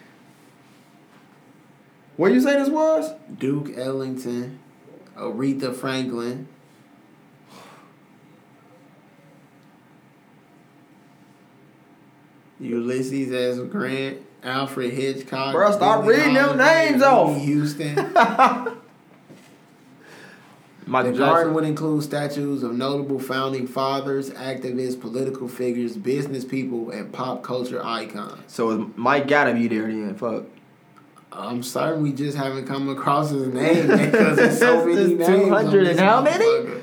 What 2.17 2.33
you 2.33 2.41
say 2.41 2.53
this 2.57 2.69
was? 2.69 3.13
Duke 3.37 3.77
Ellington, 3.77 4.59
Aretha 5.15 5.73
Franklin. 5.75 6.47
Ulysses 12.59 13.31
S. 13.31 13.59
Grant, 13.69 14.19
Alfred 14.43 14.91
Hitchcock. 14.93 15.55
Bruh, 15.55 15.73
stop 15.73 16.03
Billie 16.03 16.17
reading 16.17 16.33
them 16.33 16.57
names 16.57 17.03
off. 17.03 17.29
Whitney 17.29 17.45
Houston. 17.45 17.95
Michael 20.89 21.11
The 21.11 21.17
Jackson. 21.17 21.33
garden 21.33 21.53
would 21.53 21.65
include 21.65 22.01
statues 22.03 22.63
of 22.63 22.73
notable 22.73 23.19
founding 23.19 23.67
fathers, 23.67 24.29
activists, 24.31 24.99
political 24.99 25.49
figures, 25.49 25.97
business 25.97 26.45
people, 26.45 26.89
and 26.91 27.11
pop 27.11 27.43
culture 27.43 27.83
icons. 27.85 28.41
So 28.47 28.71
it 28.71 28.97
Mike 28.97 29.27
gotta 29.27 29.53
be 29.53 29.67
there 29.67 29.87
then. 29.87 30.15
Fuck. 30.15 30.45
I'm 31.31 31.61
certain 31.61 32.03
we 32.03 32.13
just 32.13 32.37
haven't 32.37 32.65
come 32.65 32.89
across 32.89 33.29
his 33.29 33.47
name 33.47 33.87
because 33.97 34.37
there's 34.37 34.59
so 34.59 34.85
many 34.85 35.15
names. 35.15 35.27
200 35.27 35.87
and 35.87 35.99
how 35.99 36.21
many? 36.21 36.81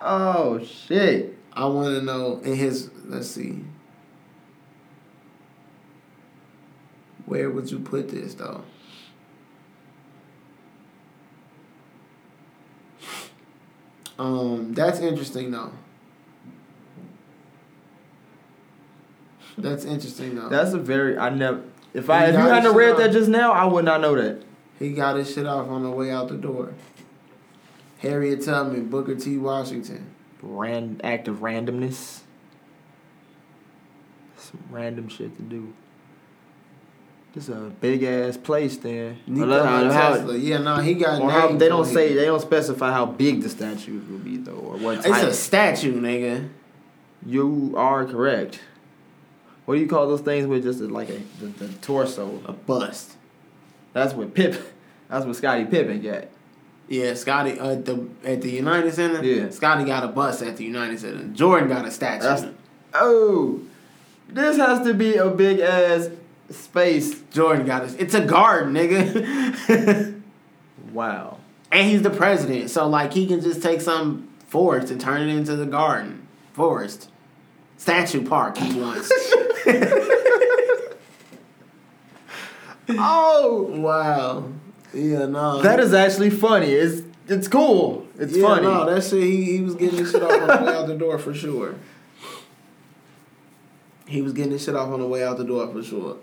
Oh 0.00 0.62
shit. 0.64 1.36
I 1.52 1.66
want 1.66 1.94
to 1.94 2.02
know 2.02 2.40
in 2.42 2.54
his. 2.54 2.90
Let's 3.04 3.28
see. 3.28 3.64
Where 7.26 7.50
would 7.50 7.70
you 7.70 7.78
put 7.78 8.08
this 8.08 8.34
though? 8.34 8.64
Um, 14.18 14.74
that's 14.74 15.00
interesting 15.00 15.50
though. 15.50 15.72
That's 19.56 19.84
interesting 19.84 20.34
though. 20.34 20.48
That's 20.48 20.72
a 20.72 20.78
very 20.78 21.16
I 21.16 21.30
never 21.30 21.62
if 21.94 22.08
I 22.10 22.24
You 22.26 22.28
if 22.28 22.34
you 22.34 22.40
hadn't 22.40 22.74
read 22.74 22.88
shut 22.90 22.98
that 22.98 23.12
just 23.12 23.28
now, 23.28 23.52
I 23.52 23.64
would 23.64 23.84
not 23.84 24.00
know 24.00 24.14
that. 24.14 24.42
He 24.78 24.90
got 24.92 25.16
his 25.16 25.32
shit 25.32 25.46
off 25.46 25.68
on 25.68 25.82
the 25.82 25.90
way 25.90 26.10
out 26.10 26.28
the 26.28 26.36
door. 26.36 26.72
Harriet 27.98 28.42
Tubman, 28.44 28.88
Booker 28.88 29.14
T. 29.14 29.36
Washington. 29.36 30.06
Rand 30.42 31.00
act 31.04 31.28
of 31.28 31.36
randomness. 31.38 32.20
Some 34.36 34.60
random 34.70 35.08
shit 35.08 35.36
to 35.36 35.42
do. 35.42 35.72
This 37.34 37.48
a 37.48 37.70
big 37.80 38.02
ass 38.02 38.36
place 38.36 38.76
there. 38.78 39.16
Nikola 39.26 39.62
Unless- 39.82 39.94
how- 39.94 40.14
Tesla. 40.14 40.36
Yeah, 40.36 40.58
no, 40.58 40.76
he 40.76 40.94
got 40.94 41.20
or 41.20 41.30
how, 41.30 41.52
they 41.52 41.68
don't 41.68 41.84
here. 41.84 41.94
say 41.94 42.14
they 42.14 42.24
don't 42.24 42.40
specify 42.40 42.90
how 42.90 43.06
big 43.06 43.42
the 43.42 43.48
statues 43.48 44.08
will 44.08 44.18
be 44.18 44.36
though, 44.38 44.52
or 44.54 44.76
what 44.78 44.98
It's 44.98 45.06
type. 45.08 45.22
a 45.28 45.32
statue, 45.32 46.00
nigga. 46.00 46.48
you 47.24 47.74
are 47.76 48.04
correct. 48.06 48.60
What 49.64 49.74
do 49.76 49.80
you 49.80 49.86
call 49.86 50.08
those 50.08 50.20
things 50.20 50.46
with 50.46 50.62
just 50.64 50.80
like 50.80 51.08
a 51.10 51.20
the, 51.40 51.46
the 51.46 51.68
torso? 51.74 52.40
A 52.46 52.52
bust. 52.52 53.12
That's 53.92 54.14
what 54.14 54.34
Pip. 54.34 54.54
That's 55.08 55.26
what 55.26 55.36
Scottie 55.36 55.64
Pippen 55.64 56.00
got. 56.02 56.28
Yeah, 56.88 57.14
Scottie 57.14 57.58
uh, 57.58 57.72
at 57.72 57.84
the 57.84 58.08
at 58.24 58.42
the 58.42 58.50
United 58.50 58.92
Center. 58.92 59.22
Yeah. 59.24 59.50
Scottie 59.50 59.84
got 59.84 60.04
a 60.04 60.08
bust 60.08 60.42
at 60.42 60.56
the 60.56 60.64
United 60.64 60.98
Center. 60.98 61.24
Jordan 61.28 61.68
got 61.68 61.84
a 61.84 61.90
statue. 61.90 62.22
That's 62.22 62.46
oh, 62.94 63.60
this 64.28 64.56
has 64.56 64.84
to 64.86 64.94
be 64.94 65.14
a 65.14 65.28
big 65.30 65.60
ass 65.60 66.10
space. 66.50 67.20
Jordan 67.30 67.66
got 67.66 67.84
a. 67.84 68.02
It's 68.02 68.14
a 68.14 68.24
garden, 68.24 68.74
nigga. 68.74 70.16
Wow. 70.92 71.38
and 71.70 71.88
he's 71.88 72.02
the 72.02 72.10
president, 72.10 72.68
so 72.68 72.88
like 72.88 73.12
he 73.12 73.24
can 73.24 73.40
just 73.40 73.62
take 73.62 73.80
some 73.80 74.28
forest 74.48 74.90
and 74.90 75.00
turn 75.00 75.28
it 75.28 75.32
into 75.32 75.54
the 75.54 75.66
garden 75.66 76.26
forest. 76.52 77.08
Statue 77.80 78.28
park 78.28 78.58
he 78.58 78.78
wants. 78.78 79.10
Oh, 82.92 83.68
wow. 83.70 84.50
Yeah, 84.92 85.26
no. 85.26 85.62
that 85.62 85.78
is 85.78 85.94
actually 85.94 86.30
funny. 86.30 86.72
It's 86.72 87.02
it's 87.28 87.46
cool. 87.46 88.08
It's 88.18 88.36
yeah, 88.36 88.42
funny. 88.42 88.62
no, 88.62 88.92
that 88.92 89.04
shit 89.04 89.22
he, 89.22 89.44
he 89.44 89.60
was 89.60 89.76
getting 89.76 90.00
his 90.00 90.10
shit 90.10 90.20
off 90.20 90.32
on 90.32 90.48
the 90.48 90.64
way 90.66 90.74
out 90.74 90.86
the 90.88 90.96
door 90.96 91.16
for 91.16 91.32
sure. 91.32 91.76
He 94.08 94.20
was 94.20 94.32
getting 94.32 94.50
his 94.50 94.64
shit 94.64 94.74
off 94.74 94.88
on 94.88 94.98
the 94.98 95.06
way 95.06 95.22
out 95.22 95.38
the 95.38 95.44
door 95.44 95.68
for 95.68 95.84
sure. 95.84 96.16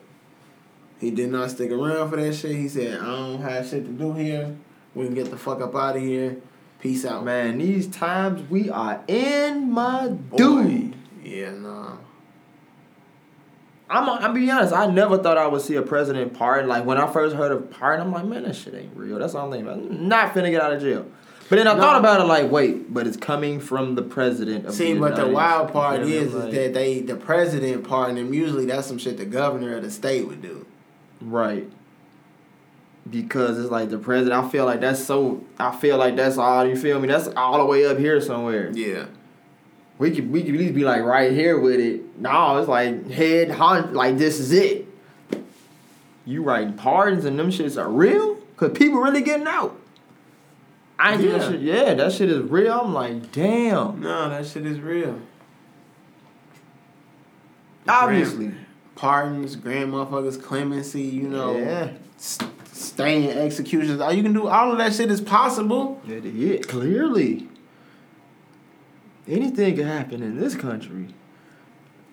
He 1.00 1.10
did 1.10 1.32
not 1.32 1.52
stick 1.52 1.72
around 1.72 2.10
for 2.10 2.18
that 2.18 2.36
shit. 2.36 2.52
He 2.58 2.68
said, 2.68 3.00
I 3.00 3.06
don't 3.06 3.42
have 3.42 3.66
shit 3.66 3.86
to 3.86 3.92
do 3.92 4.12
here. 4.12 4.54
We 4.94 5.06
can 5.06 5.16
get 5.16 5.32
the 5.32 5.38
fuck 5.38 5.62
up 5.62 5.74
out 5.74 5.96
of 5.96 6.02
here. 6.02 6.36
Peace 6.82 7.06
out. 7.06 7.24
Man, 7.24 7.60
these 7.60 7.88
times 7.88 8.48
we 8.50 8.70
are 8.70 9.02
in 9.08 9.72
my 9.72 10.10
Boy. 10.10 10.38
dude. 10.38 10.97
Yeah, 11.28 11.52
no. 11.52 12.00
I'm 13.90 14.10
I'm 14.10 14.34
be 14.34 14.50
honest. 14.50 14.74
I 14.74 14.88
never 14.88 15.18
thought 15.18 15.38
I 15.38 15.48
would 15.48 15.62
see 15.62 15.76
a 15.76 15.82
president 15.82 16.34
pardon. 16.34 16.70
Like 16.70 16.86
when 16.86 16.98
I 16.98 17.12
first 17.12 17.36
heard 17.36 17.52
of 17.52 17.70
pardon, 17.70 18.08
I'm 18.08 18.14
like, 18.14 18.26
man, 18.26 18.44
that 18.44 18.56
shit 18.56 18.74
ain't 18.74 18.96
real. 18.96 19.20
That's 19.20 19.36
all 19.36 19.46
I'm 19.46 19.52
thinking 19.52 19.68
about. 19.68 19.80
I'm 19.80 20.08
not 20.08 20.34
finna 20.34 20.52
get 20.52 20.62
out 20.62 20.74
of 20.74 20.82
jail. 20.82 21.06
But 21.50 21.56
then 21.58 21.68
I 21.68 21.74
No. 21.74 21.80
thought 21.80 22.00
about 22.00 22.20
it 22.20 22.26
like, 22.26 22.52
wait, 22.52 22.94
but 22.94 23.08
it's 23.08 23.16
coming 23.16 23.60
from 23.62 23.96
the 23.96 24.02
president 24.02 24.66
of 24.66 24.74
See, 24.74 24.94
the 24.94 25.00
but 25.00 25.16
the 25.16 25.28
wild 25.28 25.72
part 25.72 26.02
is, 26.02 26.34
is 26.34 26.54
that 26.54 26.74
they 26.74 27.00
the 27.02 27.16
president 27.16 27.88
pardon 27.88 28.18
him. 28.18 28.34
Usually 28.34 28.66
that's 28.66 28.88
some 28.88 28.98
shit 28.98 29.18
the 29.18 29.26
governor 29.26 29.76
of 29.78 29.84
the 29.84 29.92
state 29.92 30.28
would 30.28 30.42
do. 30.42 30.66
Right. 31.22 31.70
Because 33.10 33.58
it's 33.58 33.72
like 33.72 33.90
the 33.90 33.98
president, 33.98 34.46
I 34.46 34.50
feel 34.50 34.66
like 34.66 34.82
that's 34.82 35.04
so. 35.04 35.44
I 35.58 35.74
feel 35.76 35.98
like 35.98 36.18
that's 36.18 36.38
all. 36.38 36.66
You 36.66 36.76
feel 36.76 37.00
me? 37.00 37.08
That's 37.08 37.30
all 37.38 37.60
the 37.60 37.66
way 37.66 37.86
up 37.86 37.98
here 37.98 38.20
somewhere. 38.20 38.70
Yeah. 38.74 39.06
We 40.00 40.12
could 40.12 40.32
we 40.32 40.44
could 40.44 40.54
at 40.54 40.60
least 40.60 40.76
be 40.76 40.84
like 40.84 41.02
right 41.02 41.32
here 41.32 41.60
with 41.60 41.80
it. 41.80 42.20
No, 42.20 42.58
it's 42.58 42.68
like 42.68 43.10
head 43.10 43.50
hunt. 43.52 43.94
Like 43.94 44.18
this 44.18 44.40
is 44.40 44.52
it. 44.52 44.88
You 46.26 46.44
writing 46.44 46.74
pardons 46.74 47.26
and 47.26 47.40
them 47.40 47.50
shits 47.50 47.82
are 47.82 47.90
real? 47.90 48.36
Cause 48.58 48.72
people 48.74 49.00
really 49.00 49.22
getting 49.22 49.48
out. 49.48 49.80
I 51.00 51.14
ain't 51.14 51.22
yeah. 51.24 51.38
Yeah. 51.38 51.50
shit. 51.50 51.62
Yeah, 51.62 51.94
that 51.94 52.12
shit 52.12 52.30
is 52.30 52.42
real. 52.44 52.74
I'm 52.80 52.94
like, 52.94 53.32
damn. 53.32 54.02
No, 54.02 54.30
that 54.30 54.46
shit 54.46 54.66
is 54.66 54.80
real. 54.80 55.20
Obviously. 57.88 58.52
pardons, 58.96 59.56
grand 59.56 59.94
motherfuckers, 59.94 60.42
clemency, 60.42 61.04
you 61.04 61.28
know, 61.30 61.56
Yeah. 61.58 61.92
st- 62.18 62.50
staying 62.74 63.30
executions. 63.30 64.02
All 64.02 64.12
you 64.12 64.24
can 64.24 64.34
do, 64.34 64.48
all 64.48 64.72
of 64.72 64.78
that 64.80 64.94
shit 64.94 65.10
is 65.12 65.22
possible. 65.22 66.02
Yeah, 66.06 66.18
it 66.18 66.26
is 66.26 66.66
clearly. 66.66 67.48
Anything 69.28 69.76
can 69.76 69.86
happen 69.86 70.24
in 70.24 70.40
this 70.40 70.56
country. 70.56 71.08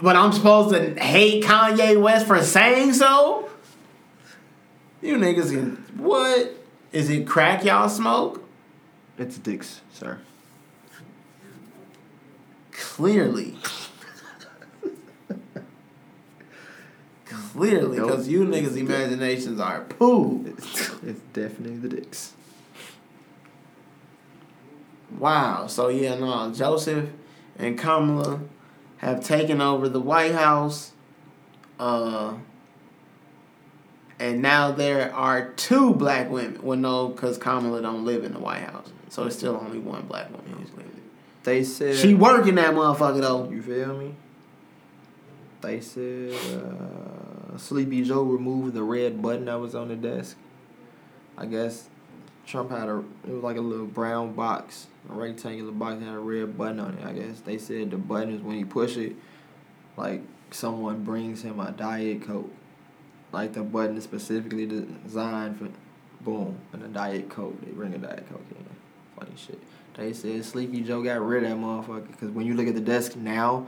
But 0.01 0.17
I'm 0.17 0.33
supposed 0.33 0.75
to 0.75 1.01
hate 1.01 1.45
Kanye 1.45 2.01
West 2.01 2.27
for 2.27 2.43
saying 2.43 2.95
so? 2.95 3.49
You 5.01 5.17
niggas 5.17 5.51
can 5.51 5.77
what? 5.97 6.55
Is 6.93 7.11
it 7.11 7.27
crack 7.27 7.65
y'all 7.65 7.89
smoke? 7.89 8.43
It's 9.19 9.39
dicks, 9.39 9.81
sir. 9.93 10.19
Clearly. 12.73 13.57
Clearly, 17.25 18.01
because 18.01 18.29
you 18.29 18.45
niggas' 18.45 18.77
imaginations 18.77 19.61
are 19.61 19.83
poo. 19.83 20.45
It's, 20.47 20.91
it's 21.05 21.21
definitely 21.33 21.77
the 21.77 21.89
dicks. 21.89 22.33
Wow. 25.19 25.67
So 25.67 25.89
yeah, 25.89 26.17
no, 26.17 26.53
Joseph 26.53 27.11
and 27.59 27.79
Kamala 27.79 28.41
have 28.99 29.25
taken 29.25 29.61
over 29.61 29.89
the 29.89 30.01
White 30.01 30.33
House. 30.33 30.93
Uh 31.79 32.35
and 34.19 34.41
now 34.41 34.71
there 34.71 35.13
are 35.15 35.51
two 35.53 35.93
black 35.95 36.31
women. 36.31 36.63
Well, 36.63 36.79
no, 36.79 37.09
because 37.09 37.37
Kamala 37.37 37.83
don't 37.83 38.05
live 38.05 38.25
in 38.25 38.33
the 38.33 38.39
White 38.39 38.63
House, 38.63 38.93
so 39.09 39.25
it's 39.25 39.37
still 39.37 39.57
only 39.57 39.79
one 39.79 40.07
black 40.07 40.31
woman 40.31 40.53
who's 40.53 40.71
living. 40.73 41.03
They 41.43 41.65
said 41.65 41.97
She 41.97 42.15
working 42.15 42.55
that 42.57 42.75
motherfucker 42.75 43.21
though. 43.21 43.51
You 43.51 43.61
feel 43.61 43.97
me? 43.97 44.15
They 45.61 45.81
said 45.81 46.33
uh, 46.33 47.57
Sleepy 47.59 48.03
Joe 48.03 48.23
removed 48.23 48.75
the 48.75 48.83
red 48.83 49.21
button 49.21 49.47
that 49.47 49.59
was 49.59 49.75
on 49.75 49.89
the 49.89 49.97
desk. 49.97 50.37
I 51.37 51.47
guess 51.47 51.89
Trump 52.47 52.71
had 52.71 52.89
a 52.89 52.99
it 53.27 53.31
was 53.31 53.43
like 53.43 53.57
a 53.57 53.61
little 53.61 53.87
brown 53.87 54.33
box, 54.35 54.87
a 55.11 55.15
rectangular 55.15 55.73
box 55.73 56.01
that 56.01 56.07
had 56.07 56.15
a 56.15 56.19
red 56.19 56.57
button 56.57 56.81
on 56.81 56.95
it. 56.99 57.05
I 57.05 57.13
guess 57.13 57.41
they 57.41 57.59
said 57.59 57.91
the 57.91 57.97
button 57.97 58.35
is 58.35 58.43
when 58.43 58.59
you 58.59 58.67
push 58.67 58.97
it, 58.97 59.15
like 59.97 60.23
someone 60.51 61.05
brings 61.05 61.43
him 61.43 61.61
a 61.61 61.73
diet 61.73 62.27
coke. 62.27 62.51
Like 63.33 63.55
the 63.55 63.63
button 63.63 63.97
is 63.97 64.05
specifically 64.05 64.67
designed 64.67 65.59
for 65.59 65.69
boom, 66.21 66.59
and 66.73 66.83
a 66.83 66.89
diet 66.89 67.29
coke. 67.29 67.61
They 67.65 67.73
bring 67.73 67.95
a 67.95 67.99
diet 67.99 68.29
coke 68.29 68.45
in. 68.51 68.65
Funny 69.19 69.37
shit. 69.37 69.61
They 69.95 70.13
said 70.13 70.45
Sleepy 70.45 70.81
Joe 70.81 71.03
got 71.03 71.25
rid 71.25 71.45
of 71.45 71.51
that 71.51 71.57
motherfucker 71.57 72.09
because 72.09 72.31
when 72.31 72.47
you 72.47 72.55
look 72.55 72.67
at 72.67 72.75
the 72.75 72.81
desk 72.81 73.17
now, 73.17 73.67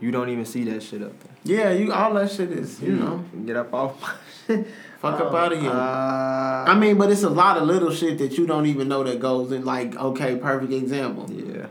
you 0.00 0.10
don't 0.10 0.28
even 0.28 0.44
see 0.44 0.64
that 0.64 0.82
shit 0.82 1.02
up 1.02 1.18
there. 1.20 1.32
Yeah, 1.44 1.70
you 1.70 1.92
all 1.92 2.14
that 2.14 2.30
shit 2.30 2.50
is 2.50 2.80
you 2.80 2.92
know 2.92 3.24
get 3.46 3.56
up 3.56 3.72
off 3.72 4.00
my 4.00 4.14
shit. 4.46 4.66
Fuck 4.98 5.20
up 5.20 5.34
out 5.34 5.52
of 5.52 5.60
here. 5.60 5.70
Uh, 5.70 6.64
I 6.66 6.78
mean, 6.78 6.98
but 6.98 7.10
it's 7.10 7.22
a 7.22 7.30
lot 7.30 7.56
of 7.56 7.64
little 7.64 7.92
shit 7.92 8.18
that 8.18 8.36
you 8.38 8.46
don't 8.46 8.66
even 8.66 8.88
know 8.88 9.02
that 9.04 9.20
goes 9.20 9.52
in. 9.52 9.64
Like, 9.64 9.96
okay, 9.96 10.36
perfect 10.36 10.72
example. 10.72 11.30
yeah. 11.30 11.66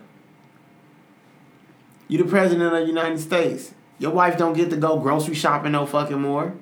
You 2.07 2.17
the 2.17 2.25
president 2.25 2.73
of 2.73 2.81
the 2.81 2.85
United 2.87 3.19
States. 3.19 3.73
Your 3.99 4.11
wife 4.11 4.37
don't 4.37 4.53
get 4.53 4.69
to 4.69 4.77
go 4.77 4.99
grocery 4.99 5.35
shopping 5.35 5.73
no 5.73 5.85
fucking 5.85 6.21
more. 6.21 6.53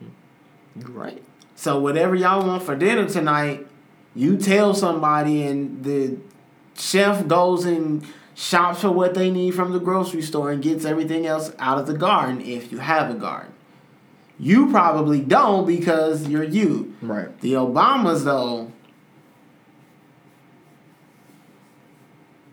You 0.00 0.86
right. 0.88 1.22
So 1.54 1.78
whatever 1.78 2.14
y'all 2.14 2.46
want 2.46 2.62
for 2.62 2.74
dinner 2.74 3.08
tonight, 3.08 3.66
you 4.14 4.36
tell 4.36 4.74
somebody 4.74 5.42
and 5.42 5.84
the 5.84 6.18
chef 6.76 7.26
goes 7.26 7.64
and 7.64 8.04
shops 8.34 8.80
for 8.80 8.90
what 8.90 9.14
they 9.14 9.30
need 9.30 9.52
from 9.52 9.72
the 9.72 9.78
grocery 9.78 10.22
store 10.22 10.50
and 10.50 10.62
gets 10.62 10.84
everything 10.84 11.26
else 11.26 11.52
out 11.58 11.78
of 11.78 11.86
the 11.86 11.94
garden 11.94 12.40
if 12.40 12.72
you 12.72 12.78
have 12.78 13.10
a 13.10 13.14
garden. 13.14 13.52
You 14.38 14.70
probably 14.70 15.20
don't 15.20 15.66
because 15.66 16.28
you're 16.28 16.42
you. 16.42 16.94
Right. 17.00 17.40
The 17.40 17.52
Obamas, 17.52 18.24
though, 18.24 18.72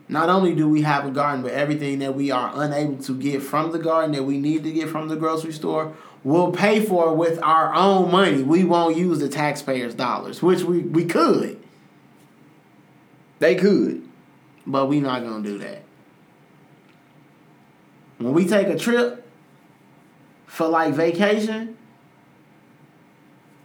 not 0.08 0.28
only 0.28 0.54
do 0.54 0.68
we 0.68 0.82
have 0.82 1.04
a 1.06 1.10
garden, 1.10 1.42
but 1.42 1.52
everything 1.52 1.98
that 2.00 2.14
we 2.14 2.30
are 2.30 2.52
unable 2.54 3.02
to 3.04 3.18
get 3.18 3.42
from 3.42 3.72
the 3.72 3.78
garden 3.78 4.12
that 4.12 4.22
we 4.22 4.38
need 4.38 4.62
to 4.62 4.72
get 4.72 4.90
from 4.90 5.08
the 5.08 5.16
grocery 5.16 5.52
store, 5.52 5.94
we'll 6.22 6.52
pay 6.52 6.84
for 6.84 7.14
with 7.14 7.42
our 7.42 7.74
own 7.74 8.12
money. 8.12 8.42
We 8.42 8.62
won't 8.62 8.96
use 8.96 9.18
the 9.18 9.28
taxpayers' 9.28 9.94
dollars, 9.94 10.40
which 10.42 10.62
we, 10.62 10.80
we 10.80 11.04
could, 11.04 11.60
They 13.40 13.56
could. 13.56 14.01
But 14.66 14.86
we 14.86 15.00
not 15.00 15.22
gonna 15.22 15.42
do 15.42 15.58
that. 15.58 15.82
When 18.18 18.32
we 18.32 18.46
take 18.46 18.68
a 18.68 18.78
trip 18.78 19.26
for 20.46 20.68
like 20.68 20.94
vacation, 20.94 21.76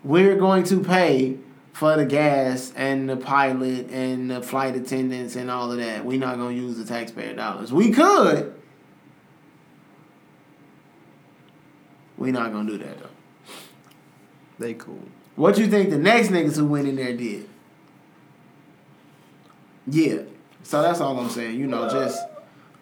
we're 0.04 0.38
going 0.38 0.64
to 0.66 0.84
pay 0.84 1.38
for 1.74 1.96
the 1.96 2.06
gas 2.06 2.74
and 2.76 3.08
the 3.08 3.18
pilot 3.18 3.90
and 3.92 4.32
the 4.32 4.42
flight 4.42 4.76
attendants 4.76 5.36
and 5.36 5.52
all 5.52 5.72
of 5.72 5.78
that. 5.78 6.04
We're 6.04 6.20
not 6.20 6.38
gonna 6.38 6.56
use 6.56 6.78
the 6.78 6.86
taxpayer 6.86 7.36
dollars. 7.36 7.72
We 7.72 7.92
could. 7.92 8.56
We're 12.18 12.34
not 12.34 12.52
gonna 12.52 12.70
do 12.70 12.80
that 12.80 12.98
though. 12.98 13.10
They 14.58 14.74
cool. 14.74 15.04
What 15.36 15.60
you 15.60 15.68
think 15.68 15.92
the 15.92 16.00
next 16.00 16.30
niggas 16.30 16.56
who 16.56 16.66
went 16.66 16.88
in 16.88 16.96
there 16.96 17.16
did? 17.16 17.48
Yeah. 19.86 20.22
So 20.68 20.82
that's 20.82 21.00
all 21.00 21.18
I'm 21.18 21.30
saying. 21.30 21.58
You 21.58 21.66
know, 21.66 21.90
just 21.90 22.22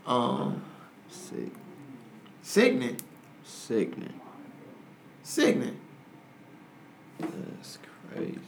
um 0.08 0.64
Sick. 1.08 1.52
sickening. 2.42 2.98
Sickening. 3.44 4.20
Sickening. 5.22 5.78
That's 7.20 7.78
crazy. 8.12 8.40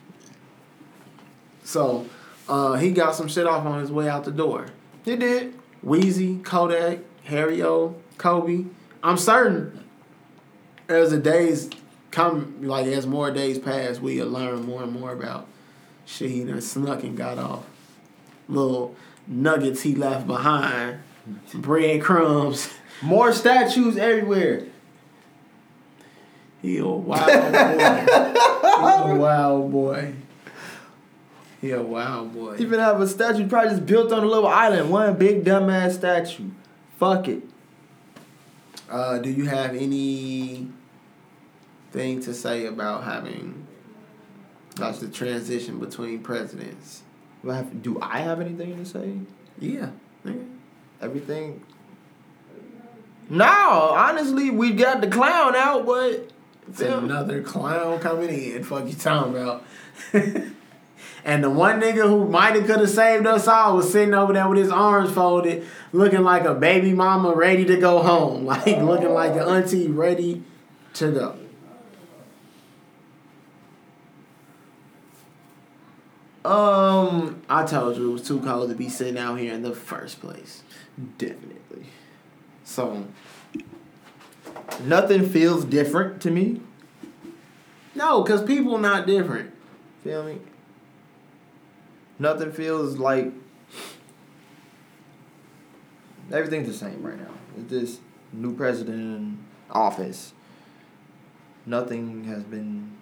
So 1.63 2.07
uh 2.49 2.73
he 2.77 2.89
got 2.89 3.13
some 3.13 3.27
shit 3.27 3.45
off 3.45 3.63
on 3.63 3.79
his 3.79 3.91
way 3.91 4.09
out 4.09 4.23
the 4.23 4.31
door. 4.31 4.69
He 5.05 5.15
did. 5.15 5.53
Weezy, 5.85 6.43
Kodak, 6.43 7.01
Harry 7.25 7.61
O, 7.61 7.95
Kobe. 8.17 8.65
I'm 9.03 9.17
certain 9.17 9.83
as 10.89 11.11
the 11.11 11.19
days 11.19 11.69
come, 12.09 12.57
like 12.63 12.87
as 12.87 13.05
more 13.05 13.29
days 13.29 13.59
pass, 13.59 13.99
we'll 13.99 14.25
learn 14.25 14.65
more 14.65 14.81
and 14.81 14.91
more 14.91 15.11
about 15.11 15.45
shit 16.07 16.31
he 16.31 16.43
done 16.43 16.59
snuck 16.59 17.03
and 17.03 17.15
got 17.15 17.37
off. 17.37 17.65
Little 18.49 18.95
nuggets 19.27 19.81
he 19.81 19.95
left 19.95 20.27
behind, 20.27 20.99
breadcrumbs. 21.53 22.69
More 23.01 23.31
statues 23.31 23.97
everywhere. 23.97 24.65
He 26.61 26.79
a 26.79 26.87
wild 26.87 27.25
boy. 27.27 28.05
he 28.81 29.11
a 29.11 29.15
wild 29.15 29.71
boy. 29.71 30.13
He 31.61 31.71
a 31.71 31.81
wild 31.81 32.33
boy. 32.33 32.55
Even 32.59 32.79
have 32.79 32.99
a 33.01 33.07
statue 33.07 33.47
probably 33.47 33.71
just 33.71 33.85
built 33.85 34.11
on 34.11 34.23
a 34.23 34.27
little 34.27 34.47
island. 34.47 34.89
One 34.89 35.17
big 35.17 35.43
dumbass 35.43 35.93
statue. 35.93 36.49
Fuck 36.99 37.27
it. 37.27 37.43
Uh, 38.89 39.19
do 39.19 39.29
you 39.29 39.45
have 39.45 39.75
any 39.75 40.67
thing 41.91 42.21
to 42.21 42.33
say 42.33 42.65
about 42.65 43.03
having 43.03 43.67
like 44.79 44.99
the 44.99 45.07
transition 45.07 45.79
between 45.79 46.19
presidents? 46.19 47.03
Do 47.43 47.51
I 47.51 47.55
have, 47.57 47.83
do 47.83 47.99
I 48.01 48.19
have 48.19 48.41
anything 48.41 48.77
to 48.77 48.85
say? 48.85 49.13
Yeah. 49.59 49.89
Everything. 51.01 51.63
No, 53.29 53.45
honestly, 53.45 54.49
we 54.49 54.71
got 54.73 55.01
the 55.01 55.07
clown 55.07 55.55
out, 55.55 55.85
but 55.85 56.29
It's 56.69 56.81
another 56.81 57.41
clown 57.43 57.99
coming 57.99 58.29
in. 58.29 58.63
Fuck 58.63 58.87
you 58.87 58.93
talking 58.93 59.33
about. 59.35 59.63
and 61.25 61.43
the 61.43 61.49
one 61.49 61.81
nigga 61.81 62.07
who 62.07 62.27
might 62.27 62.55
have 62.55 62.65
could 62.65 62.79
have 62.79 62.89
saved 62.89 63.27
us 63.27 63.47
all 63.47 63.77
was 63.77 63.91
sitting 63.91 64.13
over 64.13 64.33
there 64.33 64.47
with 64.47 64.59
his 64.59 64.71
arms 64.71 65.11
folded, 65.11 65.67
looking 65.91 66.23
like 66.23 66.45
a 66.45 66.53
baby 66.53 66.93
mama 66.93 67.33
ready 67.33 67.65
to 67.65 67.77
go 67.77 68.01
home. 68.01 68.45
Like 68.45 68.65
looking 68.65 69.09
like 69.09 69.33
an 69.33 69.39
auntie 69.39 69.87
ready 69.87 70.43
to 70.95 71.11
go. 71.11 71.37
Um, 76.47 77.41
I 77.49 77.65
told 77.65 77.97
you 77.97 78.09
it 78.09 78.13
was 78.13 78.27
too 78.27 78.39
cold 78.39 78.69
to 78.69 78.75
be 78.75 78.89
sitting 78.89 79.17
out 79.17 79.35
here 79.35 79.53
in 79.53 79.61
the 79.61 79.73
first 79.75 80.19
place. 80.21 80.63
definitely. 81.17 81.87
So 82.63 83.05
Nothing 84.83 85.27
feels 85.27 85.65
different 85.65 86.21
to 86.21 86.31
me. 86.31 86.61
no, 87.95 88.23
cause 88.23 88.43
people 88.43 88.77
not 88.77 89.07
different. 89.07 89.53
Feel 90.03 90.23
me? 90.23 90.37
Nothing 92.19 92.51
feels 92.51 92.97
like 92.97 93.31
everything's 96.31 96.67
the 96.67 96.73
same 96.73 97.01
right 97.01 97.17
now. 97.17 97.31
It's 97.57 97.69
this 97.69 97.99
new 98.33 98.55
president 98.55 98.99
in 98.99 99.39
office. 99.71 100.33
Nothing 101.65 102.23
has 102.25 102.43
been 102.43 102.95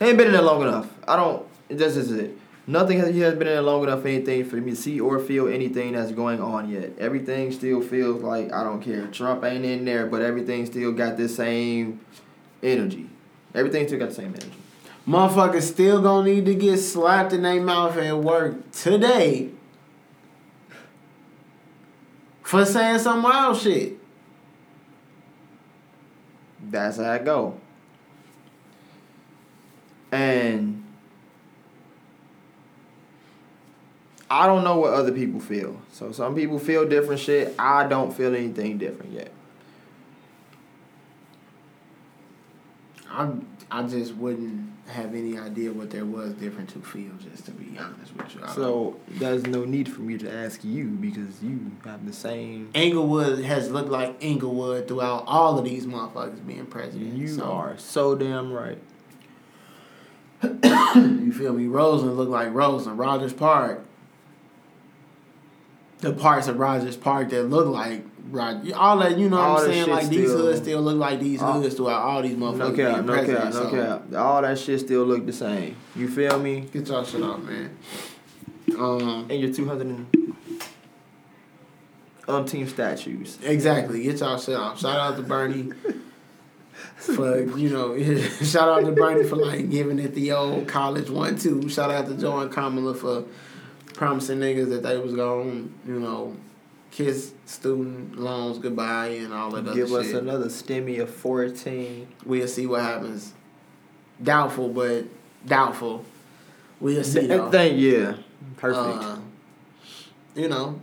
ain't 0.00 0.18
been 0.18 0.28
in 0.28 0.32
there 0.32 0.42
long 0.42 0.62
enough. 0.62 0.88
I 1.06 1.16
don't 1.16 1.47
this 1.68 1.96
is 1.96 2.10
it. 2.10 2.36
Nothing 2.66 2.98
has, 2.98 3.14
he 3.14 3.20
has 3.20 3.32
been 3.32 3.46
in 3.46 3.54
there 3.54 3.62
long 3.62 3.82
enough 3.82 4.02
for 4.02 4.08
anything 4.08 4.44
for 4.44 4.56
me 4.56 4.72
to 4.72 4.76
see 4.76 5.00
or 5.00 5.18
feel 5.18 5.48
anything 5.48 5.92
that's 5.92 6.12
going 6.12 6.40
on 6.40 6.68
yet. 6.68 6.92
Everything 6.98 7.50
still 7.50 7.80
feels 7.80 8.22
like 8.22 8.52
I 8.52 8.62
don't 8.62 8.82
care. 8.82 9.06
Trump 9.06 9.42
ain't 9.42 9.64
in 9.64 9.86
there, 9.86 10.06
but 10.06 10.20
everything 10.20 10.66
still 10.66 10.92
got 10.92 11.16
the 11.16 11.30
same 11.30 12.00
energy. 12.62 13.08
Everything 13.54 13.86
still 13.86 13.98
got 13.98 14.10
the 14.10 14.14
same 14.14 14.34
energy. 14.34 14.52
Motherfuckers 15.06 15.62
still 15.62 16.02
gonna 16.02 16.28
need 16.28 16.44
to 16.44 16.54
get 16.54 16.76
slapped 16.76 17.32
in 17.32 17.42
their 17.42 17.62
mouth 17.62 17.96
at 17.96 18.18
work 18.18 18.70
today 18.72 19.50
for 22.42 22.66
saying 22.66 22.98
some 22.98 23.22
wild 23.22 23.56
shit. 23.56 23.98
That's 26.60 26.98
how 26.98 27.14
it 27.14 27.24
go. 27.24 27.58
And 30.12 30.77
I 34.30 34.46
don't 34.46 34.62
know 34.62 34.78
what 34.78 34.92
other 34.92 35.12
people 35.12 35.40
feel. 35.40 35.80
So 35.92 36.12
some 36.12 36.34
people 36.34 36.58
feel 36.58 36.86
different 36.86 37.20
shit. 37.20 37.54
I 37.58 37.86
don't 37.86 38.12
feel 38.12 38.34
anything 38.34 38.78
different 38.78 39.12
yet. 39.12 39.32
I 43.10 43.30
I 43.70 43.82
just 43.82 44.14
wouldn't 44.14 44.72
have 44.88 45.14
any 45.14 45.38
idea 45.38 45.72
what 45.72 45.90
there 45.90 46.04
was 46.04 46.32
different 46.34 46.70
to 46.70 46.80
feel. 46.80 47.12
Just 47.20 47.46
to 47.46 47.52
be 47.52 47.78
honest 47.78 48.14
with 48.16 48.34
you. 48.34 48.40
I 48.44 48.52
So 48.54 49.00
there's 49.08 49.46
no 49.46 49.64
need 49.64 49.90
for 49.90 50.02
me 50.02 50.18
to 50.18 50.30
ask 50.30 50.62
you 50.62 50.84
because 50.88 51.42
you 51.42 51.72
have 51.84 52.06
the 52.06 52.12
same. 52.12 52.70
Englewood 52.74 53.44
has 53.44 53.70
looked 53.70 53.90
like 53.90 54.16
Englewood 54.22 54.88
throughout 54.88 55.24
all 55.26 55.58
of 55.58 55.64
these 55.64 55.86
motherfuckers 55.86 56.46
being 56.46 56.66
president. 56.66 57.16
You 57.16 57.28
so, 57.28 57.44
are 57.44 57.78
so 57.78 58.14
damn 58.14 58.52
right. 58.52 58.78
You 60.94 61.32
feel 61.32 61.52
me? 61.52 61.66
Roseland 61.66 62.16
look 62.16 62.28
like 62.28 62.52
Roseland. 62.54 62.98
Rogers 62.98 63.32
Park. 63.32 63.84
The 66.00 66.12
parts 66.12 66.46
of 66.48 66.58
Rogers 66.58 66.96
Park 66.96 67.30
that 67.30 67.44
look 67.44 67.66
like 67.66 68.04
Rogers, 68.30 68.72
all 68.72 68.98
that 68.98 69.18
you 69.18 69.28
know 69.28 69.38
All 69.38 69.54
what 69.54 69.64
I'm 69.64 69.72
saying. 69.72 69.88
Like 69.90 70.08
these 70.08 70.30
hoods 70.30 70.60
still 70.60 70.80
look 70.82 70.96
like 70.98 71.18
these 71.18 71.42
all- 71.42 71.54
hoods 71.60 71.74
throughout 71.74 72.02
all 72.02 72.22
these 72.22 72.36
motherfuckers 72.36 72.58
No 72.58 72.72
cap, 72.72 72.94
being 72.94 73.06
no 73.06 73.12
president. 73.12 73.52
cap, 73.54 73.54
no 73.54 73.70
cap. 73.70 74.14
All 74.16 74.42
that 74.42 74.58
shit 74.58 74.80
still 74.80 75.04
look 75.04 75.26
the 75.26 75.32
same. 75.32 75.76
You 75.96 76.08
feel 76.08 76.38
me? 76.38 76.60
Get 76.72 76.86
y'all 76.88 77.04
shit 77.04 77.22
off, 77.22 77.40
man. 77.42 77.76
Um, 78.78 79.26
And 79.30 79.40
your 79.40 79.52
200 79.52 79.86
and 79.86 80.06
umpteen 82.26 82.68
statues. 82.68 83.38
exactly. 83.42 84.02
Get 84.02 84.20
y'all 84.20 84.38
shit 84.38 84.56
off. 84.56 84.80
Shout 84.80 84.96
out 84.98 85.16
to 85.16 85.22
Bernie. 85.22 85.72
For 86.98 87.40
you 87.56 87.70
know, 87.70 87.96
shout 88.42 88.68
out 88.68 88.84
to 88.84 88.92
Bernie 88.92 89.22
for 89.24 89.36
like 89.36 89.70
giving 89.70 89.98
it 90.00 90.14
the 90.14 90.32
old 90.32 90.66
college 90.66 91.08
one 91.08 91.36
two. 91.38 91.68
Shout 91.68 91.90
out 91.92 92.06
to 92.06 92.14
Joe 92.14 92.38
and 92.40 92.50
Kamala 92.52 92.92
for 92.94 93.24
promising 93.98 94.38
niggas 94.38 94.68
that 94.70 94.84
they 94.84 94.96
was 94.96 95.12
going, 95.12 95.74
you 95.84 95.98
know, 95.98 96.36
kiss 96.92 97.32
student 97.46 98.16
loans 98.16 98.58
goodbye 98.58 99.08
and 99.08 99.34
all 99.34 99.50
that 99.50 99.64
shit. 99.66 99.74
Give 99.74 99.92
us 99.92 100.06
shit. 100.06 100.22
another 100.22 100.46
stimmy 100.46 101.00
of 101.00 101.10
14. 101.10 102.06
We'll 102.24 102.46
see 102.46 102.66
what 102.66 102.82
happens. 102.82 103.34
Doubtful, 104.22 104.68
but 104.68 105.04
doubtful. 105.44 106.04
We'll 106.78 107.02
see. 107.02 107.26
That 107.26 107.50
thing, 107.50 107.76
yeah. 107.78 108.14
Perfect. 108.56 109.04
Uh, 109.04 109.18
you 110.36 110.48
know, 110.48 110.80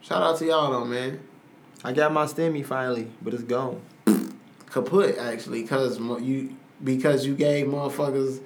shout 0.00 0.22
out 0.22 0.38
to 0.38 0.46
y'all 0.46 0.70
though, 0.70 0.84
man. 0.84 1.20
I 1.82 1.92
got 1.92 2.12
my 2.12 2.26
stimmy 2.26 2.64
finally, 2.64 3.10
but 3.20 3.34
it's 3.34 3.42
gone. 3.42 3.80
Kaput 4.70 5.18
actually, 5.18 5.64
cause 5.64 5.98
you 5.98 6.56
because 6.84 7.26
you 7.26 7.34
gave 7.34 7.66
motherfuckers 7.66 8.40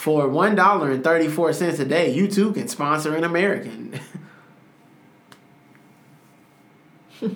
for 0.00 0.26
one 0.26 0.54
dollar 0.54 0.90
and 0.90 1.04
thirty 1.04 1.28
four 1.28 1.52
cents 1.52 1.78
a 1.78 1.84
day. 1.84 2.10
You 2.10 2.26
too 2.26 2.54
can 2.54 2.68
sponsor 2.68 3.14
an 3.14 3.22
American. 3.22 4.00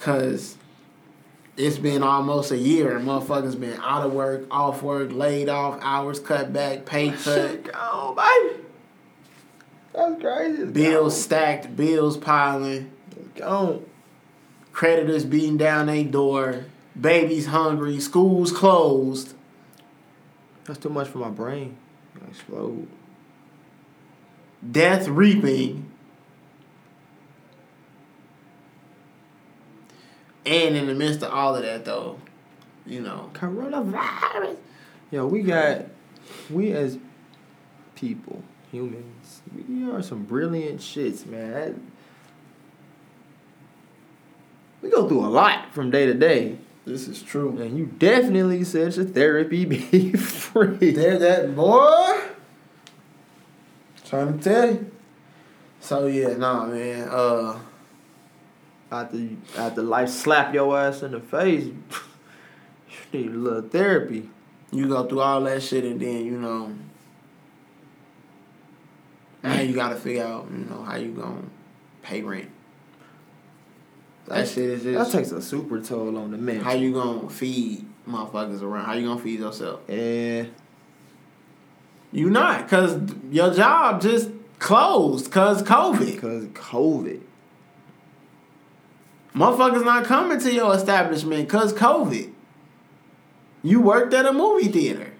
Cause 0.00 0.56
it's 1.56 1.78
been 1.78 2.02
almost 2.02 2.50
a 2.50 2.56
year 2.56 2.96
and 2.96 3.06
motherfuckers 3.06 3.58
been 3.58 3.78
out 3.80 4.04
of 4.04 4.12
work, 4.12 4.48
off 4.50 4.82
work, 4.82 5.12
laid 5.12 5.48
off, 5.48 5.78
hours 5.80 6.18
cut 6.18 6.52
back, 6.52 6.86
pay 6.86 7.10
cut. 7.10 7.22
Shit 7.22 7.72
gone, 7.72 8.16
baby. 8.16 8.64
That's 9.94 10.20
crazy. 10.20 10.62
It's 10.62 10.72
Bills 10.72 11.22
stacked, 11.22 11.76
bills 11.76 12.16
piling, 12.16 12.90
Gone. 13.14 13.20
It's 13.20 13.40
gone. 13.40 13.84
creditors 14.72 15.24
beating 15.24 15.56
down 15.56 15.86
their 15.86 16.02
door, 16.02 16.64
babies 17.00 17.46
hungry, 17.46 18.00
schools 18.00 18.50
closed. 18.50 19.34
That's 20.66 20.78
too 20.78 20.88
much 20.88 21.08
for 21.08 21.18
my 21.18 21.30
brain. 21.30 21.76
Gonna 22.14 22.30
explode. 22.30 22.88
death 24.70 25.06
reaping. 25.08 25.90
And 30.44 30.76
in 30.76 30.86
the 30.86 30.94
midst 30.94 31.22
of 31.22 31.32
all 31.32 31.56
of 31.56 31.62
that, 31.62 31.84
though, 31.84 32.20
you 32.86 33.00
know, 33.00 33.30
Coronavirus. 33.34 34.56
Yo, 35.10 35.26
we 35.26 35.42
got, 35.42 35.86
we 36.50 36.72
as 36.72 36.98
people, 37.94 38.42
humans, 38.70 39.42
we 39.68 39.90
are 39.90 40.02
some 40.02 40.24
brilliant 40.24 40.80
shits, 40.80 41.26
man. 41.26 41.90
We 44.82 44.90
go 44.90 45.08
through 45.08 45.26
a 45.26 45.28
lot 45.28 45.72
from 45.74 45.90
day 45.90 46.06
to 46.06 46.14
day. 46.14 46.58
This 46.86 47.08
is 47.08 47.22
true. 47.22 47.60
And 47.60 47.76
you 47.76 47.86
definitely 47.86 48.64
said 48.64 48.94
your 48.96 49.04
therapy 49.04 49.64
be 49.66 50.12
free. 50.12 50.92
There, 50.92 51.18
that 51.18 51.54
boy. 51.54 52.20
Trying 54.04 54.38
to 54.38 54.44
tell 54.44 54.70
you. 54.70 54.90
So 55.80 56.06
yeah, 56.06 56.36
nah, 56.36 56.66
man. 56.66 57.08
Uh, 57.10 57.58
After, 58.90 59.28
after 59.58 59.82
life 59.82 60.08
slap 60.08 60.54
your 60.54 60.78
ass 60.78 61.02
in 61.02 61.10
the 61.10 61.20
face, 61.20 61.64
you 63.12 63.20
need 63.20 63.30
a 63.32 63.34
little 63.34 63.68
therapy. 63.68 64.30
you 64.70 64.86
go 64.88 65.04
through 65.06 65.20
all 65.20 65.40
that 65.42 65.62
shit, 65.62 65.84
and 65.84 66.00
then 66.00 66.24
you 66.24 66.38
know, 66.38 66.72
now 69.42 69.60
you 69.60 69.74
got 69.74 69.90
to 69.90 69.96
figure 69.96 70.24
out, 70.24 70.46
you 70.50 70.64
know, 70.64 70.82
how 70.82 70.96
you 70.96 71.10
gonna 71.12 71.42
pay 72.02 72.22
rent. 72.22 72.50
That 74.28 74.48
shit 74.48 74.64
is 74.70 74.84
That 74.84 75.10
takes 75.10 75.30
a 75.30 75.40
super 75.40 75.80
toll 75.80 76.16
on 76.16 76.30
the 76.32 76.38
mental. 76.38 76.64
how 76.64 76.72
you 76.72 76.92
gonna 76.92 77.28
feed 77.28 77.84
motherfuckers 78.08 78.62
around. 78.62 78.84
How 78.84 78.94
you 78.94 79.06
gonna 79.06 79.20
feed 79.20 79.40
yourself? 79.40 79.80
Yeah. 79.88 80.46
You 82.12 82.30
not, 82.30 82.68
cause 82.68 82.98
your 83.30 83.52
job 83.52 84.00
just 84.00 84.30
closed, 84.58 85.30
cause 85.30 85.62
COVID. 85.62 86.14
Because 86.14 86.46
COVID. 86.46 87.20
Motherfuckers 89.34 89.84
not 89.84 90.04
coming 90.04 90.40
to 90.40 90.52
your 90.52 90.74
establishment, 90.74 91.48
cause 91.48 91.72
COVID. 91.72 92.32
You 93.62 93.80
worked 93.80 94.14
at 94.14 94.24
a 94.24 94.32
movie 94.32 94.68
theater. 94.68 95.12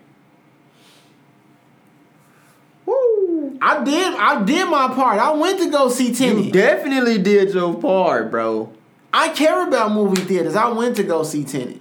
Woo! 2.86 3.58
I 3.60 3.82
did. 3.84 4.14
I 4.14 4.42
did 4.44 4.68
my 4.70 4.88
part. 4.94 5.18
I 5.18 5.32
went 5.32 5.60
to 5.60 5.70
go 5.70 5.88
see 5.88 6.12
You 6.12 6.50
definitely 6.50 7.18
did 7.18 7.52
your 7.52 7.74
part, 7.74 8.30
bro. 8.30 8.72
I 9.18 9.30
care 9.30 9.66
about 9.66 9.92
movie 9.92 10.20
theaters. 10.20 10.54
I 10.56 10.68
went 10.68 10.96
to 10.96 11.02
go 11.02 11.22
see 11.22 11.42
Tenet. 11.44 11.80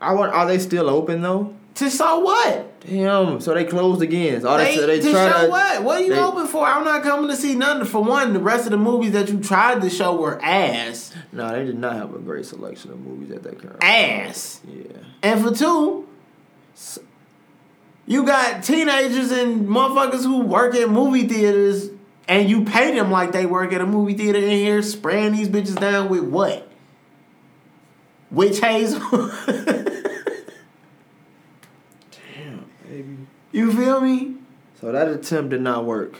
I 0.00 0.12
want. 0.14 0.32
Are 0.32 0.46
they 0.46 0.58
still 0.58 0.88
open 0.88 1.20
though? 1.22 1.54
To 1.76 1.88
show 1.90 2.20
what? 2.20 2.80
Damn. 2.80 3.40
So 3.40 3.54
they 3.54 3.64
closed 3.64 4.02
again. 4.02 4.42
Oh, 4.44 4.56
they, 4.58 4.64
They, 4.64 4.76
so 4.76 4.86
they 4.86 5.00
to 5.00 5.10
show 5.10 5.42
to. 5.44 5.48
what? 5.48 5.82
What 5.84 6.00
are 6.00 6.04
you 6.04 6.14
they- 6.14 6.20
open 6.20 6.46
for? 6.46 6.64
I'm 6.66 6.84
not 6.84 7.02
coming 7.02 7.28
to 7.30 7.36
see 7.36 7.54
none. 7.54 7.84
For 7.86 8.02
one, 8.04 8.32
the 8.34 8.40
rest 8.40 8.66
of 8.66 8.72
the 8.72 8.76
movies 8.78 9.12
that 9.12 9.28
you 9.30 9.40
tried 9.40 9.80
to 9.82 9.88
show 9.90 10.14
were 10.16 10.38
ass, 10.44 11.14
No, 11.32 11.50
they 11.50 11.64
did 11.64 11.78
not 11.78 11.94
have 11.94 12.14
a 12.14 12.18
great 12.18 12.44
selection 12.46 12.90
of 12.92 13.00
movies 13.00 13.30
at 13.30 13.42
that 13.44 13.58
current. 13.60 13.82
ass. 13.82 14.60
Yeah. 14.68 14.98
And 15.22 15.42
for 15.44 15.54
two, 15.54 16.06
you 18.06 18.24
got 18.26 18.62
teenagers 18.64 19.30
and 19.32 19.66
motherfuckers 19.66 20.22
who 20.24 20.40
work 20.42 20.74
at 20.74 20.90
movie 20.90 21.26
theaters, 21.26 21.88
and 22.28 22.48
you 22.48 22.64
pay 22.64 22.94
them 22.94 23.10
like 23.10 23.32
they 23.32 23.46
work 23.46 23.72
at 23.72 23.80
a 23.80 23.86
movie 23.86 24.14
theater 24.14 24.38
in 24.38 24.50
here, 24.50 24.82
spraying 24.82 25.32
these 25.32 25.48
bitches 25.48 25.78
down 25.78 26.08
with 26.08 26.24
what? 26.24 26.68
Witch 28.30 28.60
hazel. 28.60 29.00
Damn, 29.46 29.84
baby. 32.84 33.16
you 33.52 33.72
feel 33.72 34.00
me? 34.00 34.36
So 34.80 34.92
that 34.92 35.08
attempt 35.08 35.50
did 35.50 35.60
not 35.60 35.84
work. 35.84 36.14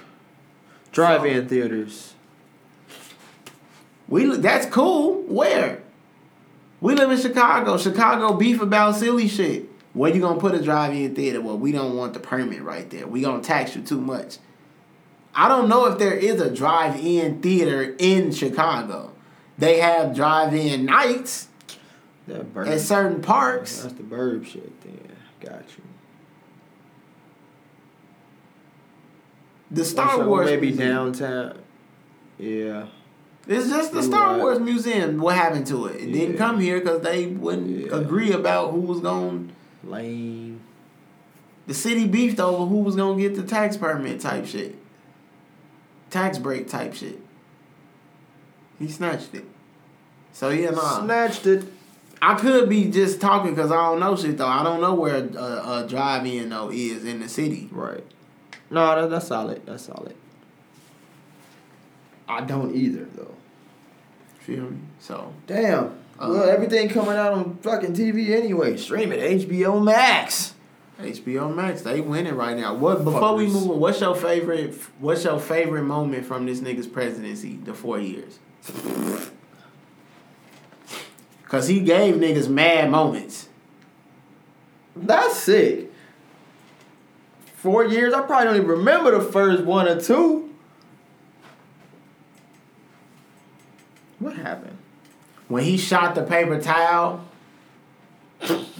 Drive-in 0.92 1.48
theaters. 1.48 2.14
We 4.08 4.36
that's 4.36 4.66
cool. 4.66 5.22
Where? 5.22 5.80
We 6.82 6.94
live 6.94 7.10
in 7.10 7.18
Chicago. 7.18 7.78
Chicago 7.78 8.34
beef 8.34 8.60
about 8.60 8.96
silly 8.96 9.26
shit. 9.26 9.70
Where 9.94 10.14
you 10.14 10.20
gonna 10.20 10.40
put 10.40 10.54
a 10.54 10.62
drive-in 10.62 11.14
theater? 11.14 11.40
Well, 11.40 11.56
we 11.56 11.72
don't 11.72 11.96
want 11.96 12.12
the 12.12 12.20
permit 12.20 12.62
right 12.62 12.88
there. 12.90 13.06
We 13.06 13.22
gonna 13.22 13.42
tax 13.42 13.74
you 13.74 13.82
too 13.82 14.00
much. 14.00 14.36
I 15.34 15.48
don't 15.48 15.68
know 15.68 15.86
if 15.86 15.98
there 15.98 16.12
is 16.14 16.40
a 16.40 16.50
drive-in 16.50 17.40
theater 17.40 17.94
in 17.98 18.32
Chicago. 18.32 19.12
They 19.58 19.78
have 19.80 20.14
drive-in 20.14 20.84
nights 20.86 21.48
at 22.56 22.80
certain 22.80 23.22
parks. 23.22 23.82
That's 23.82 23.94
the 23.94 24.02
burb 24.02 24.44
shit. 24.46 24.80
Then 24.82 24.98
got 25.40 25.64
you. 25.76 25.84
The 29.70 29.84
Star 29.84 30.16
So 30.16 30.28
Wars 30.28 30.46
maybe 30.46 30.68
museum. 30.68 30.88
downtown. 31.12 31.58
Yeah. 32.38 32.86
It's 33.48 33.68
just 33.68 33.92
the 33.92 34.02
Star. 34.02 34.38
Wars 34.38 34.60
Museum. 34.60 35.18
What 35.18 35.34
happened 35.34 35.66
to 35.68 35.86
it? 35.86 35.96
It 36.02 36.12
didn't 36.12 36.36
come 36.36 36.60
here 36.60 36.78
because 36.78 37.00
they 37.02 37.26
wouldn't 37.26 37.86
Yeah. 37.86 37.96
agree 37.96 38.32
about 38.32 38.70
who 38.72 38.80
was 38.80 39.00
going. 39.00 39.50
Lane. 39.82 40.60
The 41.66 41.74
city 41.74 42.06
beefed 42.06 42.38
over 42.38 42.66
who 42.66 42.78
was 42.78 42.94
gonna 42.96 43.18
get 43.20 43.34
the 43.34 43.42
tax 43.42 43.76
permit 43.76 44.20
type 44.20 44.46
shit, 44.46 44.76
tax 46.12 46.38
break 46.38 46.68
type 46.68 46.94
shit. 46.94 47.18
He 48.78 48.88
snatched 48.88 49.34
it. 49.34 49.44
So 50.32 50.50
yeah, 50.50 50.70
nah. 50.70 51.04
Snatched 51.04 51.46
it. 51.46 51.64
I 52.20 52.34
could 52.34 52.68
be 52.68 52.88
just 52.88 53.20
talking 53.20 53.54
because 53.54 53.72
I 53.72 53.76
don't 53.76 53.98
know 53.98 54.14
shit 54.14 54.38
though. 54.38 54.46
I 54.46 54.62
don't 54.62 54.80
know 54.80 54.94
where 54.94 55.16
a, 55.16 55.82
a 55.82 55.86
drive-in 55.88 56.50
though 56.50 56.70
is 56.70 57.04
in 57.04 57.20
the 57.20 57.28
city. 57.28 57.68
Right. 57.72 58.04
No, 58.70 58.94
that, 58.94 59.10
that's 59.10 59.26
solid. 59.26 59.66
That's 59.66 59.86
solid. 59.86 60.14
I 62.28 62.42
don't 62.42 62.74
either 62.74 63.06
though. 63.16 63.34
Feel 64.40 64.70
me? 64.70 64.78
So 65.00 65.32
Damn. 65.46 65.98
Uh, 66.18 66.28
well, 66.28 66.48
everything 66.48 66.88
coming 66.88 67.16
out 67.16 67.32
on 67.32 67.56
fucking 67.56 67.94
TV 67.94 68.30
anyway. 68.30 68.76
Stream 68.76 69.10
it. 69.12 69.48
HBO 69.48 69.82
Max. 69.82 70.54
HBO 70.98 71.54
Max, 71.54 71.82
they 71.82 72.00
winning 72.00 72.34
right 72.34 72.56
now. 72.56 72.74
What 72.74 73.04
before 73.04 73.34
we 73.34 73.46
move 73.46 73.70
on? 73.70 73.80
What's 73.80 74.00
your 74.00 74.14
favorite? 74.14 74.74
What's 74.98 75.24
your 75.24 75.40
favorite 75.40 75.82
moment 75.82 76.26
from 76.26 76.46
this 76.46 76.60
nigga's 76.60 76.86
presidency? 76.86 77.56
The 77.56 77.74
four 77.74 77.98
years. 77.98 78.38
Cause 81.48 81.68
he 81.68 81.80
gave 81.80 82.14
niggas 82.14 82.48
mad 82.48 82.90
moments. 82.90 83.48
That's 84.94 85.36
sick. 85.36 85.90
Four 87.56 87.84
years. 87.84 88.14
I 88.14 88.22
probably 88.22 88.46
don't 88.46 88.56
even 88.56 88.68
remember 88.68 89.18
the 89.18 89.24
first 89.24 89.64
one 89.64 89.88
or 89.88 90.00
two. 90.00 90.54
What 94.18 94.36
happened? 94.36 94.78
When 95.48 95.64
he 95.64 95.76
shot 95.76 96.14
the 96.14 96.22
paper 96.22 96.60
towel, 96.60 97.24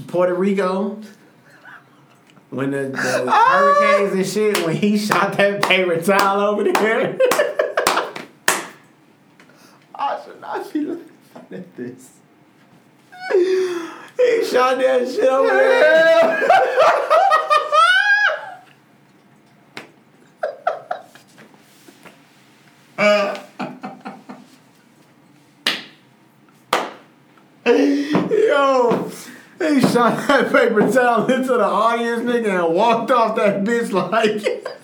Puerto 0.06 0.34
Rico. 0.34 1.00
When 2.52 2.70
the, 2.72 2.88
the 2.90 3.32
hurricanes 3.32 4.12
and 4.12 4.26
shit, 4.26 4.66
when 4.66 4.76
he 4.76 4.98
shot 4.98 5.38
that 5.38 5.62
paper 5.62 5.98
towel 6.02 6.38
over 6.38 6.64
there. 6.64 7.16
I 9.94 10.20
should 10.22 10.38
not 10.38 10.70
be 10.70 10.80
laughing 10.84 11.08
at 11.50 11.74
this. 11.74 12.10
he 13.32 14.44
shot 14.44 14.76
that 14.76 15.08
shit 15.08 15.24
over 15.24 15.48
there. 15.48 16.48
Yo, 27.64 29.10
he 29.58 29.80
shot 29.92 30.26
that 30.28 30.52
paper 30.52 30.90
towel 30.90 31.30
into 31.30 31.48
the 31.52 31.64
audience, 31.64 32.22
nigga, 32.22 32.64
and 32.66 32.74
walked 32.74 33.10
off 33.10 33.36
that 33.36 33.62
bitch 33.64 33.92
like. 33.92 34.42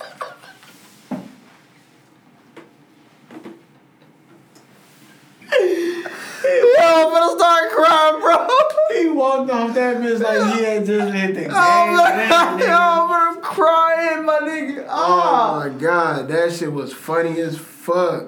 Yo, 5.61 6.75
I'm 6.81 7.11
gonna 7.13 7.39
start 7.39 7.71
crying, 7.71 8.21
bro. 8.21 8.49
he 8.97 9.09
walked 9.09 9.51
off 9.51 9.75
that 9.75 9.97
bitch 9.99 10.21
like 10.21 10.55
he 10.57 10.65
had 10.65 10.87
just 10.87 11.13
hit 11.15 11.35
the 11.35 11.41
game. 11.43 11.51
I'm 11.55 11.97
man, 11.97 12.31
like, 12.59 12.61
yo. 12.69 12.75
I'm 13.11 13.41
crying, 13.43 14.25
my 14.25 14.39
nigga. 14.41 14.85
Oh 14.89 14.89
Ah, 14.91 15.61
my 15.65 15.69
god, 15.79 16.29
that 16.29 16.53
shit 16.53 16.73
was 16.73 16.93
funny 16.93 17.41
as 17.41 17.59
fuck. 17.59 18.27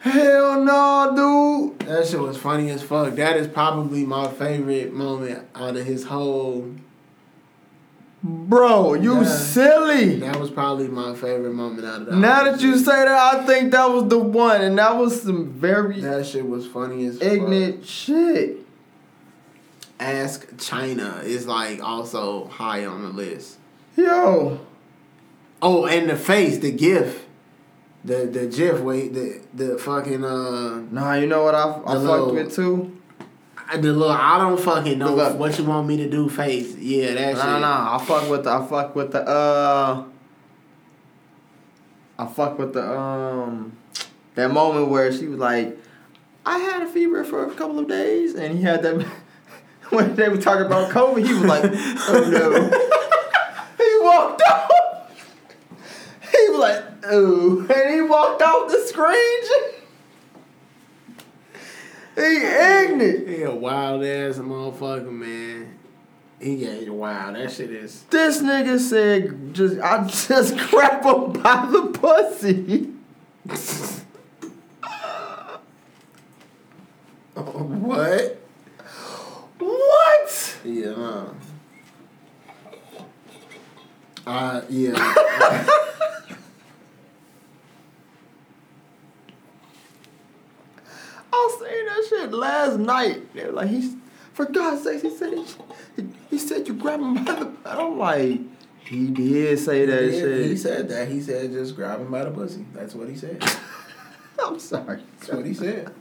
Hell 0.00 0.62
no, 0.64 1.70
dude. 1.78 1.88
That 1.88 2.06
shit 2.06 2.20
was 2.20 2.36
funny 2.36 2.70
as 2.70 2.82
fuck. 2.82 3.14
That 3.16 3.36
is 3.36 3.46
probably 3.46 4.04
my 4.04 4.28
favorite 4.28 4.92
moment 4.92 5.46
out 5.54 5.76
of 5.76 5.86
his 5.86 6.04
whole. 6.04 6.70
Bro, 8.22 8.94
you 8.94 9.14
Yeah. 9.16 9.24
silly. 9.24 10.16
That 10.20 10.38
was 10.38 10.50
probably 10.50 10.88
my 10.88 11.14
favorite 11.14 11.54
moment 11.54 11.86
out 11.86 12.00
of 12.02 12.06
that. 12.08 12.16
Now 12.16 12.44
that 12.44 12.60
you 12.60 12.76
say 12.78 12.84
that, 13.04 13.08
I 13.08 13.46
think 13.46 13.72
that 13.72 13.88
was 13.90 14.08
the 14.08 14.18
one, 14.18 14.60
and 14.60 14.76
that 14.78 14.96
was 14.98 15.22
some 15.22 15.46
very 15.52 16.00
that 16.02 16.26
shit 16.26 16.46
was 16.46 16.66
funny 16.66 17.06
as 17.06 17.18
fuck. 17.18 17.28
ignorant 17.32 17.86
shit. 17.86 18.58
Ask 19.98 20.46
China 20.58 21.20
is 21.24 21.46
like 21.46 21.82
also 21.82 22.46
high 22.48 22.84
on 22.86 23.02
the 23.02 23.08
list. 23.10 23.56
Yo, 23.96 24.60
Oh, 25.62 25.84
and 25.84 26.08
the 26.08 26.16
face, 26.16 26.56
the 26.58 26.70
gif, 26.72 27.26
the 28.04 28.26
the 28.26 28.46
gif. 28.46 28.80
Wait, 28.80 29.12
the 29.14 29.40
the 29.54 29.78
fucking 29.78 30.24
uh, 30.24 30.80
nah, 30.90 31.14
you 31.14 31.26
know 31.26 31.42
what 31.44 31.54
I, 31.54 31.68
I 31.70 31.72
fucked 31.74 31.98
little- 32.00 32.34
with 32.34 32.54
too? 32.54 32.96
the 33.72 33.78
little 33.92 34.10
I 34.10 34.36
don't 34.38 34.58
fucking 34.58 34.98
know 34.98 35.14
look. 35.14 35.38
what 35.38 35.56
you 35.56 35.64
want 35.64 35.86
me 35.86 35.96
to 35.98 36.10
do. 36.10 36.28
Face, 36.28 36.76
yeah, 36.76 37.14
that 37.14 37.34
Nah, 37.36 37.40
shit. 37.52 37.60
nah, 37.60 37.96
I 37.96 38.04
fuck 38.04 38.28
with 38.28 38.42
the, 38.44 38.50
I 38.50 38.66
fuck 38.66 38.96
with 38.96 39.12
the, 39.12 39.20
uh, 39.28 40.04
I 42.18 42.26
fuck 42.26 42.58
with 42.58 42.72
the, 42.74 42.90
um, 42.98 43.76
that 44.34 44.50
moment 44.50 44.88
where 44.88 45.12
she 45.12 45.26
was 45.26 45.38
like, 45.38 45.78
I 46.44 46.58
had 46.58 46.82
a 46.82 46.86
fever 46.86 47.22
for 47.22 47.46
a 47.46 47.50
couple 47.54 47.78
of 47.78 47.86
days, 47.86 48.34
and 48.34 48.56
he 48.56 48.62
had 48.62 48.82
that, 48.82 49.06
when 49.90 50.16
they 50.16 50.28
were 50.28 50.36
talking 50.38 50.66
about 50.66 50.90
COVID, 50.90 51.24
he 51.24 51.32
was 51.32 51.44
like, 51.44 51.62
oh 52.08 52.28
no. 52.28 53.84
he 53.84 53.98
walked 54.04 54.42
off. 54.42 54.70
He 56.32 56.48
was 57.10 57.68
like, 57.68 57.70
oh, 57.70 57.82
and 57.82 57.94
he 57.94 58.00
walked 58.00 58.42
off 58.42 58.70
the 58.70 58.80
screen. 58.86 59.42
he 62.16 62.36
ignorant. 62.36 63.28
He 63.28 63.42
a 63.42 63.54
wild 63.54 64.04
ass 64.04 64.38
motherfucker, 64.38 65.10
man. 65.10 65.78
He 66.40 66.64
got 66.64 66.88
wild. 66.94 67.36
That 67.36 67.52
shit 67.52 67.70
is. 67.70 68.02
This 68.04 68.40
nigga 68.40 68.78
said, 68.78 69.54
"Just 69.54 69.78
I 69.80 70.06
just 70.06 70.56
grab 70.70 71.04
him 71.04 71.32
by 71.42 71.68
the 71.70 71.86
pussy." 71.92 72.92
What? 77.34 78.38
What? 79.58 80.56
Yeah. 80.64 80.90
Nah. 80.90 81.26
Uh, 84.26 84.62
yeah. 84.68 85.14
I 91.32 91.56
seen 91.58 91.86
that 91.86 92.06
shit 92.08 92.32
last 92.32 92.78
night. 92.78 93.34
They 93.34 93.46
were 93.46 93.52
like, 93.52 93.68
"He's 93.68 93.94
for 94.32 94.46
God's 94.46 94.82
sake," 94.82 95.02
he 95.02 95.10
said, 95.10 95.34
he, 95.96 96.08
he 96.30 96.38
said 96.38 96.66
you 96.66 96.74
grab 96.74 97.00
him 97.00 97.24
by 97.24 97.34
the." 97.34 97.46
And 97.46 97.58
I'm 97.64 97.98
like, 97.98 98.40
he 98.84 99.06
did 99.08 99.58
say 99.58 99.86
that 99.86 100.02
he, 100.02 100.10
shit. 100.10 100.46
he 100.46 100.56
said 100.56 100.88
that. 100.88 101.08
He 101.08 101.20
said 101.20 101.52
just 101.52 101.76
grab 101.76 102.00
him 102.00 102.10
by 102.10 102.24
the 102.24 102.30
pussy. 102.30 102.64
That's 102.72 102.94
what 102.94 103.08
he 103.08 103.16
said. 103.16 103.42
I'm 104.44 104.58
sorry. 104.58 105.02
That's 105.18 105.32
what 105.32 105.46
he 105.46 105.54
said. 105.54 105.94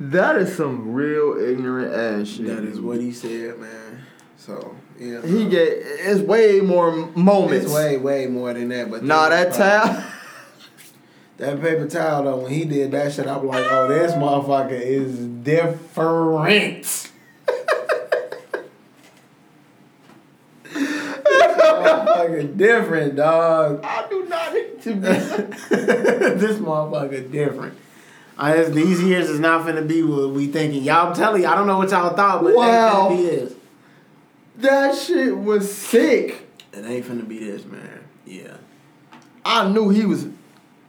That 0.00 0.36
is 0.36 0.56
some 0.56 0.92
real 0.92 1.36
ignorant 1.40 1.92
ass 1.92 2.28
shit. 2.28 2.46
That 2.46 2.62
is 2.62 2.80
what 2.80 3.00
he 3.00 3.10
said, 3.10 3.58
man. 3.58 4.06
So 4.36 4.76
yeah. 4.98 5.20
he 5.26 5.48
get. 5.48 5.68
It's 5.72 6.20
way 6.20 6.60
more 6.60 6.92
moments. 6.92 7.66
It's 7.66 7.74
way 7.74 7.96
way 7.96 8.26
more 8.26 8.52
than 8.54 8.68
that. 8.68 8.90
But 8.90 9.02
Nah, 9.02 9.28
that 9.30 9.54
towel. 9.54 10.04
That 11.38 11.60
paper 11.60 11.86
towel 11.88 12.24
though, 12.24 12.36
when 12.38 12.52
he 12.52 12.64
did 12.64 12.90
that 12.90 13.12
shit, 13.12 13.26
I'm 13.28 13.46
like, 13.46 13.64
oh, 13.70 13.86
this 13.88 14.12
motherfucker 14.12 14.72
is 14.80 15.16
different. 15.18 16.82
This 16.84 17.12
motherfucker 21.24 22.56
different, 22.56 23.16
dog. 23.16 23.80
I 23.84 24.06
do 24.08 24.24
not 24.26 24.52
need 24.54 24.82
to 24.82 24.94
be. 24.94 25.00
this 25.76 26.58
motherfucker 26.58 27.30
different. 27.30 27.74
This- 28.40 28.74
these 28.74 29.02
years 29.02 29.28
is 29.28 29.40
not 29.40 29.66
finna 29.66 29.86
be 29.86 30.02
what 30.02 30.30
we 30.30 30.46
thinking. 30.46 30.82
Y'all, 30.84 31.08
I'm 31.08 31.14
telling 31.14 31.42
you, 31.42 31.48
I 31.48 31.54
don't 31.56 31.66
know 31.66 31.78
what 31.78 31.90
y'all 31.90 32.14
thought, 32.14 32.42
but 32.44 32.54
Wow. 32.54 33.10
it 33.10 33.12
ain't 33.12 33.20
finna 33.20 33.30
be 33.30 33.36
this. 33.36 33.52
that 34.58 34.94
shit 34.96 35.36
was 35.36 35.72
sick. 35.72 36.46
It 36.72 36.84
ain't 36.84 37.04
finna 37.06 37.26
be 37.26 37.38
this, 37.40 37.64
man. 37.64 38.00
Yeah. 38.26 38.56
I 39.44 39.68
knew 39.68 39.88
he 39.88 40.04
was 40.04 40.26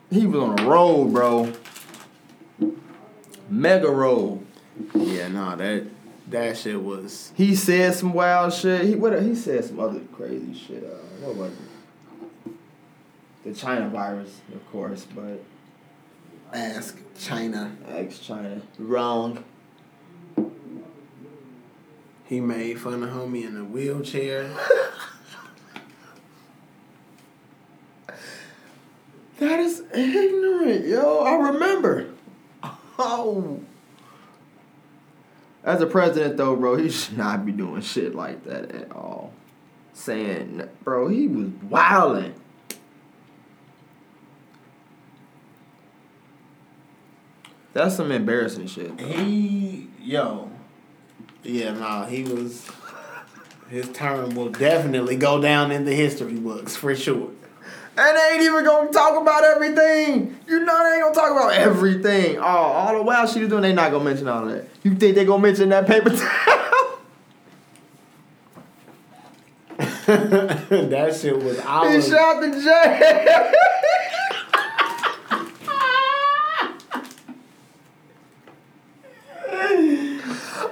he 0.09 0.25
was 0.25 0.41
on 0.41 0.59
a 0.59 0.67
roll, 0.67 1.05
bro. 1.05 1.53
Mega 3.49 3.89
roll. 3.89 4.43
Yeah, 4.93 5.27
nah, 5.27 5.55
that 5.55 5.85
that 6.29 6.57
shit 6.57 6.81
was. 6.81 7.31
He 7.35 7.55
said 7.55 7.95
some 7.95 8.13
wild 8.13 8.53
shit. 8.53 8.85
He 8.85 8.95
what 8.95 9.21
he 9.21 9.35
said 9.35 9.65
some 9.65 9.79
other 9.79 10.01
crazy 10.13 10.53
shit. 10.53 10.83
Uh, 10.83 11.25
what 11.25 11.35
was 11.35 11.51
it? 11.51 12.53
The 13.43 13.53
China 13.53 13.89
virus, 13.89 14.41
of 14.53 14.71
course, 14.71 15.05
but 15.15 15.41
Ask 16.53 16.97
China. 17.19 17.75
Ask 17.87 18.23
China. 18.23 18.61
Wrong. 18.79 19.43
He 22.25 22.39
made 22.39 22.79
fun 22.79 23.03
of 23.03 23.09
homie 23.09 23.45
in 23.45 23.55
a 23.57 23.63
wheelchair. 23.63 24.49
That 29.39 29.61
is 29.61 29.81
ignorant, 29.93 30.85
yo. 30.85 31.19
I 31.19 31.35
remember. 31.51 32.09
Oh. 32.97 33.61
As 35.63 35.81
a 35.81 35.85
president, 35.85 36.35
though, 36.35 36.57
bro, 36.57 36.75
he 36.75 36.89
should 36.89 37.17
not 37.17 37.45
be 37.45 37.53
doing 37.53 37.81
shit 37.81 38.13
like 38.13 38.43
that 38.43 38.71
at 38.71 38.91
all. 38.91 39.31
Saying, 39.93 40.67
bro, 40.83 41.07
he 41.07 41.27
was 41.27 41.47
wilding. 41.63 42.33
That's 47.71 47.95
some 47.95 48.11
embarrassing 48.11 48.67
shit. 48.67 48.99
He 48.99 49.87
yo. 50.01 50.51
Yeah, 51.43 51.71
nah, 51.71 52.05
he 52.07 52.23
was 52.23 52.69
his 53.69 53.87
term 53.89 54.35
will 54.35 54.49
definitely 54.49 55.15
go 55.15 55.41
down 55.41 55.71
in 55.71 55.85
the 55.85 55.93
history 55.93 56.33
books 56.33 56.75
for 56.75 56.93
sure. 56.95 57.31
And 57.99 58.15
they 58.15 58.29
ain't 58.35 58.43
even 58.43 58.63
gonna 58.63 58.89
talk 58.93 59.21
about 59.21 59.43
everything. 59.43 60.39
You 60.47 60.61
know 60.61 60.83
they 60.85 60.95
ain't 60.95 61.03
gonna 61.03 61.13
talk 61.13 61.31
about 61.31 61.51
everything. 61.51 62.37
Oh, 62.37 62.41
all 62.41 62.97
the 62.97 63.03
wild 63.03 63.29
shit 63.29 63.41
he's 63.41 63.49
doing, 63.49 63.63
they 63.63 63.73
not 63.73 63.91
gonna 63.91 64.05
mention 64.05 64.29
all 64.29 64.47
of 64.47 64.55
that. 64.55 64.69
You 64.83 64.95
think 64.95 65.15
they 65.15 65.25
gonna 65.25 65.43
mention 65.43 65.67
that 65.69 65.85
paper 65.85 66.11
towel? 66.11 66.25
that 69.79 71.17
shit 71.19 71.43
was 71.43 71.59
out. 71.59 71.91
he 71.91 72.01
shot 72.01 72.39
the 72.39 72.51
J. 72.51 73.51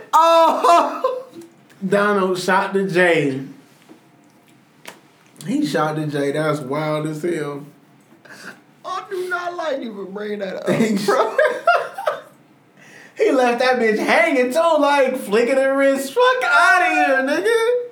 oh, 0.14 1.26
Donald 1.86 2.40
shot 2.40 2.72
the 2.72 2.88
J. 2.88 3.42
He 5.48 5.66
shot 5.66 5.96
the 5.96 6.06
J. 6.08 6.34
That's 6.34 6.60
wild 6.60 7.08
as 7.08 7.24
hell. 7.24 7.66
I 8.84 9.06
do 9.10 9.30
not 9.30 9.56
like 9.56 9.82
you 9.82 9.96
for 9.96 10.04
bringing 10.06 10.40
that 10.40 10.58
up, 10.58 10.66
bro. 11.06 11.38
He 13.18 13.32
left 13.32 13.60
that 13.60 13.80
bitch 13.80 13.98
hanging 13.98 14.52
too, 14.54 14.78
like 14.80 15.18
flicking 15.18 15.56
her 15.56 15.76
wrist. 15.76 16.14
Fuck 16.14 16.44
out 16.44 16.82
of 16.84 16.92
here, 16.92 17.24
nigga. 17.26 17.86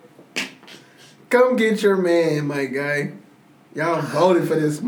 Come 1.32 1.56
get 1.56 1.82
your 1.82 1.98
man, 1.98 2.46
my 2.46 2.66
guy. 2.66 3.14
Y'all 3.74 4.04
voted 4.04 4.48
for 4.48 4.54
this. 4.54 4.80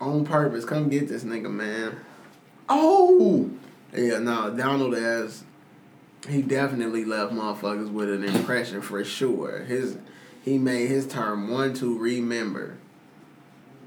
On 0.00 0.24
purpose. 0.24 0.64
Come 0.64 0.88
get 0.88 1.08
this 1.08 1.24
nigga, 1.24 1.50
man. 1.50 1.94
oh, 2.70 3.50
Yeah, 3.94 4.18
no, 4.18 4.48
Donald 4.56 4.94
as 4.94 5.44
he 6.28 6.42
definitely 6.42 7.04
left 7.04 7.32
motherfuckers 7.32 7.90
with 7.90 8.10
an 8.10 8.24
impression 8.24 8.80
for 8.80 9.04
sure. 9.04 9.60
His 9.60 9.96
he 10.44 10.58
made 10.58 10.88
his 10.88 11.06
term 11.06 11.48
one 11.50 11.74
to 11.74 11.98
remember. 11.98 12.76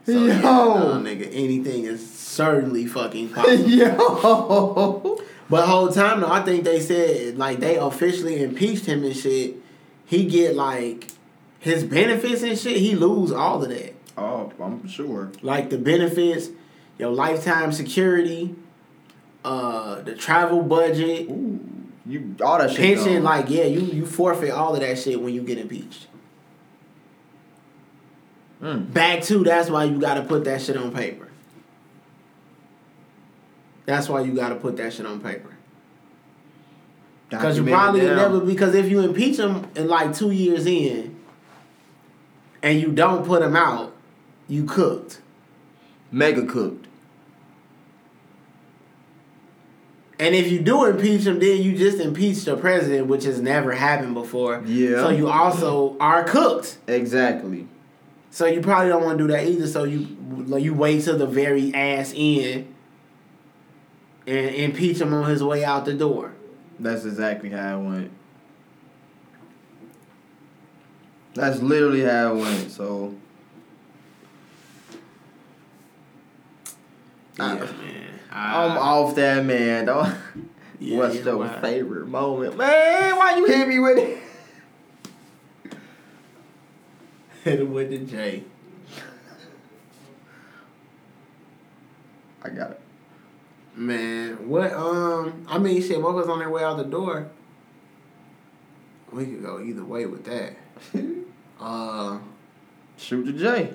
So, 0.06 0.26
yeah, 0.26 0.42
Yo. 0.42 1.02
nigga, 1.02 1.28
anything 1.34 1.84
is 1.84 2.10
certainly 2.10 2.86
fucking 2.86 3.30
possible. 3.30 3.70
yo. 3.70 5.22
but 5.50 5.66
whole 5.68 5.90
time 5.90 6.22
though, 6.22 6.32
I 6.32 6.44
think 6.44 6.64
they 6.64 6.80
said 6.80 7.38
like 7.38 7.60
they 7.60 7.78
officially 7.78 8.42
impeached 8.42 8.86
him 8.86 9.04
and 9.04 9.16
shit. 9.16 9.56
He 10.06 10.26
get 10.26 10.56
like 10.56 11.10
his 11.60 11.84
benefits 11.84 12.42
and 12.44 12.58
shit. 12.58 12.78
He 12.78 12.96
lose 12.96 13.32
all 13.32 13.62
of 13.62 13.70
that. 13.70 13.94
Oh, 14.18 14.52
I'm 14.60 14.88
sure. 14.88 15.32
like 15.42 15.70
the 15.70 15.78
benefits, 15.78 16.50
your 16.98 17.12
lifetime 17.12 17.72
security, 17.72 18.56
uh, 19.46 20.02
the 20.02 20.16
travel 20.16 20.64
budget, 20.64 21.30
Ooh, 21.30 21.57
you 22.08 22.36
all 22.42 22.58
that 22.60 22.72
shit. 22.72 22.80
pension. 22.80 23.14
gone. 23.16 23.24
Like, 23.24 23.50
yeah, 23.50 23.66
you 23.66 23.82
you 23.82 24.06
forfeit 24.06 24.52
all 24.52 24.74
of 24.74 24.82
that 24.82 24.98
shit 24.98 25.22
when 25.22 25.34
you 25.34 25.42
get 25.42 25.58
impeached. 25.58 26.08
Mm. 28.62 28.92
Back 28.92 29.24
to 29.24 29.44
that's 29.44 29.70
why 29.70 29.84
you 29.84 30.00
got 30.00 30.16
to 30.16 30.24
put 30.24 30.44
that 30.46 30.62
shit 30.62 30.78
on 30.78 30.92
paper. 30.92 31.28
That's 33.86 34.10
why 34.10 34.22
you 34.22 34.34
got 34.34 34.50
to 34.50 34.56
put 34.56 34.78
that 34.78 34.94
shit 34.94 35.06
on 35.06 35.22
paper. 35.22 35.56
Because 37.30 37.58
you 37.58 37.66
probably 37.66 38.02
never 38.02 38.40
because 38.40 38.74
if 38.74 38.90
you 38.90 39.02
impeach 39.02 39.38
him 39.38 39.68
in 39.76 39.88
like 39.88 40.16
two 40.16 40.32
years 40.32 40.66
in, 40.66 41.18
and 42.64 42.80
you 42.80 42.92
don't 42.92 43.26
put 43.26 43.42
him 43.42 43.56
out, 43.56 43.94
you 44.48 44.66
cooked. 44.66 45.22
mega 46.12 46.46
cooked. 46.46 46.87
And 50.20 50.34
if 50.34 50.52
you 50.52 50.60
do 50.60 50.86
impeach 50.86 51.22
him, 51.28 51.40
then 51.40 51.62
you 51.62 51.78
just 51.78 52.00
impeach 52.00 52.44
the 52.46 52.58
president, 52.58 53.06
which 53.08 53.24
has 53.26 53.40
never 53.40 53.72
happened 53.74 54.16
before. 54.16 54.64
Yeah. 54.66 54.96
So 55.04 55.10
you 55.10 55.30
also 55.30 55.96
are 56.00 56.24
cooked. 56.24 56.80
Exactly. 56.88 57.68
So 58.32 58.46
you 58.48 58.62
probably 58.62 58.90
don't 58.90 59.04
want 59.04 59.18
to 59.20 59.24
do 59.28 59.32
that 59.34 59.46
either. 59.48 59.68
So 59.68 59.84
you 59.84 60.08
you 60.58 60.74
wait 60.74 61.04
till 61.04 61.18
the 61.18 61.28
very 61.28 61.74
ass 61.74 62.14
end 62.16 62.74
and 64.26 64.56
impeach 64.56 65.00
him 65.00 65.14
on 65.14 65.30
his 65.30 65.44
way 65.44 65.64
out 65.64 65.86
the 65.86 65.94
door. 65.94 66.34
That's 66.80 67.06
exactly 67.06 67.50
how 67.50 67.80
it 67.80 67.84
went. 67.86 68.12
That's 71.36 71.60
literally 71.62 72.02
how 72.04 72.36
it 72.36 72.40
went. 72.40 72.72
So 72.72 73.14
Yeah, 77.40 77.46
Ah. 77.54 77.56
man. 77.56 78.17
I'm 78.32 78.78
off 78.78 79.16
that 79.16 79.46
man. 79.46 79.88
Yeah, 80.80 80.98
What's 80.98 81.16
yeah, 81.16 81.34
wow. 81.34 81.60
favorite 81.62 82.08
moment, 82.08 82.56
man? 82.58 83.16
Why 83.16 83.36
you 83.38 83.46
hit 83.46 83.68
me 83.68 83.80
with 83.80 83.98
it? 83.98 84.20
Hit 87.44 87.60
him 87.62 87.74
with 87.74 87.90
the 87.90 88.00
J. 88.00 88.44
I 92.44 92.50
got 92.50 92.72
it. 92.72 92.82
Man, 93.76 94.48
what? 94.48 94.72
Um, 94.74 95.46
I 95.48 95.58
mean, 95.58 95.82
shit. 95.82 96.02
What 96.02 96.14
was 96.14 96.28
on 96.28 96.40
their 96.40 96.50
way 96.50 96.64
out 96.64 96.78
the 96.78 96.84
door? 96.84 97.30
We 99.12 99.26
could 99.26 99.42
go 99.42 99.62
either 99.62 99.84
way 99.84 100.06
with 100.06 100.26
that. 100.26 100.56
Uh. 101.60 102.20
Shoot 102.98 103.26
the 103.26 103.34
J. 103.34 103.74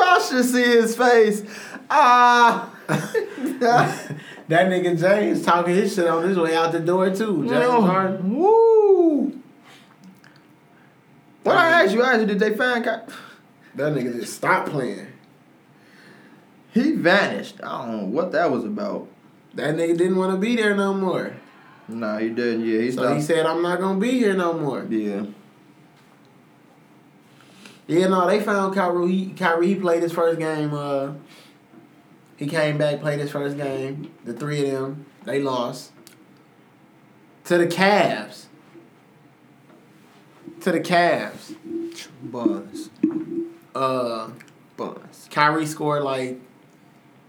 Y'all 0.00 0.20
should 0.20 0.44
see 0.44 0.62
his 0.62 0.96
face. 0.96 1.42
Ah. 1.90 2.70
That 4.48 4.68
nigga 4.70 4.98
James 4.98 5.42
talking 5.44 5.74
his 5.74 5.94
shit 5.94 6.06
on 6.06 6.26
his 6.26 6.38
way 6.38 6.56
out 6.56 6.72
the 6.72 6.80
door 6.80 7.10
too. 7.14 7.46
James 7.46 7.66
Harden. 7.84 8.34
Woo. 8.34 9.38
What 11.42 11.56
I 11.56 11.82
asked 11.82 11.92
you, 11.92 12.02
I 12.02 12.12
asked 12.12 12.20
you, 12.20 12.26
did 12.28 12.38
they 12.38 12.56
find? 12.56 12.82
Ky- 12.82 13.12
That 13.74 13.92
nigga 13.92 14.18
just 14.18 14.32
stopped 14.34 14.70
playing. 14.70 15.06
He 16.72 16.92
vanished. 16.92 17.56
I 17.62 17.84
don't 17.86 17.96
know 17.98 18.04
what 18.06 18.32
that 18.32 18.50
was 18.50 18.64
about. 18.64 19.08
That 19.54 19.74
nigga 19.74 19.98
didn't 19.98 20.16
want 20.16 20.32
to 20.32 20.38
be 20.38 20.56
there 20.56 20.74
no 20.74 20.94
more. 20.94 21.34
Nah, 21.88 22.16
he 22.18 22.30
didn't. 22.30 22.64
Yeah, 22.64 22.80
he 22.80 22.90
So 22.90 23.02
stopped. 23.02 23.16
he 23.16 23.22
said, 23.22 23.44
"I'm 23.44 23.60
not 23.62 23.80
gonna 23.80 23.98
be 24.00 24.12
here 24.12 24.34
no 24.34 24.54
more." 24.54 24.86
yeah. 24.88 25.24
Yeah, 27.88 28.06
no, 28.08 28.26
they 28.26 28.40
found 28.40 28.74
Kyrie. 28.74 29.10
He, 29.10 29.26
Kyrie 29.30 29.68
he 29.68 29.74
played 29.74 30.02
his 30.02 30.12
first 30.12 30.38
game. 30.38 30.72
Uh, 30.74 31.14
he 32.36 32.46
came 32.46 32.78
back, 32.78 33.00
played 33.00 33.18
his 33.18 33.30
first 33.30 33.56
game. 33.56 34.12
The 34.24 34.34
three 34.34 34.70
of 34.70 34.72
them, 34.72 35.06
they 35.24 35.40
lost 35.40 35.92
to 37.44 37.58
the 37.58 37.66
Cavs. 37.66 38.44
To 40.60 40.72
the 40.72 40.80
Cavs. 40.80 41.56
Buzz. 42.22 42.90
Uh, 43.74 44.30
Buzz. 44.76 45.28
Kyrie 45.30 45.66
scored 45.66 46.02
like 46.02 46.38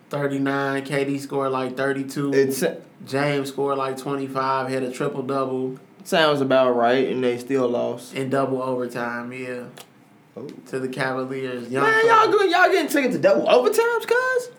thirty 0.09 0.39
nine. 0.39 0.83
KD 0.83 1.21
scored 1.21 1.51
like 1.51 1.77
thirty 1.77 2.03
two. 2.03 2.33
It 2.33 2.85
James 3.05 3.47
scored 3.47 3.77
like 3.77 3.95
25, 3.97 4.69
had 4.69 4.83
a 4.83 4.91
triple 4.91 5.23
double 5.23 5.79
sounds 6.03 6.41
about 6.41 6.75
right, 6.75 7.07
and 7.07 7.23
they 7.23 7.37
still 7.37 7.69
lost. 7.69 8.13
in 8.13 8.29
double 8.29 8.61
overtime, 8.61 9.31
yeah. 9.31 9.65
Oh. 10.39 10.47
To 10.67 10.79
the 10.79 10.87
Cavaliers. 10.87 11.69
Young 11.69 11.83
Man, 11.83 12.05
y'all 12.05 12.31
good. 12.31 12.49
Y'all 12.51 12.69
getting 12.69 12.89
tickets 12.89 13.15
to 13.15 13.21
double 13.21 13.45
overtimes, 13.45 14.07
cuz? 14.07 14.49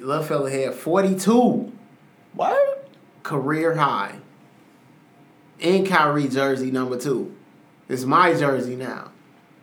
Love 0.00 0.26
fella 0.28 0.50
had 0.50 0.74
42 0.74 1.72
What? 2.34 2.88
career 3.22 3.74
high. 3.74 4.16
In 5.60 5.84
Kyrie 5.86 6.28
jersey 6.28 6.70
number 6.70 6.98
two. 6.98 7.34
It's 7.88 8.04
my 8.04 8.32
jersey 8.34 8.76
now. 8.76 9.10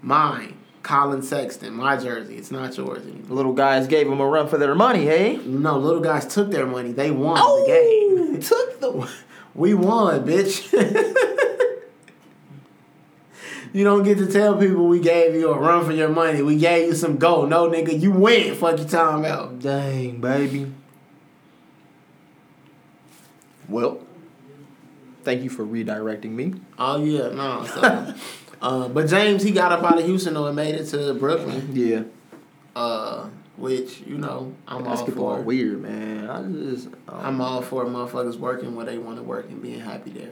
Mine. 0.02 0.58
Collin 0.84 1.22
Sexton. 1.24 1.74
My 1.74 1.96
jersey. 1.98 2.36
It's 2.38 2.52
not 2.52 2.76
yours 2.78 3.04
anymore. 3.04 3.36
Little 3.36 3.54
guys 3.54 3.88
gave 3.88 4.08
them 4.08 4.20
a 4.20 4.28
run 4.28 4.48
for 4.48 4.58
their 4.58 4.76
money, 4.76 5.06
hey? 5.06 5.38
No, 5.38 5.78
little 5.80 6.02
guys 6.02 6.26
took 6.28 6.52
their 6.52 6.66
money. 6.68 6.92
They 6.92 7.12
won 7.12 7.38
Oh, 7.42 7.62
the 7.66 7.72
game. 8.36 8.40
took 8.42 8.80
the. 8.80 9.10
We 9.56 9.74
won, 9.74 10.26
bitch. 10.26 10.70
you 13.76 13.84
don't 13.84 14.04
get 14.04 14.18
to 14.20 14.28
tell 14.32 14.56
people 14.58 14.88
we 14.88 15.02
gave 15.02 15.36
you 15.36 15.50
a 15.52 15.60
run 15.60 15.84
for 15.86 15.92
your 15.92 16.08
money. 16.08 16.42
We 16.42 16.56
gave 16.56 16.88
you 16.88 16.96
some 16.96 17.18
gold. 17.18 17.50
No, 17.50 17.70
nigga, 17.70 18.00
you 18.00 18.10
win. 18.10 18.56
Fuck 18.56 18.78
your 18.78 18.88
talking 18.88 19.26
about. 19.26 19.60
Dang, 19.60 20.22
baby. 20.22 20.72
Well, 23.68 24.00
thank 25.24 25.44
you 25.44 25.50
for 25.50 25.66
redirecting 25.66 26.32
me. 26.32 26.54
Oh 26.80 27.04
yeah, 27.04 27.30
no. 27.30 27.66
So 27.66 28.14
Uh, 28.62 28.88
but 28.88 29.08
James, 29.08 29.44
he 29.44 29.52
got 29.52 29.74
up 29.74 29.84
out 29.84 30.00
of 30.00 30.06
Houston 30.06 30.34
though 30.36 30.48
and 30.48 30.56
made 30.56 30.76
it 30.76 30.86
to 30.86 31.14
Brooklyn. 31.14 31.70
Yeah. 31.74 32.04
Uh, 32.76 33.28
which 33.58 34.00
you 34.02 34.18
know 34.18 34.54
I'm 34.68 34.84
Basketball 34.84 35.28
all 35.28 35.36
for. 35.38 35.42
weird, 35.44 35.82
man. 35.82 36.30
I 36.30 36.42
just 36.44 36.88
um, 36.88 36.94
I'm 37.10 37.42
all 37.42 37.62
for 37.62 37.86
motherfuckers 37.86 38.38
working 38.38 38.74
where 38.76 38.86
they 38.86 38.98
want 38.98 39.18
to 39.18 39.24
work 39.24 39.50
and 39.50 39.62
being 39.62 39.82
happy 39.82 40.12
there. 40.12 40.32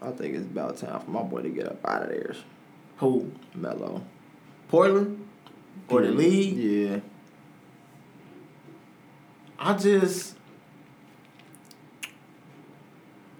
I 0.00 0.10
think 0.10 0.34
it's 0.34 0.46
about 0.46 0.76
time 0.76 1.00
for 1.00 1.10
my 1.10 1.22
boy 1.22 1.42
to 1.42 1.48
get 1.48 1.66
up 1.66 1.84
out 1.86 2.02
of 2.02 2.08
there. 2.08 2.36
Who? 2.98 3.32
Melo. 3.54 4.02
Portland 4.68 5.26
or 5.88 6.02
the 6.02 6.10
league? 6.10 6.56
Yeah. 6.56 7.00
I 9.58 9.74
just 9.74 10.36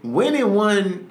winning 0.02 0.54
one 0.54 1.08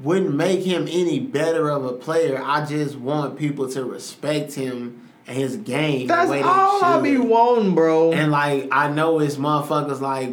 wouldn't 0.00 0.34
make 0.34 0.64
him 0.64 0.88
any 0.90 1.20
better 1.20 1.70
of 1.70 1.84
a 1.84 1.92
player. 1.92 2.40
I 2.42 2.64
just 2.64 2.96
want 2.96 3.38
people 3.38 3.68
to 3.70 3.84
respect 3.84 4.54
him 4.54 5.10
and 5.26 5.36
his 5.36 5.56
game. 5.56 6.06
That's 6.06 6.26
the 6.26 6.32
way 6.32 6.42
they 6.42 6.48
all 6.48 6.82
I 6.82 7.00
be 7.00 7.18
wanting, 7.18 7.74
bro. 7.74 8.12
And 8.12 8.32
like 8.32 8.68
I 8.72 8.88
know 8.88 9.20
it's 9.20 9.36
motherfuckers 9.36 10.00
like 10.00 10.30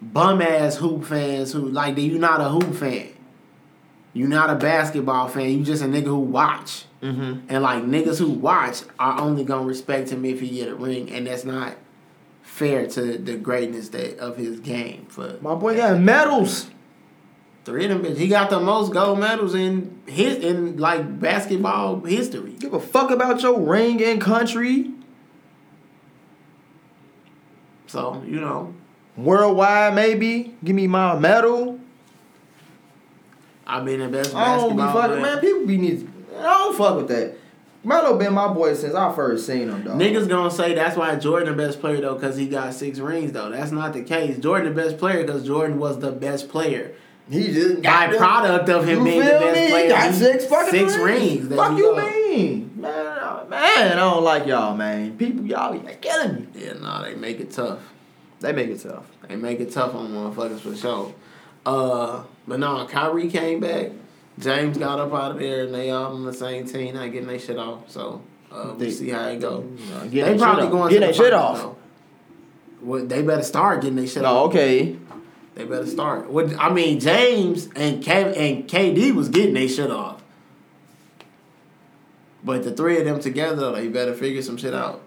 bum 0.00 0.42
ass 0.42 0.76
hoop 0.76 1.04
fans 1.04 1.52
who 1.52 1.68
like 1.68 1.96
you 1.98 2.18
not 2.18 2.40
a 2.40 2.48
hoop 2.48 2.74
fan. 2.74 3.08
You 4.12 4.26
not 4.26 4.48
a 4.48 4.54
basketball 4.54 5.28
fan. 5.28 5.50
You 5.50 5.62
just 5.64 5.82
a 5.82 5.86
nigga 5.86 6.06
who 6.06 6.18
watch. 6.18 6.84
mm-hmm. 7.02 7.46
And 7.48 7.62
like 7.62 7.82
niggas 7.84 8.18
who 8.18 8.30
watch 8.30 8.82
are 8.98 9.20
only 9.20 9.44
gonna 9.44 9.66
respect 9.66 10.10
him 10.10 10.24
if 10.24 10.40
he 10.40 10.48
get 10.50 10.68
a 10.68 10.74
ring, 10.74 11.10
and 11.10 11.26
that's 11.26 11.44
not 11.44 11.76
fair 12.42 12.86
to 12.86 13.18
the 13.18 13.36
greatness 13.36 13.90
that 13.90 14.18
of 14.18 14.36
his 14.38 14.60
game. 14.60 15.06
For 15.10 15.36
My 15.42 15.54
boy 15.54 15.76
got 15.76 16.00
medals. 16.00 16.70
three 17.66 17.84
of 17.86 18.02
them, 18.02 18.16
he 18.16 18.28
got 18.28 18.48
the 18.48 18.60
most 18.60 18.92
gold 18.94 19.18
medals 19.18 19.54
in 19.54 20.00
his 20.06 20.36
in 20.36 20.78
like 20.78 21.20
basketball 21.20 22.00
history. 22.00 22.52
Give 22.52 22.72
a 22.72 22.80
fuck 22.80 23.10
about 23.10 23.42
your 23.42 23.60
ring 23.60 24.02
and 24.02 24.18
country. 24.20 24.92
So 27.86 28.22
you 28.26 28.40
know, 28.40 28.74
Worldwide, 29.16 29.94
maybe. 29.94 30.54
Give 30.62 30.76
me 30.76 30.86
my 30.86 31.18
medal. 31.18 31.80
I've 33.66 33.84
been 33.84 34.00
the 34.00 34.08
best 34.08 34.34
I 34.34 34.56
don't 34.56 34.76
be 34.76 34.82
fucking, 34.82 35.18
player. 35.18 35.20
man. 35.20 35.40
People 35.40 35.66
be 35.66 35.76
need. 35.78 36.08
I 36.38 36.42
don't 36.42 36.76
fuck 36.76 36.96
with 36.96 37.08
that. 37.08 37.34
Melo 37.82 38.18
been 38.18 38.32
my 38.34 38.52
boy 38.52 38.74
since 38.74 38.94
I 38.94 39.14
first 39.14 39.46
seen 39.46 39.68
him, 39.68 39.82
dog. 39.84 39.98
Niggas 39.98 40.28
gonna 40.28 40.50
say 40.50 40.74
that's 40.74 40.96
why 40.96 41.14
Jordan 41.16 41.56
the 41.56 41.62
best 41.66 41.80
player 41.80 42.00
though, 42.00 42.16
cause 42.16 42.36
he 42.36 42.48
got 42.48 42.74
six 42.74 42.98
rings 42.98 43.30
though. 43.32 43.50
That's 43.50 43.70
not 43.70 43.92
the 43.92 44.02
case. 44.02 44.38
Jordan 44.38 44.74
the 44.74 44.82
best 44.82 44.98
player 44.98 45.24
because 45.24 45.44
Jordan 45.46 45.78
was 45.78 46.00
the 46.00 46.10
best 46.10 46.48
player. 46.48 46.92
he 47.30 47.52
just 47.52 47.82
By 47.82 48.08
product 48.16 48.68
of 48.68 48.88
him 48.88 49.04
being 49.04 49.20
the 49.20 49.26
best 49.26 49.72
me? 49.72 49.82
He 49.82 49.88
got 49.88 50.14
six 50.14 50.46
fucking 50.46 50.70
six 50.70 50.96
rings. 50.96 51.44
rings. 51.44 51.54
Fuck 51.54 51.78
you 51.78 51.86
you 51.86 51.94
go. 51.94 52.10
mean, 52.10 52.72
man? 52.76 53.48
Man, 53.50 53.92
I 53.92 53.94
don't 53.94 54.24
like 54.24 54.46
y'all, 54.46 54.76
man. 54.76 55.16
People, 55.16 55.46
y'all, 55.46 55.72
y'all 55.74 55.94
killing 56.00 56.34
me. 56.34 56.46
Yeah, 56.56 56.72
nah, 56.74 57.02
they 57.02 57.14
make 57.14 57.38
it 57.38 57.52
tough. 57.52 57.78
They 58.40 58.52
make 58.52 58.68
it 58.68 58.80
tough. 58.80 59.06
They 59.28 59.36
make 59.36 59.60
it 59.60 59.72
tough 59.72 59.94
on 59.94 60.10
motherfuckers 60.10 60.60
for 60.60 60.76
sure. 60.76 61.14
Uh, 61.64 62.22
but 62.46 62.60
no, 62.60 62.86
Kyrie 62.86 63.28
came 63.28 63.60
back. 63.60 63.92
James 64.38 64.76
got 64.76 64.98
up 65.00 65.12
out 65.14 65.32
of 65.32 65.38
there, 65.38 65.64
and 65.64 65.74
they 65.74 65.90
all 65.90 66.12
on 66.14 66.24
the 66.24 66.32
same 66.32 66.66
team, 66.66 66.94
not 66.94 67.10
getting 67.10 67.26
their 67.28 67.38
shit 67.38 67.58
off. 67.58 67.90
So 67.90 68.22
uh, 68.52 68.62
we'll 68.66 68.74
They- 68.74 68.90
see 68.90 69.08
how 69.10 69.26
it 69.28 69.40
go. 69.40 69.64
Uh, 69.94 70.04
They 70.08 70.36
probably 70.36 70.68
going 70.68 70.92
to 70.92 70.94
Get 70.94 71.00
the 71.00 71.06
that 71.06 71.14
shit 71.16 71.32
off. 71.32 71.58
though. 71.58 71.76
Well, 72.82 73.06
they 73.06 73.22
better 73.22 73.42
start 73.42 73.80
getting 73.80 73.96
their 73.96 74.06
shit 74.06 74.22
No, 74.22 74.28
off. 74.36 74.48
okay. 74.50 74.96
They 75.54 75.64
better 75.64 75.86
start. 75.86 76.28
What 76.30 76.54
I 76.60 76.70
mean, 76.70 77.00
James 77.00 77.70
and 77.74 78.04
Kev 78.04 78.36
and 78.36 78.68
KD 78.68 79.12
was 79.14 79.30
getting 79.30 79.54
their 79.54 79.68
shit 79.68 79.90
off. 79.90 80.22
But 82.44 82.62
the 82.62 82.70
three 82.72 82.98
of 82.98 83.04
them 83.06 83.18
together, 83.20 83.72
they 83.72 83.88
better 83.88 84.14
figure 84.14 84.42
some 84.42 84.56
shit 84.58 84.74
out. 84.74 85.02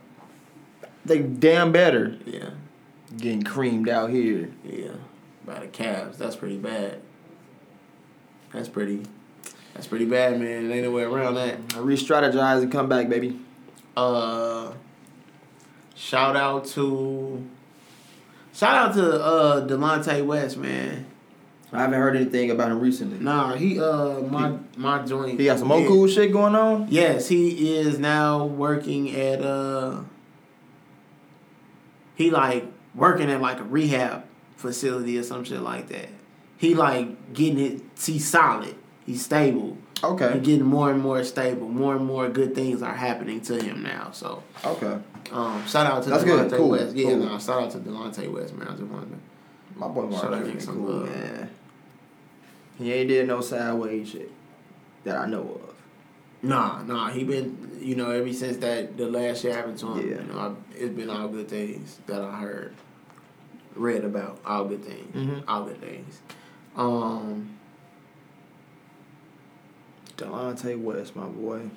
They 1.06 1.20
damn 1.20 1.72
better. 1.72 2.18
Yeah, 2.26 2.50
Getting 3.18 3.44
creamed 3.44 3.90
out 3.90 4.10
here. 4.10 4.52
yeah. 4.64 4.92
By 5.46 5.60
the 5.62 5.68
Cavs, 5.68 6.18
that's 6.18 6.36
pretty 6.36 6.58
bad. 6.58 7.02
That's 8.54 8.70
pretty. 8.70 9.04
That's 9.74 9.88
pretty 9.88 10.06
bad, 10.06 10.40
man. 10.40 10.72
Ain't 10.72 10.84
no 10.84 10.92
way 10.92 11.04
around 11.04 11.36
that. 11.36 11.58
Re-strategize 11.76 12.62
and 12.62 12.72
come 12.72 12.88
back, 12.90 13.10
baby. 13.10 13.40
Uh, 13.98 14.74
shout 15.96 16.36
out 16.36 16.66
to. 16.66 17.48
Shout 18.54 18.76
out 18.90 18.94
to 18.96 19.24
uh 19.24 19.68
Delonte 19.68 20.26
West, 20.26 20.58
man. 20.58 21.06
I 21.72 21.82
haven't 21.82 22.00
heard 22.00 22.16
anything 22.16 22.52
about 22.52 22.72
him 22.72 22.80
recently. 22.80 23.20
Nah, 23.20 23.56
he 23.56 23.80
uh 23.80 24.22
my 24.22 24.58
my 24.76 25.04
joint. 25.04 25.40
He 25.40 25.46
got 25.46 25.60
some 25.60 25.68
more 25.68 25.86
cool 25.88 26.08
shit 26.08 26.32
going 26.32 26.56
on. 26.56 26.88
Yes, 26.90 27.28
he 27.28 27.78
is 27.78 28.00
now 28.00 28.46
working 28.46 29.16
at 29.16 29.42
uh 29.42 30.02
he 32.16 32.32
like 32.32 32.66
working 33.00 33.30
at 33.32 33.42
like 33.42 33.60
a 33.60 33.64
rehab 33.64 34.26
facility 34.58 35.18
or 35.18 35.24
some 35.24 35.44
shit 35.44 35.62
like 35.62 35.88
that. 35.90 36.10
He 36.58 36.76
like 36.76 37.34
getting 37.34 37.60
it 37.60 37.82
he's 38.04 38.28
solid. 38.28 38.76
He's 39.06 39.24
stable. 39.26 39.78
He's 39.96 40.04
Okay. 40.04 40.40
getting 40.40 40.64
more 40.66 40.92
and 40.92 41.02
more 41.02 41.24
stable. 41.24 41.68
More 41.68 41.96
and 41.96 42.06
more 42.06 42.30
good 42.30 42.56
things 42.56 42.82
are 42.82 42.94
happening 42.94 43.42
to 43.42 43.62
him 43.62 43.84
now. 43.84 44.12
So 44.12 44.44
Okay. 44.66 44.98
um 45.32 45.66
shout 45.68 45.86
out 45.88 46.04
to 46.04 46.10
That's 46.10 46.24
Delonte 46.24 46.50
good. 46.50 46.58
Cool. 46.58 46.70
West. 46.70 46.96
Yeah, 46.96 47.10
Cool. 47.10 47.18
no, 47.18 47.40
shout 47.40 47.64
out 47.64 47.72
to 47.72 47.78
Delonte 47.80 48.32
West, 48.32 48.54
man. 48.56 48.68
I 48.68 48.72
just 48.72 48.84
wanted 48.84 49.10
to 49.12 49.18
My 49.80 49.88
boy 49.88 50.10
Shout 50.12 50.26
out 50.26 50.32
Mark 50.32 50.44
to 50.46 50.58
is 50.58 50.64
some 50.66 50.76
cool, 50.76 50.90
love. 50.92 51.10
man. 51.10 51.50
He 52.78 52.94
ain't 52.94 53.10
did 53.10 53.28
no 53.28 53.42
sideways 53.42 54.10
shit 54.10 54.32
that 55.04 55.18
I 55.18 55.26
know 55.26 55.42
of. 55.64 55.76
Nah, 56.42 56.82
nah, 56.84 57.10
he 57.10 57.24
been 57.26 57.78
you 57.82 57.96
know 57.96 58.12
ever 58.12 58.32
since 58.34 58.58
that 58.58 58.96
the 58.98 59.08
last 59.08 59.42
shit 59.42 59.54
happened 59.56 59.78
to 59.80 59.88
him. 59.94 60.10
Yeah. 60.10 60.22
You 60.22 60.34
know, 60.34 60.40
I, 60.40 60.78
it's 60.78 60.94
been 60.96 61.10
all 61.10 61.28
good 61.28 61.48
things 61.50 62.00
that 62.08 62.22
I 62.22 62.40
heard, 62.40 62.74
read 63.76 64.04
about. 64.04 64.40
All 64.46 64.66
good 64.66 64.84
things, 64.84 65.16
Mhm. 65.16 65.44
all 65.48 65.66
good 65.66 65.80
things. 65.82 66.22
Um, 66.76 67.52
Delonte 70.18 70.80
West, 70.82 71.16
my 71.16 71.26
boy. 71.26 71.70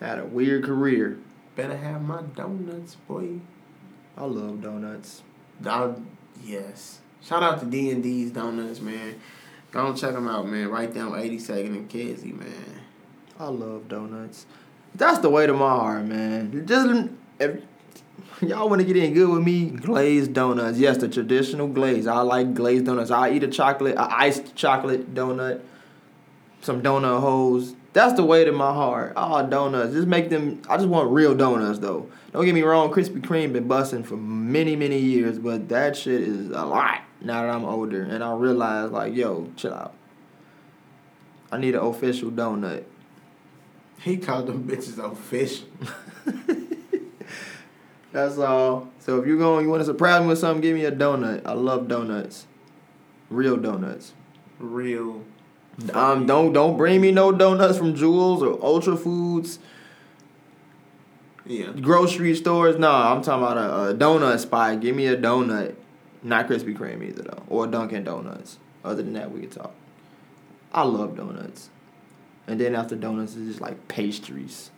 Had 0.00 0.18
a 0.18 0.24
weird 0.24 0.64
career. 0.64 1.18
better 1.54 1.76
have 1.76 2.00
my 2.02 2.22
donuts, 2.34 2.94
boy. 3.06 3.38
I 4.16 4.24
love 4.24 4.62
donuts. 4.62 5.22
I, 5.66 5.92
yes. 6.42 7.00
Shout 7.20 7.42
out 7.42 7.60
to 7.60 7.66
D 7.66 7.90
and 7.90 8.02
D's 8.02 8.30
Donuts, 8.30 8.80
man. 8.80 9.16
Go 9.70 9.86
and 9.88 9.96
check 9.96 10.14
them 10.14 10.26
out, 10.28 10.48
man. 10.48 10.68
Right 10.68 10.92
there 10.92 11.04
on 11.04 11.12
82nd 11.12 11.66
and 11.76 11.88
Kedzie, 11.90 12.32
man. 12.32 12.80
I 13.38 13.48
love 13.48 13.86
donuts. 13.88 14.46
That's 14.94 15.18
the 15.18 15.28
way 15.28 15.46
to 15.46 15.52
my 15.52 15.68
heart, 15.70 16.06
man. 16.06 16.66
Just 16.66 17.10
if 17.38 17.62
y'all 18.46 18.68
want 18.68 18.80
to 18.80 18.86
get 18.86 18.96
in 18.96 19.14
good 19.14 19.28
with 19.28 19.42
me, 19.42 19.66
glazed 19.66 20.32
donuts. 20.32 20.76
Yes, 20.76 20.96
the 20.96 21.08
traditional 21.08 21.68
glaze. 21.68 22.08
I 22.08 22.20
like 22.22 22.54
glazed 22.54 22.86
donuts. 22.86 23.12
I 23.12 23.30
eat 23.30 23.44
a 23.44 23.48
chocolate, 23.48 23.94
a 23.94 24.12
iced 24.12 24.56
chocolate 24.56 25.14
donut, 25.14 25.60
some 26.60 26.82
donut 26.82 27.20
holes. 27.20 27.76
That's 27.92 28.14
the 28.14 28.24
way 28.24 28.44
to 28.44 28.50
my 28.50 28.72
heart. 28.72 29.12
Oh, 29.16 29.46
donuts. 29.46 29.92
Just 29.92 30.08
make 30.08 30.28
them. 30.28 30.60
I 30.68 30.76
just 30.76 30.88
want 30.88 31.10
real 31.10 31.36
donuts 31.36 31.78
though. 31.78 32.10
Don't 32.32 32.44
get 32.44 32.54
me 32.54 32.62
wrong. 32.62 32.90
Krispy 32.90 33.20
Kreme 33.20 33.52
been 33.52 33.68
busting 33.68 34.02
for 34.02 34.16
many, 34.16 34.74
many 34.74 34.98
years, 34.98 35.38
but 35.38 35.68
that 35.68 35.96
shit 35.96 36.22
is 36.22 36.48
a 36.48 36.64
lot 36.64 37.02
now 37.20 37.42
that 37.42 37.50
I'm 37.50 37.64
older, 37.64 38.02
and 38.02 38.24
I 38.24 38.34
realize 38.34 38.90
like, 38.90 39.14
yo, 39.14 39.52
chill 39.56 39.74
out. 39.74 39.94
I 41.52 41.58
need 41.58 41.74
an 41.74 41.82
official 41.82 42.30
donut. 42.30 42.84
He 44.00 44.16
called 44.16 44.48
them 44.48 44.64
bitches 44.64 44.98
official. 44.98 45.68
That's 48.12 48.36
all. 48.38 48.88
So 48.98 49.18
if 49.20 49.26
you're 49.26 49.38
going, 49.38 49.64
you 49.64 49.70
want 49.70 49.80
to 49.80 49.86
surprise 49.86 50.20
me 50.20 50.28
with 50.28 50.38
something, 50.38 50.60
give 50.60 50.74
me 50.74 50.84
a 50.84 50.92
donut. 50.92 51.42
I 51.46 51.52
love 51.54 51.88
donuts, 51.88 52.46
real 53.30 53.56
donuts. 53.56 54.12
Real. 54.58 55.24
Um, 55.94 56.26
don't 56.26 56.52
don't 56.52 56.76
bring 56.76 57.00
me 57.00 57.10
no 57.10 57.32
donuts 57.32 57.78
from 57.78 57.94
Jewels 57.94 58.42
or 58.42 58.62
Ultra 58.62 58.96
Foods, 58.96 59.58
Yeah. 61.46 61.72
grocery 61.80 62.34
stores. 62.36 62.78
No, 62.78 62.90
I'm 62.92 63.22
talking 63.22 63.42
about 63.42 63.56
a, 63.56 63.90
a 63.90 63.94
donut 63.94 64.38
spot. 64.40 64.80
Give 64.80 64.94
me 64.94 65.06
a 65.06 65.16
donut, 65.16 65.74
not 66.22 66.46
Krispy 66.48 66.76
Kreme 66.76 67.02
either 67.08 67.22
though, 67.22 67.42
or 67.48 67.66
Dunkin' 67.66 68.04
Donuts. 68.04 68.58
Other 68.84 69.02
than 69.02 69.14
that, 69.14 69.30
we 69.32 69.40
can 69.40 69.50
talk. 69.50 69.72
I 70.74 70.82
love 70.82 71.16
donuts, 71.16 71.70
and 72.46 72.60
then 72.60 72.74
after 72.74 72.94
donuts, 72.96 73.34
it's 73.36 73.46
just 73.46 73.60
like 73.60 73.88
pastries. 73.88 74.70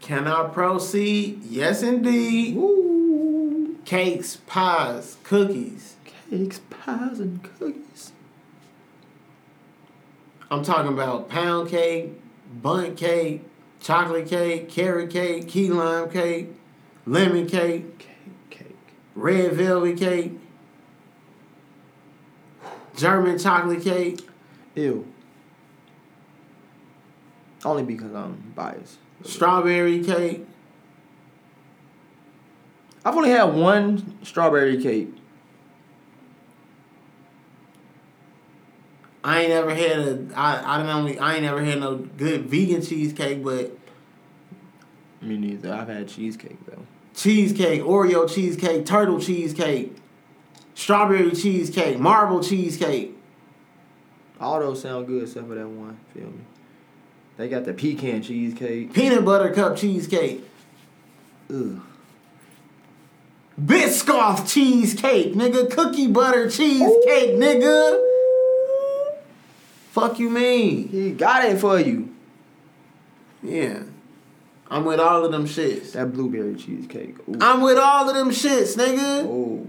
Can 0.00 0.26
I 0.26 0.48
proceed? 0.48 1.44
Yes, 1.44 1.82
indeed. 1.82 2.56
Woo! 2.56 3.76
Cakes, 3.84 4.36
pies, 4.46 5.16
cookies. 5.24 5.96
Cakes, 6.30 6.60
pies, 6.70 7.20
and 7.20 7.42
cookies. 7.42 8.12
I'm 10.50 10.62
talking 10.64 10.92
about 10.92 11.28
pound 11.28 11.68
cake, 11.68 12.12
bundt 12.62 12.96
cake, 12.96 13.44
chocolate 13.80 14.26
cake, 14.28 14.68
carrot 14.68 15.10
cake, 15.10 15.48
key 15.48 15.68
lime 15.68 16.10
cake, 16.10 16.48
lemon 17.06 17.46
cake, 17.46 17.98
Cake, 17.98 18.50
cake. 18.50 18.76
red 19.14 19.52
velvet 19.52 19.96
cake, 19.96 20.32
German 22.96 23.38
chocolate 23.38 23.82
cake. 23.82 24.28
Ew. 24.74 25.06
Only 27.64 27.82
because 27.84 28.12
I'm 28.14 28.52
biased. 28.56 28.96
Strawberry 29.22 30.02
cake. 30.02 30.46
I've 33.04 33.16
only 33.16 33.30
had 33.30 33.44
one 33.54 34.18
strawberry 34.24 34.82
cake. 34.82 35.14
I 39.22 39.40
ain't 39.42 39.50
never 39.50 39.74
had 39.74 39.98
a. 39.98 40.26
I 40.34 40.74
I 40.74 40.76
don't 40.78 40.86
know. 40.86 41.20
I 41.22 41.34
ain't 41.34 41.42
never 41.42 41.62
had 41.62 41.80
no 41.80 41.96
good 41.96 42.46
vegan 42.46 42.82
cheesecake, 42.82 43.44
but 43.44 43.76
Me 45.20 45.36
neither. 45.36 45.72
I've 45.72 45.88
had 45.88 46.08
cheesecake 46.08 46.58
though. 46.66 46.82
cheesecake, 47.14 47.82
Oreo 47.82 48.28
cheesecake, 48.32 48.86
turtle 48.86 49.20
cheesecake, 49.20 49.94
strawberry 50.74 51.32
cheesecake, 51.32 51.98
marble 51.98 52.42
cheesecake. 52.42 53.14
All 54.40 54.58
those 54.58 54.80
sound 54.80 55.06
good 55.06 55.24
except 55.24 55.48
for 55.48 55.54
that 55.54 55.68
one. 55.68 55.98
Feel 56.14 56.24
me? 56.24 56.40
They 57.40 57.48
got 57.48 57.64
the 57.64 57.72
pecan 57.72 58.22
cheesecake. 58.22 58.92
Peanut 58.92 59.24
butter 59.24 59.50
cup 59.54 59.74
cheesecake. 59.74 60.44
Ugh. 61.48 61.80
Biscoff 63.58 64.46
cheesecake, 64.46 65.32
nigga. 65.32 65.70
Cookie 65.70 66.06
butter 66.06 66.50
cheesecake, 66.50 67.36
nigga. 67.36 67.98
Fuck 69.92 70.18
you 70.18 70.28
mean? 70.28 70.88
He 70.88 71.12
got 71.12 71.46
it 71.46 71.58
for 71.58 71.80
you. 71.80 72.14
Yeah. 73.42 73.84
I'm 74.70 74.84
with 74.84 75.00
all 75.00 75.24
of 75.24 75.32
them 75.32 75.46
shits. 75.46 75.92
That 75.92 76.12
blueberry 76.12 76.56
cheesecake. 76.56 77.16
Ooh. 77.26 77.38
I'm 77.40 77.62
with 77.62 77.78
all 77.78 78.06
of 78.06 78.14
them 78.14 78.28
shits, 78.28 78.76
nigga. 78.76 79.24
Oh. 79.24 79.66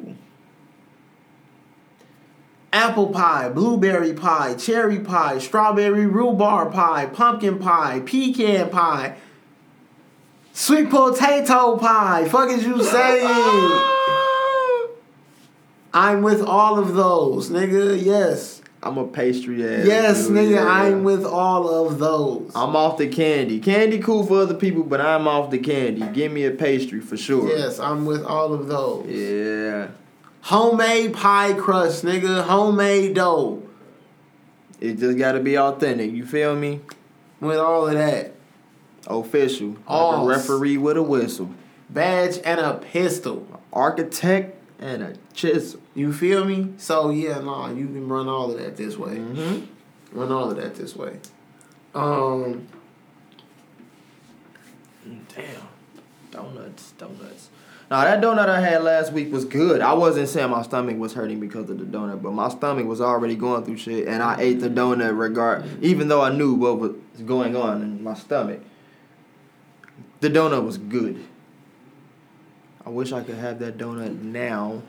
Apple 2.73 3.07
pie, 3.07 3.49
blueberry 3.49 4.13
pie, 4.13 4.53
cherry 4.55 4.99
pie, 4.99 5.37
strawberry 5.39 6.05
rhubarb 6.05 6.73
pie, 6.73 7.05
pumpkin 7.05 7.59
pie, 7.59 8.01
pecan 8.05 8.69
pie, 8.69 9.17
sweet 10.53 10.89
potato 10.89 11.77
pie. 11.77 12.27
Fuck 12.29 12.49
is 12.49 12.63
you 12.63 12.81
saying? 12.83 13.27
I'm 15.93 16.21
with 16.21 16.41
all 16.41 16.79
of 16.79 16.95
those, 16.95 17.49
nigga. 17.49 18.01
Yes. 18.01 18.61
I'm 18.83 18.97
a 18.97 19.05
pastry 19.05 19.63
ass. 19.63 19.85
Yes, 19.85 20.27
dude, 20.27 20.37
nigga, 20.37 20.51
yeah. 20.51 20.65
I'm 20.65 21.03
with 21.03 21.25
all 21.25 21.69
of 21.69 21.99
those. 21.99 22.51
I'm 22.55 22.75
off 22.75 22.97
the 22.97 23.07
candy. 23.07 23.59
Candy 23.59 23.99
cool 23.99 24.25
for 24.25 24.41
other 24.41 24.55
people, 24.55 24.83
but 24.83 24.99
I'm 24.99 25.27
off 25.27 25.51
the 25.51 25.59
candy. 25.59 26.07
Give 26.13 26.31
me 26.31 26.45
a 26.45 26.51
pastry 26.51 26.99
for 26.99 27.17
sure. 27.17 27.47
Yes, 27.49 27.79
I'm 27.79 28.05
with 28.05 28.23
all 28.23 28.53
of 28.53 28.67
those. 28.67 29.07
Yeah. 29.07 29.89
Homemade 30.43 31.13
pie 31.13 31.53
crust, 31.53 32.03
nigga. 32.03 32.43
Homemade 32.43 33.15
dough. 33.15 33.63
It 34.79 34.97
just 34.97 35.17
gotta 35.17 35.39
be 35.39 35.57
authentic. 35.57 36.11
You 36.11 36.25
feel 36.25 36.55
me? 36.55 36.81
With 37.39 37.57
all 37.59 37.87
of 37.87 37.93
that. 37.93 38.33
Official. 39.07 39.69
Like 39.69 39.77
Oh. 39.87 40.23
a 40.23 40.27
referee 40.27 40.77
with 40.77 40.97
a 40.97 41.03
whistle. 41.03 41.51
Badge 41.89 42.39
and 42.43 42.59
a 42.59 42.73
pistol. 42.75 43.45
Architect 43.73 44.57
and 44.79 45.03
a 45.03 45.13
chisel. 45.33 45.79
You 45.93 46.11
feel 46.13 46.43
me? 46.45 46.73
So 46.77 47.09
yeah, 47.11 47.39
nah, 47.39 47.69
you 47.71 47.85
can 47.85 48.07
run 48.07 48.27
all 48.27 48.51
of 48.51 48.57
that 48.59 48.77
this 48.77 48.97
way. 48.97 49.17
Mm-hmm. 49.17 50.17
Run 50.19 50.31
all 50.31 50.49
of 50.51 50.57
that 50.57 50.75
this 50.75 50.95
way. 50.95 51.19
Um, 51.93 52.67
Damn. 55.35 55.67
Donuts, 56.31 56.91
donuts. 56.91 57.49
Now 57.91 58.05
that 58.05 58.21
donut 58.21 58.47
I 58.47 58.61
had 58.61 58.83
last 58.83 59.11
week 59.11 59.33
was 59.33 59.43
good. 59.43 59.81
I 59.81 59.91
wasn't 59.91 60.29
saying 60.29 60.49
my 60.49 60.61
stomach 60.61 60.97
was 60.97 61.13
hurting 61.13 61.41
because 61.41 61.69
of 61.69 61.77
the 61.77 61.83
donut, 61.83 62.21
but 62.21 62.31
my 62.31 62.47
stomach 62.47 62.85
was 62.85 63.01
already 63.01 63.35
going 63.35 63.65
through 63.65 63.75
shit, 63.75 64.07
and 64.07 64.23
I 64.23 64.39
ate 64.39 64.61
the 64.61 64.69
donut 64.69 65.19
regard, 65.19 65.65
even 65.83 66.07
though 66.07 66.21
I 66.21 66.31
knew 66.31 66.53
what 66.53 66.79
was 66.79 66.93
going 67.25 67.53
on 67.57 67.81
in 67.81 68.01
my 68.01 68.13
stomach. 68.13 68.61
The 70.21 70.29
donut 70.29 70.65
was 70.65 70.77
good. 70.77 71.21
I 72.85 72.89
wish 72.91 73.11
I 73.11 73.23
could 73.23 73.35
have 73.35 73.59
that 73.59 73.77
donut 73.77 74.21
now, 74.21 74.83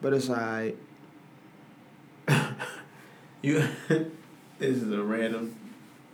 but 0.00 0.12
it's 0.12 0.30
alright. 0.30 0.76
you. 3.42 3.58
this 3.88 4.76
is 4.76 4.92
a 4.92 5.02
random 5.02 5.56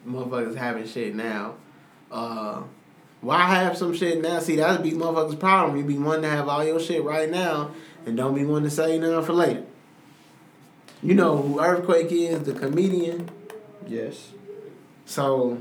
motherfuckers 0.09 0.57
having 0.57 0.87
shit 0.87 1.15
now. 1.15 1.57
Uh, 2.11 2.63
why 3.23 3.47
have 3.55 3.79
some 3.79 3.95
shit 3.95 4.21
now? 4.21 4.41
See, 4.41 4.57
that'd 4.57 4.83
be 4.83 4.91
motherfuckers' 4.91 5.39
problem. 5.39 5.79
You 5.79 5.85
be 5.85 5.97
wanting 5.97 6.23
to 6.23 6.29
have 6.29 6.49
all 6.49 6.65
your 6.65 6.81
shit 6.81 7.05
right 7.05 7.31
now, 7.31 7.71
and 8.05 8.17
don't 8.17 8.35
be 8.35 8.45
wanting 8.45 8.69
to 8.69 8.75
say 8.75 8.99
nothing 8.99 9.25
for 9.25 9.33
later. 9.33 9.65
You 11.03 11.15
know 11.15 11.37
who 11.37 11.61
Earthquake 11.61 12.11
is, 12.11 12.43
the 12.43 12.53
comedian. 12.53 13.31
Yes. 13.87 14.33
So 15.07 15.59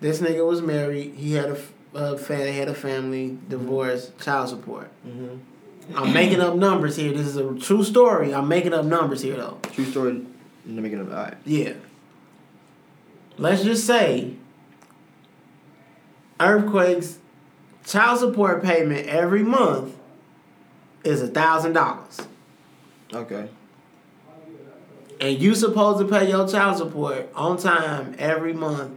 this 0.00 0.20
nigga 0.20 0.46
was 0.46 0.60
married. 0.60 1.14
He 1.14 1.32
had 1.32 1.50
a, 1.50 1.58
a 1.94 2.18
fa- 2.18 2.36
they 2.36 2.52
had 2.52 2.68
a 2.68 2.74
family, 2.74 3.38
divorce, 3.48 4.12
child 4.20 4.50
support. 4.50 4.90
Mm-hmm. 5.06 5.96
I'm 5.96 6.12
making 6.12 6.40
up 6.40 6.56
numbers 6.56 6.96
here. 6.96 7.12
This 7.12 7.26
is 7.26 7.36
a 7.36 7.54
true 7.58 7.82
story. 7.82 8.34
I'm 8.34 8.48
making 8.48 8.74
up 8.74 8.84
numbers 8.84 9.22
here 9.22 9.36
though. 9.36 9.58
True 9.72 9.86
story. 9.86 10.26
Let 10.66 10.82
me 10.82 10.90
get 10.90 10.98
it. 10.98 11.08
Alright. 11.08 11.38
Yeah. 11.46 11.72
Let's 13.38 13.62
just 13.62 13.86
say 13.86 14.34
earthquakes 16.40 17.18
child 17.84 18.18
support 18.20 18.62
payment 18.62 19.06
every 19.06 19.42
month 19.42 19.96
is 21.04 21.22
a 21.22 21.28
thousand 21.28 21.72
dollars. 21.72 22.20
Okay. 23.12 23.48
And 25.20 25.40
you 25.40 25.54
supposed 25.54 25.98
to 25.98 26.06
pay 26.06 26.28
your 26.28 26.46
child 26.46 26.76
support 26.76 27.28
on 27.34 27.56
time 27.56 28.14
every 28.18 28.52
month 28.52 28.92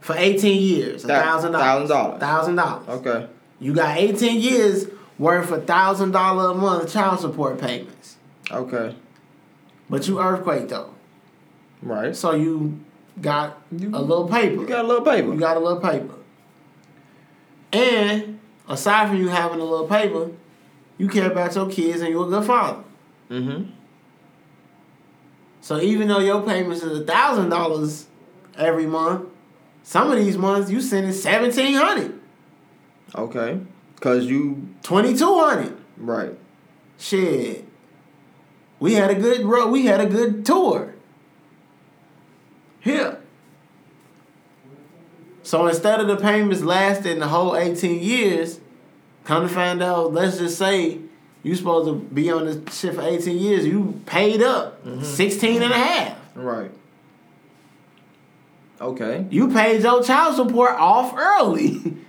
for 0.00 0.16
18 0.16 0.62
years. 0.62 1.04
A 1.04 1.08
thousand 1.08 1.52
dollars. 1.52 1.90
$1,000. 1.90 2.20
Thousand 2.20 2.54
dollars. 2.56 2.88
Okay. 2.88 3.28
You 3.58 3.74
got 3.74 3.98
18 3.98 4.40
years 4.40 4.86
worth 5.18 5.50
of 5.50 5.66
thousand 5.66 6.12
dollar 6.12 6.52
a 6.52 6.54
month 6.54 6.92
child 6.92 7.20
support 7.20 7.60
payments. 7.60 8.16
Okay. 8.50 8.94
But 9.90 10.08
you 10.08 10.20
earthquake 10.20 10.68
though. 10.68 10.94
Right. 11.82 12.16
So 12.16 12.32
you 12.32 12.80
got 13.20 13.60
You- 13.70 13.90
a 13.94 14.00
little 14.00 14.28
paper. 14.28 14.60
You 14.62 14.66
got 14.66 14.84
a 14.84 14.88
little 14.88 15.04
paper. 15.04 15.32
You 15.32 15.38
got 15.38 15.56
a 15.56 15.60
little 15.60 15.80
paper. 15.80 16.14
And 17.72 18.40
aside 18.68 19.08
from 19.08 19.18
you 19.18 19.28
having 19.28 19.60
a 19.60 19.64
little 19.64 19.86
paper, 19.86 20.30
you 20.98 21.08
care 21.08 21.30
about 21.30 21.54
your 21.54 21.68
kids 21.70 22.00
and 22.00 22.10
you're 22.10 22.26
a 22.26 22.28
good 22.28 22.44
father. 22.44 22.82
Mm-hmm. 23.30 23.70
So 25.60 25.80
even 25.80 26.08
though 26.08 26.18
your 26.20 26.42
payments 26.42 26.82
is 26.82 27.00
a 27.00 27.04
thousand 27.04 27.50
dollars 27.50 28.06
every 28.56 28.86
month, 28.86 29.28
some 29.82 30.10
of 30.10 30.18
these 30.18 30.36
months 30.36 30.70
you 30.70 30.80
sending 30.80 31.12
seventeen 31.12 31.74
hundred, 31.74 32.18
Okay. 33.14 33.60
Cause 34.00 34.24
you 34.26 34.68
twenty 34.82 35.14
two 35.16 35.38
hundred. 35.38 35.76
right. 35.98 36.32
Shit. 36.98 37.64
We 38.78 38.94
had 38.94 39.10
a 39.10 39.14
good 39.14 39.44
ro- 39.44 39.68
we 39.68 39.86
had 39.86 40.00
a 40.00 40.06
good 40.06 40.44
tour. 40.46 40.94
Here. 42.80 43.20
So 45.42 45.66
instead 45.66 46.00
of 46.00 46.06
the 46.06 46.16
payments 46.16 46.62
lasting 46.62 47.18
the 47.18 47.28
whole 47.28 47.56
18 47.56 48.02
years, 48.02 48.60
come 49.24 49.42
to 49.42 49.48
find 49.48 49.82
out, 49.82 50.12
let's 50.12 50.38
just 50.38 50.58
say 50.58 50.98
you 51.42 51.54
supposed 51.54 51.88
to 51.88 51.94
be 52.12 52.30
on 52.30 52.46
this 52.46 52.78
shit 52.78 52.94
for 52.94 53.02
18 53.02 53.38
years, 53.38 53.66
you 53.66 54.00
paid 54.06 54.42
up 54.42 54.84
mm-hmm. 54.84 55.02
16 55.02 55.62
and 55.62 55.72
a 55.72 55.76
half. 55.76 56.18
Right. 56.34 56.70
Okay. 58.80 59.26
You 59.30 59.48
paid 59.48 59.82
your 59.82 60.02
child 60.02 60.36
support 60.36 60.72
off 60.72 61.14
early. 61.16 61.96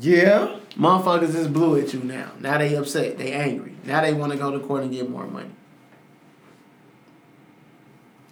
Yeah. 0.00 0.58
Motherfuckers 0.76 1.32
just 1.32 1.52
blew 1.52 1.78
at 1.78 1.92
you 1.92 2.00
now. 2.00 2.32
Now 2.40 2.58
they 2.58 2.74
upset. 2.76 3.18
They 3.18 3.32
angry. 3.32 3.74
Now 3.84 4.00
they 4.00 4.14
want 4.14 4.32
to 4.32 4.38
go 4.38 4.50
to 4.50 4.58
court 4.58 4.84
and 4.84 4.90
get 4.90 5.08
more 5.08 5.26
money. 5.26 5.50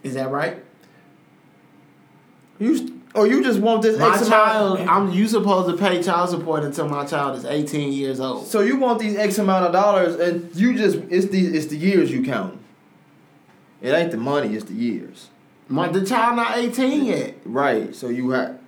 Is 0.03 0.15
that 0.15 0.31
right? 0.31 0.65
You 2.61 3.01
or 3.15 3.27
you 3.27 3.43
just 3.43 3.59
want 3.59 3.83
this 3.83 3.99
My 3.99 4.15
X 4.15 4.29
child, 4.29 4.79
amount. 4.79 4.91
I'm 4.91 5.13
you 5.13 5.27
supposed 5.27 5.69
to 5.69 5.77
pay 5.77 6.01
child 6.01 6.31
support 6.31 6.63
until 6.63 6.89
my 6.89 7.05
child 7.05 7.37
is 7.37 7.45
18 7.45 7.93
years 7.93 8.21
old. 8.21 8.47
so 8.47 8.61
you 8.61 8.77
want 8.77 9.01
these 9.01 9.17
X 9.17 9.39
amount 9.39 9.67
of 9.67 9.73
dollars, 9.73 10.15
and 10.15 10.55
you 10.55 10.77
just 10.77 10.97
it's 11.09 11.27
the 11.27 11.45
it's 11.45 11.67
the 11.67 11.77
years 11.77 12.13
you 12.13 12.23
count. 12.23 12.61
It 13.81 13.91
ain't 13.93 14.13
the 14.13 14.19
money, 14.19 14.55
it's 14.55 14.67
the 14.67 14.75
years. 14.75 15.31
My 15.69 15.89
the 15.89 16.05
child 16.05 16.37
not 16.37 16.59
18 16.59 17.05
yet. 17.05 17.35
Right. 17.45 17.95
So 17.95 18.09
you 18.09 18.31
have. 18.31 18.59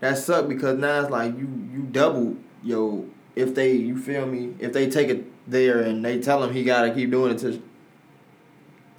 That 0.00 0.16
suck 0.16 0.48
because 0.48 0.78
now 0.78 1.02
it's 1.02 1.10
like 1.10 1.36
you 1.36 1.48
you 1.72 1.82
double 1.90 2.36
yo 2.62 3.06
if 3.36 3.54
they 3.54 3.72
you 3.72 3.98
feel 3.98 4.26
me 4.26 4.54
if 4.58 4.72
they 4.72 4.88
take 4.88 5.08
it 5.08 5.24
there 5.50 5.80
and 5.80 6.04
they 6.04 6.20
tell 6.20 6.42
him 6.42 6.52
he 6.52 6.64
gotta 6.64 6.92
keep 6.94 7.10
doing 7.10 7.32
it 7.34 7.38
to 7.38 7.62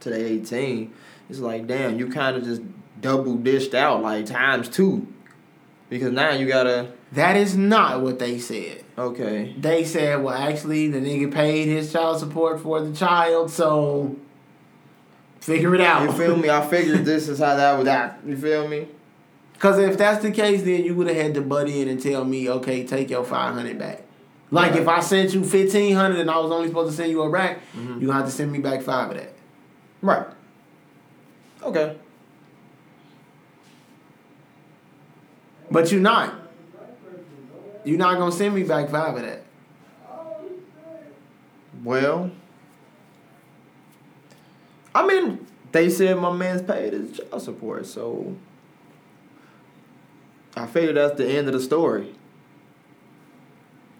to 0.02 0.10
the 0.10 0.26
eighteen 0.26 0.94
it's 1.32 1.40
like 1.40 1.66
damn 1.66 1.98
you 1.98 2.08
kind 2.10 2.36
of 2.38 2.44
just 2.44 2.62
double 3.00 3.36
dished 3.36 3.74
out 3.74 4.04
like 4.04 4.26
times 4.28 4.70
two 4.70 5.08
because 5.90 6.12
now 6.12 6.32
you 6.32 6.46
gotta 6.48 6.92
That 7.14 7.36
is 7.38 7.56
not 7.58 8.02
what 8.02 8.20
they 8.20 8.38
said. 8.38 8.84
Okay. 8.98 9.56
They 9.58 9.84
said, 9.84 10.22
well, 10.24 10.36
actually, 10.36 10.88
the 10.90 11.00
nigga 11.00 11.34
paid 11.34 11.68
his 11.68 11.92
child 11.92 12.20
support 12.20 12.62
for 12.62 12.82
the 12.82 12.94
child, 12.96 13.50
so 13.50 14.16
figure 15.40 15.74
it 15.76 15.82
out. 15.82 16.04
You 16.04 16.12
feel 16.12 16.38
me? 16.38 16.50
I 16.50 16.66
figured 16.68 17.04
this 17.06 17.28
is 17.28 17.40
how 17.40 17.56
that 17.56 17.78
would 17.78 17.88
act. 17.88 18.26
You 18.28 18.38
feel 18.38 18.68
me? 18.68 18.88
Because 19.54 19.80
if 19.80 19.98
that's 19.98 20.22
the 20.22 20.32
case, 20.32 20.62
then 20.64 20.84
you 20.84 20.94
would 20.96 21.08
have 21.08 21.16
had 21.18 21.34
to 21.36 21.42
butt 21.42 21.68
in 21.70 21.88
and 21.88 22.02
tell 22.02 22.24
me, 22.26 22.50
okay, 22.50 22.86
take 22.86 23.10
your 23.10 23.24
500 23.24 23.78
back. 23.80 24.04
Like 24.52 24.72
Right. 24.74 24.82
if 24.82 24.88
I 24.88 25.00
sent 25.00 25.34
you 25.34 25.42
1500 25.42 26.20
and 26.20 26.30
I 26.30 26.38
was 26.40 26.52
only 26.52 26.68
supposed 26.68 26.92
to 26.92 26.96
send 26.98 27.10
you 27.12 27.22
a 27.22 27.30
rack, 27.30 27.60
Mhm. 27.76 27.88
going 27.96 28.08
to 28.08 28.14
have 28.14 28.26
to 28.26 28.32
send 28.32 28.52
me 28.52 28.60
back 28.60 28.82
five 28.82 29.12
of 29.12 29.18
that. 29.18 29.34
Right. 30.02 30.26
Okay. 31.64 31.96
But 35.70 35.92
you're 35.92 36.02
not. 36.02 36.34
You're 37.84 37.98
not 37.98 38.18
going 38.18 38.32
to 38.32 38.38
send 38.38 38.54
me 38.56 38.64
back 38.64 38.90
five 38.90 39.16
of 39.16 39.22
that. 39.24 39.44
Well, 41.84 42.30
I 44.94 45.08
mean, 45.08 45.48
they 45.72 45.90
said 45.90 46.18
my 46.18 46.32
man's 46.32 46.62
paid 46.62 46.94
his 46.94 47.18
child 47.18 47.42
support, 47.42 47.88
so 47.88 48.36
I 50.56 50.68
figured 50.68 50.98
that's 50.98 51.18
the 51.18 51.28
end 51.28 51.48
of 51.48 51.54
the 51.54 51.60
story. 51.62 52.14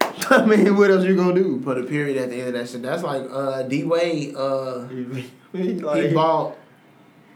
I 0.00 0.44
mean, 0.46 0.76
what 0.76 0.90
else 0.92 1.04
you 1.04 1.16
gonna 1.16 1.34
do? 1.34 1.60
Put 1.64 1.78
a 1.78 1.82
period 1.82 2.18
at 2.18 2.30
the 2.30 2.36
end 2.36 2.48
of 2.48 2.54
that 2.54 2.68
shit. 2.68 2.82
That's 2.82 3.02
like 3.02 3.24
uh, 3.28 3.62
D 3.62 3.82
Wade. 3.84 4.34
Uh, 4.36 4.86
He 5.52 5.74
like- 5.80 6.04
he 6.08 6.14
bought 6.14 6.56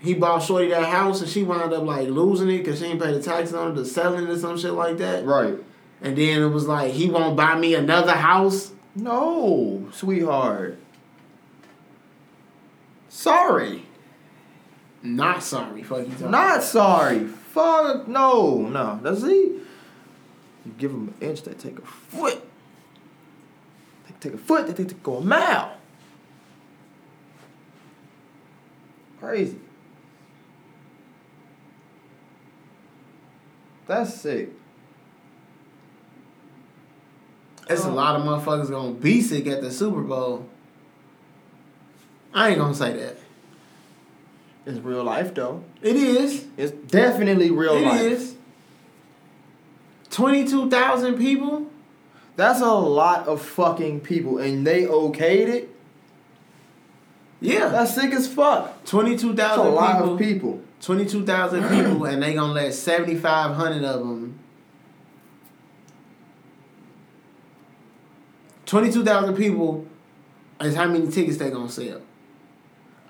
he 0.01 0.15
bought 0.15 0.43
Shorty 0.43 0.69
that 0.69 0.87
house 0.87 1.21
and 1.21 1.31
she 1.31 1.43
wound 1.43 1.73
up 1.73 1.83
like 1.85 2.09
losing 2.09 2.51
it 2.51 2.59
because 2.59 2.79
she 2.79 2.87
ain't 2.87 3.01
paid 3.01 3.15
the 3.15 3.23
taxes 3.23 3.55
on 3.55 3.73
it, 3.73 3.81
or 3.81 3.85
selling 3.85 4.25
it 4.25 4.31
or 4.31 4.39
some 4.39 4.59
shit 4.59 4.73
like 4.73 4.99
that. 4.99 5.25
right. 5.25 5.59
And 6.03 6.17
then 6.17 6.43
it 6.43 6.49
was 6.49 6.67
like 6.67 6.93
he 6.93 7.09
won't 7.09 7.37
buy 7.37 7.59
me 7.59 7.75
another 7.75 8.13
house. 8.13 8.73
No, 8.95 9.89
sweetheart. 9.93 10.79
Sorry. 13.09 13.87
Not 15.03 15.43
sorry, 15.43 15.83
fuck 15.83 16.07
you. 16.07 16.13
talking 16.13 16.31
Not 16.31 16.63
sorry. 16.63 17.27
Fuck 17.27 18.09
no, 18.09 18.69
no. 18.69 19.01
That's 19.03 19.23
he. 19.23 19.29
You 20.67 20.75
give 20.77 20.91
them 20.93 21.15
an 21.21 21.29
inch, 21.29 21.43
they 21.43 21.55
take 21.55 21.79
a 21.79 21.83
foot. 21.83 22.43
They 24.07 24.15
take 24.21 24.35
a 24.35 24.39
foot, 24.39 24.67
they 24.67 24.73
take 24.73 25.03
go 25.03 25.17
a 25.17 25.21
mile. 25.23 25.77
Crazy. 29.21 29.59
That's 33.87 34.15
sick. 34.15 34.51
It's 37.69 37.85
a 37.85 37.89
um, 37.89 37.95
lot 37.95 38.17
of 38.17 38.23
motherfuckers 38.27 38.71
gonna 38.71 38.93
be 38.93 39.21
sick 39.21 39.47
at 39.47 39.61
the 39.61 39.71
Super 39.71 40.03
Bowl. 40.03 40.47
I 42.33 42.51
ain't 42.51 42.59
gonna 42.59 42.75
say 42.75 42.93
that. 42.93 43.17
It's 44.67 44.79
real 44.81 45.05
life 45.05 45.35
though. 45.35 45.65
It 45.83 45.97
is. 45.97 46.47
It's 46.57 46.73
definitely 46.73 47.51
real 47.51 47.77
It 47.77 47.85
life. 47.85 48.01
is. 48.01 48.35
Twenty-two 50.11 50.71
thousand 50.71 51.17
people. 51.17 51.67
That's 52.37 52.61
a 52.61 52.67
lot 52.73 53.27
of 53.29 53.41
fucking 53.43 54.01
people, 54.01 54.39
and 54.39 54.67
they 54.67 54.85
okayed 54.85 55.49
it. 55.49 55.71
Yeah. 57.41 57.69
That's 57.69 57.95
sick 57.95 58.13
as 58.13 58.27
fuck. 58.33 58.85
Twenty-two 58.85 59.33
That's 59.35 59.57
a 59.57 59.63
lot 59.63 59.97
people. 59.99 60.13
of 60.15 60.19
people. 60.19 60.61
Twenty-two 60.81 61.25
thousand 61.25 61.63
people, 61.69 62.05
and 62.05 62.23
they 62.23 62.35
gonna 62.35 62.53
let 62.53 62.73
seventy-five 62.75 63.55
hundred 63.57 63.85
of 63.85 64.01
them. 64.01 64.39
Twenty-two 68.67 69.05
thousand 69.05 69.37
people 69.37 69.87
is 70.61 70.75
how 70.75 70.87
many 70.89 71.09
tickets 71.11 71.39
they 71.39 71.51
gonna 71.51 71.69
sell. 71.69 72.01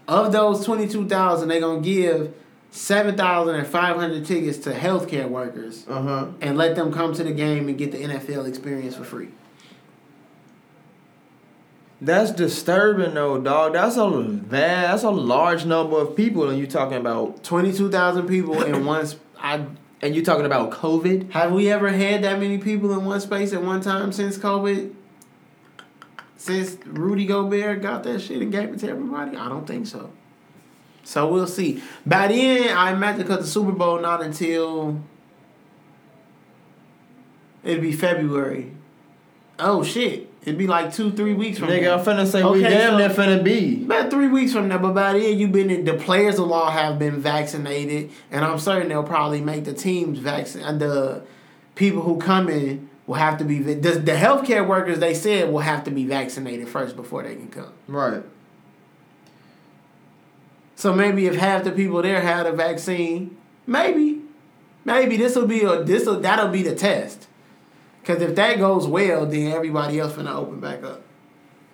Of 0.09 0.32
those 0.32 0.64
twenty-two 0.64 1.09
thousand, 1.09 1.48
they 1.48 1.60
gonna 1.60 1.80
give 1.80 2.34
seven 2.70 3.16
thousand 3.16 3.56
and 3.56 3.66
five 3.66 3.97
hundred 3.97 4.26
tickets 4.26 4.59
to 4.59 4.72
healthcare 4.72 5.28
workers 5.28 5.84
Uh 5.88 6.02
huh. 6.02 6.26
and 6.40 6.56
let 6.59 6.76
them 6.76 6.93
come 6.93 7.14
to 7.14 7.24
the 7.24 7.32
game 7.32 7.68
and 7.68 7.78
get 7.78 7.93
the 7.93 7.98
NFL 7.98 8.47
experience 8.47 8.94
for 8.97 9.05
free. 9.05 9.28
That's 12.01 12.31
disturbing 12.31 13.14
though, 13.14 13.40
dog. 13.40 13.73
That's 13.73 13.97
a 13.97 14.10
man. 14.10 14.43
That's 14.48 15.02
a 15.02 15.10
large 15.10 15.64
number 15.64 15.98
of 15.98 16.14
people, 16.14 16.48
and 16.51 16.59
you're 16.59 16.66
talking 16.66 16.98
about, 16.98 17.43
Twenty-two 17.43 17.90
thousand 17.90 18.27
people 18.28 18.62
in 18.62 18.85
one. 18.85 19.06
Sp- 19.09 19.24
I 19.39 19.64
and 20.02 20.14
you 20.14 20.23
talking 20.23 20.44
about 20.44 20.70
COVID. 20.73 21.31
have 21.31 21.52
we 21.52 21.70
ever 21.70 21.89
had 21.89 22.23
that 22.24 22.39
many 22.39 22.59
people 22.59 22.93
in 22.93 23.05
one 23.05 23.20
space 23.20 23.52
at 23.52 23.62
one 23.62 23.81
time 23.81 24.12
since 24.12 24.36
COVID? 24.36 24.93
Since 26.36 26.77
Rudy 26.86 27.24
Gobert 27.27 27.81
got 27.81 28.05
that 28.05 28.20
shit 28.20 28.43
and 28.43 28.52
gave 28.52 28.68
it 28.68 28.78
to 28.81 28.90
everybody, 28.90 29.36
I 29.36 29.48
don't 29.48 29.66
think 29.66 29.86
so. 29.86 30.10
So 31.02 31.27
we'll 31.28 31.47
see. 31.47 31.82
By 32.05 32.28
then, 32.28 32.77
I 32.77 32.93
imagine 32.93 33.23
because 33.23 33.40
the 33.40 33.47
Super 33.51 33.73
Bowl 33.73 34.01
not 34.01 34.23
until 34.23 35.01
it'd 37.64 37.81
be 37.81 37.93
February. 37.93 38.73
Oh 39.59 39.82
shit! 39.82 40.31
It'd 40.47 40.56
be 40.56 40.68
like 40.68 40.94
two, 40.94 41.10
three 41.10 41.35
weeks 41.35 41.59
from 41.59 41.68
Nigga, 41.68 41.82
now. 41.82 41.98
I'm 41.98 42.05
finna 42.05 42.24
say 42.24 42.44
we 42.44 42.62
damn 42.62 42.93
so- 42.93 42.98
near 42.98 43.09
finna 43.09 43.43
be. 43.43 43.82
About 43.85 44.10
three 44.12 44.28
weeks 44.28 44.52
from 44.52 44.68
now, 44.68 44.78
but 44.78 44.94
by 44.94 45.14
then 45.14 45.36
you've 45.36 45.51
been 45.51 45.70
in, 45.70 45.85
the 45.85 45.94
players 45.94 46.39
will 46.39 46.47
law 46.47 46.70
have 46.70 47.01
been 47.01 47.20
vaccinated, 47.20 48.12
and 48.31 48.44
I'm 48.44 48.60
certain 48.60 48.89
they'll 48.89 49.02
probably 49.02 49.40
make 49.40 49.64
the 49.64 49.74
teams 49.74 50.20
vaccine. 50.20 50.62
And 50.62 50.81
the 50.81 51.23
people 51.74 52.02
who 52.02 52.18
come 52.18 52.48
in 52.48 52.89
will 53.09 53.16
have 53.16 53.39
to 53.39 53.44
be 53.44 53.59
the, 53.59 53.74
the 53.74 54.12
healthcare 54.12 54.64
workers. 54.64 55.01
They 55.01 55.14
said 55.14 55.52
will 55.52 55.59
have 55.59 55.82
to 55.82 55.90
be 55.90 56.06
vaccinated 56.06 56.68
first 56.68 56.94
before 56.94 57.24
they 57.24 57.35
can 57.35 57.48
come. 57.48 57.73
Right. 57.89 58.23
So 60.77 60.94
maybe 60.94 61.27
if 61.27 61.35
half 61.35 61.64
the 61.64 61.73
people 61.73 62.02
there 62.02 62.20
had 62.20 62.47
a 62.47 62.52
vaccine, 62.52 63.36
maybe, 63.66 64.20
maybe 64.85 65.16
this 65.16 65.35
will 65.35 65.48
be 65.48 65.62
a 65.62 65.82
this 65.82 66.06
will 66.06 66.20
that'll 66.20 66.48
be 66.52 66.62
the 66.62 66.77
test. 66.77 67.27
Cause 68.06 68.22
if 68.22 68.36
that 68.36 68.58
goes 68.58 68.86
well, 68.86 69.26
then 69.26 69.50
everybody 69.50 69.98
else 69.98 70.12
finna 70.12 70.34
open 70.34 70.60
back 70.60 70.84
up. 70.84 71.02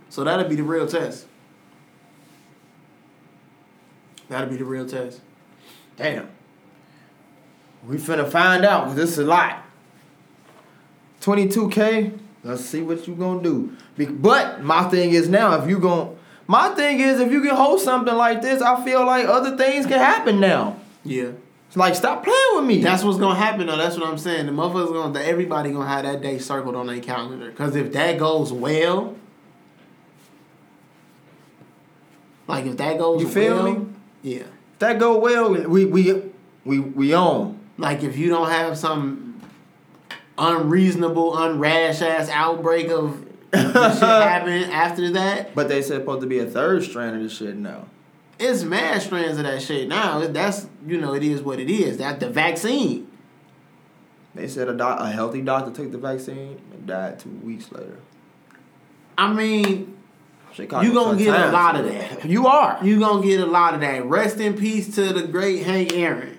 So 0.09 0.25
that'll 0.25 0.49
be 0.49 0.57
the 0.57 0.63
real 0.63 0.87
test. 0.87 1.27
That'll 4.29 4.49
be 4.49 4.57
the 4.57 4.65
real 4.65 4.89
test. 4.89 5.21
Damn. 5.97 6.29
We 7.87 7.99
finna 7.99 8.27
find 8.27 8.65
out 8.65 8.87
'cause 8.87 8.95
this 8.95 9.11
is 9.13 9.19
a 9.19 9.25
lot. 9.25 9.59
22k. 11.21 12.13
Let's 12.43 12.65
see 12.65 12.81
what 12.81 13.07
you 13.07 13.15
gonna 13.15 13.43
do. 13.43 13.77
But 13.99 14.63
my 14.63 14.85
thing 14.85 15.11
is 15.11 15.29
now, 15.29 15.63
if 15.63 15.69
you 15.69 15.79
gon' 15.79 16.17
my 16.47 16.71
thing 16.71 17.01
is 17.01 17.21
if 17.21 17.31
you 17.31 17.43
can 17.43 17.55
hold 17.55 17.81
something 17.81 18.15
like 18.15 18.41
this, 18.41 18.63
I 18.63 18.83
feel 18.83 19.05
like 19.05 19.27
other 19.27 19.57
things 19.57 19.85
can 19.85 19.99
happen 19.99 20.41
now. 20.41 20.77
Yeah. 21.05 21.33
It's 21.73 21.77
like 21.79 21.95
stop 21.95 22.23
playing 22.23 22.37
with 22.53 22.67
me. 22.67 22.83
That's 22.83 23.03
what's 23.03 23.17
gonna 23.17 23.35
happen 23.35 23.67
though. 23.67 23.79
That's 23.79 23.97
what 23.97 24.07
I'm 24.07 24.19
saying. 24.19 24.45
The 24.45 24.53
motherfuckers 24.53 24.93
gonna 24.93 25.19
everybody 25.21 25.73
gonna 25.73 25.89
have 25.89 26.03
that 26.03 26.21
day 26.21 26.37
circled 26.37 26.77
on 26.77 26.87
their 26.87 27.01
calendar. 27.01 27.51
Cause 27.53 27.77
if 27.77 27.95
that 27.95 28.19
goes 28.19 28.53
well, 28.53 29.17
like 32.47 32.67
if 32.67 32.77
that 32.77 32.99
goes 32.99 33.23
You 33.23 33.29
feel 33.31 33.65
well, 33.65 33.73
me? 33.73 33.87
Yeah. 34.21 34.41
If 34.41 34.79
that 34.81 34.99
go 34.99 35.19
well, 35.19 35.51
we 35.51 35.87
we 35.87 36.23
we 36.67 36.79
we 36.79 37.15
on. 37.15 37.59
Like 37.79 38.03
if 38.03 38.19
you 38.19 38.29
don't 38.29 38.51
have 38.51 38.77
some 38.77 39.41
unreasonable, 40.37 41.33
unrash 41.33 42.03
ass 42.03 42.29
outbreak 42.29 42.91
of 42.91 43.27
shit 43.55 43.63
happen 43.65 44.65
after 44.65 45.11
that, 45.13 45.55
But 45.55 45.69
they 45.71 45.81
said 45.81 46.01
supposed 46.03 46.21
to 46.21 46.27
be 46.27 46.39
a 46.39 46.45
third 46.45 46.83
strand 46.85 47.17
of 47.17 47.23
this 47.23 47.35
shit 47.35 47.57
now. 47.57 47.87
It's 48.43 48.65
mad 48.65 49.01
strands 49.01 49.39
of 49.39 49.45
that 49.45 49.63
shit 49.63 49.89
now. 49.89 50.27
That's 50.27 50.67
you 50.87 51.01
know, 51.01 51.15
it 51.15 51.23
is 51.23 51.43
what 51.43 51.61
it 51.61 51.71
is. 51.71 51.99
That 51.99 52.21
the 52.21 52.29
vaccine. 52.29 53.09
They 54.35 54.49
said 54.49 54.69
a 54.69 54.75
doc, 54.75 54.99
a 54.99 55.11
healthy 55.11 55.43
doctor 55.43 55.71
took 55.71 55.93
the 55.93 55.99
vaccine 55.99 56.59
and 56.73 56.87
died 56.87 57.19
two 57.19 57.31
weeks 57.43 57.71
later. 57.71 57.99
I 59.19 59.33
mean, 59.33 59.99
Chicago 60.53 60.87
You 60.87 60.95
gonna 60.95 61.19
get 61.19 61.39
a 61.39 61.53
lot 61.53 61.77
of 61.77 61.85
that. 61.87 62.25
You 62.25 62.47
are. 62.47 62.79
you 62.83 62.99
gonna 62.99 63.23
get 63.23 63.41
a 63.41 63.47
lot 63.47 63.75
of 63.75 63.81
that. 63.81 64.05
Rest 64.07 64.41
in 64.41 64.55
peace 64.55 64.95
to 64.95 65.13
the 65.13 65.27
great 65.27 65.65
Hank 65.65 65.93
Aaron. 65.93 66.39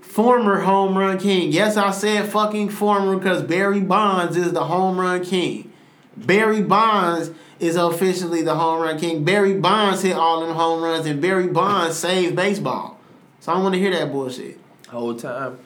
Former 0.00 0.60
home 0.60 0.96
run 0.96 1.18
king. 1.18 1.52
Yes, 1.52 1.76
I 1.76 1.90
said 1.90 2.30
fucking 2.30 2.70
former 2.70 3.16
because 3.16 3.42
Barry 3.42 3.80
Bonds 3.80 4.36
is 4.36 4.52
the 4.52 4.64
home 4.64 4.98
run 4.98 5.22
king. 5.22 5.70
Barry 6.16 6.62
Bonds 6.62 7.30
is 7.58 7.76
officially 7.76 8.42
the 8.42 8.54
home 8.54 8.82
run 8.82 8.98
king. 8.98 9.24
Barry 9.24 9.54
Bonds 9.54 10.02
hit 10.02 10.16
all 10.16 10.40
them 10.40 10.54
home 10.54 10.82
runs 10.82 11.06
and 11.06 11.20
Barry 11.20 11.48
Bonds 11.48 11.96
saved 11.96 12.36
baseball. 12.36 12.98
So 13.40 13.52
I 13.52 13.58
want 13.58 13.74
to 13.74 13.80
hear 13.80 13.90
that 13.92 14.12
bullshit. 14.12 14.58
whole 14.88 15.14
time 15.14 15.58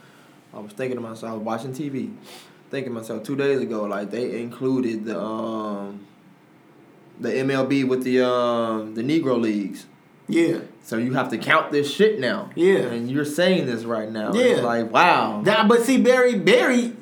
I 0.52 0.58
was 0.58 0.72
thinking 0.72 0.96
to 0.96 1.02
myself, 1.02 1.32
I 1.32 1.34
was 1.34 1.42
watching 1.42 1.72
TV, 1.72 2.14
thinking 2.70 2.92
to 2.92 3.00
myself 3.00 3.22
two 3.22 3.36
days 3.36 3.60
ago, 3.60 3.84
like 3.84 4.10
they 4.10 4.40
included 4.40 5.04
the 5.04 5.20
um 5.20 6.06
the 7.18 7.28
MLB 7.28 7.86
with 7.86 8.04
the 8.04 8.26
um 8.26 8.94
the 8.94 9.02
Negro 9.02 9.40
leagues. 9.40 9.86
Yeah. 10.30 10.60
So 10.82 10.96
you 10.96 11.14
have 11.14 11.28
to 11.30 11.38
count 11.38 11.72
this 11.72 11.92
shit 11.92 12.18
now. 12.18 12.50
Yeah. 12.54 12.78
And 12.78 13.10
you're 13.10 13.24
saying 13.24 13.66
this 13.66 13.84
right 13.84 14.10
now. 14.10 14.32
Yeah. 14.32 14.44
It's 14.44 14.62
like, 14.62 14.90
wow. 14.90 15.42
That, 15.42 15.68
but 15.68 15.82
see, 15.82 15.98
Barry, 15.98 16.36
Barry, 16.36 16.92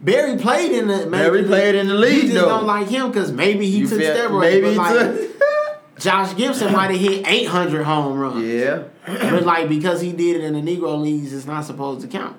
Barry 0.00 0.36
played 0.38 0.72
in 0.72 0.86
the. 0.88 1.06
Barry 1.10 1.44
played 1.44 1.74
in 1.74 1.88
the 1.88 1.94
league, 1.94 2.14
You 2.14 2.22
just 2.22 2.34
though. 2.34 2.48
don't 2.48 2.66
like 2.66 2.88
him 2.88 3.08
because 3.08 3.32
maybe 3.32 3.68
he 3.70 3.78
You 3.78 3.88
took 3.88 3.98
feel- 3.98 4.14
steroids. 4.14 4.40
Maybe 4.40 4.70
he 4.70 4.76
like, 4.76 4.94
took- 4.94 5.30
Josh 5.98 6.36
Gibson 6.36 6.72
might 6.72 6.92
have 6.92 7.00
hit 7.00 7.26
800 7.26 7.82
home 7.84 8.18
runs. 8.18 8.44
Yeah. 8.44 8.84
But 9.06 9.44
like 9.44 9.68
because 9.68 10.00
he 10.00 10.12
did 10.12 10.36
it 10.36 10.44
in 10.44 10.52
the 10.52 10.60
Negro 10.76 11.00
leagues, 11.00 11.32
it's 11.32 11.46
not 11.46 11.64
supposed 11.64 12.02
to 12.02 12.08
count. 12.08 12.36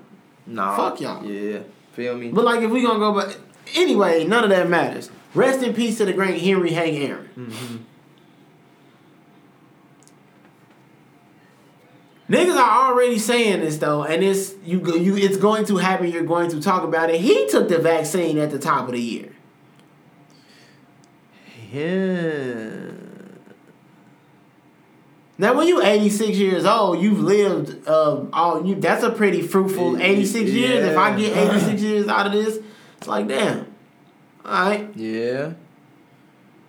Nah. 0.48 0.76
Fuck 0.78 1.02
y'all. 1.02 1.26
Yeah. 1.26 1.60
Feel 1.94 2.16
me? 2.16 2.30
But 2.32 2.46
like 2.46 2.62
if 2.62 2.72
we 2.72 2.82
gonna 2.82 3.00
go 3.00 3.14
but 3.14 3.38
anyway, 3.76 4.24
none 4.26 4.44
of 4.46 4.50
that 4.52 4.70
matters. 4.70 5.10
Rest 5.36 5.62
in 5.62 5.74
peace 5.74 5.98
to 5.98 6.06
the 6.06 6.14
great 6.14 6.42
Henry 6.42 6.72
Hank 6.72 6.96
Aaron. 6.98 7.30
Mm-hmm. 7.38 7.78
Niggas 12.30 12.56
are 12.56 12.92
already 12.92 13.18
saying 13.18 13.62
this 13.62 13.78
though, 13.78 14.04
and 14.04 14.24
it's 14.24 14.54
you 14.64 14.80
you 14.98 15.18
it's 15.18 15.38
going 15.38 15.66
to 15.66 15.78
happen. 15.78 16.12
You're 16.12 16.24
going 16.24 16.52
to 16.52 16.62
talk 16.62 16.84
about 16.84 17.10
it. 17.10 17.20
He 17.22 17.48
took 17.48 17.70
the 17.70 17.80
vaccine 17.80 18.38
at 18.38 18.52
the 18.52 18.60
top 18.60 18.86
of 18.86 18.94
the 18.94 19.02
year. 19.02 19.32
Yeah. 21.72 22.92
Now, 25.40 25.54
when 25.54 25.68
you 25.70 25.82
86 25.82 26.38
years 26.38 26.66
old, 26.66 27.02
you've 27.02 27.22
lived 27.22 27.88
uh, 27.88 28.26
all 28.34 28.66
you. 28.66 28.76
That's 28.76 29.04
a 29.04 29.10
pretty 29.10 29.42
fruitful 29.42 29.98
86 30.02 30.52
years. 30.52 30.86
If 30.86 30.98
I 30.98 31.16
get 31.18 31.36
86 31.36 31.82
years 31.82 32.08
out 32.10 32.28
of 32.28 32.34
this, 32.34 32.60
it's 32.98 33.08
like 33.08 33.28
damn. 33.28 33.66
All 34.46 34.70
right, 34.70 34.90
Yeah. 34.96 35.54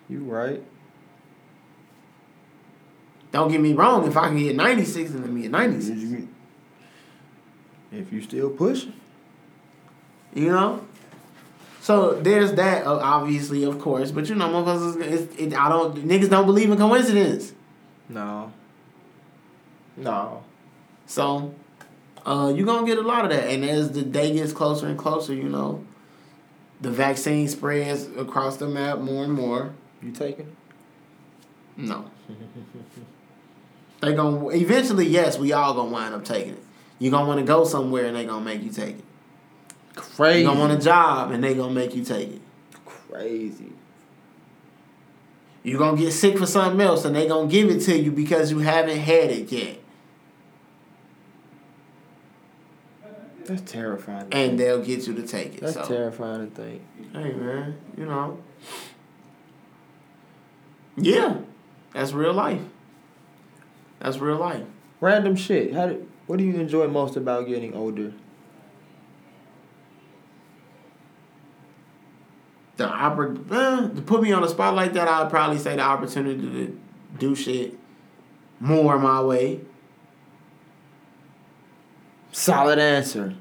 You 0.09 0.21
right. 0.21 0.63
Don't 3.33 3.51
get 3.51 3.61
me 3.61 3.73
wrong. 3.73 4.07
If 4.07 4.17
I 4.17 4.29
can 4.29 4.39
get 4.39 4.57
96, 4.57 5.13
then 5.13 5.23
let 5.23 5.31
me 5.31 5.43
get 5.43 5.51
96. 5.51 6.27
If 7.93 8.13
you 8.13 8.23
still 8.23 8.51
pushing. 8.51 8.95
You 10.35 10.49
know. 10.49 10.85
So 11.81 12.15
there's 12.15 12.53
that, 12.55 12.87
obviously, 12.87 13.65
of 13.65 13.79
course. 13.79 14.11
But 14.11 14.29
you 14.29 14.35
know, 14.35 14.49
motherfuckers, 14.49 15.01
it's, 15.01 15.37
it, 15.37 15.55
I 15.55 15.69
don't. 15.69 15.97
Niggas 16.07 16.29
don't 16.29 16.47
believe 16.47 16.71
in 16.71 16.79
coincidence. 16.79 17.53
No. 18.09 18.53
No. 19.97 20.45
So, 21.07 21.55
uh, 22.25 22.53
you're 22.55 22.67
gonna 22.67 22.87
get 22.87 22.99
a 22.99 23.03
lot 23.03 23.25
of 23.25 23.31
that. 23.31 23.49
And 23.49 23.65
as 23.65 23.93
the 23.93 24.03
day 24.03 24.33
gets 24.35 24.53
closer 24.53 24.87
and 24.87 24.99
closer, 24.99 25.35
you 25.35 25.49
know, 25.49 25.85
the 26.81 26.91
vaccine 26.91 27.49
spreads 27.49 28.07
across 28.17 28.57
the 28.59 28.69
map 28.69 28.99
more 28.99 29.25
and 29.25 29.33
more. 29.33 29.73
You 30.03 30.13
taking 30.13 30.47
it? 30.47 30.55
No. 31.77 32.05
they 34.01 34.15
gonna 34.15 34.49
eventually, 34.49 35.07
yes, 35.07 35.39
we 35.39 35.53
all 35.53 35.75
gonna 35.75 35.91
wind 35.91 36.15
up 36.15 36.25
taking 36.25 36.55
it. 36.55 36.65
you 36.99 37.11
gonna 37.11 37.29
wanna 37.29 37.43
go 37.43 37.65
somewhere 37.65 38.07
and 38.07 38.17
they 38.17 38.25
gonna 38.25 38.45
make 38.45 38.63
you 38.63 38.71
take 38.71 38.99
it. 38.99 39.05
Crazy. 39.95 40.41
you 40.41 40.47
gonna 40.47 40.61
want 40.61 40.73
a 40.73 40.79
job 40.79 41.31
and 41.31 41.45
they 41.45 41.55
gonna 41.55 41.75
make 41.75 41.95
you 41.95 42.05
take 42.05 42.31
it. 42.31 42.41
Crazy. 42.87 43.73
you 45.63 45.77
gonna 45.77 45.97
get 45.97 46.13
sick 46.13 46.39
for 46.39 46.47
something 46.47 46.81
else 46.81 47.05
and 47.05 47.15
they 47.15 47.29
gonna 47.29 47.49
give 47.49 47.69
it 47.69 47.81
to 47.83 47.99
you 47.99 48.11
because 48.11 48.51
you 48.51 48.61
haven't 48.61 48.99
had 48.99 49.31
it 49.31 49.53
yet. 49.53 49.79
That's 53.45 53.71
terrifying. 53.71 54.31
to 54.31 54.37
And 54.37 54.59
they'll 54.59 54.83
get 54.83 55.07
you 55.09 55.15
to 55.15 55.27
take 55.27 55.57
it. 55.57 55.61
That's 55.61 55.75
so. 55.75 55.85
terrifying 55.85 56.49
to 56.49 56.55
think. 56.55 56.83
Hey 57.13 57.33
man, 57.33 57.77
you 57.99 58.07
know. 58.07 58.39
Yeah, 60.97 61.39
that's 61.93 62.13
real 62.13 62.33
life. 62.33 62.61
That's 64.01 64.19
real 64.19 64.37
life. 64.37 64.65
Random 65.01 65.37
shit. 65.37 65.75
How 65.75 65.87
do, 65.87 66.09
what 66.27 66.39
do 66.39 66.45
you 66.45 66.55
enjoy 66.55 66.89
most 66.89 67.17
about 67.17 67.47
getting 67.47 67.75
older? 67.75 68.13
The 72.77 72.87
oppor- 72.87 73.37
eh, 73.53 73.95
to 73.95 74.03
put 74.03 74.23
me 74.23 74.33
on 74.33 74.43
a 74.43 74.49
spot 74.49 74.75
like 74.75 74.95
that, 74.95 75.07
I'd 75.07 75.29
probably 75.29 75.59
say 75.59 75.77
the 75.77 75.83
opportunity 75.83 76.41
to 76.41 76.81
do 77.19 77.35
shit 77.35 77.79
more 78.59 78.99
my 78.99 79.21
way. 79.21 79.61
Solid 82.33 82.79
answer. 82.79 83.35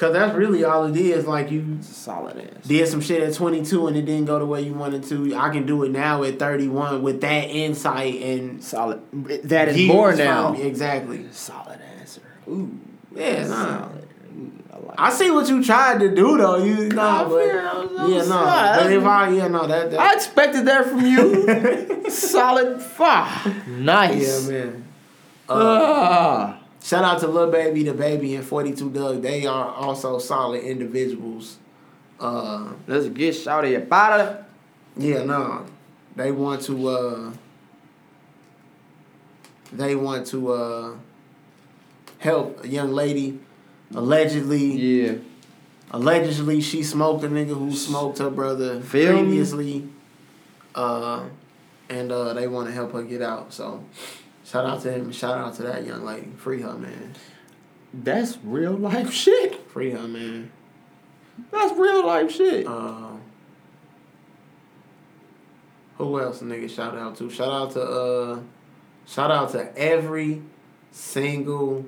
Cause 0.00 0.14
that's 0.14 0.34
really 0.34 0.64
all 0.64 0.86
it 0.86 0.96
is. 0.96 1.26
Like 1.26 1.50
you 1.50 1.76
solid 1.82 2.38
answer. 2.38 2.66
did 2.68 2.88
some 2.88 3.02
shit 3.02 3.22
at 3.22 3.34
22 3.34 3.86
and 3.86 3.96
it 3.98 4.06
didn't 4.06 4.24
go 4.24 4.38
the 4.38 4.46
way 4.46 4.62
you 4.62 4.72
wanted 4.72 5.04
to. 5.04 5.36
I 5.36 5.50
can 5.50 5.66
do 5.66 5.82
it 5.84 5.90
now 5.90 6.22
at 6.22 6.38
31 6.38 7.02
with 7.02 7.20
that 7.20 7.50
insight 7.50 8.14
and 8.22 8.64
Solid. 8.64 9.02
That 9.44 9.68
is 9.68 9.86
more 9.86 10.14
now. 10.14 10.54
Exactly. 10.54 11.26
Solid 11.32 11.78
answer. 11.98 12.22
Ooh. 12.48 12.70
Yeah, 13.14 13.46
nah. 13.46 13.88
Ooh, 13.88 14.52
I 14.72 14.76
like 14.78 14.94
I 14.98 15.10
see 15.10 15.30
what 15.30 15.46
you 15.50 15.62
tried 15.62 16.00
to 16.00 16.14
do 16.14 16.38
though. 16.38 16.56
You 16.64 16.88
nah, 16.88 17.24
but 17.28 17.44
feel- 17.44 17.58
I 17.58 17.78
was- 17.84 17.98
I 18.00 18.06
yeah, 18.06 18.16
no. 18.16 18.22
solid. 18.22 18.82
But 18.82 18.92
if 18.92 19.04
I 19.04 19.28
yeah 19.32 19.48
no 19.48 19.66
that, 19.66 19.90
that 19.90 20.00
I 20.00 20.14
expected 20.14 20.64
that 20.64 20.86
from 20.86 21.04
you. 21.04 22.08
Solid 22.10 22.80
five. 22.80 23.68
Nice. 23.68 24.48
yeah 24.48 24.50
man. 24.50 24.88
Uh, 25.46 25.54
Ah. 25.54 26.59
Shout 26.82 27.04
out 27.04 27.20
to 27.20 27.26
Lil 27.28 27.50
Baby, 27.50 27.84
DaBaby, 27.84 28.36
and 28.36 28.44
Forty 28.44 28.72
Two 28.74 28.90
Dugg. 28.90 29.22
They 29.22 29.46
are 29.46 29.74
also 29.74 30.18
solid 30.18 30.62
individuals. 30.62 31.58
Uh, 32.18 32.72
Let's 32.86 33.08
get 33.08 33.34
shout 33.34 33.64
about 33.66 34.20
it. 34.20 34.44
yeah, 34.96 35.22
no, 35.24 35.66
they 36.16 36.32
want 36.32 36.62
to. 36.62 36.88
Uh, 36.88 37.32
they 39.72 39.94
want 39.94 40.26
to 40.28 40.52
uh, 40.52 40.94
help 42.18 42.64
a 42.64 42.68
young 42.68 42.92
lady. 42.92 43.38
Allegedly, 43.94 44.64
Yeah. 44.72 45.14
Allegedly, 45.92 46.60
she 46.60 46.82
smoked 46.84 47.24
a 47.24 47.28
nigga 47.28 47.48
who 47.58 47.72
smoked 47.74 48.18
her 48.18 48.30
brother 48.30 48.80
Feel 48.80 49.18
previously. 49.18 49.88
Uh, 50.74 51.24
and 51.88 52.12
uh, 52.12 52.32
they 52.34 52.46
want 52.46 52.68
to 52.68 52.72
help 52.72 52.92
her 52.92 53.02
get 53.02 53.20
out. 53.22 53.52
So, 53.52 53.82
shout 54.50 54.66
out 54.66 54.82
to 54.82 54.92
him. 54.92 55.12
Shout 55.12 55.38
out 55.38 55.54
to 55.54 55.62
that 55.62 55.86
young 55.86 56.04
lady. 56.04 56.30
Free 56.36 56.60
her, 56.62 56.74
man. 56.74 57.14
That's 57.94 58.38
real 58.42 58.72
life 58.72 59.12
shit. 59.12 59.70
Free 59.70 59.90
her, 59.90 60.08
man. 60.08 60.50
That's 61.50 61.76
real 61.78 62.06
life 62.06 62.30
shit. 62.30 62.66
Uh, 62.66 63.12
who 65.98 66.20
else 66.20 66.40
nigga 66.40 66.68
shout 66.68 66.96
out 66.96 67.16
to? 67.16 67.30
Shout 67.30 67.52
out 67.52 67.70
to 67.72 67.82
uh, 67.82 68.40
shout 69.06 69.30
out 69.30 69.50
to 69.52 69.76
every 69.78 70.42
single 70.90 71.84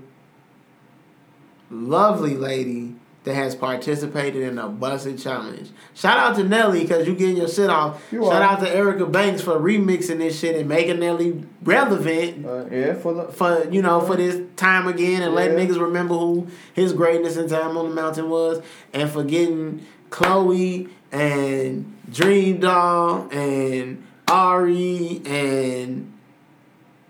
lovely 1.71 2.37
lady 2.37 2.95
that 3.25 3.35
has 3.35 3.55
participated 3.55 4.43
in 4.43 4.57
the 4.57 4.67
Buss 4.67 5.07
It 5.07 5.17
Challenge. 5.19 5.69
Shout 5.95 6.19
out 6.19 6.35
to 6.37 6.45
Nelly 6.45 6.81
because 6.83 7.07
you 7.07 7.15
getting 7.15 7.37
your 7.37 7.47
shit 7.49 7.71
off. 7.71 8.03
You 8.11 8.25
Shout 8.25 8.43
are. 8.43 8.43
out 8.43 8.61
to 8.61 8.69
Erica 8.69 9.07
Banks 9.07 9.41
for 9.41 9.53
remixing 9.61 10.19
this 10.19 10.39
shit 10.39 10.57
and 10.57 10.69
making 10.69 10.99
Nelly 10.99 11.45
relevant 11.63 12.45
Uh, 12.45 12.65
yeah, 12.71 12.95
for 12.95 13.15
the 13.15 13.25
for 13.29 13.69
you 13.71 13.81
know 13.81 14.01
for 14.01 14.17
this 14.17 14.41
time 14.57 14.89
again 14.89 15.23
and 15.23 15.35
letting 15.35 15.57
niggas 15.57 15.81
remember 15.81 16.15
who 16.15 16.49
his 16.73 16.93
greatness 16.93 17.37
in 17.37 17.49
Time 17.49 17.77
on 17.77 17.89
the 17.91 17.95
Mountain 17.95 18.29
was 18.29 18.61
and 18.93 19.09
for 19.09 19.23
getting 19.23 19.87
Chloe 20.11 20.89
and 21.13 21.97
Dream 22.11 22.59
Doll 22.59 23.29
and 23.31 24.03
Ari 24.27 25.23
and 25.27 26.13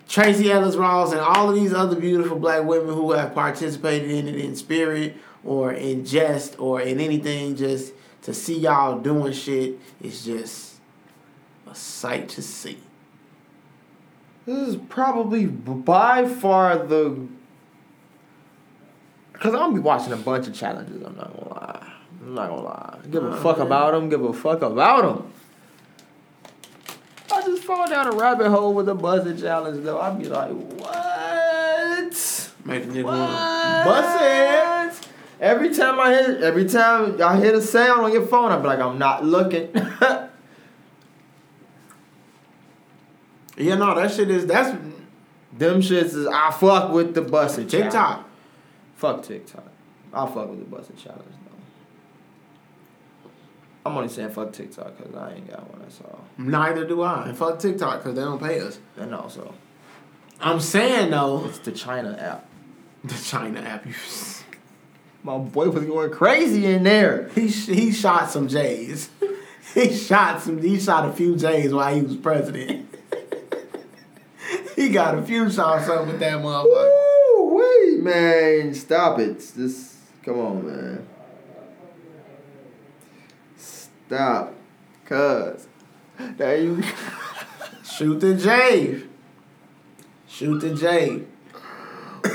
Tracee 0.09 0.51
Ellis 0.53 0.77
Ross 0.77 1.13
and 1.13 1.21
all 1.21 1.49
of 1.49 1.55
these 1.55 1.73
other 1.73 1.97
beautiful 1.99 2.39
black 2.39 2.65
women 2.65 2.95
who 2.95 3.13
have 3.13 3.33
participated 3.35 4.11
in 4.11 4.29
it 4.29 4.35
in 4.37 4.55
spirit 4.57 5.17
or 5.45 5.73
in 5.73 6.05
jest 6.05 6.59
or 6.59 6.81
in 6.81 7.01
anything 7.01 7.57
just 7.57 7.93
to 8.23 8.33
see 8.33 8.59
y'all 8.59 8.99
doing 8.99 9.33
shit 9.33 9.79
is 10.01 10.25
just 10.25 10.77
a 11.71 11.75
sight 11.75 12.29
to 12.31 12.43
see. 12.43 12.79
This 14.47 14.69
is 14.69 14.77
probably 14.89 15.47
by 15.47 16.27
far 16.27 16.79
the. 16.79 17.29
Cause 19.35 19.55
I'm 19.55 19.61
gonna 19.61 19.75
be 19.75 19.81
watching 19.81 20.13
a 20.13 20.17
bunch 20.17 20.47
of 20.47 20.55
challenges. 20.55 21.03
I'm 21.03 21.17
not 21.17 21.35
gonna 21.35 21.49
lie. 21.49 21.93
I'm 22.23 22.35
not 22.35 22.49
gonna 22.49 22.63
lie. 22.63 22.99
Give 23.11 23.25
a 23.25 23.37
fuck 23.41 23.59
about 23.59 23.93
them. 23.93 24.09
Give 24.09 24.23
a 24.25 24.33
fuck 24.33 24.63
about 24.63 25.03
them. 25.03 25.33
I 27.33 27.43
just 27.43 27.65
fall 27.65 27.89
down 27.89 28.07
a 28.09 28.17
rabbit 28.17 28.51
hole 28.51 28.75
with 28.75 28.89
a 28.89 28.95
buzzing 28.95 29.39
challenge 29.39 29.85
though. 29.85 30.01
I'd 30.01 30.19
be 30.19 30.27
like, 30.27 30.51
what? 30.53 32.51
Make 32.65 32.85
a 32.85 32.87
nigga 32.87 33.05
Every 35.43 35.75
time 35.75 35.99
I 35.99 36.13
hit, 36.13 36.41
every 36.43 36.67
time 36.67 37.21
I 37.21 37.37
hit 37.37 37.53
a 37.55 37.61
sound 37.61 38.03
on 38.03 38.13
your 38.13 38.25
phone, 38.25 38.53
I'm 38.53 38.63
like, 38.63 38.79
I'm 38.79 38.99
not 38.99 39.25
looking. 39.25 39.75
Yeah, 43.57 43.75
no, 43.75 43.95
that 43.95 44.11
shit 44.11 44.31
is 44.31 44.47
that's 44.47 44.71
Them 45.53 45.81
shits 45.83 46.15
is 46.15 46.27
I 46.27 46.51
fuck 46.51 46.91
with 46.91 47.15
the 47.15 47.21
Buss 47.21 47.59
It 47.59 47.69
challenge. 47.69 47.93
TikTok. 47.93 48.29
Fuck 48.97 49.23
TikTok. 49.23 49.67
I 50.13 50.27
fuck 50.27 50.49
with 50.49 50.59
the 50.61 50.65
Buss 50.65 50.89
It 50.89 50.97
challenge 50.97 51.23
though. 51.45 53.31
I'm 53.85 53.97
only 53.97 54.09
saying 54.09 54.31
fuck 54.31 54.53
TikTok 54.55 54.97
because 54.97 55.15
I 55.15 55.35
ain't 55.35 55.51
got 55.51 55.69
one. 55.71 55.83
That's 55.83 56.01
all. 56.01 56.25
Neither 56.39 56.87
do 56.87 57.03
I. 57.03 57.27
And 57.29 57.37
fuck 57.37 57.59
TikTok 57.59 57.99
because 58.03 58.15
they 58.17 58.23
don't 58.23 58.41
pay 58.43 58.59
us. 58.61 58.79
And 58.97 59.15
also, 59.15 59.53
I'm 60.41 60.59
saying 60.59 61.11
though, 61.11 61.45
it's 61.45 61.59
the 61.59 61.73
China 61.73 62.17
app. 62.19 62.47
the 63.05 63.15
China 63.23 63.61
app. 63.61 63.85
My 65.25 65.39
boy 65.39 65.71
was 65.71 65.85
going 65.85 66.11
crazy 66.11 66.67
in 66.67 66.83
there. 66.83 67.29
he 67.35 67.47
he 67.47 67.93
shot 67.93 68.31
some 68.31 68.49
J's. 68.49 69.09
he 69.75 69.95
shot 69.95 70.43
some. 70.43 70.61
He 70.61 70.81
shot 70.81 71.09
a 71.09 71.13
few 71.13 71.37
J's 71.37 71.73
while 71.73 71.95
he 71.95 72.03
was 72.03 72.17
president. 72.17 72.93
he 74.77 74.89
got 74.89 75.17
a 75.17 75.23
few 75.23 75.49
shots 75.49 75.89
up 75.89 76.09
with 76.09 76.19
that 76.19 76.39
motherfucker. 76.39 76.65
Woo, 76.65 77.57
wait, 77.57 78.03
man, 78.03 78.75
stop 78.75 79.21
it. 79.21 79.39
This, 79.57 79.97
come 80.25 80.41
on, 80.41 80.67
man. 80.67 81.07
Stop, 83.57 84.55
cuz. 85.05 85.69
There 86.37 86.61
you. 86.61 86.83
Shoot 87.85 88.19
the 88.19 88.35
J. 88.35 89.05
Shoot 90.27 90.61
the 90.61 90.75
J. 90.75 91.23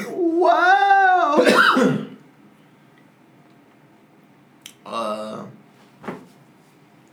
wow. 0.10 1.98
Uh, 4.88 5.46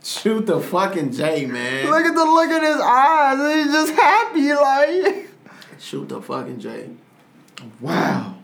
shoot 0.01 0.45
the 0.45 0.61
fucking 0.61 1.11
J, 1.11 1.45
man. 1.45 1.89
look 1.89 2.05
at 2.05 2.15
the 2.15 2.23
look 2.23 2.49
in 2.49 2.63
his 2.63 2.77
eyes. 2.81 3.65
He's 3.65 3.73
just 3.73 3.93
happy, 3.93 4.53
like. 4.53 5.29
Shoot 5.79 6.07
the 6.09 6.21
fucking 6.21 6.59
J. 6.59 6.89
Wow. 7.81 8.35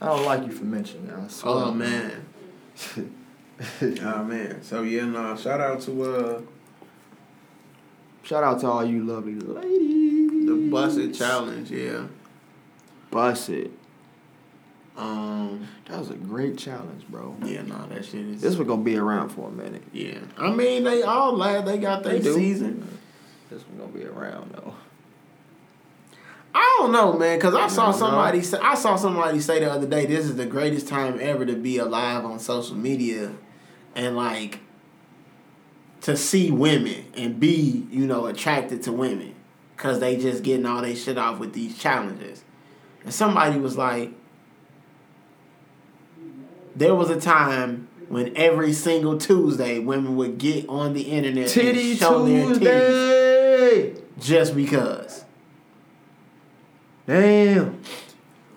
I 0.00 0.06
don't 0.06 0.24
like 0.24 0.46
you 0.46 0.52
for 0.52 0.64
mentioning 0.64 1.08
that. 1.08 1.42
Oh 1.44 1.72
man. 1.72 2.24
oh 3.82 4.24
man. 4.24 4.62
So 4.62 4.82
yeah, 4.82 5.04
no. 5.04 5.36
Shout 5.36 5.60
out 5.60 5.80
to 5.82 6.02
uh 6.04 6.40
Shout 8.22 8.44
out 8.44 8.60
to 8.60 8.66
all 8.68 8.84
you 8.84 9.04
lovely 9.04 9.34
ladies. 9.34 10.46
the 10.46 10.68
Buss 10.70 10.96
It 10.96 11.12
Challenge. 11.14 11.70
Yeah. 11.70 12.06
Bust 13.10 13.50
it. 13.50 13.70
That 13.72 13.79
was 16.00 16.10
a 16.10 16.14
great 16.14 16.58
challenge, 16.58 17.06
bro. 17.08 17.36
Yeah. 17.44 17.62
No, 17.62 17.86
that 17.88 18.04
shit 18.04 18.26
is. 18.26 18.40
This 18.40 18.56
was 18.56 18.66
gonna 18.66 18.82
be 18.82 18.96
around 18.96 19.30
for 19.30 19.48
a 19.48 19.52
minute. 19.52 19.82
yeah. 19.92 20.18
I 20.38 20.50
mean, 20.50 20.84
they 20.84 21.02
all 21.02 21.36
lad. 21.36 21.66
They 21.66 21.78
got 21.78 22.02
their 22.02 22.20
season. 22.22 22.86
This 23.50 23.64
was 23.66 23.78
gonna 23.78 23.92
be 23.92 24.04
around 24.04 24.52
though. 24.52 24.74
I 26.52 26.76
don't 26.78 26.90
know, 26.90 27.12
man, 27.12 27.38
because 27.38 27.54
I 27.54 27.68
saw 27.68 27.90
don't 27.90 28.00
know. 28.00 28.06
somebody 28.06 28.42
say 28.42 28.58
I 28.58 28.74
saw 28.74 28.96
somebody 28.96 29.40
say 29.40 29.60
the 29.60 29.70
other 29.70 29.86
day, 29.86 30.06
this 30.06 30.24
is 30.24 30.36
the 30.36 30.46
greatest 30.46 30.88
time 30.88 31.18
ever 31.20 31.46
to 31.46 31.54
be 31.54 31.78
alive 31.78 32.24
on 32.24 32.40
social 32.40 32.74
media 32.76 33.32
and 33.94 34.16
like 34.16 34.60
to 36.02 36.16
see 36.16 36.50
women 36.50 37.04
and 37.14 37.38
be, 37.38 37.86
you 37.90 38.06
know, 38.06 38.26
attracted 38.26 38.82
to 38.84 38.92
women. 38.92 39.34
Cause 39.76 39.98
they 39.98 40.16
just 40.16 40.42
getting 40.42 40.66
all 40.66 40.82
their 40.82 40.94
shit 40.94 41.16
off 41.16 41.38
with 41.38 41.54
these 41.54 41.78
challenges. 41.78 42.44
And 43.02 43.14
somebody 43.14 43.58
was 43.58 43.78
like, 43.78 44.12
there 46.80 46.94
was 46.94 47.10
a 47.10 47.20
time 47.20 47.88
when 48.08 48.34
every 48.36 48.72
single 48.72 49.18
Tuesday 49.18 49.78
women 49.78 50.16
would 50.16 50.38
get 50.38 50.66
on 50.66 50.94
the 50.94 51.02
internet 51.02 51.48
Titty 51.48 51.90
and 51.90 51.98
show 51.98 52.24
their 52.24 52.54
titties 52.54 54.02
just 54.18 54.56
because. 54.56 55.26
Damn. 57.06 57.82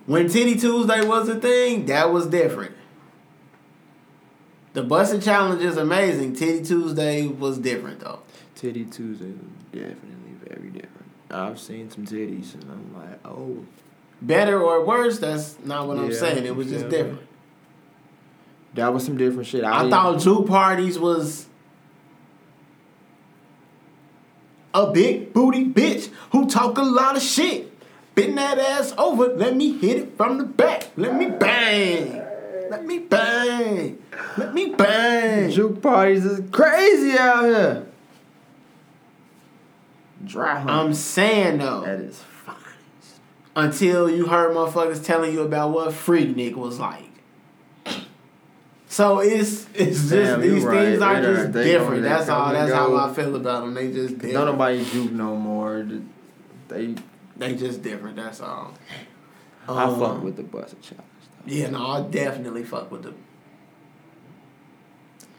When 0.05 0.29
Titty 0.29 0.55
Tuesday 0.55 1.05
was 1.05 1.27
a 1.27 1.37
thing, 1.37 1.85
that 1.87 2.13
was 2.13 2.27
different. 2.27 2.75
The 4.71 4.83
Buss 4.83 5.11
It 5.11 5.21
Challenge 5.21 5.61
is 5.61 5.75
amazing. 5.75 6.33
Titty 6.33 6.63
Tuesday 6.63 7.27
was 7.27 7.57
different 7.57 7.99
though. 7.99 8.21
Titty 8.55 8.85
Tuesday 8.85 9.33
was 9.33 9.51
definitely 9.73 10.35
very 10.47 10.69
different. 10.69 11.11
I've 11.29 11.59
seen 11.59 11.91
some 11.91 12.05
titties 12.05 12.53
and 12.53 12.71
I'm 12.71 12.95
like, 12.95 13.19
oh. 13.25 13.65
Better 14.21 14.61
or 14.61 14.85
worse, 14.85 15.19
that's 15.19 15.57
not 15.65 15.89
what 15.89 15.97
I'm 15.97 16.13
saying. 16.13 16.45
It 16.45 16.55
was 16.55 16.69
just 16.69 16.85
yeah. 16.85 16.89
different. 16.89 17.27
That 18.75 18.93
was 18.93 19.05
some 19.05 19.17
different 19.17 19.47
shit. 19.47 19.63
I 19.63 19.79
didn't- 19.79 19.91
thought 19.91 20.19
juke 20.19 20.47
parties 20.47 20.97
was 20.97 21.47
a 24.73 24.91
big 24.91 25.33
booty 25.33 25.65
bitch 25.65 26.09
who 26.31 26.49
talk 26.49 26.77
a 26.77 26.81
lot 26.81 27.15
of 27.15 27.21
shit. 27.21 27.69
Bend 28.15 28.37
that 28.37 28.59
ass 28.59 28.93
over, 28.97 29.27
let 29.27 29.55
me 29.55 29.77
hit 29.77 29.97
it 29.97 30.17
from 30.17 30.37
the 30.37 30.43
back. 30.43 30.91
Let 30.95 31.15
me 31.15 31.27
bang. 31.29 32.21
Let 32.69 32.85
me 32.85 32.99
bang. 32.99 33.97
Let 34.37 34.53
me 34.53 34.69
bang. 34.69 35.51
juke 35.51 35.81
parties 35.81 36.25
is 36.25 36.49
crazy 36.51 37.17
out 37.17 37.43
here. 37.45 37.85
Dry 40.25 40.55
hump. 40.59 40.69
I'm 40.69 40.93
saying 40.93 41.57
though. 41.59 41.81
that 41.81 41.99
is 41.99 42.17
fine. 42.19 42.55
until 43.55 44.09
you 44.09 44.27
heard 44.27 44.55
motherfuckers 44.55 45.03
telling 45.03 45.33
you 45.33 45.41
about 45.41 45.71
what 45.71 45.89
Freaknik 45.89 46.55
was 46.55 46.79
like. 46.79 47.09
So 48.93 49.21
it's 49.21 49.65
it's 49.73 50.01
just 50.01 50.09
Damn, 50.11 50.41
these 50.41 50.63
right. 50.63 50.85
things 50.85 51.01
are 51.01 51.15
They 51.15 51.21
done- 51.21 51.35
just 51.35 51.51
different. 51.53 52.03
That's 52.03 52.29
all. 52.29 52.53
That's 52.53 52.69
go. 52.71 52.75
how 52.97 53.09
I 53.09 53.13
feel 53.13 53.35
about 53.35 53.61
them. 53.63 53.73
They 53.73 53.91
just 53.91 54.19
Don't 54.19 54.29
different. 54.29 54.45
nobody 54.51 54.85
juke 54.85 55.11
no 55.13 55.35
more. 55.35 55.83
They, 56.67 56.93
They 57.35 57.55
just 57.55 57.81
different. 57.81 58.17
That's 58.17 58.39
all. 58.39 58.73
I 59.67 59.83
Um, 59.85 59.99
fuck 59.99 60.21
with 60.23 60.35
the 60.35 60.43
Buss 60.43 60.73
It 60.73 60.81
challenge. 60.83 61.07
Though. 61.47 61.51
Yeah, 61.53 61.69
no, 61.71 61.87
I 61.87 62.01
definitely 62.01 62.63
fuck 62.63 62.91
with 62.91 63.01
the. 63.03 63.13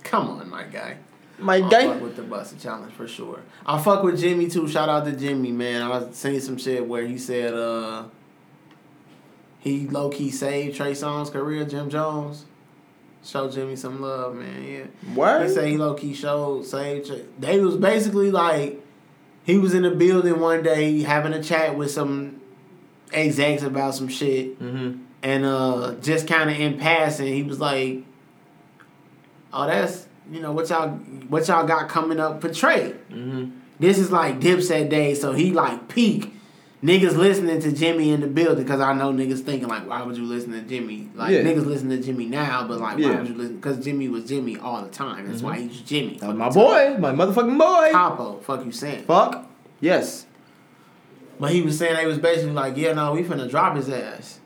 Come 0.02 0.30
on, 0.30 0.50
my 0.50 0.64
guy. 0.64 0.96
My 1.38 1.56
I 1.56 1.60
guy. 1.60 1.86
fuck 1.86 2.02
with 2.02 2.16
the 2.16 2.22
Buster 2.22 2.56
Challenge 2.58 2.92
for 2.92 3.06
sure. 3.08 3.40
I 3.66 3.80
fuck 3.80 4.02
with 4.02 4.18
Jimmy 4.20 4.48
too. 4.48 4.66
Shout 4.68 4.88
out 4.88 5.04
to 5.04 5.12
Jimmy, 5.12 5.52
man. 5.52 5.82
I 5.82 5.88
was 5.88 6.16
seen 6.16 6.40
some 6.40 6.56
shit 6.56 6.86
where 6.88 7.06
he 7.06 7.18
said 7.18 7.54
uh 7.54 8.04
he 9.60 9.86
low 9.88 10.10
key 10.10 10.30
saved 10.30 10.76
Trey 10.76 10.92
Songz' 10.92 11.32
career, 11.32 11.64
Jim 11.64 11.88
Jones. 11.90 12.44
Show 13.24 13.50
Jimmy 13.50 13.74
some 13.76 14.00
love, 14.02 14.34
man. 14.36 14.62
Yeah. 14.64 14.84
What? 15.14 15.42
He 15.46 15.48
said 15.48 15.66
he 15.68 15.76
low 15.78 15.94
key 15.94 16.12
showed 16.14 16.66
saved 16.66 17.10
They 17.40 17.58
was 17.58 17.76
basically 17.76 18.30
like 18.30 18.80
he 19.44 19.58
was 19.58 19.72
in 19.74 19.82
the 19.82 19.90
building 19.90 20.40
one 20.40 20.62
day 20.62 21.00
having 21.02 21.32
a 21.32 21.42
chat 21.42 21.76
with 21.76 21.90
some 21.90 22.40
execs 23.12 23.62
about 23.62 23.94
some 23.94 24.08
shit 24.08 24.60
Mm-hmm. 24.60 24.98
and 25.22 25.44
uh 25.44 25.94
just 26.02 26.26
kind 26.26 26.50
of 26.50 26.58
in 26.58 26.78
passing 26.78 27.32
he 27.32 27.42
was 27.44 27.60
like 27.60 28.02
oh 29.52 29.66
that's 29.66 30.06
you 30.30 30.40
know 30.40 30.50
what 30.52 30.68
y'all 30.68 30.88
what 30.88 31.46
y'all 31.46 31.66
got 31.66 31.88
coming 31.88 32.18
up 32.18 32.40
for 32.40 32.52
trade 32.52 32.96
Mm-hmm. 33.10 33.50
this 33.78 33.98
is 33.98 34.10
like 34.10 34.40
dipset 34.40 34.88
day 34.90 35.14
so 35.14 35.32
he 35.32 35.52
like 35.52 35.88
peak 35.88 36.33
niggas 36.84 37.16
listening 37.16 37.58
to 37.60 37.72
jimmy 37.72 38.10
in 38.10 38.20
the 38.20 38.26
building 38.26 38.62
because 38.62 38.80
i 38.80 38.92
know 38.92 39.10
niggas 39.12 39.40
thinking 39.40 39.68
like 39.68 39.88
why 39.88 40.02
would 40.02 40.16
you 40.16 40.24
listen 40.24 40.52
to 40.52 40.60
jimmy 40.60 41.08
like 41.14 41.30
Yeah. 41.30 41.40
niggas 41.40 41.64
listen 41.64 41.88
to 41.88 41.98
jimmy 41.98 42.26
now 42.26 42.68
but 42.68 42.78
like 42.78 42.98
why 42.98 43.02
Yeah. 43.02 43.18
would 43.20 43.28
you 43.28 43.34
listen 43.34 43.56
because 43.56 43.82
jimmy 43.82 44.08
was 44.08 44.24
jimmy 44.24 44.58
all 44.58 44.82
the 44.82 44.90
time 44.90 45.26
that's 45.26 45.42
why 45.42 45.58
mm-hmm. 45.58 45.68
he's 45.68 45.80
jimmy 45.80 46.18
That 46.18 46.28
was 46.28 46.36
my 46.36 46.50
boy. 46.50 46.96
My 46.98 47.12
motherfucking 47.12 47.58
boy. 47.58 47.88
capo 47.90 48.38
fuck 48.40 48.64
you 48.64 48.70
saying 48.72 49.04
Fuck. 49.04 49.48
Yes. 49.80 50.26
But 51.40 51.52
he 51.52 51.62
was 51.62 51.78
saying 51.78 51.96
they 51.96 52.06
was 52.06 52.18
basically 52.18 52.52
like, 52.52 52.76
yeah, 52.76 52.92
no, 52.92 53.12
we 53.12 53.22
finna 53.24 53.50
drop 53.50 53.76
his 53.76 53.88
ass. 53.88 54.38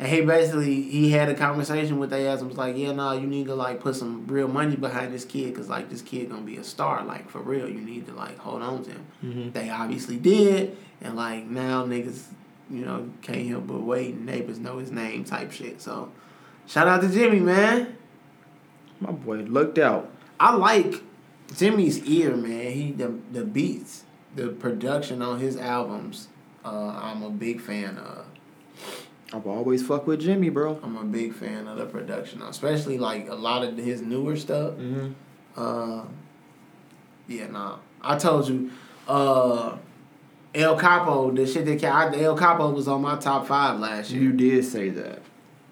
And 0.00 0.08
he 0.08 0.22
basically 0.22 0.80
he 0.80 1.10
had 1.10 1.28
a 1.28 1.34
conversation 1.34 1.98
with 1.98 2.08
their 2.08 2.30
ass 2.30 2.40
and 2.40 2.48
was 2.48 2.56
like, 2.56 2.74
yeah, 2.74 2.92
no, 2.92 3.12
you 3.12 3.26
need 3.26 3.48
to 3.48 3.54
like 3.54 3.80
put 3.80 3.94
some 3.94 4.26
real 4.26 4.48
money 4.48 4.74
behind 4.74 5.12
this 5.12 5.26
kid 5.26 5.52
because 5.52 5.68
like 5.68 5.90
this 5.90 6.00
kid 6.00 6.30
gonna 6.30 6.40
be 6.40 6.56
a 6.56 6.64
star, 6.64 7.04
like 7.04 7.28
for 7.28 7.40
real. 7.40 7.68
You 7.68 7.82
need 7.82 8.06
to 8.06 8.14
like 8.14 8.38
hold 8.38 8.62
on 8.62 8.82
to 8.84 8.92
him. 8.92 9.06
Mm-hmm. 9.22 9.50
They 9.50 9.68
obviously 9.68 10.16
did, 10.16 10.78
and 11.02 11.16
like 11.16 11.44
now 11.44 11.84
niggas, 11.84 12.24
you 12.70 12.82
know, 12.86 13.10
can't 13.20 13.46
help 13.46 13.66
but 13.66 13.82
wait 13.82 14.14
and 14.14 14.24
neighbors 14.24 14.58
know 14.58 14.78
his 14.78 14.90
name 14.90 15.24
type 15.24 15.52
shit. 15.52 15.82
So, 15.82 16.10
shout 16.66 16.88
out 16.88 17.02
to 17.02 17.10
Jimmy, 17.10 17.40
man. 17.40 17.98
My 19.00 19.10
boy 19.10 19.40
looked 19.40 19.76
out. 19.76 20.10
I 20.40 20.54
like 20.54 20.94
Jimmy's 21.54 22.02
ear, 22.04 22.34
man. 22.36 22.72
He 22.72 22.92
the 22.92 23.18
the 23.30 23.44
beats, 23.44 24.04
the 24.34 24.48
production 24.48 25.20
on 25.20 25.40
his 25.40 25.58
albums. 25.58 26.28
Uh, 26.64 26.98
I'm 27.02 27.22
a 27.22 27.30
big 27.30 27.60
fan 27.60 27.98
of. 27.98 28.24
I've 29.32 29.46
always 29.46 29.86
fuck 29.86 30.06
with 30.06 30.20
Jimmy, 30.20 30.48
bro. 30.48 30.80
I'm 30.82 30.96
a 30.96 31.04
big 31.04 31.34
fan 31.34 31.68
of 31.68 31.78
the 31.78 31.86
production, 31.86 32.42
especially 32.42 32.98
like 32.98 33.28
a 33.28 33.34
lot 33.34 33.62
of 33.62 33.76
his 33.76 34.02
newer 34.02 34.36
stuff. 34.36 34.74
Mm-hmm. 34.74 35.12
Uh, 35.56 36.04
yeah, 37.28 37.46
nah. 37.46 37.78
I 38.02 38.18
told 38.18 38.48
you, 38.48 38.70
uh, 39.06 39.76
El 40.54 40.76
Capo, 40.76 41.30
the 41.30 41.46
shit 41.46 41.64
that 41.66 41.84
I, 41.84 42.20
El 42.20 42.36
Capo 42.36 42.70
was 42.70 42.88
on 42.88 43.02
my 43.02 43.16
top 43.16 43.46
five 43.46 43.78
last 43.78 44.10
year. 44.10 44.22
You 44.22 44.32
did 44.32 44.64
say 44.64 44.90
that. 44.90 45.22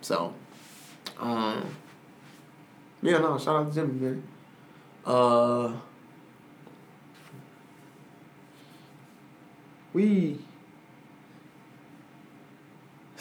So, 0.03 0.35
um, 1.19 1.75
yeah, 3.03 3.19
no, 3.19 3.39
shout 3.39 3.57
out 3.57 3.69
to 3.69 3.75
Jimmy, 3.75 3.95
man. 3.95 4.23
Uh, 5.05 5.73
We 9.93 10.39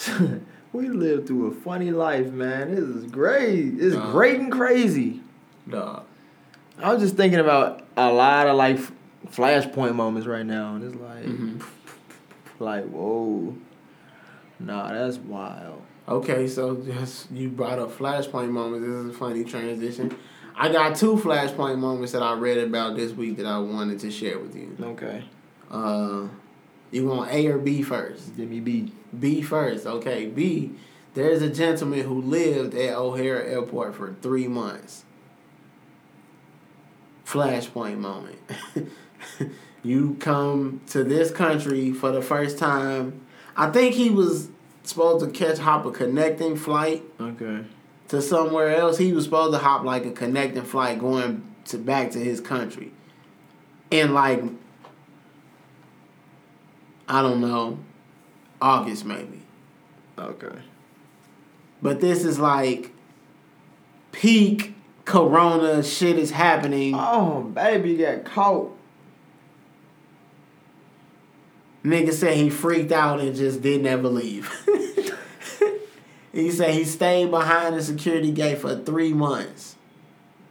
we 0.74 0.90
lived 0.90 1.28
through 1.28 1.48
a 1.48 1.52
funny 1.52 1.92
life, 1.92 2.28
man. 2.32 2.74
This 2.76 2.84
is 2.84 3.06
great. 3.06 3.74
It's 3.80 3.96
Uh. 3.96 4.12
great 4.12 4.40
and 4.40 4.52
crazy. 4.52 5.22
Nah. 5.66 6.02
I 6.82 6.94
was 6.94 7.02
just 7.02 7.16
thinking 7.16 7.40
about 7.40 7.84
a 7.98 8.12
lot 8.12 8.48
of 8.48 8.56
like 8.56 8.78
flashpoint 9.32 9.96
moments 9.96 10.28
right 10.28 10.46
now, 10.46 10.76
and 10.76 10.84
it's 10.84 10.96
like, 10.96 11.26
Mhm. 11.26 11.62
like 12.60 12.86
whoa, 12.86 13.56
nah, 14.60 14.94
that's 14.94 15.18
wild. 15.18 15.82
Okay, 16.08 16.48
so 16.48 16.76
just 16.76 17.30
you 17.32 17.50
brought 17.50 17.80
up 17.80 17.92
flashpoint 17.98 18.50
moments. 18.50 18.86
This 18.88 18.96
is 18.96 19.10
a 19.10 19.14
funny 19.18 19.44
transition. 19.44 20.16
I 20.56 20.70
got 20.72 20.96
two 20.96 21.16
flashpoint 21.18 21.78
moments 21.80 22.14
that 22.14 22.24
I 22.24 22.34
read 22.34 22.58
about 22.60 22.96
this 22.96 23.12
week 23.12 23.38
that 23.38 23.46
I 23.46 23.60
wanted 23.60 24.00
to 24.00 24.10
share 24.12 24.40
with 24.40 24.56
you. 24.56 24.76
Okay, 24.82 25.24
Uh, 25.70 26.28
you 26.92 27.06
want 27.08 27.32
A 27.32 27.48
or 27.48 27.58
B 27.58 27.82
first? 27.82 28.36
give 28.38 28.50
me 28.50 28.60
B. 28.60 28.92
B 29.18 29.42
first. 29.42 29.86
Okay, 29.86 30.28
B. 30.28 30.72
There's 31.14 31.42
a 31.42 31.50
gentleman 31.50 32.02
who 32.02 32.22
lived 32.22 32.76
at 32.76 32.96
O'Hare 32.96 33.44
Airport 33.44 33.96
for 33.96 34.16
three 34.22 34.48
months. 34.48 35.04
Flashpoint 37.26 37.98
moment. 37.98 38.38
you 39.84 40.16
come 40.20 40.82
to 40.88 41.04
this 41.04 41.32
country 41.32 41.92
for 41.92 42.12
the 42.12 42.22
first 42.22 42.58
time. 42.58 43.22
I 43.56 43.70
think 43.70 43.96
he 43.96 44.10
was 44.10 44.50
supposed 44.84 45.26
to 45.26 45.32
catch 45.32 45.58
hop 45.58 45.86
a 45.86 45.92
connecting 45.92 46.56
flight 46.56 47.04
Okay. 47.20 47.64
to 48.10 48.22
somewhere 48.22 48.76
else. 48.76 48.98
He 48.98 49.12
was 49.12 49.26
supposed 49.26 49.54
to 49.54 49.58
hop 49.60 49.84
like 49.84 50.06
a 50.06 50.12
connecting 50.12 50.64
flight 50.64 51.00
going 51.00 51.44
to 51.66 51.78
back 51.78 52.12
to 52.12 52.20
his 52.20 52.40
country. 52.40 52.92
In 53.92 54.14
like 54.14 54.42
I 57.08 57.22
don't 57.22 57.42
know, 57.42 57.80
August 58.62 59.06
maybe. 59.06 59.42
Okay. 60.18 60.60
But 61.82 62.02
this 62.02 62.26
is 62.26 62.40
like 62.40 62.92
peak 64.12 64.74
corona 65.06 65.84
shit 65.84 66.18
is 66.18 66.32
happening. 66.32 66.96
Oh, 66.98 67.42
baby 67.42 67.98
got 67.98 68.26
caught. 68.26 68.76
Nigga 71.84 72.12
said 72.12 72.36
he 72.36 72.50
freaked 72.50 72.92
out 72.92 73.22
and 73.22 73.34
just 73.34 73.62
didn't 73.62 73.88
ever 73.88 74.10
leave. 74.10 74.52
he 76.34 76.52
said 76.52 76.74
he 76.74 76.84
stayed 76.84 77.32
behind 77.32 77.76
the 77.76 77.82
security 77.82 78.32
gate 78.32 78.58
for 78.58 78.76
three 78.76 79.14
months. 79.14 79.76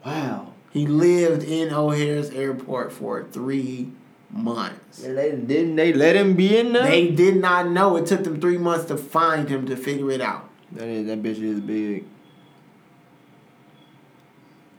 Wow. 0.05 0.55
He 0.71 0.87
lived 0.87 1.43
in 1.43 1.73
O'Hare's 1.75 2.31
airport 2.31 2.93
for 2.93 3.25
three 3.25 3.93
months. 4.31 5.03
And 5.05 5.17
they 5.17 5.31
didn't 5.33 5.77
they 5.77 5.93
let 5.93 6.17
him 6.17 6.35
be 6.35 6.57
in 6.57 6.73
there? 6.73 6.85
They 6.85 7.11
did 7.11 7.37
not 7.37 7.71
know. 7.71 7.97
It 7.97 8.07
took 8.07 8.25
them 8.25 8.41
three 8.41 8.59
months 8.59 8.87
to 8.87 8.97
find 8.97 9.49
him 9.49 9.67
to 9.67 9.77
figure 9.77 10.11
it 10.11 10.21
out. 10.21 10.49
that 10.73 10.89
is 10.89 11.07
that 11.07 11.23
bitch 11.23 11.43
is 11.43 11.61
big. 11.61 12.05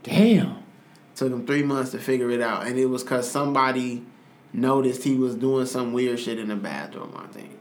Damn. 0.03 0.63
Took 1.15 1.31
him 1.31 1.45
three 1.45 1.63
months 1.63 1.91
to 1.91 1.99
figure 1.99 2.29
it 2.29 2.41
out. 2.41 2.67
And 2.67 2.77
it 2.77 2.85
was 2.85 3.03
because 3.03 3.29
somebody 3.29 4.05
noticed 4.53 5.03
he 5.03 5.15
was 5.15 5.35
doing 5.35 5.65
some 5.65 5.93
weird 5.93 6.19
shit 6.19 6.39
in 6.39 6.47
the 6.47 6.55
bathroom, 6.55 7.13
I 7.15 7.27
think. 7.27 7.51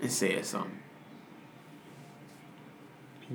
And 0.00 0.10
said 0.10 0.44
something. 0.44 0.80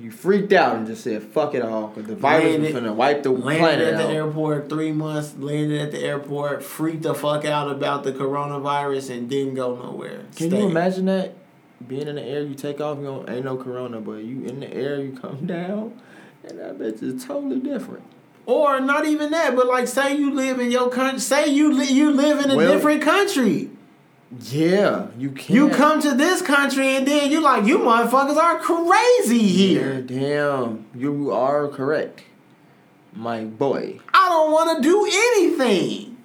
You 0.00 0.10
freaked 0.10 0.52
out 0.52 0.76
and 0.76 0.86
just 0.86 1.02
said 1.02 1.22
fuck 1.22 1.54
it 1.54 1.62
all 1.62 1.88
because 1.88 2.08
the 2.08 2.14
virus 2.14 2.44
Landed- 2.44 2.74
was 2.74 2.82
finna 2.82 2.94
wipe 2.94 3.22
the 3.24 3.30
Landed 3.30 3.58
planet 3.60 3.88
at 3.88 3.98
the 3.98 4.04
out. 4.04 4.10
airport 4.14 4.68
three 4.68 4.92
months, 4.92 5.34
landed 5.38 5.80
at 5.80 5.90
the 5.90 5.98
airport, 6.00 6.62
freaked 6.62 7.02
the 7.02 7.14
fuck 7.14 7.44
out 7.44 7.70
about 7.70 8.04
the 8.04 8.12
coronavirus 8.12 9.10
and 9.10 9.28
didn't 9.28 9.54
go 9.54 9.74
nowhere. 9.74 10.20
Can 10.36 10.48
Stayed. 10.48 10.52
you 10.60 10.68
imagine 10.68 11.06
that? 11.06 11.34
Being 11.88 12.06
in 12.08 12.16
the 12.16 12.22
air, 12.22 12.42
you 12.42 12.54
take 12.54 12.80
off, 12.80 12.98
you 12.98 13.04
don't, 13.04 13.28
ain't 13.28 13.44
no 13.44 13.56
corona, 13.56 14.00
but 14.00 14.18
you 14.22 14.44
in 14.44 14.60
the 14.60 14.72
air, 14.72 15.00
you 15.00 15.12
come 15.12 15.38
down, 15.46 15.98
and 16.48 16.58
that 16.58 16.78
bitch 16.78 17.02
is 17.02 17.24
totally 17.24 17.58
different. 17.58 18.04
Or 18.46 18.80
not 18.80 19.06
even 19.06 19.30
that, 19.32 19.56
but 19.56 19.66
like 19.66 19.88
say 19.88 20.16
you 20.16 20.32
live 20.32 20.60
in 20.60 20.70
your 20.70 20.88
country, 20.90 21.18
say 21.20 21.48
you 21.48 21.72
li- 21.72 21.90
you 21.92 22.10
live 22.12 22.38
in 22.44 22.50
a 22.50 22.56
Well- 22.56 22.72
different 22.72 23.02
country. 23.02 23.70
Yeah, 24.38 25.08
you 25.18 25.32
can't. 25.32 25.50
You 25.50 25.70
come 25.70 26.00
to 26.02 26.14
this 26.14 26.40
country 26.40 26.96
and 26.96 27.06
then 27.06 27.30
you 27.32 27.40
like 27.40 27.64
you 27.66 27.78
motherfuckers 27.78 28.36
are 28.36 28.58
crazy 28.60 29.38
Yeah, 29.38 29.80
here. 29.80 30.00
damn, 30.02 30.86
you 30.94 31.32
are 31.32 31.66
correct, 31.66 32.22
my 33.12 33.44
boy. 33.44 33.98
I 34.14 34.28
don't 34.28 34.52
want 34.52 34.76
to 34.76 34.88
do 34.88 35.04
anything. 35.04 36.16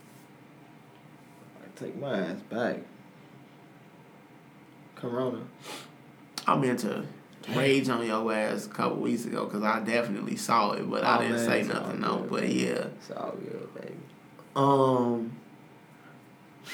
I 1.63 1.79
take 1.79 1.99
my 1.99 2.19
ass 2.19 2.39
back. 2.49 2.77
Corona. 4.95 5.39
I 6.47 6.55
meant 6.57 6.79
to 6.81 7.05
rage 7.55 7.89
on 7.89 8.05
your 8.05 8.31
ass 8.31 8.67
a 8.67 8.69
couple 8.69 8.97
weeks 8.97 9.25
ago 9.25 9.45
because 9.45 9.63
I 9.63 9.79
definitely 9.79 10.35
saw 10.35 10.73
it, 10.73 10.87
but 10.89 11.03
I 11.03 11.17
Oh, 11.17 11.21
didn't 11.21 11.37
man, 11.37 11.45
say 11.45 11.63
nothing. 11.63 12.01
No, 12.01 12.17
good, 12.19 12.29
but 12.29 12.43
man. 12.43 12.51
yeah. 12.51 12.67
It's 12.97 13.11
all 13.17 13.31
good, 13.31 13.73
baby. 13.73 13.95
Um, 14.55 15.35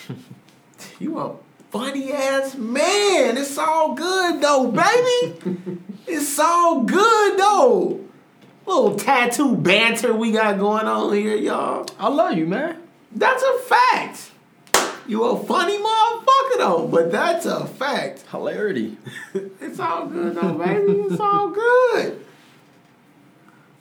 you 1.02 1.18
a 1.18 1.36
funny 1.72 2.12
ass 2.14 2.56
man. 2.56 3.38
It's 3.38 3.58
all 3.58 3.94
good 3.94 4.42
though, 4.42 4.68
baby. 4.72 5.80
it's 6.08 6.38
all 6.40 6.84
good 6.84 7.40
though. 7.40 8.00
Little 8.66 8.96
tattoo 8.96 9.58
banter 9.58 10.14
we 10.14 10.32
got 10.32 10.60
going 10.60 10.86
on 10.86 11.14
here, 11.14 11.36
y'all. 11.36 11.88
I 11.98 12.10
love 12.10 12.38
you, 12.38 12.46
man. 12.46 12.78
That's 13.14 13.42
a 13.42 13.60
fact. 13.60 14.32
You 15.08 15.24
a 15.24 15.44
funny 15.44 15.78
motherfucker 15.78 16.58
though, 16.58 16.88
but 16.90 17.12
that's 17.12 17.46
a 17.46 17.66
fact. 17.66 18.26
Hilarity. 18.30 18.98
It's 19.62 19.80
all 19.80 20.08
good 20.08 20.36
though, 20.36 20.54
baby. 20.54 20.92
It's 20.92 21.20
all 21.20 21.50
good. 21.50 22.26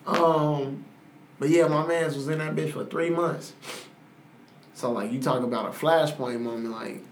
Um, 0.07 0.85
but 1.39 1.49
yeah, 1.49 1.67
my 1.67 1.85
man's 1.87 2.15
was 2.15 2.29
in 2.29 2.39
that 2.39 2.55
bitch 2.55 2.73
for 2.73 2.85
three 2.85 3.11
months. 3.11 3.55
So 4.75 4.93
like, 4.93 5.11
you 5.11 5.21
talk 5.21 5.43
about 5.43 5.67
a 5.67 5.71
flashpoint 5.71 6.41
moment, 6.41 6.71
like, 6.71 7.03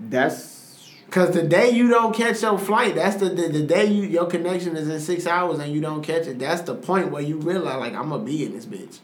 That's 0.00 0.88
cause 1.10 1.34
the 1.34 1.42
day 1.42 1.70
you 1.70 1.88
don't 1.88 2.14
catch 2.14 2.42
your 2.42 2.58
flight, 2.58 2.94
that's 2.94 3.16
the 3.16 3.28
the, 3.28 3.48
the 3.48 3.62
day 3.62 3.86
you 3.86 4.04
your 4.04 4.26
connection 4.26 4.76
is 4.76 4.88
in 4.88 5.00
six 5.00 5.26
hours 5.26 5.58
and 5.58 5.72
you 5.72 5.80
don't 5.80 6.02
catch 6.02 6.26
it. 6.26 6.38
That's 6.38 6.62
the 6.62 6.74
point 6.74 7.10
where 7.10 7.22
you 7.22 7.36
realize 7.36 7.78
like 7.78 7.94
I'm 7.94 8.08
gonna 8.08 8.24
be 8.24 8.44
in 8.44 8.52
this 8.52 8.66
bitch. 8.66 8.98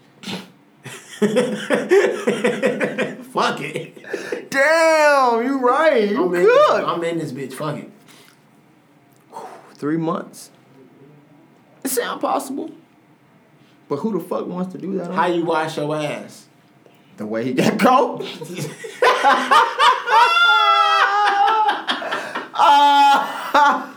Fuck 3.32 3.60
it. 3.60 4.50
damn. 4.50 5.44
You 5.44 5.58
right. 5.58 6.08
You 6.10 6.24
I'm 6.24 6.34
in, 6.34 6.42
good. 6.42 6.84
I'm 6.84 7.04
in 7.04 7.18
this 7.18 7.32
bitch. 7.32 7.54
Fuck 7.54 7.78
it. 7.78 7.90
Three 9.74 9.96
months. 9.96 10.50
It 11.84 11.88
sound 11.88 12.20
possible. 12.20 12.70
But 13.88 13.96
who 13.96 14.18
the 14.18 14.24
fuck 14.26 14.46
wants 14.46 14.72
to 14.72 14.78
do 14.78 14.96
that? 14.98 15.08
On 15.08 15.14
How 15.14 15.26
you 15.26 15.44
wash 15.44 15.76
your 15.76 15.94
ass? 15.94 16.46
the 17.16 17.26
way 17.26 17.44
he 17.44 17.54
got 17.54 17.78
caught. 17.78 18.22
Ah. 22.78 23.94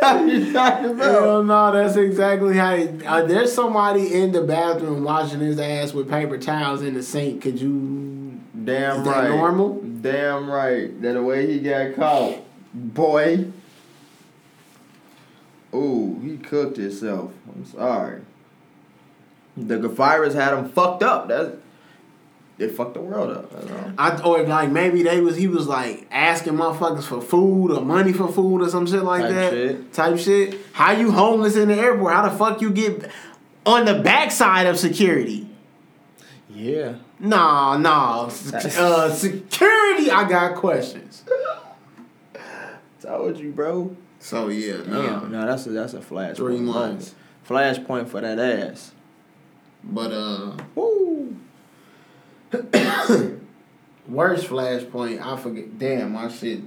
What 0.00 0.28
you 0.28 0.52
talking 0.52 0.90
about? 0.90 1.22
Hell 1.22 1.42
no, 1.42 1.72
that's 1.72 1.96
exactly 1.96 2.56
how. 2.56 2.74
It, 2.74 3.04
uh, 3.04 3.22
there's 3.24 3.52
somebody 3.52 4.12
in 4.14 4.32
the 4.32 4.42
bathroom 4.42 5.02
washing 5.02 5.40
his 5.40 5.58
ass 5.58 5.92
with 5.92 6.10
paper 6.10 6.36
towels 6.38 6.82
in 6.82 6.94
the 6.94 7.02
sink. 7.02 7.42
Could 7.42 7.60
you? 7.60 8.40
Damn 8.64 9.00
Is 9.00 9.04
that 9.06 9.10
right. 9.10 9.28
normal? 9.30 9.80
Damn 9.80 10.50
right. 10.50 11.00
That 11.02 11.14
the 11.14 11.22
way 11.22 11.46
he 11.46 11.60
got 11.60 11.96
caught, 11.96 12.44
boy. 12.72 13.46
Ooh, 15.74 16.20
he 16.22 16.36
cooked 16.36 16.76
himself. 16.76 17.32
I'm 17.48 17.64
sorry. 17.64 18.20
The 19.56 19.88
virus 19.88 20.34
had 20.34 20.52
him 20.56 20.68
fucked 20.68 21.02
up. 21.02 21.28
That's 21.28 21.56
it 22.58 22.68
fucked 22.68 22.94
the 22.94 23.00
world 23.00 23.36
up. 23.36 23.52
I 23.98 24.20
or 24.22 24.42
like 24.44 24.70
maybe 24.70 25.02
they 25.02 25.20
was 25.20 25.36
he 25.36 25.48
was 25.48 25.66
like 25.66 26.06
asking 26.10 26.54
motherfuckers 26.54 27.04
for 27.04 27.20
food 27.20 27.72
or 27.72 27.80
money 27.80 28.12
for 28.12 28.28
food 28.30 28.62
or 28.62 28.68
some 28.68 28.86
shit 28.86 29.02
like 29.02 29.22
Type 29.22 29.32
that. 29.32 29.52
shit. 29.52 29.92
Type 29.92 30.18
shit. 30.18 30.60
How 30.72 30.92
you 30.92 31.10
homeless 31.10 31.56
in 31.56 31.68
the 31.68 31.74
airport? 31.74 32.12
How 32.12 32.28
the 32.28 32.36
fuck 32.36 32.60
you 32.60 32.70
get 32.70 33.10
on 33.66 33.84
the 33.84 33.94
backside 33.94 34.66
of 34.66 34.78
security? 34.78 35.48
Yeah. 36.48 36.96
Nah, 37.18 37.76
nah. 37.78 38.26
Uh, 38.26 39.10
security. 39.12 40.10
I 40.10 40.28
got 40.28 40.54
questions. 40.56 41.24
Told 43.00 43.38
you, 43.38 43.50
bro. 43.50 43.96
So 44.20 44.48
yeah, 44.48 44.78
Damn. 44.78 45.32
No, 45.32 45.46
that's 45.46 45.66
a 45.66 45.70
that's 45.70 45.92
a 45.94 46.00
flash. 46.00 46.36
Three 46.36 46.54
point 46.56 46.66
months. 46.66 47.14
Flashpoint 47.46 48.08
for 48.08 48.20
that 48.22 48.38
ass. 48.38 48.92
But 49.82 50.12
uh. 50.12 50.56
Woo. 50.74 51.36
Worst 54.08 54.46
flashpoint, 54.46 55.20
I 55.20 55.36
forget. 55.36 55.78
Damn, 55.78 56.16
I 56.16 56.28
shit. 56.28 56.60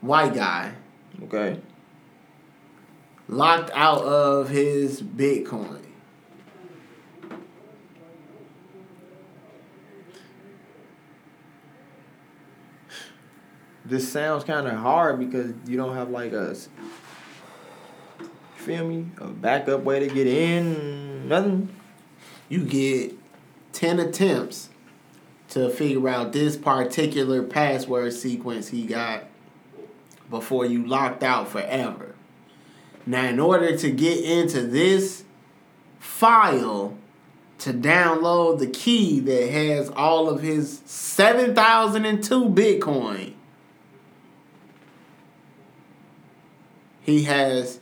White 0.00 0.34
guy 0.34 0.72
Okay. 1.24 1.60
locked 3.28 3.70
out 3.74 4.02
of 4.02 4.48
his 4.48 5.02
Bitcoin. 5.02 5.82
this 13.84 14.10
sounds 14.10 14.44
kind 14.44 14.66
of 14.66 14.74
hard 14.74 15.18
because 15.18 15.52
you 15.66 15.76
don't 15.76 15.94
have 15.94 16.10
like 16.10 16.32
a 16.32 16.56
feel 18.56 18.86
me, 18.86 19.06
a 19.18 19.26
backup 19.28 19.82
way 19.82 20.00
to 20.00 20.12
get 20.12 20.26
in. 20.26 21.28
Nothing. 21.28 21.74
You 22.48 22.64
get 22.64 23.14
10 23.76 24.00
attempts 24.00 24.70
to 25.50 25.68
figure 25.68 26.08
out 26.08 26.32
this 26.32 26.56
particular 26.56 27.42
password 27.42 28.10
sequence 28.14 28.68
he 28.68 28.86
got 28.86 29.24
before 30.30 30.64
you 30.64 30.86
locked 30.86 31.22
out 31.22 31.46
forever. 31.48 32.14
Now, 33.04 33.26
in 33.26 33.38
order 33.38 33.76
to 33.76 33.90
get 33.90 34.24
into 34.24 34.66
this 34.66 35.24
file 35.98 36.96
to 37.58 37.74
download 37.74 38.60
the 38.60 38.66
key 38.66 39.20
that 39.20 39.50
has 39.50 39.90
all 39.90 40.30
of 40.30 40.40
his 40.40 40.80
7,002 40.86 42.48
Bitcoin, 42.48 43.34
he 47.02 47.24
has 47.24 47.78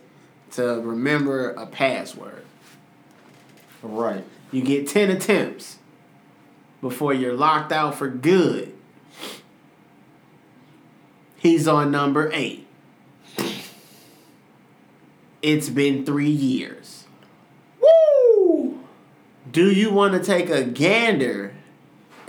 to 0.51 0.81
remember 0.81 1.51
a 1.51 1.65
password. 1.65 2.43
Right. 3.81 4.25
You 4.51 4.61
get 4.61 4.87
10 4.87 5.09
attempts 5.09 5.79
before 6.85 7.15
you're 7.15 7.33
locked 7.33 7.71
out 7.71 7.95
for 7.95 8.07
good. 8.07 8.71
He's 11.35 11.67
on 11.67 11.89
number 11.89 12.29
eight. 12.31 12.67
It's 15.41 15.67
been 15.67 16.05
three 16.05 16.29
years. 16.29 17.05
Woo! 17.81 18.81
Do 19.51 19.71
you 19.71 19.89
want 19.89 20.13
to 20.13 20.19
take 20.23 20.51
a 20.51 20.63
gander 20.63 21.55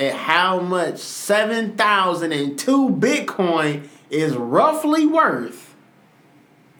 at 0.00 0.14
how 0.14 0.60
much 0.60 1.00
7,002 1.00 2.88
Bitcoin 2.88 3.86
is 4.08 4.36
roughly 4.36 5.04
worth 5.04 5.74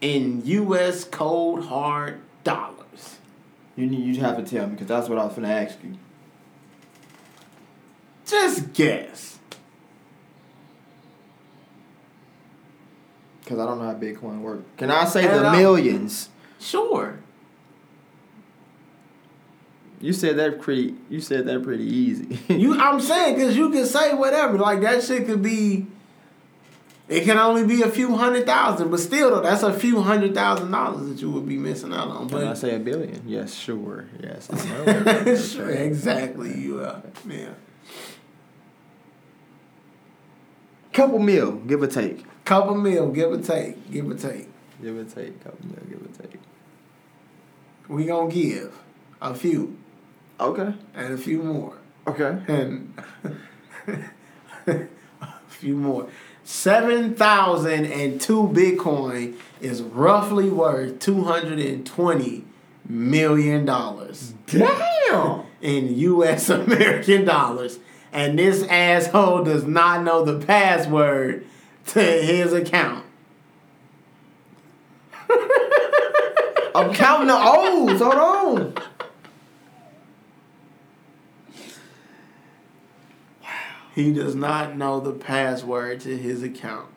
in 0.01 0.41
US 0.47 1.05
cold 1.05 1.67
hard 1.67 2.23
dollars? 2.43 3.19
You 3.77 3.85
you 3.85 4.19
have 4.23 4.39
to 4.39 4.43
tell 4.43 4.67
me 4.67 4.73
because 4.73 4.87
that's 4.87 5.11
what 5.11 5.19
I 5.19 5.27
was 5.27 5.35
gonna 5.35 5.49
ask 5.49 5.77
you. 5.85 5.99
Just 8.27 8.73
guess. 8.73 9.39
Because 13.41 13.61
I 13.61 13.67
don't 13.67 13.79
know 13.79 13.85
how 13.85 13.95
Bitcoin 13.95 14.41
works. 14.41 14.65
Can 14.77 14.91
I 14.91 15.05
say 15.05 15.25
it 15.25 15.29
the 15.29 15.47
up. 15.47 15.57
millions? 15.57 16.29
Sure. 16.59 17.21
You 20.01 20.13
said 20.13 20.37
that 20.37 20.61
pretty. 20.61 20.97
You 21.09 21.21
said 21.21 21.47
that 21.47 21.63
pretty 21.63 21.85
easy. 21.85 22.39
You, 22.53 22.79
I'm 22.79 23.01
saying 23.01 23.37
because 23.37 23.57
you 23.57 23.71
can 23.71 23.87
say 23.87 24.15
whatever. 24.15 24.59
Like 24.59 24.81
that 24.81 25.03
shit 25.05 25.27
could 25.27 25.43
be. 25.43 25.87
It 27.09 27.23
can 27.23 27.39
only 27.39 27.65
be 27.65 27.83
a 27.83 27.89
few 27.89 28.17
hundred 28.17 28.47
thousand, 28.47 28.91
but 28.91 28.99
still 28.99 29.31
though, 29.31 29.41
that's 29.41 29.63
a 29.63 29.73
few 29.73 30.03
hundred 30.03 30.35
thousand 30.35 30.73
dollars 30.73 31.09
that 31.09 31.23
you 31.23 31.31
would 31.31 31.49
be 31.49 31.57
missing 31.57 31.93
out 31.93 32.09
on. 32.09 32.29
Can 32.29 32.43
I 32.49 32.55
say 32.55 32.75
a 32.75 32.81
billion? 32.81 33.23
Yes, 33.29 33.55
sure. 33.55 34.07
Yes, 34.21 34.49
I 34.51 34.85
know. 34.85 35.37
sure, 35.37 35.71
exactly. 35.71 36.59
You 36.59 36.81
are, 36.81 37.01
yeah. 37.29 37.51
Couple 40.97 41.19
mil, 41.19 41.53
give 41.57 41.83
or 41.83 41.87
take. 41.89 42.25
Couple 42.47 42.75
mil, 42.75 43.11
give 43.11 43.31
or 43.31 43.37
take, 43.43 43.91
give 43.93 44.11
or 44.11 44.15
take. 44.15 44.49
Give 44.83 44.97
or 44.97 45.05
take. 45.05 45.45
Couple 45.45 45.67
mil, 45.67 45.85
give 45.91 46.01
or 46.01 46.23
take. 46.23 46.41
We 47.87 48.07
gonna 48.07 48.31
give 48.33 48.73
a 49.21 49.35
few 49.35 49.77
Okay. 50.41 50.73
and 50.95 51.13
a 51.13 51.19
few 51.19 51.43
more. 51.43 51.75
Okay. 52.07 52.39
and 52.49 52.95
a 54.67 54.89
few 55.49 55.75
more. 55.77 56.09
Seven 56.45 57.15
thousand 57.15 57.85
and 57.93 58.19
two 58.19 58.49
Bitcoin 58.55 59.35
is 59.61 59.83
roughly 59.83 60.49
worth 60.49 60.99
two 60.99 61.25
hundred 61.25 61.59
and 61.59 61.85
twenty 61.85 62.45
million 62.89 63.67
dollars 63.67 64.33
Damn. 64.47 65.43
in 65.61 65.95
U.S. 65.99 66.49
American 66.51 67.27
dollars, 67.27 67.81
and 68.17 68.39
this 68.39 68.63
asshole 68.63 69.45
does 69.45 69.65
not 69.65 70.03
know 70.03 70.25
the 70.25 70.45
password 70.45 71.47
to 71.89 72.01
his 72.01 72.55
account. 72.55 73.05
I'm 76.75 76.95
counting 76.95 77.29
the 77.29 77.37
O's. 77.39 78.01
Hold 78.01 78.15
on. 78.15 78.75
Wow. 83.43 83.51
He 83.95 84.15
does 84.15 84.35
not 84.35 84.79
know 84.79 84.99
the 84.99 85.13
password 85.13 86.01
to 86.01 86.17
his 86.17 86.43
account. 86.43 86.89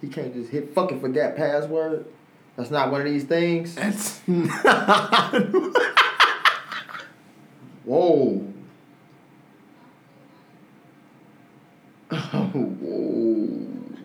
He 0.00 0.06
can't 0.06 0.32
just 0.32 0.50
hit 0.50 0.72
fucking 0.76 1.00
forget 1.00 1.36
password. 1.36 2.06
That's 2.54 2.70
not 2.70 2.92
one 2.92 3.00
of 3.00 3.06
these 3.08 3.24
things. 3.24 3.74
That's 3.74 4.20
not. 4.28 5.34
Whoa. 7.84 8.51
Man, 12.32 14.00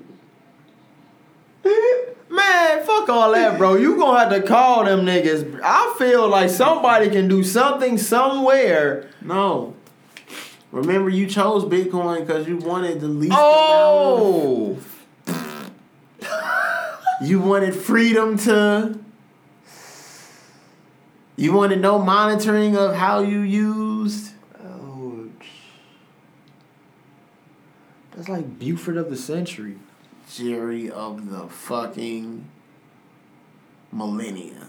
fuck 2.86 3.10
all 3.10 3.32
that, 3.32 3.58
bro. 3.58 3.76
You 3.76 3.98
gonna 3.98 4.20
have 4.20 4.30
to 4.30 4.42
call 4.42 4.84
them 4.84 5.06
niggas. 5.06 5.62
I 5.64 5.96
feel 5.98 6.28
like 6.28 6.50
somebody 6.50 7.10
can 7.10 7.30
do 7.30 7.44
something 7.44 7.98
somewhere. 7.98 9.10
No. 9.22 9.74
Remember, 10.72 11.10
you 11.10 11.28
chose 11.28 11.64
Bitcoin 11.64 12.26
because 12.26 12.48
you 12.48 12.58
wanted 12.58 13.00
the 13.00 13.08
least 13.08 13.32
amount. 13.32 13.46
Oh, 13.46 14.78
Of, 15.28 15.72
you 17.22 17.40
wanted 17.40 17.74
freedom 17.74 18.38
to. 18.40 19.00
You 21.38 21.54
wanted 21.54 21.80
no 21.80 22.00
monitoring 22.00 22.76
of 22.76 22.96
how 22.96 23.20
you 23.20 23.40
used. 23.40 24.34
That's 28.18 28.30
like 28.30 28.58
Buford 28.58 28.98
of 28.98 29.12
the 29.12 29.16
century. 29.16 29.78
Jerry 30.34 30.90
of 30.90 31.30
the 31.30 31.48
fucking 31.48 32.50
millennia. 33.92 34.66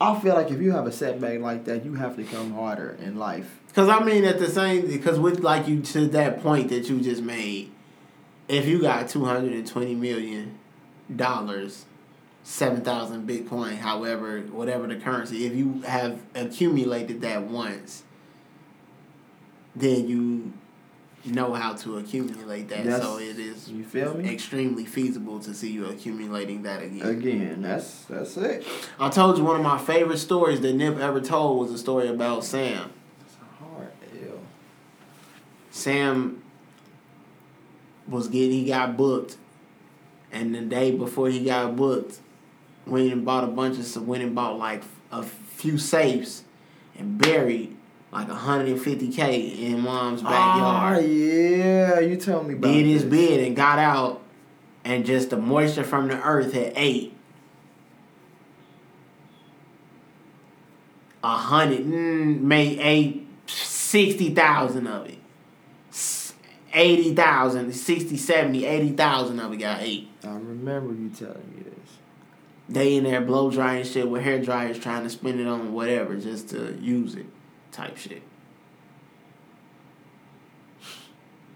I 0.00 0.20
feel 0.20 0.34
like 0.34 0.52
if 0.52 0.60
you 0.60 0.70
have 0.70 0.86
a 0.86 0.92
setback 0.92 1.40
like 1.40 1.64
that, 1.64 1.84
you 1.84 1.94
have 1.94 2.14
to 2.14 2.22
come 2.22 2.54
harder 2.54 2.96
in 3.02 3.18
life. 3.18 3.58
Because 3.66 3.88
I 3.88 4.04
mean, 4.04 4.24
at 4.24 4.38
the 4.38 4.48
same, 4.48 4.86
because 4.86 5.18
with 5.18 5.40
like 5.40 5.66
you 5.66 5.80
to 5.80 6.06
that 6.08 6.40
point 6.40 6.68
that 6.68 6.88
you 6.88 7.00
just 7.00 7.22
made, 7.22 7.72
if 8.46 8.66
you 8.66 8.80
got 8.80 9.08
two 9.08 9.24
hundred 9.24 9.52
and 9.52 9.66
twenty 9.66 9.96
million 9.96 10.60
dollars, 11.14 11.86
seven 12.44 12.82
thousand 12.82 13.28
Bitcoin, 13.28 13.78
however, 13.78 14.42
whatever 14.42 14.86
the 14.86 14.96
currency, 14.96 15.44
if 15.44 15.56
you 15.56 15.82
have 15.82 16.20
accumulated 16.36 17.20
that 17.22 17.42
once, 17.42 18.03
then 19.76 20.08
you 20.08 20.52
know 21.24 21.54
how 21.54 21.72
to 21.74 21.98
accumulate 21.98 22.68
that. 22.68 22.84
Yes. 22.84 23.02
So 23.02 23.18
it 23.18 23.38
is 23.38 23.68
You 23.68 23.84
feel 23.84 24.14
me? 24.14 24.30
extremely 24.30 24.84
feasible 24.84 25.40
to 25.40 25.54
see 25.54 25.72
you 25.72 25.86
accumulating 25.86 26.62
that 26.62 26.82
again. 26.82 27.06
Again, 27.06 27.62
that's 27.62 28.04
that's 28.04 28.36
it. 28.36 28.66
I 28.98 29.08
told 29.08 29.38
you 29.38 29.44
one 29.44 29.56
of 29.56 29.62
my 29.62 29.78
favorite 29.78 30.18
stories 30.18 30.60
that 30.60 30.74
Nip 30.74 30.98
ever 30.98 31.20
told 31.20 31.60
was 31.60 31.72
a 31.72 31.78
story 31.78 32.08
about 32.08 32.44
Sam. 32.44 32.90
That's 33.20 33.36
a 33.36 33.64
hard 33.64 33.88
L. 34.28 34.38
Sam 35.70 36.42
was 38.06 38.28
getting 38.28 38.50
he 38.50 38.66
got 38.66 38.96
booked, 38.96 39.36
and 40.30 40.54
the 40.54 40.60
day 40.60 40.90
before 40.90 41.30
he 41.30 41.42
got 41.44 41.74
booked, 41.74 42.18
went 42.86 43.10
and 43.10 43.24
bought 43.24 43.44
a 43.44 43.48
bunch 43.48 43.78
of 43.78 44.06
went 44.06 44.22
and 44.22 44.34
bought 44.34 44.58
like 44.58 44.82
a 45.10 45.22
few 45.22 45.78
safes, 45.78 46.44
and 46.98 47.16
buried 47.16 47.73
like 48.14 48.28
150k 48.28 49.58
in 49.58 49.80
mom's 49.80 50.22
Ah, 50.24 50.30
backyard. 50.30 51.04
yeah, 51.04 51.98
you 52.00 52.16
told 52.16 52.46
me 52.46 52.54
about 52.54 52.68
Did 52.72 52.86
his 52.86 53.02
this. 53.02 53.10
bid 53.10 53.46
and 53.46 53.56
got 53.56 53.78
out, 53.78 54.22
and 54.84 55.04
just 55.04 55.30
the 55.30 55.36
moisture 55.36 55.82
from 55.84 56.08
the 56.08 56.22
earth 56.22 56.52
had 56.52 56.72
ate. 56.76 57.12
A 61.22 61.36
hundred, 61.36 61.80
mm, 61.86 62.40
made 62.42 62.78
eight, 62.80 63.26
sixty 63.46 64.30
thousand 64.34 64.86
of 64.86 65.06
it. 65.06 65.18
S- 65.90 66.34
80,000, 66.76 67.72
60, 67.72 68.16
70, 68.16 68.64
80,000 68.66 69.38
of 69.40 69.52
it 69.52 69.56
got 69.58 69.80
ate. 69.80 70.08
I 70.24 70.28
remember 70.32 70.92
you 70.92 71.08
telling 71.08 71.48
me 71.56 71.62
this. 71.62 71.90
They 72.68 72.96
in 72.96 73.04
there 73.04 73.20
blow 73.20 73.50
drying 73.50 73.84
shit 73.84 74.08
with 74.10 74.22
hair 74.22 74.40
dryers 74.42 74.78
trying 74.80 75.04
to 75.04 75.10
spin 75.10 75.38
it 75.38 75.46
on 75.46 75.72
whatever 75.72 76.16
just 76.16 76.48
to 76.50 76.76
use 76.80 77.14
it 77.14 77.26
type 77.74 77.96
shit. 77.96 78.22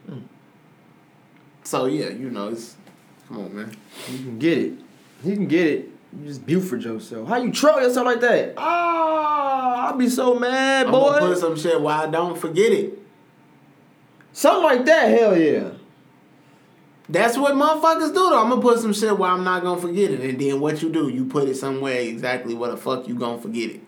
Hmm. 0.06 0.20
So 1.62 1.86
yeah, 1.86 2.08
you 2.08 2.30
know, 2.30 2.48
it's 2.48 2.76
come 3.28 3.38
on 3.38 3.54
man. 3.54 3.76
You 4.10 4.18
can 4.18 4.38
get 4.38 4.58
it. 4.58 4.72
You 5.24 5.34
can 5.34 5.46
get 5.46 5.66
it. 5.66 5.90
You 6.18 6.26
just 6.26 6.46
Buford 6.46 6.82
yourself. 6.82 7.28
How 7.28 7.36
you 7.36 7.52
troll 7.52 7.80
yourself 7.80 8.06
like 8.06 8.20
that? 8.20 8.54
Ah, 8.56 9.88
I'll 9.88 9.96
be 9.96 10.08
so 10.08 10.38
mad, 10.38 10.86
I'm 10.86 10.92
gonna 10.92 11.20
boy. 11.20 11.26
put 11.28 11.38
some 11.38 11.56
shit 11.56 11.80
where 11.80 11.94
I 11.94 12.06
don't 12.06 12.36
forget 12.38 12.72
it. 12.72 12.98
Something 14.32 14.62
like 14.64 14.84
that, 14.86 15.08
hell 15.10 15.36
yeah. 15.36 15.70
That's 17.10 17.38
what 17.38 17.54
motherfuckers 17.54 18.08
do 18.08 18.14
though. 18.14 18.42
I'm 18.42 18.50
gonna 18.50 18.62
put 18.62 18.78
some 18.78 18.92
shit 18.92 19.16
where 19.16 19.30
I'm 19.30 19.44
not 19.44 19.62
gonna 19.62 19.80
forget 19.80 20.10
it. 20.10 20.20
And 20.20 20.38
then 20.38 20.60
what 20.60 20.82
you 20.82 20.90
do, 20.90 21.08
you 21.08 21.24
put 21.26 21.48
it 21.48 21.56
somewhere 21.56 22.00
exactly 22.00 22.54
where 22.54 22.70
the 22.70 22.76
fuck 22.76 23.08
you 23.08 23.14
gonna 23.14 23.40
forget 23.40 23.70
it. 23.70 23.80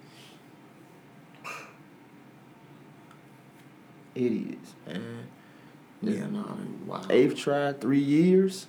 Idiots, 4.14 4.74
man. 4.86 5.26
Yeah, 6.02 6.26
no, 6.26 6.56
wow. 6.86 7.02
Eighth 7.10 7.36
try, 7.36 7.72
three 7.74 8.00
years. 8.00 8.66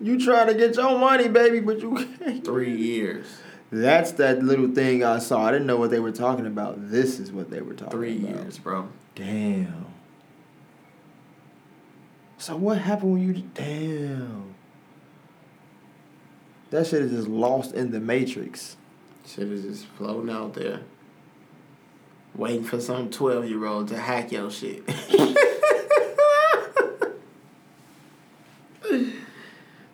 You 0.00 0.22
trying 0.22 0.48
to 0.48 0.54
get 0.54 0.76
your 0.76 0.98
money, 0.98 1.28
baby, 1.28 1.60
but 1.60 1.80
you 1.80 1.94
can't. 2.18 2.44
Three 2.44 2.74
years. 2.76 3.26
That's 3.70 4.12
that 4.12 4.42
little 4.42 4.68
thing 4.68 5.02
I 5.02 5.18
saw. 5.18 5.46
I 5.46 5.52
didn't 5.52 5.66
know 5.66 5.76
what 5.76 5.90
they 5.90 6.00
were 6.00 6.12
talking 6.12 6.46
about. 6.46 6.90
This 6.90 7.18
is 7.18 7.32
what 7.32 7.50
they 7.50 7.60
were 7.60 7.74
talking 7.74 7.90
Three 7.98 8.18
about. 8.18 8.42
years, 8.42 8.58
bro. 8.58 8.88
Damn. 9.14 9.86
So 12.38 12.56
what 12.56 12.78
happened 12.78 13.12
when 13.12 13.22
you 13.34 13.42
damn? 13.54 14.54
That 16.70 16.86
shit 16.86 17.02
is 17.02 17.12
just 17.12 17.28
lost 17.28 17.72
in 17.74 17.90
the 17.90 18.00
matrix. 18.00 18.76
Shit 19.26 19.50
is 19.50 19.62
just 19.62 19.86
floating 19.86 20.30
out 20.30 20.54
there. 20.54 20.80
Waiting 22.34 22.64
for 22.64 22.80
some 22.80 23.10
12 23.10 23.48
year 23.48 23.64
old 23.64 23.88
to 23.88 23.96
hack 23.98 24.32
your 24.32 24.50
shit. 24.50 24.82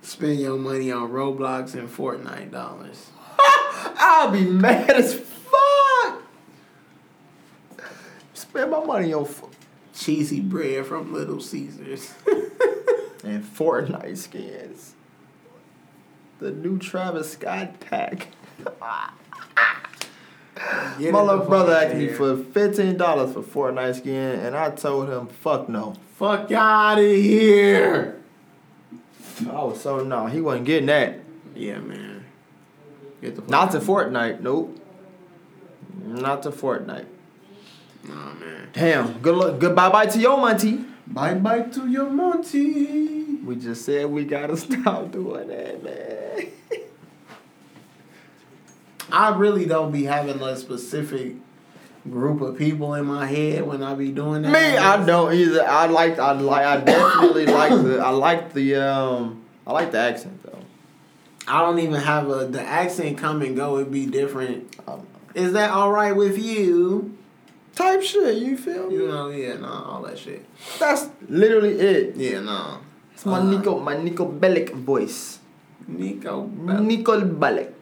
Spend 0.02 0.40
your 0.40 0.58
money 0.58 0.90
on 0.90 1.10
Roblox 1.10 1.74
and 1.74 1.88
Fortnite 1.88 2.50
dollars. 2.50 3.10
I'll 3.38 4.30
be 4.30 4.44
mad 4.44 4.90
as 4.90 5.14
fuck. 5.14 6.22
Spend 8.34 8.70
my 8.70 8.84
money 8.84 9.12
on 9.12 9.24
f- 9.24 9.44
Cheesy 9.94 10.40
bread 10.40 10.86
from 10.86 11.12
Little 11.12 11.40
Caesars. 11.40 12.14
and 13.24 13.44
Fortnite 13.44 14.16
skins. 14.16 14.94
The 16.38 16.50
new 16.50 16.78
Travis 16.78 17.32
Scott 17.32 17.80
pack. 17.80 18.28
My 20.98 21.20
little 21.22 21.46
brother 21.46 21.72
asked 21.72 21.96
me 21.96 22.08
for 22.08 22.36
fifteen 22.36 22.96
dollars 22.96 23.32
for 23.32 23.42
Fortnite 23.42 23.96
skin, 23.96 24.40
and 24.40 24.56
I 24.56 24.70
told 24.70 25.08
him, 25.08 25.26
"Fuck 25.26 25.68
no." 25.68 25.94
Fuck 26.16 26.52
out 26.52 26.98
of 26.98 27.04
here. 27.04 28.20
I 29.48 29.64
was 29.64 29.80
so 29.80 30.04
no, 30.04 30.26
he 30.26 30.42
wasn't 30.42 30.66
getting 30.66 30.86
that. 30.86 31.20
Yeah, 31.54 31.78
man. 31.78 32.26
Get 33.22 33.36
the 33.36 33.50
Not 33.50 33.72
to. 33.72 33.78
Fortnite, 33.80 34.40
nope. 34.40 34.78
Not 36.04 36.42
to 36.42 36.50
Fortnite. 36.50 37.06
Nah, 38.04 38.34
man. 38.34 38.68
Damn. 38.72 39.18
Good 39.20 39.34
luck. 39.34 39.58
Good 39.58 39.74
bye 39.74 39.88
bye 39.88 40.06
to 40.06 40.18
your 40.18 40.36
Monty. 40.36 40.84
Bye 41.06 41.34
bye 41.34 41.62
to 41.62 41.88
your 41.88 42.10
Monty. 42.10 43.36
We 43.36 43.56
just 43.56 43.84
said 43.86 44.06
we 44.10 44.24
gotta 44.24 44.56
stop 44.58 45.10
doing 45.10 45.48
that, 45.48 45.82
man. 45.82 46.29
I 49.12 49.36
really 49.36 49.66
don't 49.66 49.92
be 49.92 50.04
having 50.04 50.40
a 50.40 50.56
specific 50.56 51.34
group 52.10 52.40
of 52.40 52.56
people 52.56 52.94
in 52.94 53.06
my 53.06 53.26
head 53.26 53.66
when 53.66 53.82
I 53.82 53.94
be 53.94 54.10
doing 54.10 54.42
that. 54.42 54.52
Me, 54.52 54.76
I 54.76 55.04
don't 55.04 55.32
either. 55.34 55.66
I 55.66 55.86
like. 55.86 56.18
I 56.18 56.32
like. 56.32 56.64
I 56.64 56.80
definitely 56.80 57.46
like 57.60 57.70
the. 57.70 57.98
I 58.00 58.10
like 58.10 58.52
the. 58.54 58.76
Um. 58.76 59.44
I 59.66 59.72
like 59.72 59.92
the 59.92 59.98
accent 59.98 60.42
though. 60.42 60.58
I 61.46 61.60
don't 61.60 61.78
even 61.78 62.00
have 62.00 62.28
a 62.30 62.46
the 62.46 62.62
accent 62.62 63.18
come 63.18 63.42
and 63.42 63.56
go. 63.56 63.76
It 63.78 63.90
be 63.90 64.06
different. 64.06 64.74
Um, 64.86 65.06
Is 65.34 65.52
that 65.52 65.70
all 65.70 65.90
right 65.92 66.12
with 66.14 66.38
you? 66.38 67.16
type 67.80 68.02
shit. 68.02 68.36
You 68.38 68.56
feel? 68.56 68.92
You 68.92 69.08
know, 69.08 69.28
yeah, 69.30 69.56
nah, 69.56 69.96
all 69.96 70.02
that 70.02 70.18
shit. 70.18 70.44
That's 70.78 71.08
literally 71.28 71.78
it. 71.80 72.16
Yeah, 72.16 72.40
nah. 72.40 72.78
It's 73.14 73.24
my 73.24 73.38
Uh, 73.38 73.44
Niko. 73.48 73.82
My 73.82 73.96
Niko 73.96 74.28
Bellic 74.38 74.72
voice. 74.74 75.38
Niko, 75.88 76.48
Niko 76.84 77.24
Bellic. 77.38 77.79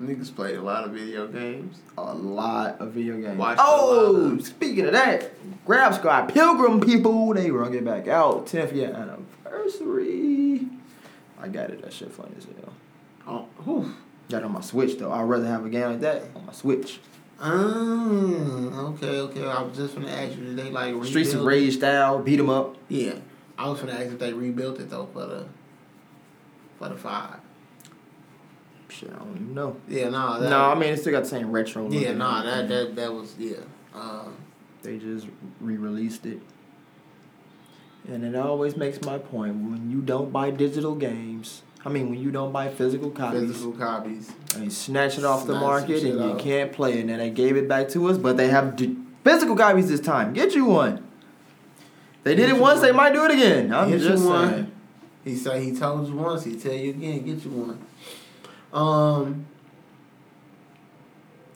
Niggas 0.00 0.34
played 0.34 0.56
a 0.56 0.62
lot 0.62 0.84
of 0.84 0.92
video 0.92 1.26
games. 1.26 1.78
A 1.98 2.14
lot 2.14 2.80
of 2.80 2.92
video 2.92 3.20
games. 3.20 3.36
Watched 3.36 3.60
oh, 3.62 4.32
of- 4.32 4.46
speaking 4.46 4.86
of 4.86 4.92
that, 4.92 5.30
Grab 5.66 5.92
Scott 5.94 6.32
Pilgrim 6.32 6.80
people, 6.80 7.34
they 7.34 7.50
were 7.50 7.58
gonna 7.60 7.72
get 7.72 7.84
back 7.84 8.08
out. 8.08 8.46
10th 8.46 8.74
year 8.74 8.94
anniversary. 8.94 10.66
I 11.38 11.48
got 11.48 11.70
it. 11.70 11.82
That 11.82 11.92
shit 11.92 12.12
funny 12.12 12.32
as 12.38 12.44
hell. 12.44 12.72
Oh, 13.26 13.62
whew. 13.64 13.94
Got 14.30 14.38
it 14.38 14.44
on 14.44 14.52
my 14.52 14.60
Switch 14.62 14.96
though. 14.96 15.12
I'd 15.12 15.22
rather 15.22 15.46
have 15.46 15.66
a 15.66 15.68
game 15.68 15.90
like 15.90 16.00
that 16.00 16.22
on 16.34 16.46
my 16.46 16.52
Switch. 16.52 17.00
Oh, 17.42 18.94
okay, 18.94 19.18
okay. 19.18 19.44
I 19.46 19.62
was 19.62 19.76
just 19.76 19.94
gonna 19.94 20.08
ask 20.10 20.36
you, 20.36 20.44
did 20.44 20.56
they 20.56 20.70
like 20.70 20.94
Streets 21.04 21.34
of 21.34 21.40
rebuild 21.40 21.52
it? 21.52 21.64
Rage 21.64 21.76
style, 21.76 22.18
beat 22.20 22.38
'em 22.38 22.48
up. 22.50 22.76
Yeah, 22.88 23.14
I 23.58 23.68
was 23.68 23.80
gonna 23.80 23.92
ask 23.92 24.06
if 24.06 24.18
they 24.18 24.32
rebuilt 24.32 24.78
it 24.80 24.88
though 24.88 25.08
for 25.12 25.26
the 25.26 25.44
for 26.78 26.88
the 26.88 26.96
five. 26.96 27.39
Shit, 28.90 29.10
I 29.14 29.18
don't 29.18 29.36
even 29.36 29.54
know. 29.54 29.76
Yeah, 29.88 30.08
nah. 30.08 30.38
That, 30.38 30.50
no, 30.50 30.58
I 30.70 30.74
mean 30.74 30.92
it 30.92 30.98
still 30.98 31.12
got 31.12 31.22
the 31.24 31.28
same 31.28 31.50
retro. 31.52 31.84
look 31.88 31.92
yeah, 32.02 32.12
nah. 32.12 32.42
That 32.42 32.68
that 32.68 32.96
that 32.96 33.12
was 33.12 33.34
yeah. 33.38 33.56
Uh, 33.94 34.24
They 34.82 34.98
just 34.98 35.26
re-released 35.60 36.26
it. 36.26 36.40
And 38.08 38.24
it 38.24 38.34
always 38.34 38.76
makes 38.76 39.00
my 39.02 39.18
point 39.18 39.54
when 39.56 39.90
you 39.90 40.00
don't 40.00 40.32
buy 40.32 40.50
digital 40.50 40.94
games. 40.94 41.62
I 41.84 41.88
mean, 41.88 42.10
when 42.10 42.20
you 42.20 42.30
don't 42.30 42.52
buy 42.52 42.68
physical 42.68 43.10
copies, 43.10 43.52
physical 43.52 43.72
copies. 43.72 44.30
and 44.54 44.64
you 44.64 44.70
snatch 44.70 45.18
it 45.18 45.24
off 45.24 45.40
the 45.46 45.52
Snatch 45.52 45.60
some 45.60 45.62
market 45.62 46.02
and 46.02 46.14
you 46.20 46.32
off. 46.32 46.38
can't 46.40 46.72
play 46.72 46.94
it. 46.94 47.00
And 47.00 47.08
then 47.10 47.18
they 47.18 47.30
gave 47.30 47.56
it 47.56 47.68
back 47.68 47.88
to 47.90 48.06
us, 48.08 48.18
but 48.18 48.36
they 48.36 48.48
have 48.48 48.76
di- 48.76 48.96
physical 49.24 49.56
copies 49.56 49.88
this 49.88 50.00
time. 50.00 50.32
Get 50.34 50.54
you 50.54 50.64
one. 50.66 51.06
They 52.22 52.34
did 52.34 52.48
Get 52.48 52.56
it 52.56 52.60
once, 52.60 52.80
they 52.82 52.92
might 52.92 53.12
do 53.14 53.24
it 53.24 53.30
again. 53.30 53.72
I'm 53.72 53.90
Get 53.90 54.00
you 54.00 54.08
just 54.08 54.24
one. 54.26 54.48
saying. 54.50 54.72
He 55.24 55.36
say 55.36 55.64
he 55.64 55.74
told 55.76 56.08
you 56.08 56.16
once. 56.16 56.44
He 56.44 56.56
tell 56.58 56.72
you 56.72 56.90
again. 56.90 57.24
Get 57.24 57.44
you 57.44 57.50
one. 57.50 57.78
Um. 58.72 59.46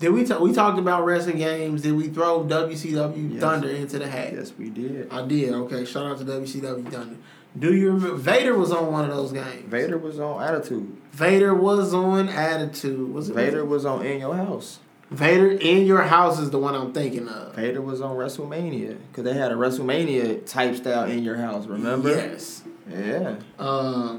Did 0.00 0.10
we 0.10 0.24
talk? 0.24 0.40
We 0.40 0.52
talked 0.52 0.78
about 0.78 1.04
wrestling 1.04 1.38
games. 1.38 1.82
Did 1.82 1.92
we 1.92 2.08
throw 2.08 2.44
WCW 2.44 3.32
Yes. 3.34 3.40
Thunder 3.40 3.68
into 3.68 3.98
the 3.98 4.06
hat? 4.08 4.32
Yes, 4.34 4.52
we 4.58 4.68
did. 4.68 5.10
I 5.10 5.24
did. 5.26 5.52
Okay, 5.54 5.84
shout 5.84 6.04
out 6.06 6.18
to 6.18 6.24
WCW 6.24 6.90
Thunder. 6.90 7.16
Do 7.56 7.72
you 7.72 7.92
remember 7.92 8.16
Vader 8.16 8.58
was 8.58 8.72
on 8.72 8.90
one 8.90 9.08
of 9.08 9.16
those 9.16 9.32
games? 9.32 9.70
Vader 9.70 9.96
was 9.96 10.18
on 10.18 10.42
Attitude. 10.42 10.96
Vader 11.12 11.54
was 11.54 11.94
on 11.94 12.28
Attitude. 12.28 13.14
Was 13.14 13.30
it 13.30 13.34
Vader 13.34 13.64
was 13.64 13.86
on 13.86 14.04
In 14.04 14.18
Your 14.20 14.34
House. 14.34 14.80
Vader 15.10 15.52
in 15.52 15.86
your 15.86 16.02
house 16.02 16.40
is 16.40 16.50
the 16.50 16.58
one 16.58 16.74
I'm 16.74 16.92
thinking 16.92 17.28
of. 17.28 17.54
Vader 17.54 17.80
was 17.80 18.00
on 18.00 18.16
WrestleMania 18.16 18.98
because 19.10 19.22
they 19.22 19.34
had 19.34 19.52
a 19.52 19.54
WrestleMania 19.54 20.44
type 20.44 20.74
style 20.74 21.04
in 21.08 21.22
your 21.22 21.36
house. 21.36 21.66
Remember? 21.66 22.08
Yes. 22.08 22.62
Yeah. 22.90 23.36
Uh, 23.58 24.16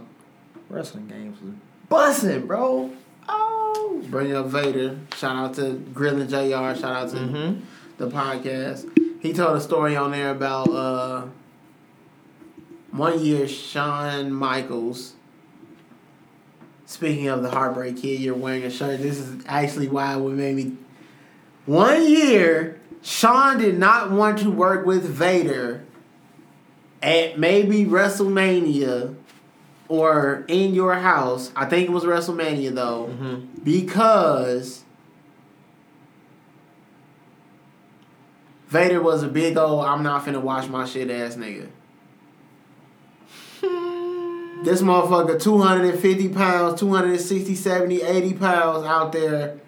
Wrestling 0.70 1.08
games 1.08 1.38
was 1.96 2.24
bussing, 2.24 2.48
bro. 2.48 2.92
Oh. 3.28 4.04
bring 4.10 4.36
up 4.36 4.48
Vader. 4.48 5.00
Shout 5.16 5.36
out 5.36 5.54
to 5.56 5.74
Grilling 5.94 6.28
JR. 6.28 6.78
Shout 6.80 6.84
out 6.86 7.10
to 7.10 7.16
Mm-hmm. 7.18 7.60
the 7.98 8.08
podcast. 8.10 8.90
He 9.22 9.34
told 9.34 9.58
a 9.58 9.62
story 9.62 9.96
on 9.96 10.12
there 10.12 10.30
about 10.30 10.70
uh, 10.70 11.26
one 12.92 13.20
year 13.20 13.48
Shawn 13.48 14.32
Michaels. 14.32 15.14
Speaking 16.86 17.28
of 17.30 17.42
the 17.42 17.50
Heartbreak 17.50 17.98
Kid, 17.98 18.20
you're 18.20 18.36
wearing 18.36 18.64
a 18.64 18.70
shirt. 18.70 19.02
This 19.02 19.18
is 19.18 19.44
actually 19.48 19.88
why 19.88 20.14
it 20.14 20.20
would 20.20 20.36
make 20.36 20.56
me. 20.56 20.78
One 21.66 22.08
year, 22.08 22.80
Shawn 23.02 23.58
did 23.58 23.80
not 23.80 24.12
want 24.12 24.38
to 24.40 24.52
work 24.52 24.86
with 24.86 25.04
Vader 25.04 25.84
at 27.02 27.40
maybe 27.40 27.86
WrestleMania 27.86 29.16
or 29.88 30.46
in 30.48 30.74
your 30.74 30.96
house. 30.96 31.52
I 31.56 31.66
think 31.66 31.88
it 31.90 31.92
was 31.92 32.04
WrestleMania 32.04 32.74
though 32.74 33.08
Mm-hmm. 33.12 33.64
because 33.64 34.84
Vader 38.68 39.02
was 39.02 39.24
a 39.24 39.28
big 39.28 39.58
old 39.58 39.86
I'm 39.86 40.04
not 40.04 40.26
finna 40.26 40.42
watch 40.42 40.68
my 40.68 40.86
shit 40.86 41.10
ass 41.12 41.36
nigga. 41.36 41.68
This 44.64 44.82
motherfucker 44.82 45.40
250 45.40 46.30
pounds, 46.30 46.80
260, 46.80 47.54
70, 47.54 48.02
80 48.02 48.34
pounds 48.34 48.84
out 48.86 49.12
there 49.12 49.60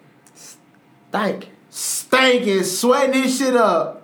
Thank. 1.12 1.50
stinking, 1.70 2.64
sweating 2.64 3.22
his 3.22 3.38
shit 3.38 3.54
up. 3.54 4.02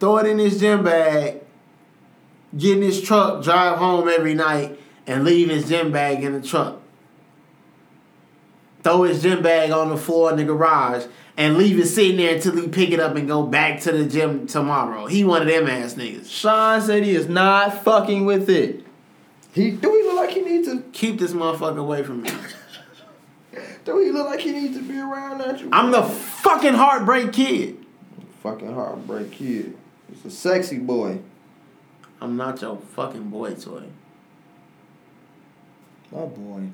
Throw 0.00 0.18
it 0.18 0.26
in 0.26 0.38
his 0.38 0.58
gym 0.58 0.82
bag, 0.84 1.41
get 2.56 2.76
in 2.76 2.82
his 2.82 3.02
truck, 3.02 3.42
drive 3.42 3.78
home 3.78 4.08
every 4.08 4.34
night, 4.34 4.78
and 5.06 5.24
leave 5.24 5.50
his 5.50 5.68
gym 5.68 5.92
bag 5.92 6.22
in 6.22 6.32
the 6.32 6.46
truck. 6.46 6.80
Throw 8.82 9.04
his 9.04 9.22
gym 9.22 9.42
bag 9.42 9.70
on 9.70 9.90
the 9.90 9.96
floor 9.96 10.30
in 10.30 10.36
the 10.36 10.44
garage 10.44 11.06
and 11.36 11.56
leave 11.56 11.78
it 11.78 11.86
sitting 11.86 12.16
there 12.16 12.34
until 12.34 12.60
he 12.60 12.68
pick 12.68 12.90
it 12.90 13.00
up 13.00 13.16
and 13.16 13.26
go 13.26 13.44
back 13.44 13.80
to 13.80 13.92
the 13.92 14.06
gym 14.06 14.46
tomorrow. 14.46 15.06
He 15.06 15.24
one 15.24 15.42
of 15.42 15.48
them 15.48 15.68
ass 15.68 15.94
niggas. 15.94 16.28
Shawn 16.28 16.80
said 16.82 17.04
he 17.04 17.14
is 17.14 17.28
not 17.28 17.84
fucking 17.84 18.24
with 18.24 18.50
it. 18.50 18.84
He 19.52 19.70
do 19.70 19.90
he 19.90 20.02
look 20.02 20.16
like 20.16 20.30
he 20.30 20.40
needs 20.40 20.68
to 20.68 20.82
Keep 20.92 21.18
this 21.20 21.32
motherfucker 21.32 21.78
away 21.78 22.02
from 22.02 22.22
me. 22.22 22.30
do 23.84 23.98
he 24.00 24.10
look 24.10 24.26
like 24.26 24.40
he 24.40 24.52
needs 24.52 24.76
to 24.76 24.82
be 24.82 24.98
around 24.98 25.38
that 25.38 25.60
you 25.60 25.68
I'm 25.72 25.90
the 25.90 26.02
fucking 26.02 26.74
heartbreak 26.74 27.32
kid. 27.32 27.78
fucking 28.42 28.74
heartbreak 28.74 29.30
kid. 29.30 29.76
It's 30.10 30.24
a 30.24 30.30
sexy 30.30 30.78
boy. 30.78 31.20
I'm 32.22 32.36
not 32.36 32.62
your 32.62 32.76
fucking 32.76 33.30
boy 33.30 33.54
toy. 33.54 33.82
My 36.12 36.24
boy. 36.24 36.68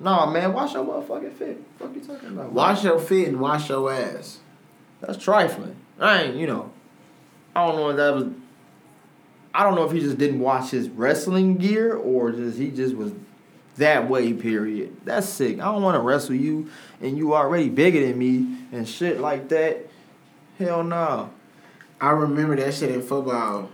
Nah, 0.00 0.30
man, 0.30 0.54
wash 0.54 0.72
your 0.72 0.86
motherfucking 0.86 1.34
fit. 1.34 1.62
Fuck 1.78 1.94
you 1.94 2.00
talking 2.00 2.30
about? 2.30 2.50
Wash 2.52 2.82
your 2.82 2.98
feet 2.98 3.28
and 3.28 3.38
wash 3.38 3.68
your 3.68 3.92
ass. 3.92 4.38
That's 5.02 5.22
trifling. 5.22 5.76
I 6.00 6.22
ain't, 6.22 6.36
you 6.36 6.46
know. 6.46 6.72
I 7.54 7.66
don't 7.66 7.76
know 7.76 7.90
if 7.90 7.96
that 7.98 8.14
was. 8.14 8.32
I 9.52 9.64
don't 9.64 9.74
know 9.74 9.84
if 9.84 9.92
he 9.92 10.00
just 10.00 10.16
didn't 10.16 10.40
watch 10.40 10.70
his 10.70 10.88
wrestling 10.88 11.58
gear 11.58 11.94
or 11.94 12.32
just 12.32 12.56
he 12.56 12.70
just 12.70 12.96
was 12.96 13.12
that 13.76 14.08
way. 14.08 14.32
Period. 14.32 14.96
That's 15.04 15.28
sick. 15.28 15.58
I 15.58 15.66
don't 15.66 15.82
want 15.82 15.96
to 15.96 16.00
wrestle 16.00 16.36
you, 16.36 16.70
and 17.02 17.18
you 17.18 17.34
already 17.34 17.68
bigger 17.68 18.00
than 18.00 18.18
me 18.18 18.46
and 18.72 18.88
shit 18.88 19.20
like 19.20 19.50
that. 19.50 19.90
Hell 20.58 20.84
no. 20.84 21.30
I 22.00 22.10
remember 22.10 22.56
that 22.56 22.74
shit 22.74 22.90
in 22.90 23.02
football. 23.02 23.70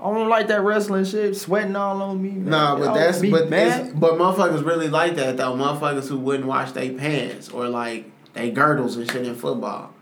I 0.00 0.04
don't 0.04 0.28
like 0.28 0.48
that 0.48 0.62
wrestling 0.62 1.04
shit, 1.04 1.36
sweating 1.36 1.76
all 1.76 2.00
on 2.00 2.22
me. 2.22 2.30
Man. 2.30 2.46
Nah, 2.46 2.76
but 2.76 2.84
Y'all 2.84 2.94
that's 2.94 3.20
but 3.20 3.52
it's, 3.52 3.92
but 3.92 4.14
motherfuckers 4.14 4.64
really 4.64 4.88
like 4.88 5.16
that 5.16 5.36
though. 5.36 5.52
Motherfuckers 5.52 6.08
who 6.08 6.18
wouldn't 6.18 6.46
wash 6.46 6.72
their 6.72 6.92
pants 6.94 7.50
or 7.50 7.68
like 7.68 8.10
they 8.32 8.50
girdles 8.50 8.96
and 8.96 9.10
shit 9.10 9.26
in 9.26 9.34
football. 9.34 9.92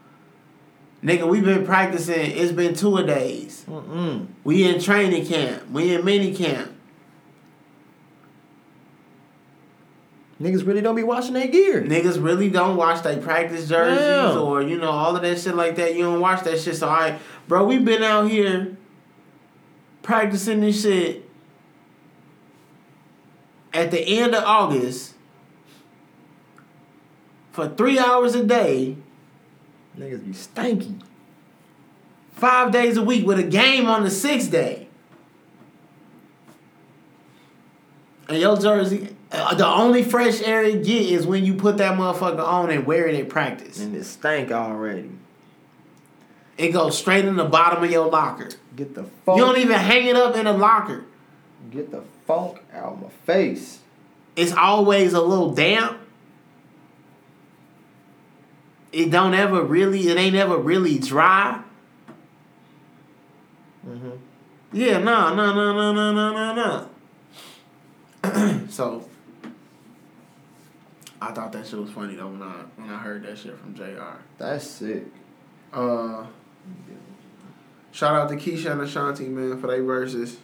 Nigga, 1.02 1.28
we 1.28 1.40
been 1.40 1.64
practicing. 1.64 2.30
It's 2.32 2.52
been 2.52 2.74
two 2.74 2.96
a 2.96 3.04
days. 3.04 3.64
Mm-mm. 3.68 4.26
We 4.44 4.68
in 4.68 4.80
training 4.80 5.26
camp. 5.26 5.70
We 5.70 5.94
in 5.94 6.04
mini 6.04 6.34
camp. 6.34 6.72
Niggas 10.40 10.64
really 10.64 10.80
don't 10.80 10.94
be 10.94 11.02
washing 11.02 11.34
their 11.34 11.48
gear. 11.48 11.82
Niggas 11.82 12.22
really 12.22 12.48
don't 12.48 12.76
watch 12.76 13.02
their 13.02 13.16
practice 13.16 13.68
jerseys 13.68 14.00
Yeah. 14.00 14.38
or 14.38 14.62
you 14.62 14.78
know 14.78 14.90
all 14.90 15.16
of 15.16 15.22
that 15.22 15.38
shit 15.40 15.56
like 15.56 15.74
that. 15.76 15.96
You 15.96 16.04
don't 16.04 16.20
watch 16.20 16.44
that 16.44 16.60
shit. 16.60 16.76
So 16.76 16.88
I, 16.88 17.18
bro, 17.48 17.64
we've 17.64 17.84
been 17.84 18.04
out 18.04 18.30
here 18.30 18.76
practicing 20.02 20.60
this 20.60 20.80
shit 20.82 21.28
at 23.74 23.90
the 23.90 24.00
end 24.00 24.34
of 24.34 24.44
August 24.44 25.14
for 27.50 27.68
three 27.68 27.98
hours 27.98 28.36
a 28.36 28.44
day, 28.44 28.96
Niggas 29.98 30.24
be 30.24 30.30
stanky. 30.32 31.00
five 32.32 32.70
days 32.70 32.96
a 32.96 33.02
week 33.02 33.26
with 33.26 33.40
a 33.40 33.42
game 33.42 33.86
on 33.88 34.04
the 34.04 34.10
sixth 34.10 34.52
day. 34.52 34.86
And 38.28 38.38
your 38.38 38.56
jersey, 38.56 39.16
uh, 39.30 39.54
the 39.54 39.66
only 39.66 40.02
fresh 40.02 40.40
air 40.42 40.64
you 40.64 40.82
get 40.82 41.02
is 41.06 41.26
when 41.26 41.44
you 41.44 41.54
put 41.54 41.76
that 41.78 41.98
motherfucker 41.98 42.44
on 42.44 42.70
and 42.70 42.86
wear 42.86 43.06
it 43.06 43.14
in 43.14 43.26
practice. 43.26 43.78
And 43.78 43.94
it 43.94 44.04
stank 44.04 44.50
already. 44.50 45.10
It 46.56 46.72
goes 46.72 46.98
straight 46.98 47.24
in 47.24 47.36
the 47.36 47.44
bottom 47.44 47.84
of 47.84 47.90
your 47.90 48.08
locker. 48.08 48.48
Get 48.74 48.94
the 48.94 49.04
funk. 49.04 49.38
You 49.38 49.44
don't 49.44 49.58
even 49.58 49.76
hang 49.76 50.06
it 50.06 50.16
up 50.16 50.34
in 50.36 50.46
a 50.46 50.52
locker. 50.52 51.04
Get 51.70 51.90
the 51.90 52.02
funk 52.26 52.58
out 52.72 52.94
of 52.94 53.02
my 53.02 53.08
face. 53.26 53.80
It's 54.34 54.52
always 54.52 55.12
a 55.12 55.20
little 55.20 55.52
damp. 55.52 55.98
It 58.92 59.10
don't 59.10 59.34
ever 59.34 59.62
really. 59.62 60.08
It 60.08 60.16
ain't 60.16 60.36
ever 60.36 60.56
really 60.56 60.98
dry. 60.98 61.62
Mhm. 63.86 64.18
Yeah. 64.72 64.98
No. 64.98 65.34
No. 65.34 65.52
No. 65.54 65.92
No. 65.92 65.92
No. 65.92 66.54
No. 66.54 66.88
No. 68.24 68.66
so 68.70 69.07
I 71.20 71.32
thought 71.32 71.52
that 71.52 71.66
shit 71.66 71.78
was 71.78 71.90
funny 71.90 72.14
though 72.14 72.28
when 72.28 72.42
I 72.42 72.64
when 72.76 72.90
I 72.90 72.98
heard 72.98 73.24
that 73.24 73.38
shit 73.38 73.58
from 73.58 73.74
Jr. 73.74 74.18
That's 74.38 74.66
sick. 74.66 75.04
Uh, 75.72 76.26
shout 77.90 78.14
out 78.14 78.28
to 78.28 78.36
Keyshia 78.36 78.72
and 78.72 78.82
Ashanti 78.82 79.26
man 79.26 79.60
for 79.60 79.66
their 79.66 79.82
verses. 79.82 80.38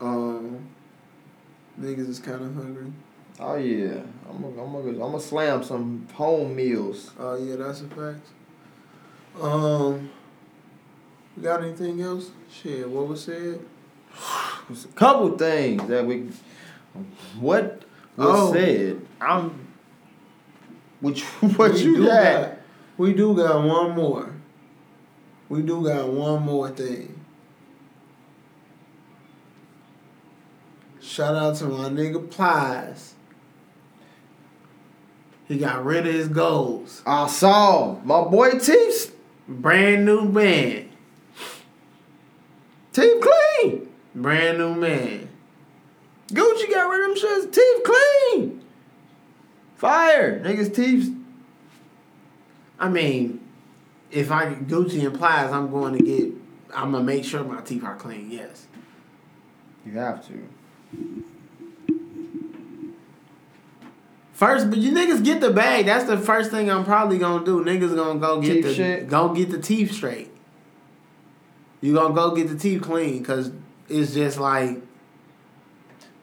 Um, 0.00 0.68
niggas 1.80 2.08
is 2.08 2.18
kind 2.18 2.42
of 2.42 2.54
hungry. 2.54 2.92
Oh 3.40 3.56
yeah, 3.56 4.02
I'm 4.28 4.42
gonna 4.42 4.62
I'm 4.62 4.72
gonna 4.72 4.88
I'm 4.90 4.98
gonna 4.98 5.20
slam 5.20 5.64
some 5.64 6.06
home 6.14 6.54
meals. 6.54 7.10
Oh 7.18 7.36
yeah, 7.36 7.56
that's 7.56 7.80
a 7.80 7.88
fact. 7.88 8.26
Um, 9.40 10.10
we 11.36 11.42
got 11.42 11.62
anything 11.62 12.00
else? 12.02 12.30
Shit, 12.52 12.88
what 12.88 13.08
was 13.08 13.24
said? 13.24 13.60
There's 14.68 14.84
a 14.86 14.88
couple 14.88 15.36
things 15.38 15.86
that 15.88 16.06
we 16.06 16.28
what 17.40 17.82
was 18.16 18.28
Oh. 18.28 18.52
said. 18.52 19.06
I'm 19.20 19.68
which 21.00 21.22
what 21.56 21.78
you 21.78 22.06
got? 22.06 22.22
got- 22.22 22.58
we 22.98 23.12
do 23.14 23.34
got 23.34 23.62
one 23.64 23.92
more. 23.96 24.34
We 25.48 25.62
do 25.62 25.82
got 25.84 26.08
one 26.08 26.42
more 26.42 26.68
thing. 26.70 27.18
Shout 31.00 31.34
out 31.34 31.56
to 31.56 31.64
my 31.64 31.88
nigga 31.88 32.30
Plies. 32.30 33.14
He 35.48 35.58
got 35.58 35.84
rid 35.84 36.06
of 36.06 36.14
his 36.14 36.28
goals. 36.28 37.02
I 37.04 37.26
saw 37.26 37.98
my 38.04 38.22
boy 38.22 38.52
Teeth 38.58 39.14
Brand 39.48 40.04
new 40.06 40.24
man. 40.26 40.88
Teeth 42.92 43.20
clean. 43.60 43.88
Brand 44.14 44.58
new 44.58 44.74
man. 44.74 45.21
Gucci 46.32 46.70
got 46.70 46.88
rid 46.88 47.10
of 47.10 47.20
them 47.20 47.30
shits. 47.30 47.52
Teeth 47.52 47.84
clean. 47.84 48.62
Fire. 49.76 50.40
Niggas 50.40 50.74
teeth. 50.74 51.14
I 52.78 52.88
mean, 52.88 53.40
if 54.10 54.30
I 54.30 54.50
get 54.50 54.66
Gucci 54.66 55.02
implies 55.02 55.52
I'm 55.52 55.70
going 55.70 55.98
to 55.98 56.04
get. 56.04 56.32
I'm 56.74 56.92
gonna 56.92 57.04
make 57.04 57.24
sure 57.24 57.44
my 57.44 57.60
teeth 57.60 57.84
are 57.84 57.96
clean. 57.96 58.30
Yes. 58.30 58.66
You 59.84 59.92
have 59.98 60.26
to. 60.28 60.48
First, 64.32 64.70
but 64.70 64.78
you 64.78 64.92
niggas 64.92 65.22
get 65.24 65.40
the 65.40 65.50
bag. 65.50 65.86
That's 65.86 66.04
the 66.04 66.18
first 66.18 66.50
thing 66.50 66.70
I'm 66.70 66.84
probably 66.84 67.18
gonna 67.18 67.44
do. 67.44 67.62
Niggas 67.64 67.94
gonna 67.94 68.18
go 68.18 68.40
get 68.40 68.54
Teeth 68.54 68.64
the 68.64 68.74
shit? 68.74 69.08
go 69.08 69.34
get 69.34 69.50
the 69.50 69.58
teeth 69.58 69.92
straight. 69.92 70.30
You 71.80 71.94
gonna 71.94 72.14
go 72.14 72.34
get 72.34 72.48
the 72.48 72.56
teeth 72.56 72.82
clean 72.82 73.18
because 73.18 73.52
it's 73.88 74.14
just 74.14 74.38
like 74.38 74.80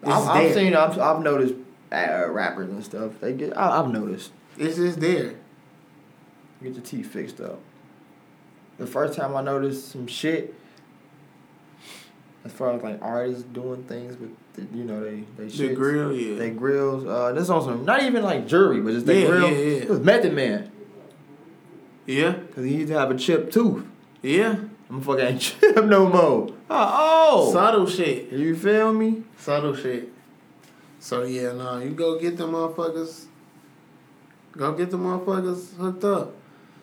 I've, 0.06 0.28
I've 0.28 0.54
seen. 0.54 0.76
I've, 0.76 0.98
I've 1.00 1.22
noticed 1.22 1.56
uh, 1.92 2.26
rappers 2.30 2.70
and 2.70 2.84
stuff. 2.84 3.14
They 3.20 3.34
get. 3.34 3.58
I, 3.58 3.80
I've 3.82 3.90
noticed. 3.92 4.32
It's 4.58 4.78
just 4.78 5.00
there. 5.00 5.36
Get 6.64 6.74
your 6.74 6.84
teeth 6.84 7.08
fixed 7.12 7.40
up. 7.42 7.60
The 8.78 8.88
first 8.88 9.18
time 9.18 9.36
I 9.36 9.42
noticed 9.42 9.90
some 9.92 10.08
shit, 10.08 10.54
as 12.46 12.52
far 12.52 12.74
as 12.74 12.82
like 12.82 13.00
artists 13.02 13.44
doing 13.44 13.84
things 13.84 14.16
with, 14.18 14.32
the, 14.54 14.78
you 14.78 14.84
know, 14.86 15.04
they 15.04 15.24
they 15.38 15.46
The 15.50 15.70
shits, 15.70 15.76
grill, 15.76 16.14
yeah. 16.14 16.38
they 16.38 16.50
grills. 16.50 17.06
Uh, 17.06 17.34
this 17.34 17.50
on 17.50 17.64
some 17.64 17.86
not 17.86 18.04
even 18.04 18.24
like 18.24 18.48
jewelry, 18.48 18.80
but 18.82 18.92
just 18.94 19.06
they 19.06 19.24
Yeah, 19.24 19.28
grill. 19.28 19.50
yeah, 19.50 19.58
yeah. 19.58 19.82
It 19.84 19.90
was 19.90 20.00
Method 20.00 20.34
Man 20.34 20.72
yeah, 22.06 22.32
because 22.32 22.66
he 22.66 22.76
used 22.78 22.88
to 22.92 22.98
have 22.98 23.12
a 23.12 23.16
chipped 23.18 23.54
tooth. 23.54 23.86
yeah. 24.24 24.56
I'm 24.90 25.02
fucking 25.02 25.38
chip 25.40 25.86
no 25.86 26.08
more. 26.10 26.50
Oh, 26.70 27.50
Subtle 27.52 27.88
shit. 27.88 28.32
you 28.32 28.56
feel 28.56 28.94
me? 28.94 29.24
Subtle 29.38 29.76
shit. 29.76 30.10
So 31.00 31.24
yeah, 31.24 31.54
no, 31.54 31.80
you 31.80 31.92
go 31.92 32.20
get 32.20 32.38
them 32.38 32.52
motherfuckers. 32.52 33.26
Go 34.52 34.74
get 34.74 34.92
the 34.92 34.98
motherfuckers 34.98 35.76
hooked 35.78 36.04
up. 36.04 36.36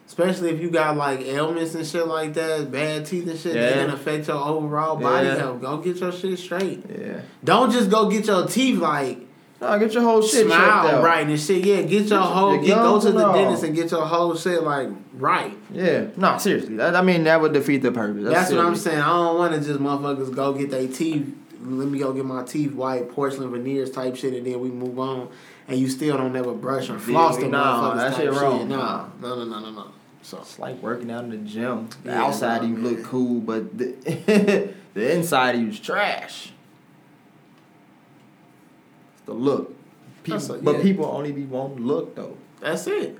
Especially 0.07 0.51
if 0.51 0.61
you 0.61 0.71
got 0.71 0.97
like 0.97 1.21
ailments 1.21 1.75
and 1.75 1.85
shit 1.87 2.07
like 2.07 2.33
that, 2.35 2.71
bad 2.71 3.07
teeth 3.07 3.29
and 3.29 3.39
shit 3.39 3.57
yeah. 3.57 3.63
that 3.71 3.75
can 3.75 3.91
affect 3.91 4.29
your 4.29 4.37
overall 4.37 4.97
body 4.97 5.27
Yeah. 5.27 5.37
health. 5.37 5.61
Go 5.61 5.79
get 5.79 5.97
your 5.97 6.13
shit 6.13 6.39
straight. 6.39 6.85
Yeah. 6.89 7.21
Don't 7.43 7.73
just 7.73 7.91
go 7.91 8.09
get 8.09 8.27
your 8.27 8.47
teeth 8.47 8.79
like 8.79 9.26
No, 9.71 9.79
get 9.79 9.93
your 9.93 10.03
whole 10.03 10.23
shit 10.23 10.47
smile 10.47 11.03
right 11.03 11.27
and 11.27 11.41
shit. 11.41 11.65
Yeah, 11.65 11.83
get 11.83 12.07
your 12.07 12.21
whole 12.21 12.55
your 12.55 12.63
get, 12.63 12.75
go 12.77 13.01
to 13.01 13.13
the 13.13 13.27
all. 13.27 13.33
dentist 13.35 13.65
and 13.65 13.75
get 13.75 13.91
your 13.91 14.07
whole 14.07 14.37
shit 14.37 14.63
like 14.63 14.89
right. 15.15 15.57
Yeah. 15.71 16.07
No, 16.17 16.39
seriously. 16.39 16.77
That, 16.77 16.95
I 16.95 17.03
mean, 17.03 17.25
that 17.25 17.41
would 17.41 17.53
defeat 17.53 17.79
the 17.79 17.93
purpose. 17.93 18.25
That's, 18.25 18.35
That's, 18.35 18.53
what 18.53 18.65
I'm 18.65 18.77
saying. 18.77 19.01
I 19.01 19.09
don't 19.09 19.39
want 19.39 19.55
to 19.55 19.61
just 19.61 19.81
motherfuckers 19.81 20.35
go 20.35 20.53
get 20.53 20.71
their 20.71 20.89
teeth. 20.89 21.35
Let 21.63 21.89
me 21.89 21.99
go 21.99 22.13
get 22.13 22.25
my 22.25 22.45
teeth 22.45 22.73
white, 22.73 23.11
porcelain 23.11 23.51
veneers 23.51 23.91
type 23.91 24.15
shit, 24.17 24.35
and 24.35 24.47
then 24.47 24.61
we 24.61 24.71
move 24.71 24.99
on. 24.99 25.29
And 25.69 25.81
you 25.81 25.89
still 25.89 26.17
don't 26.17 26.37
ever 26.37 26.53
brush 26.55 26.89
or 26.89 26.99
floss 26.99 27.39
them 27.39 27.51
no, 27.51 27.59
motherfuckers. 27.59 27.97
that 27.97 28.13
type 28.15 28.23
shit 28.23 28.33
wrong. 28.33 28.69
Nah, 28.69 29.09
no, 29.21 29.35
no, 29.35 29.45
no, 29.45 29.61
no, 29.61 29.71
no. 29.71 29.87
So 30.23 30.39
It's 30.39 30.59
like 30.59 30.83
working 30.83 31.11
out 31.11 31.25
in 31.25 31.31
the 31.31 31.37
gym. 31.39 31.89
The 32.03 32.11
Yeah, 32.11 32.25
outside 32.25 32.63
nah, 32.63 32.69
you 32.69 32.77
look 32.77 33.05
cool, 33.05 33.41
but 33.41 33.77
the, 33.77 34.73
the 34.95 35.15
inside 35.15 35.57
of 35.57 35.61
you's 35.61 35.79
trash 35.79 36.53
the 39.27 39.33
look. 39.33 39.75
People, 40.23 40.53
a, 40.53 40.57
yeah. 40.57 40.63
But 40.63 40.83
people 40.83 41.05
only 41.05 41.33
be 41.33 41.45
want 41.45 41.79
look 41.81 42.17
though. 42.17 42.37
That's 42.61 42.87
it. 42.87 43.19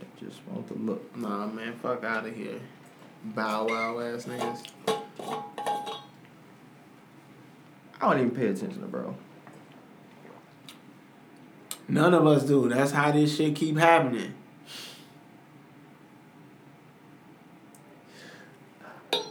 They 0.00 0.26
just 0.26 0.40
want 0.46 0.68
the 0.68 0.74
look. 0.74 1.16
Nah, 1.16 1.46
man, 1.46 1.78
fuck 1.82 2.04
out 2.04 2.26
of 2.26 2.36
here. 2.36 2.60
Bow 3.24 3.66
wow 3.66 3.98
ass 4.00 4.26
niggas. 4.26 4.66
I 8.00 8.12
don't 8.12 8.18
even 8.18 8.30
pay 8.30 8.46
attention 8.46 8.80
to 8.80 8.86
bro. 8.86 9.16
None 11.88 12.14
of 12.14 12.26
us 12.26 12.44
do. 12.44 12.68
That's 12.68 12.92
how 12.92 13.10
this 13.10 13.34
shit 13.34 13.56
keep 13.56 13.78
happening. 13.78 14.34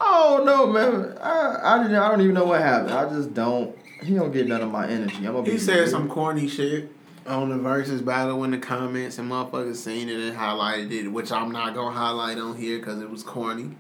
Oh 0.01 0.43
no, 0.45 0.67
man. 0.67 1.17
I 1.21 1.59
I, 1.63 1.83
didn't, 1.83 1.95
I 1.95 2.09
don't 2.09 2.21
even 2.21 2.33
know 2.33 2.45
what 2.45 2.61
happened. 2.61 2.91
I 2.91 3.09
just 3.09 3.33
don't 3.33 3.77
he 4.03 4.15
don't 4.15 4.31
get 4.31 4.47
none 4.47 4.61
of 4.61 4.71
my 4.71 4.87
energy. 4.87 5.17
I'm 5.17 5.33
gonna 5.33 5.43
be. 5.43 5.51
He 5.51 5.57
said 5.57 5.79
real. 5.79 5.87
some 5.87 6.09
corny 6.09 6.47
shit 6.47 6.91
on 7.25 7.49
the 7.49 7.55
Verzuz 7.55 8.03
battle 8.03 8.43
in 8.43 8.51
the 8.51 8.57
comments, 8.57 9.17
and 9.17 9.29
motherfuckers 9.29 9.77
seen 9.77 10.09
it 10.09 10.19
and 10.19 10.37
highlighted 10.37 10.91
it, 10.91 11.07
which 11.09 11.31
I'm 11.31 11.51
not 11.51 11.73
gonna 11.73 11.95
highlight 11.95 12.37
on 12.37 12.55
here 12.55 12.77
because 12.77 13.01
it 13.01 13.09
was 13.09 13.23
corny. 13.23 13.75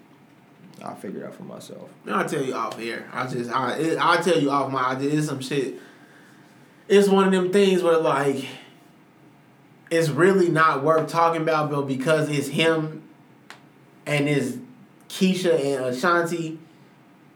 I 0.83 0.93
figured 0.93 1.23
out 1.23 1.33
for 1.33 1.43
myself. 1.43 1.89
I'll 2.07 2.27
tell 2.27 2.43
you 2.43 2.53
off 2.53 2.77
here. 2.77 3.09
I 3.11 3.27
just 3.27 3.49
I 3.49 3.77
it, 3.77 3.97
I'll 3.97 4.23
tell 4.23 4.39
you 4.39 4.51
off 4.51 4.71
my. 4.71 4.97
It's 4.99 5.27
some 5.27 5.41
shit. 5.41 5.79
It's 6.87 7.07
one 7.07 7.25
of 7.25 7.31
them 7.31 7.51
things 7.51 7.83
where 7.83 7.97
like, 7.97 8.45
it's 9.89 10.09
really 10.09 10.49
not 10.49 10.83
worth 10.83 11.09
talking 11.09 11.41
about, 11.41 11.69
but 11.71 11.83
because 11.83 12.29
it's 12.29 12.47
him, 12.47 13.03
and 14.05 14.29
it's 14.29 14.57
Keyshia 15.09 15.77
and 15.77 15.85
Ashanti, 15.85 16.59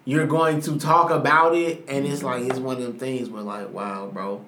you're 0.05 0.27
going 0.27 0.61
to 0.61 0.79
talk 0.79 1.11
about 1.11 1.55
it, 1.55 1.85
and 1.87 2.05
it's 2.05 2.23
like 2.23 2.43
it's 2.43 2.59
one 2.59 2.77
of 2.77 2.83
them 2.83 2.97
things 2.97 3.29
where 3.29 3.43
like, 3.43 3.71
wow, 3.71 4.09
bro. 4.11 4.43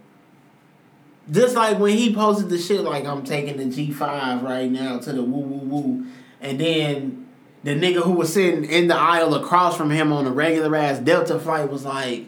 Just 1.32 1.56
like 1.56 1.80
when 1.80 1.98
he 1.98 2.14
posted 2.14 2.50
the 2.50 2.58
shit, 2.58 2.82
like 2.82 3.06
I'm 3.06 3.24
taking 3.24 3.58
the 3.58 3.66
G 3.66 3.92
five 3.92 4.44
right 4.44 4.70
now 4.70 5.00
to 5.00 5.14
the 5.14 5.24
woo 5.24 5.40
woo 5.40 5.58
woo, 5.58 6.06
and 6.42 6.60
then 6.60 7.28
the 7.64 7.72
nigga 7.72 8.02
who 8.02 8.12
was 8.12 8.34
sitting 8.34 8.66
in 8.66 8.88
the 8.88 8.96
aisle 8.96 9.34
across 9.36 9.78
from 9.78 9.90
him 9.90 10.12
on 10.12 10.28
a 10.28 10.32
regular 10.32 10.76
ass 10.76 11.00
Delta 11.00 11.40
flight 11.40 11.72
was 11.72 11.86
like, 11.86 12.26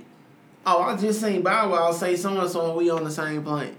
"Oh, 0.66 0.82
I 0.82 0.96
just 0.96 1.20
seen 1.20 1.42
Bow 1.42 1.72
Wow 1.72 1.92
say 1.92 2.16
so 2.16 2.40
and 2.40 2.50
so, 2.50 2.74
we 2.76 2.90
on 2.90 3.04
the 3.04 3.12
same 3.12 3.44
plane," 3.44 3.76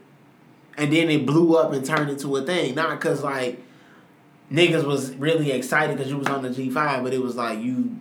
and 0.77 0.93
then 0.93 1.09
it 1.09 1.25
blew 1.25 1.57
up 1.57 1.73
and 1.73 1.85
turned 1.85 2.11
into 2.11 2.37
a 2.37 2.43
thing. 2.43 2.75
Not 2.75 3.01
because 3.01 3.23
like 3.23 3.63
niggas 4.53 4.85
was 4.85 5.15
really 5.15 5.51
excited 5.51 5.97
because 5.97 6.11
you 6.11 6.19
was 6.19 6.29
on 6.29 6.43
the 6.43 6.51
G 6.51 6.69
five, 6.69 7.03
but 7.03 7.15
it 7.15 7.23
was 7.23 7.37
like 7.37 7.61
you. 7.61 7.97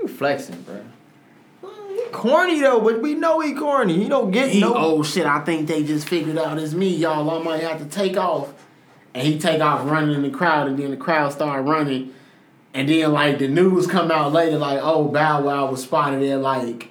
You 0.00 0.08
flexing, 0.08 0.62
bro. 0.62 0.82
He 1.88 2.10
corny 2.12 2.60
though, 2.60 2.80
but 2.80 3.02
we 3.02 3.14
know 3.14 3.40
he 3.40 3.54
corny. 3.54 3.94
He 3.94 4.08
don't 4.08 4.30
get 4.30 4.50
He, 4.50 4.60
no. 4.60 4.74
oh 4.76 5.02
shit! 5.02 5.26
I 5.26 5.40
think 5.40 5.68
they 5.68 5.82
just 5.84 6.08
figured 6.08 6.38
out 6.38 6.58
it's 6.58 6.72
me, 6.72 6.96
y'all. 6.96 7.28
I 7.30 7.42
might 7.42 7.62
have 7.62 7.78
to 7.78 7.86
take 7.86 8.16
off, 8.16 8.52
and 9.14 9.26
he 9.26 9.38
take 9.38 9.60
off 9.60 9.88
running 9.88 10.14
in 10.14 10.22
the 10.22 10.30
crowd, 10.30 10.68
and 10.68 10.78
then 10.78 10.90
the 10.90 10.96
crowd 10.96 11.32
start 11.32 11.64
running, 11.64 12.14
and 12.72 12.88
then 12.88 13.12
like 13.12 13.38
the 13.38 13.48
news 13.48 13.86
come 13.86 14.10
out 14.10 14.32
later, 14.32 14.56
like 14.56 14.80
oh 14.82 15.08
Bow 15.08 15.42
Wow 15.42 15.70
was 15.70 15.82
spotted 15.82 16.22
there, 16.22 16.38
like 16.38 16.88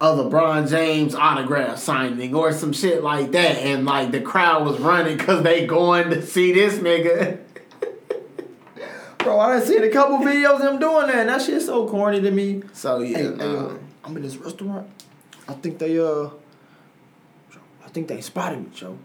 a 0.00 0.06
LeBron 0.06 0.68
James 0.68 1.14
autograph 1.14 1.78
signing 1.78 2.34
or 2.34 2.52
some 2.52 2.72
shit 2.72 3.02
like 3.02 3.32
that, 3.32 3.56
and 3.56 3.86
like 3.86 4.10
the 4.10 4.20
crowd 4.20 4.66
was 4.66 4.78
running 4.80 5.16
because 5.16 5.42
they 5.42 5.66
going 5.66 6.10
to 6.10 6.20
see 6.22 6.52
this 6.52 6.74
nigga. 6.74 7.38
Bro, 9.24 9.40
I 9.40 9.58
done 9.58 9.66
seen 9.66 9.82
a 9.82 9.88
couple 9.90 10.18
videos 10.18 10.60
of 10.60 10.74
him 10.74 10.78
doing 10.78 11.06
that, 11.08 11.16
and 11.16 11.28
that 11.28 11.42
shit's 11.42 11.66
so 11.66 11.88
corny 11.88 12.20
to 12.20 12.30
me. 12.30 12.62
So 12.72 13.00
yeah, 13.00 13.18
Hey, 13.18 13.28
nah. 13.30 13.44
uh, 13.68 13.78
I'm 14.04 14.16
in 14.16 14.22
this 14.22 14.36
restaurant. 14.36 14.86
I 15.48 15.54
think 15.54 15.78
they 15.78 15.98
uh, 15.98 16.28
I 17.84 17.88
think 17.88 18.08
they 18.08 18.20
spotted 18.20 18.60
me, 18.60 18.66
Joe. 18.74 18.98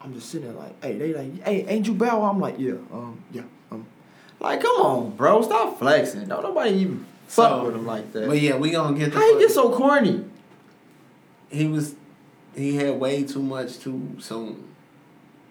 I'm 0.00 0.14
just 0.14 0.30
sitting 0.30 0.46
there 0.48 0.56
like, 0.56 0.82
hey, 0.82 0.96
they 0.98 1.12
like, 1.12 1.42
hey, 1.42 1.64
ain't 1.66 1.86
you 1.86 1.94
Bow? 1.94 2.22
I'm 2.24 2.38
like, 2.40 2.56
yeah, 2.58 2.72
um, 2.92 3.20
yeah, 3.32 3.42
um, 3.72 3.86
like, 4.38 4.60
come 4.60 4.76
on, 4.80 5.16
bro, 5.16 5.42
stop 5.42 5.78
flexing. 5.78 6.28
Don't 6.28 6.42
nobody 6.42 6.70
even 6.76 7.04
fuck 7.26 7.50
So, 7.50 7.64
with 7.66 7.74
him 7.74 7.86
like 7.86 8.12
that. 8.12 8.28
but 8.28 8.40
yeah, 8.40 8.56
we 8.56 8.70
gonna 8.70 8.96
get 8.96 9.12
the. 9.12 9.18
How 9.18 9.26
you 9.32 9.38
get 9.40 9.50
so 9.50 9.74
corny? 9.76 10.24
he 11.50 11.66
was, 11.66 11.94
he 12.54 12.76
had 12.76 12.98
way 13.00 13.24
too 13.24 13.42
much 13.42 13.78
too 13.78 14.16
soon. 14.20 14.68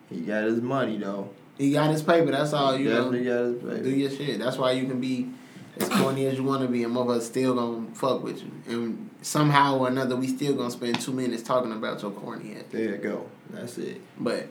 He 0.10 0.22
got 0.22 0.44
his 0.44 0.62
money 0.62 0.98
though. 0.98 1.30
He 1.58 1.72
got 1.72 1.90
his 1.92 2.04
paper. 2.04 2.32
That's 2.32 2.54
all 2.54 2.78
you 2.78 2.90
know. 2.90 3.06
Got 3.12 3.14
his 3.14 3.84
Do 3.84 3.90
your 3.90 4.10
shit. 4.10 4.40
That's 4.40 4.58
why 4.58 4.72
you 4.72 4.88
can 4.88 5.00
be 5.00 5.30
as 5.78 5.90
corny 5.90 6.26
as 6.26 6.38
you 6.38 6.44
want 6.44 6.62
to 6.62 6.68
be, 6.68 6.84
and 6.84 6.96
motherfuckers 6.96 7.22
still 7.22 7.56
gonna 7.56 7.88
fuck 7.94 8.24
with 8.24 8.42
you. 8.42 8.52
And 8.68 9.10
somehow 9.22 9.78
or 9.78 9.88
another, 9.88 10.16
we 10.16 10.28
still 10.28 10.54
gonna 10.56 10.72
spend 10.72 11.00
two 11.00 11.12
minutes 11.12 11.44
talking 11.44 11.72
about 11.72 12.02
your 12.02 12.12
corny 12.12 12.56
ass. 12.56 12.64
There 12.72 12.92
you 12.92 12.98
go. 12.98 13.30
That's 13.50 13.78
it. 13.78 14.02
But 14.20 14.48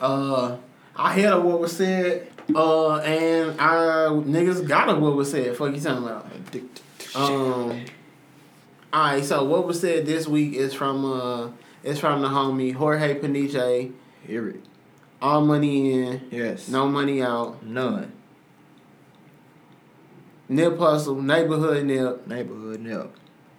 uh, 0.00 0.56
I 0.96 1.20
heard 1.20 1.42
what 1.42 1.60
was 1.60 1.76
said. 1.76 2.28
Uh, 2.54 2.96
and 2.98 3.58
I 3.58 4.08
niggas 4.08 4.66
got 4.66 5.00
what 5.00 5.16
was 5.16 5.30
said. 5.30 5.56
Fuck 5.56 5.74
you 5.74 5.80
talking 5.80 6.04
about? 6.04 6.26
Addicted 6.34 6.82
to 6.98 7.18
Um. 7.18 7.84
All 8.92 9.00
right. 9.00 9.24
So 9.24 9.44
what 9.44 9.66
was 9.66 9.80
said 9.80 10.06
this 10.06 10.26
week 10.28 10.54
is 10.54 10.74
from 10.74 11.04
uh, 11.04 11.50
it's 11.82 12.00
from 12.00 12.22
the 12.22 12.28
homie 12.28 12.74
Jorge 12.74 13.18
Peniche. 13.18 13.92
Hear 14.26 14.48
it. 14.48 14.60
All 15.24 15.40
money 15.40 15.90
in, 15.90 16.20
Yes. 16.30 16.68
no 16.68 16.86
money 16.86 17.22
out. 17.22 17.64
None. 17.64 18.12
Nip 20.50 20.76
Hussle, 20.76 21.24
neighborhood 21.24 21.86
nip. 21.86 22.26
Neighborhood 22.26 22.80
nip. 22.80 23.10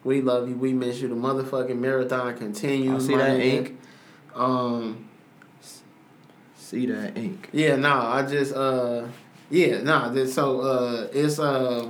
We 0.04 0.22
love 0.22 0.48
you. 0.48 0.56
We 0.56 0.74
miss 0.74 1.02
you. 1.02 1.08
The 1.08 1.16
motherfucking 1.16 1.80
marathon 1.80 2.38
continues. 2.38 3.06
I 3.06 3.08
see 3.08 3.16
that 3.18 3.40
ink. 3.40 3.80
Um. 4.36 5.10
See 6.56 6.86
that 6.86 7.18
ink. 7.18 7.50
Yeah. 7.52 7.78
Nah. 7.78 8.14
I 8.14 8.22
just. 8.28 8.54
Uh. 8.54 9.08
Yeah. 9.50 9.82
Nah. 9.82 10.10
This, 10.10 10.36
so. 10.36 10.62
Uh. 10.62 11.08
It's. 11.12 11.40
Uh. 11.40 11.90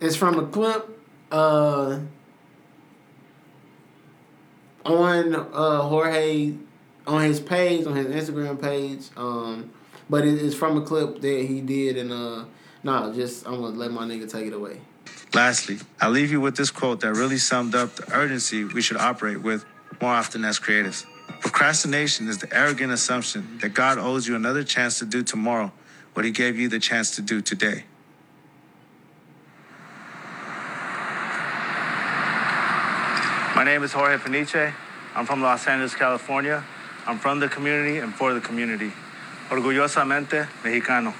It's 0.00 0.14
from 0.14 0.38
a 0.38 0.46
clip. 0.46 0.88
Uh. 1.32 1.98
On 4.84 5.34
uh 5.34 5.82
Jorge, 5.82 6.52
on 7.08 7.22
his 7.22 7.40
page, 7.40 7.86
on 7.86 7.96
his 7.96 8.06
Instagram 8.06 8.60
page. 8.60 9.08
Um. 9.16 9.72
But 10.10 10.26
it, 10.26 10.42
it's 10.42 10.54
from 10.54 10.78
a 10.78 10.82
clip 10.82 11.20
that 11.20 11.44
he 11.46 11.60
did, 11.60 11.96
and 11.96 12.12
uh. 12.12 12.44
Nah. 12.84 13.12
Just 13.12 13.46
I'm 13.46 13.60
gonna 13.60 13.76
let 13.76 13.90
my 13.90 14.04
nigga 14.04 14.30
take 14.30 14.46
it 14.46 14.52
away. 14.52 14.80
Lastly, 15.34 15.78
I'll 16.00 16.10
leave 16.10 16.30
you 16.30 16.40
with 16.40 16.56
this 16.56 16.70
quote 16.70 17.00
that 17.00 17.12
really 17.12 17.38
summed 17.38 17.74
up 17.74 17.96
the 17.96 18.14
urgency 18.14 18.64
we 18.64 18.80
should 18.80 18.96
operate 18.96 19.42
with 19.42 19.64
more 20.00 20.12
often 20.12 20.44
as 20.44 20.58
creatives. 20.58 21.04
Procrastination 21.40 22.28
is 22.28 22.38
the 22.38 22.54
arrogant 22.54 22.92
assumption 22.92 23.58
that 23.60 23.70
God 23.70 23.98
owes 23.98 24.26
you 24.26 24.36
another 24.36 24.64
chance 24.64 24.98
to 25.00 25.04
do 25.04 25.22
tomorrow 25.22 25.72
what 26.14 26.24
he 26.24 26.30
gave 26.30 26.58
you 26.58 26.68
the 26.68 26.78
chance 26.78 27.14
to 27.16 27.22
do 27.22 27.40
today. 27.40 27.84
My 33.54 33.64
name 33.64 33.82
is 33.82 33.92
Jorge 33.92 34.16
Peniche. 34.18 34.72
I'm 35.14 35.26
from 35.26 35.42
Los 35.42 35.66
Angeles, 35.66 35.94
California. 35.94 36.64
I'm 37.08 37.18
from 37.18 37.40
the 37.40 37.48
community 37.48 37.98
and 37.98 38.14
for 38.14 38.34
the 38.34 38.40
community. 38.40 38.92
Orgullosamente 39.48 40.46
Mexicano. 40.62 41.14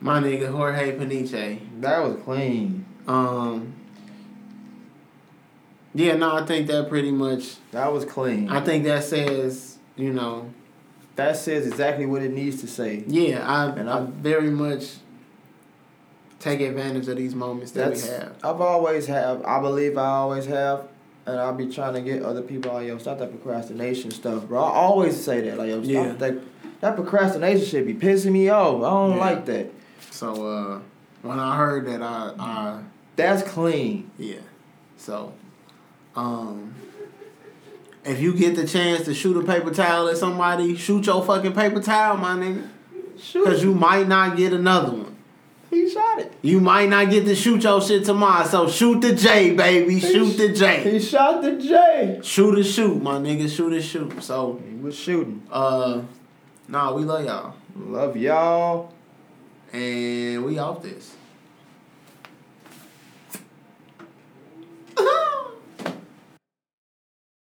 My 0.00 0.20
nigga 0.20 0.50
Jorge 0.50 0.96
Peniche. 0.98 1.60
That 1.80 2.02
was 2.02 2.16
clean. 2.24 2.84
Um. 3.06 3.74
Yeah, 5.94 6.16
no, 6.16 6.36
I 6.36 6.44
think 6.46 6.66
that 6.68 6.88
pretty 6.88 7.12
much. 7.12 7.56
That 7.70 7.92
was 7.92 8.04
clean. 8.04 8.48
I 8.48 8.60
think 8.60 8.84
that 8.84 9.04
says, 9.04 9.78
you 9.96 10.12
know, 10.12 10.50
that 11.16 11.36
says 11.36 11.66
exactly 11.66 12.06
what 12.06 12.22
it 12.22 12.32
needs 12.32 12.60
to 12.62 12.66
say. 12.68 13.04
yeah, 13.06 13.46
I, 13.46 13.66
And 13.70 13.88
I 13.90 13.94
I'm- 13.98 14.12
very 14.12 14.50
much 14.50 14.94
take 16.40 16.60
advantage 16.60 17.06
of 17.08 17.16
these 17.16 17.34
moments 17.34 17.72
that 17.72 17.92
we 17.92 18.00
have. 18.00 18.34
I've 18.42 18.60
always 18.60 19.06
have. 19.06 19.44
I 19.44 19.60
believe 19.60 19.96
I 19.98 20.06
always 20.06 20.46
have. 20.46 20.88
And 21.26 21.38
I'll 21.38 21.54
be 21.54 21.66
trying 21.68 21.94
to 21.94 22.00
get 22.00 22.22
other 22.22 22.42
people 22.42 22.72
like, 22.72 22.88
yo, 22.88 22.98
stop 22.98 23.18
that 23.18 23.30
procrastination 23.30 24.10
stuff, 24.10 24.46
bro. 24.46 24.62
I 24.62 24.70
always 24.72 25.22
say 25.22 25.40
that. 25.42 25.58
Like, 25.58 25.68
yo, 25.68 25.82
stop 25.82 25.92
Yeah. 25.92 26.12
that 26.14 26.34
that 26.80 26.96
procrastination 26.96 27.66
shit 27.66 27.86
be 27.86 27.94
pissing 27.94 28.32
me 28.32 28.48
off. 28.48 28.76
I 28.82 28.90
don't 28.90 29.10
Yeah. 29.16 29.16
like 29.24 29.44
that. 29.46 29.70
So 30.10 30.46
uh, 30.46 30.78
when 31.22 31.38
I 31.38 31.56
heard 31.56 31.86
that, 31.86 32.02
I, 32.02 32.32
I 32.38 32.78
That's 33.16 33.42
clean. 33.42 34.10
yeah. 34.18 34.36
So, 34.96 35.32
um, 36.16 36.74
if 38.04 38.20
you 38.20 38.32
get 38.34 38.56
the 38.56 38.66
chance 38.66 39.04
to 39.04 39.14
shoot 39.14 39.36
a 39.36 39.44
paper 39.46 39.70
towel 39.72 40.08
at 40.08 40.16
somebody, 40.16 40.74
shoot 40.76 41.04
your 41.06 41.22
fucking 41.22 41.52
paper 41.52 41.80
towel, 41.80 42.16
my 42.16 42.34
nigga, 42.34 42.66
Shoot. 43.18 43.44
because 43.44 43.62
you 43.62 43.74
might 43.74 44.08
not 44.08 44.36
get 44.38 44.52
another 44.54 44.92
one. 44.92 45.09
He 45.70 45.88
shot 45.88 46.18
it. 46.18 46.32
You 46.42 46.60
might 46.60 46.88
not 46.88 47.10
get 47.10 47.24
to 47.26 47.34
shoot 47.34 47.62
your 47.62 47.80
shit 47.80 48.04
tomorrow, 48.04 48.46
so 48.46 48.68
shoot 48.68 49.00
the 49.00 49.14
J, 49.14 49.54
baby. 49.54 50.00
Shoot 50.00 50.36
the 50.36 50.52
J. 50.52 50.92
He 50.92 50.98
shot 51.00 51.42
the 51.42 51.56
J. 51.56 52.20
Shoot 52.22 52.58
or 52.58 52.64
shoot, 52.64 53.00
my 53.02 53.18
nigga. 53.18 53.48
Shoot 53.48 53.72
or 53.72 53.80
shoot. 53.82 54.22
So, 54.22 54.60
He 54.68 54.74
was 54.76 54.96
shooting. 54.98 55.42
uh, 55.50 56.02
nah, 56.68 56.92
we 56.92 57.04
love 57.04 57.24
y'all. 57.24 57.54
Love 57.76 58.16
y'all. 58.16 58.92
And 59.72 60.44
we 60.44 60.58
off 60.58 60.82
this. 60.82 61.14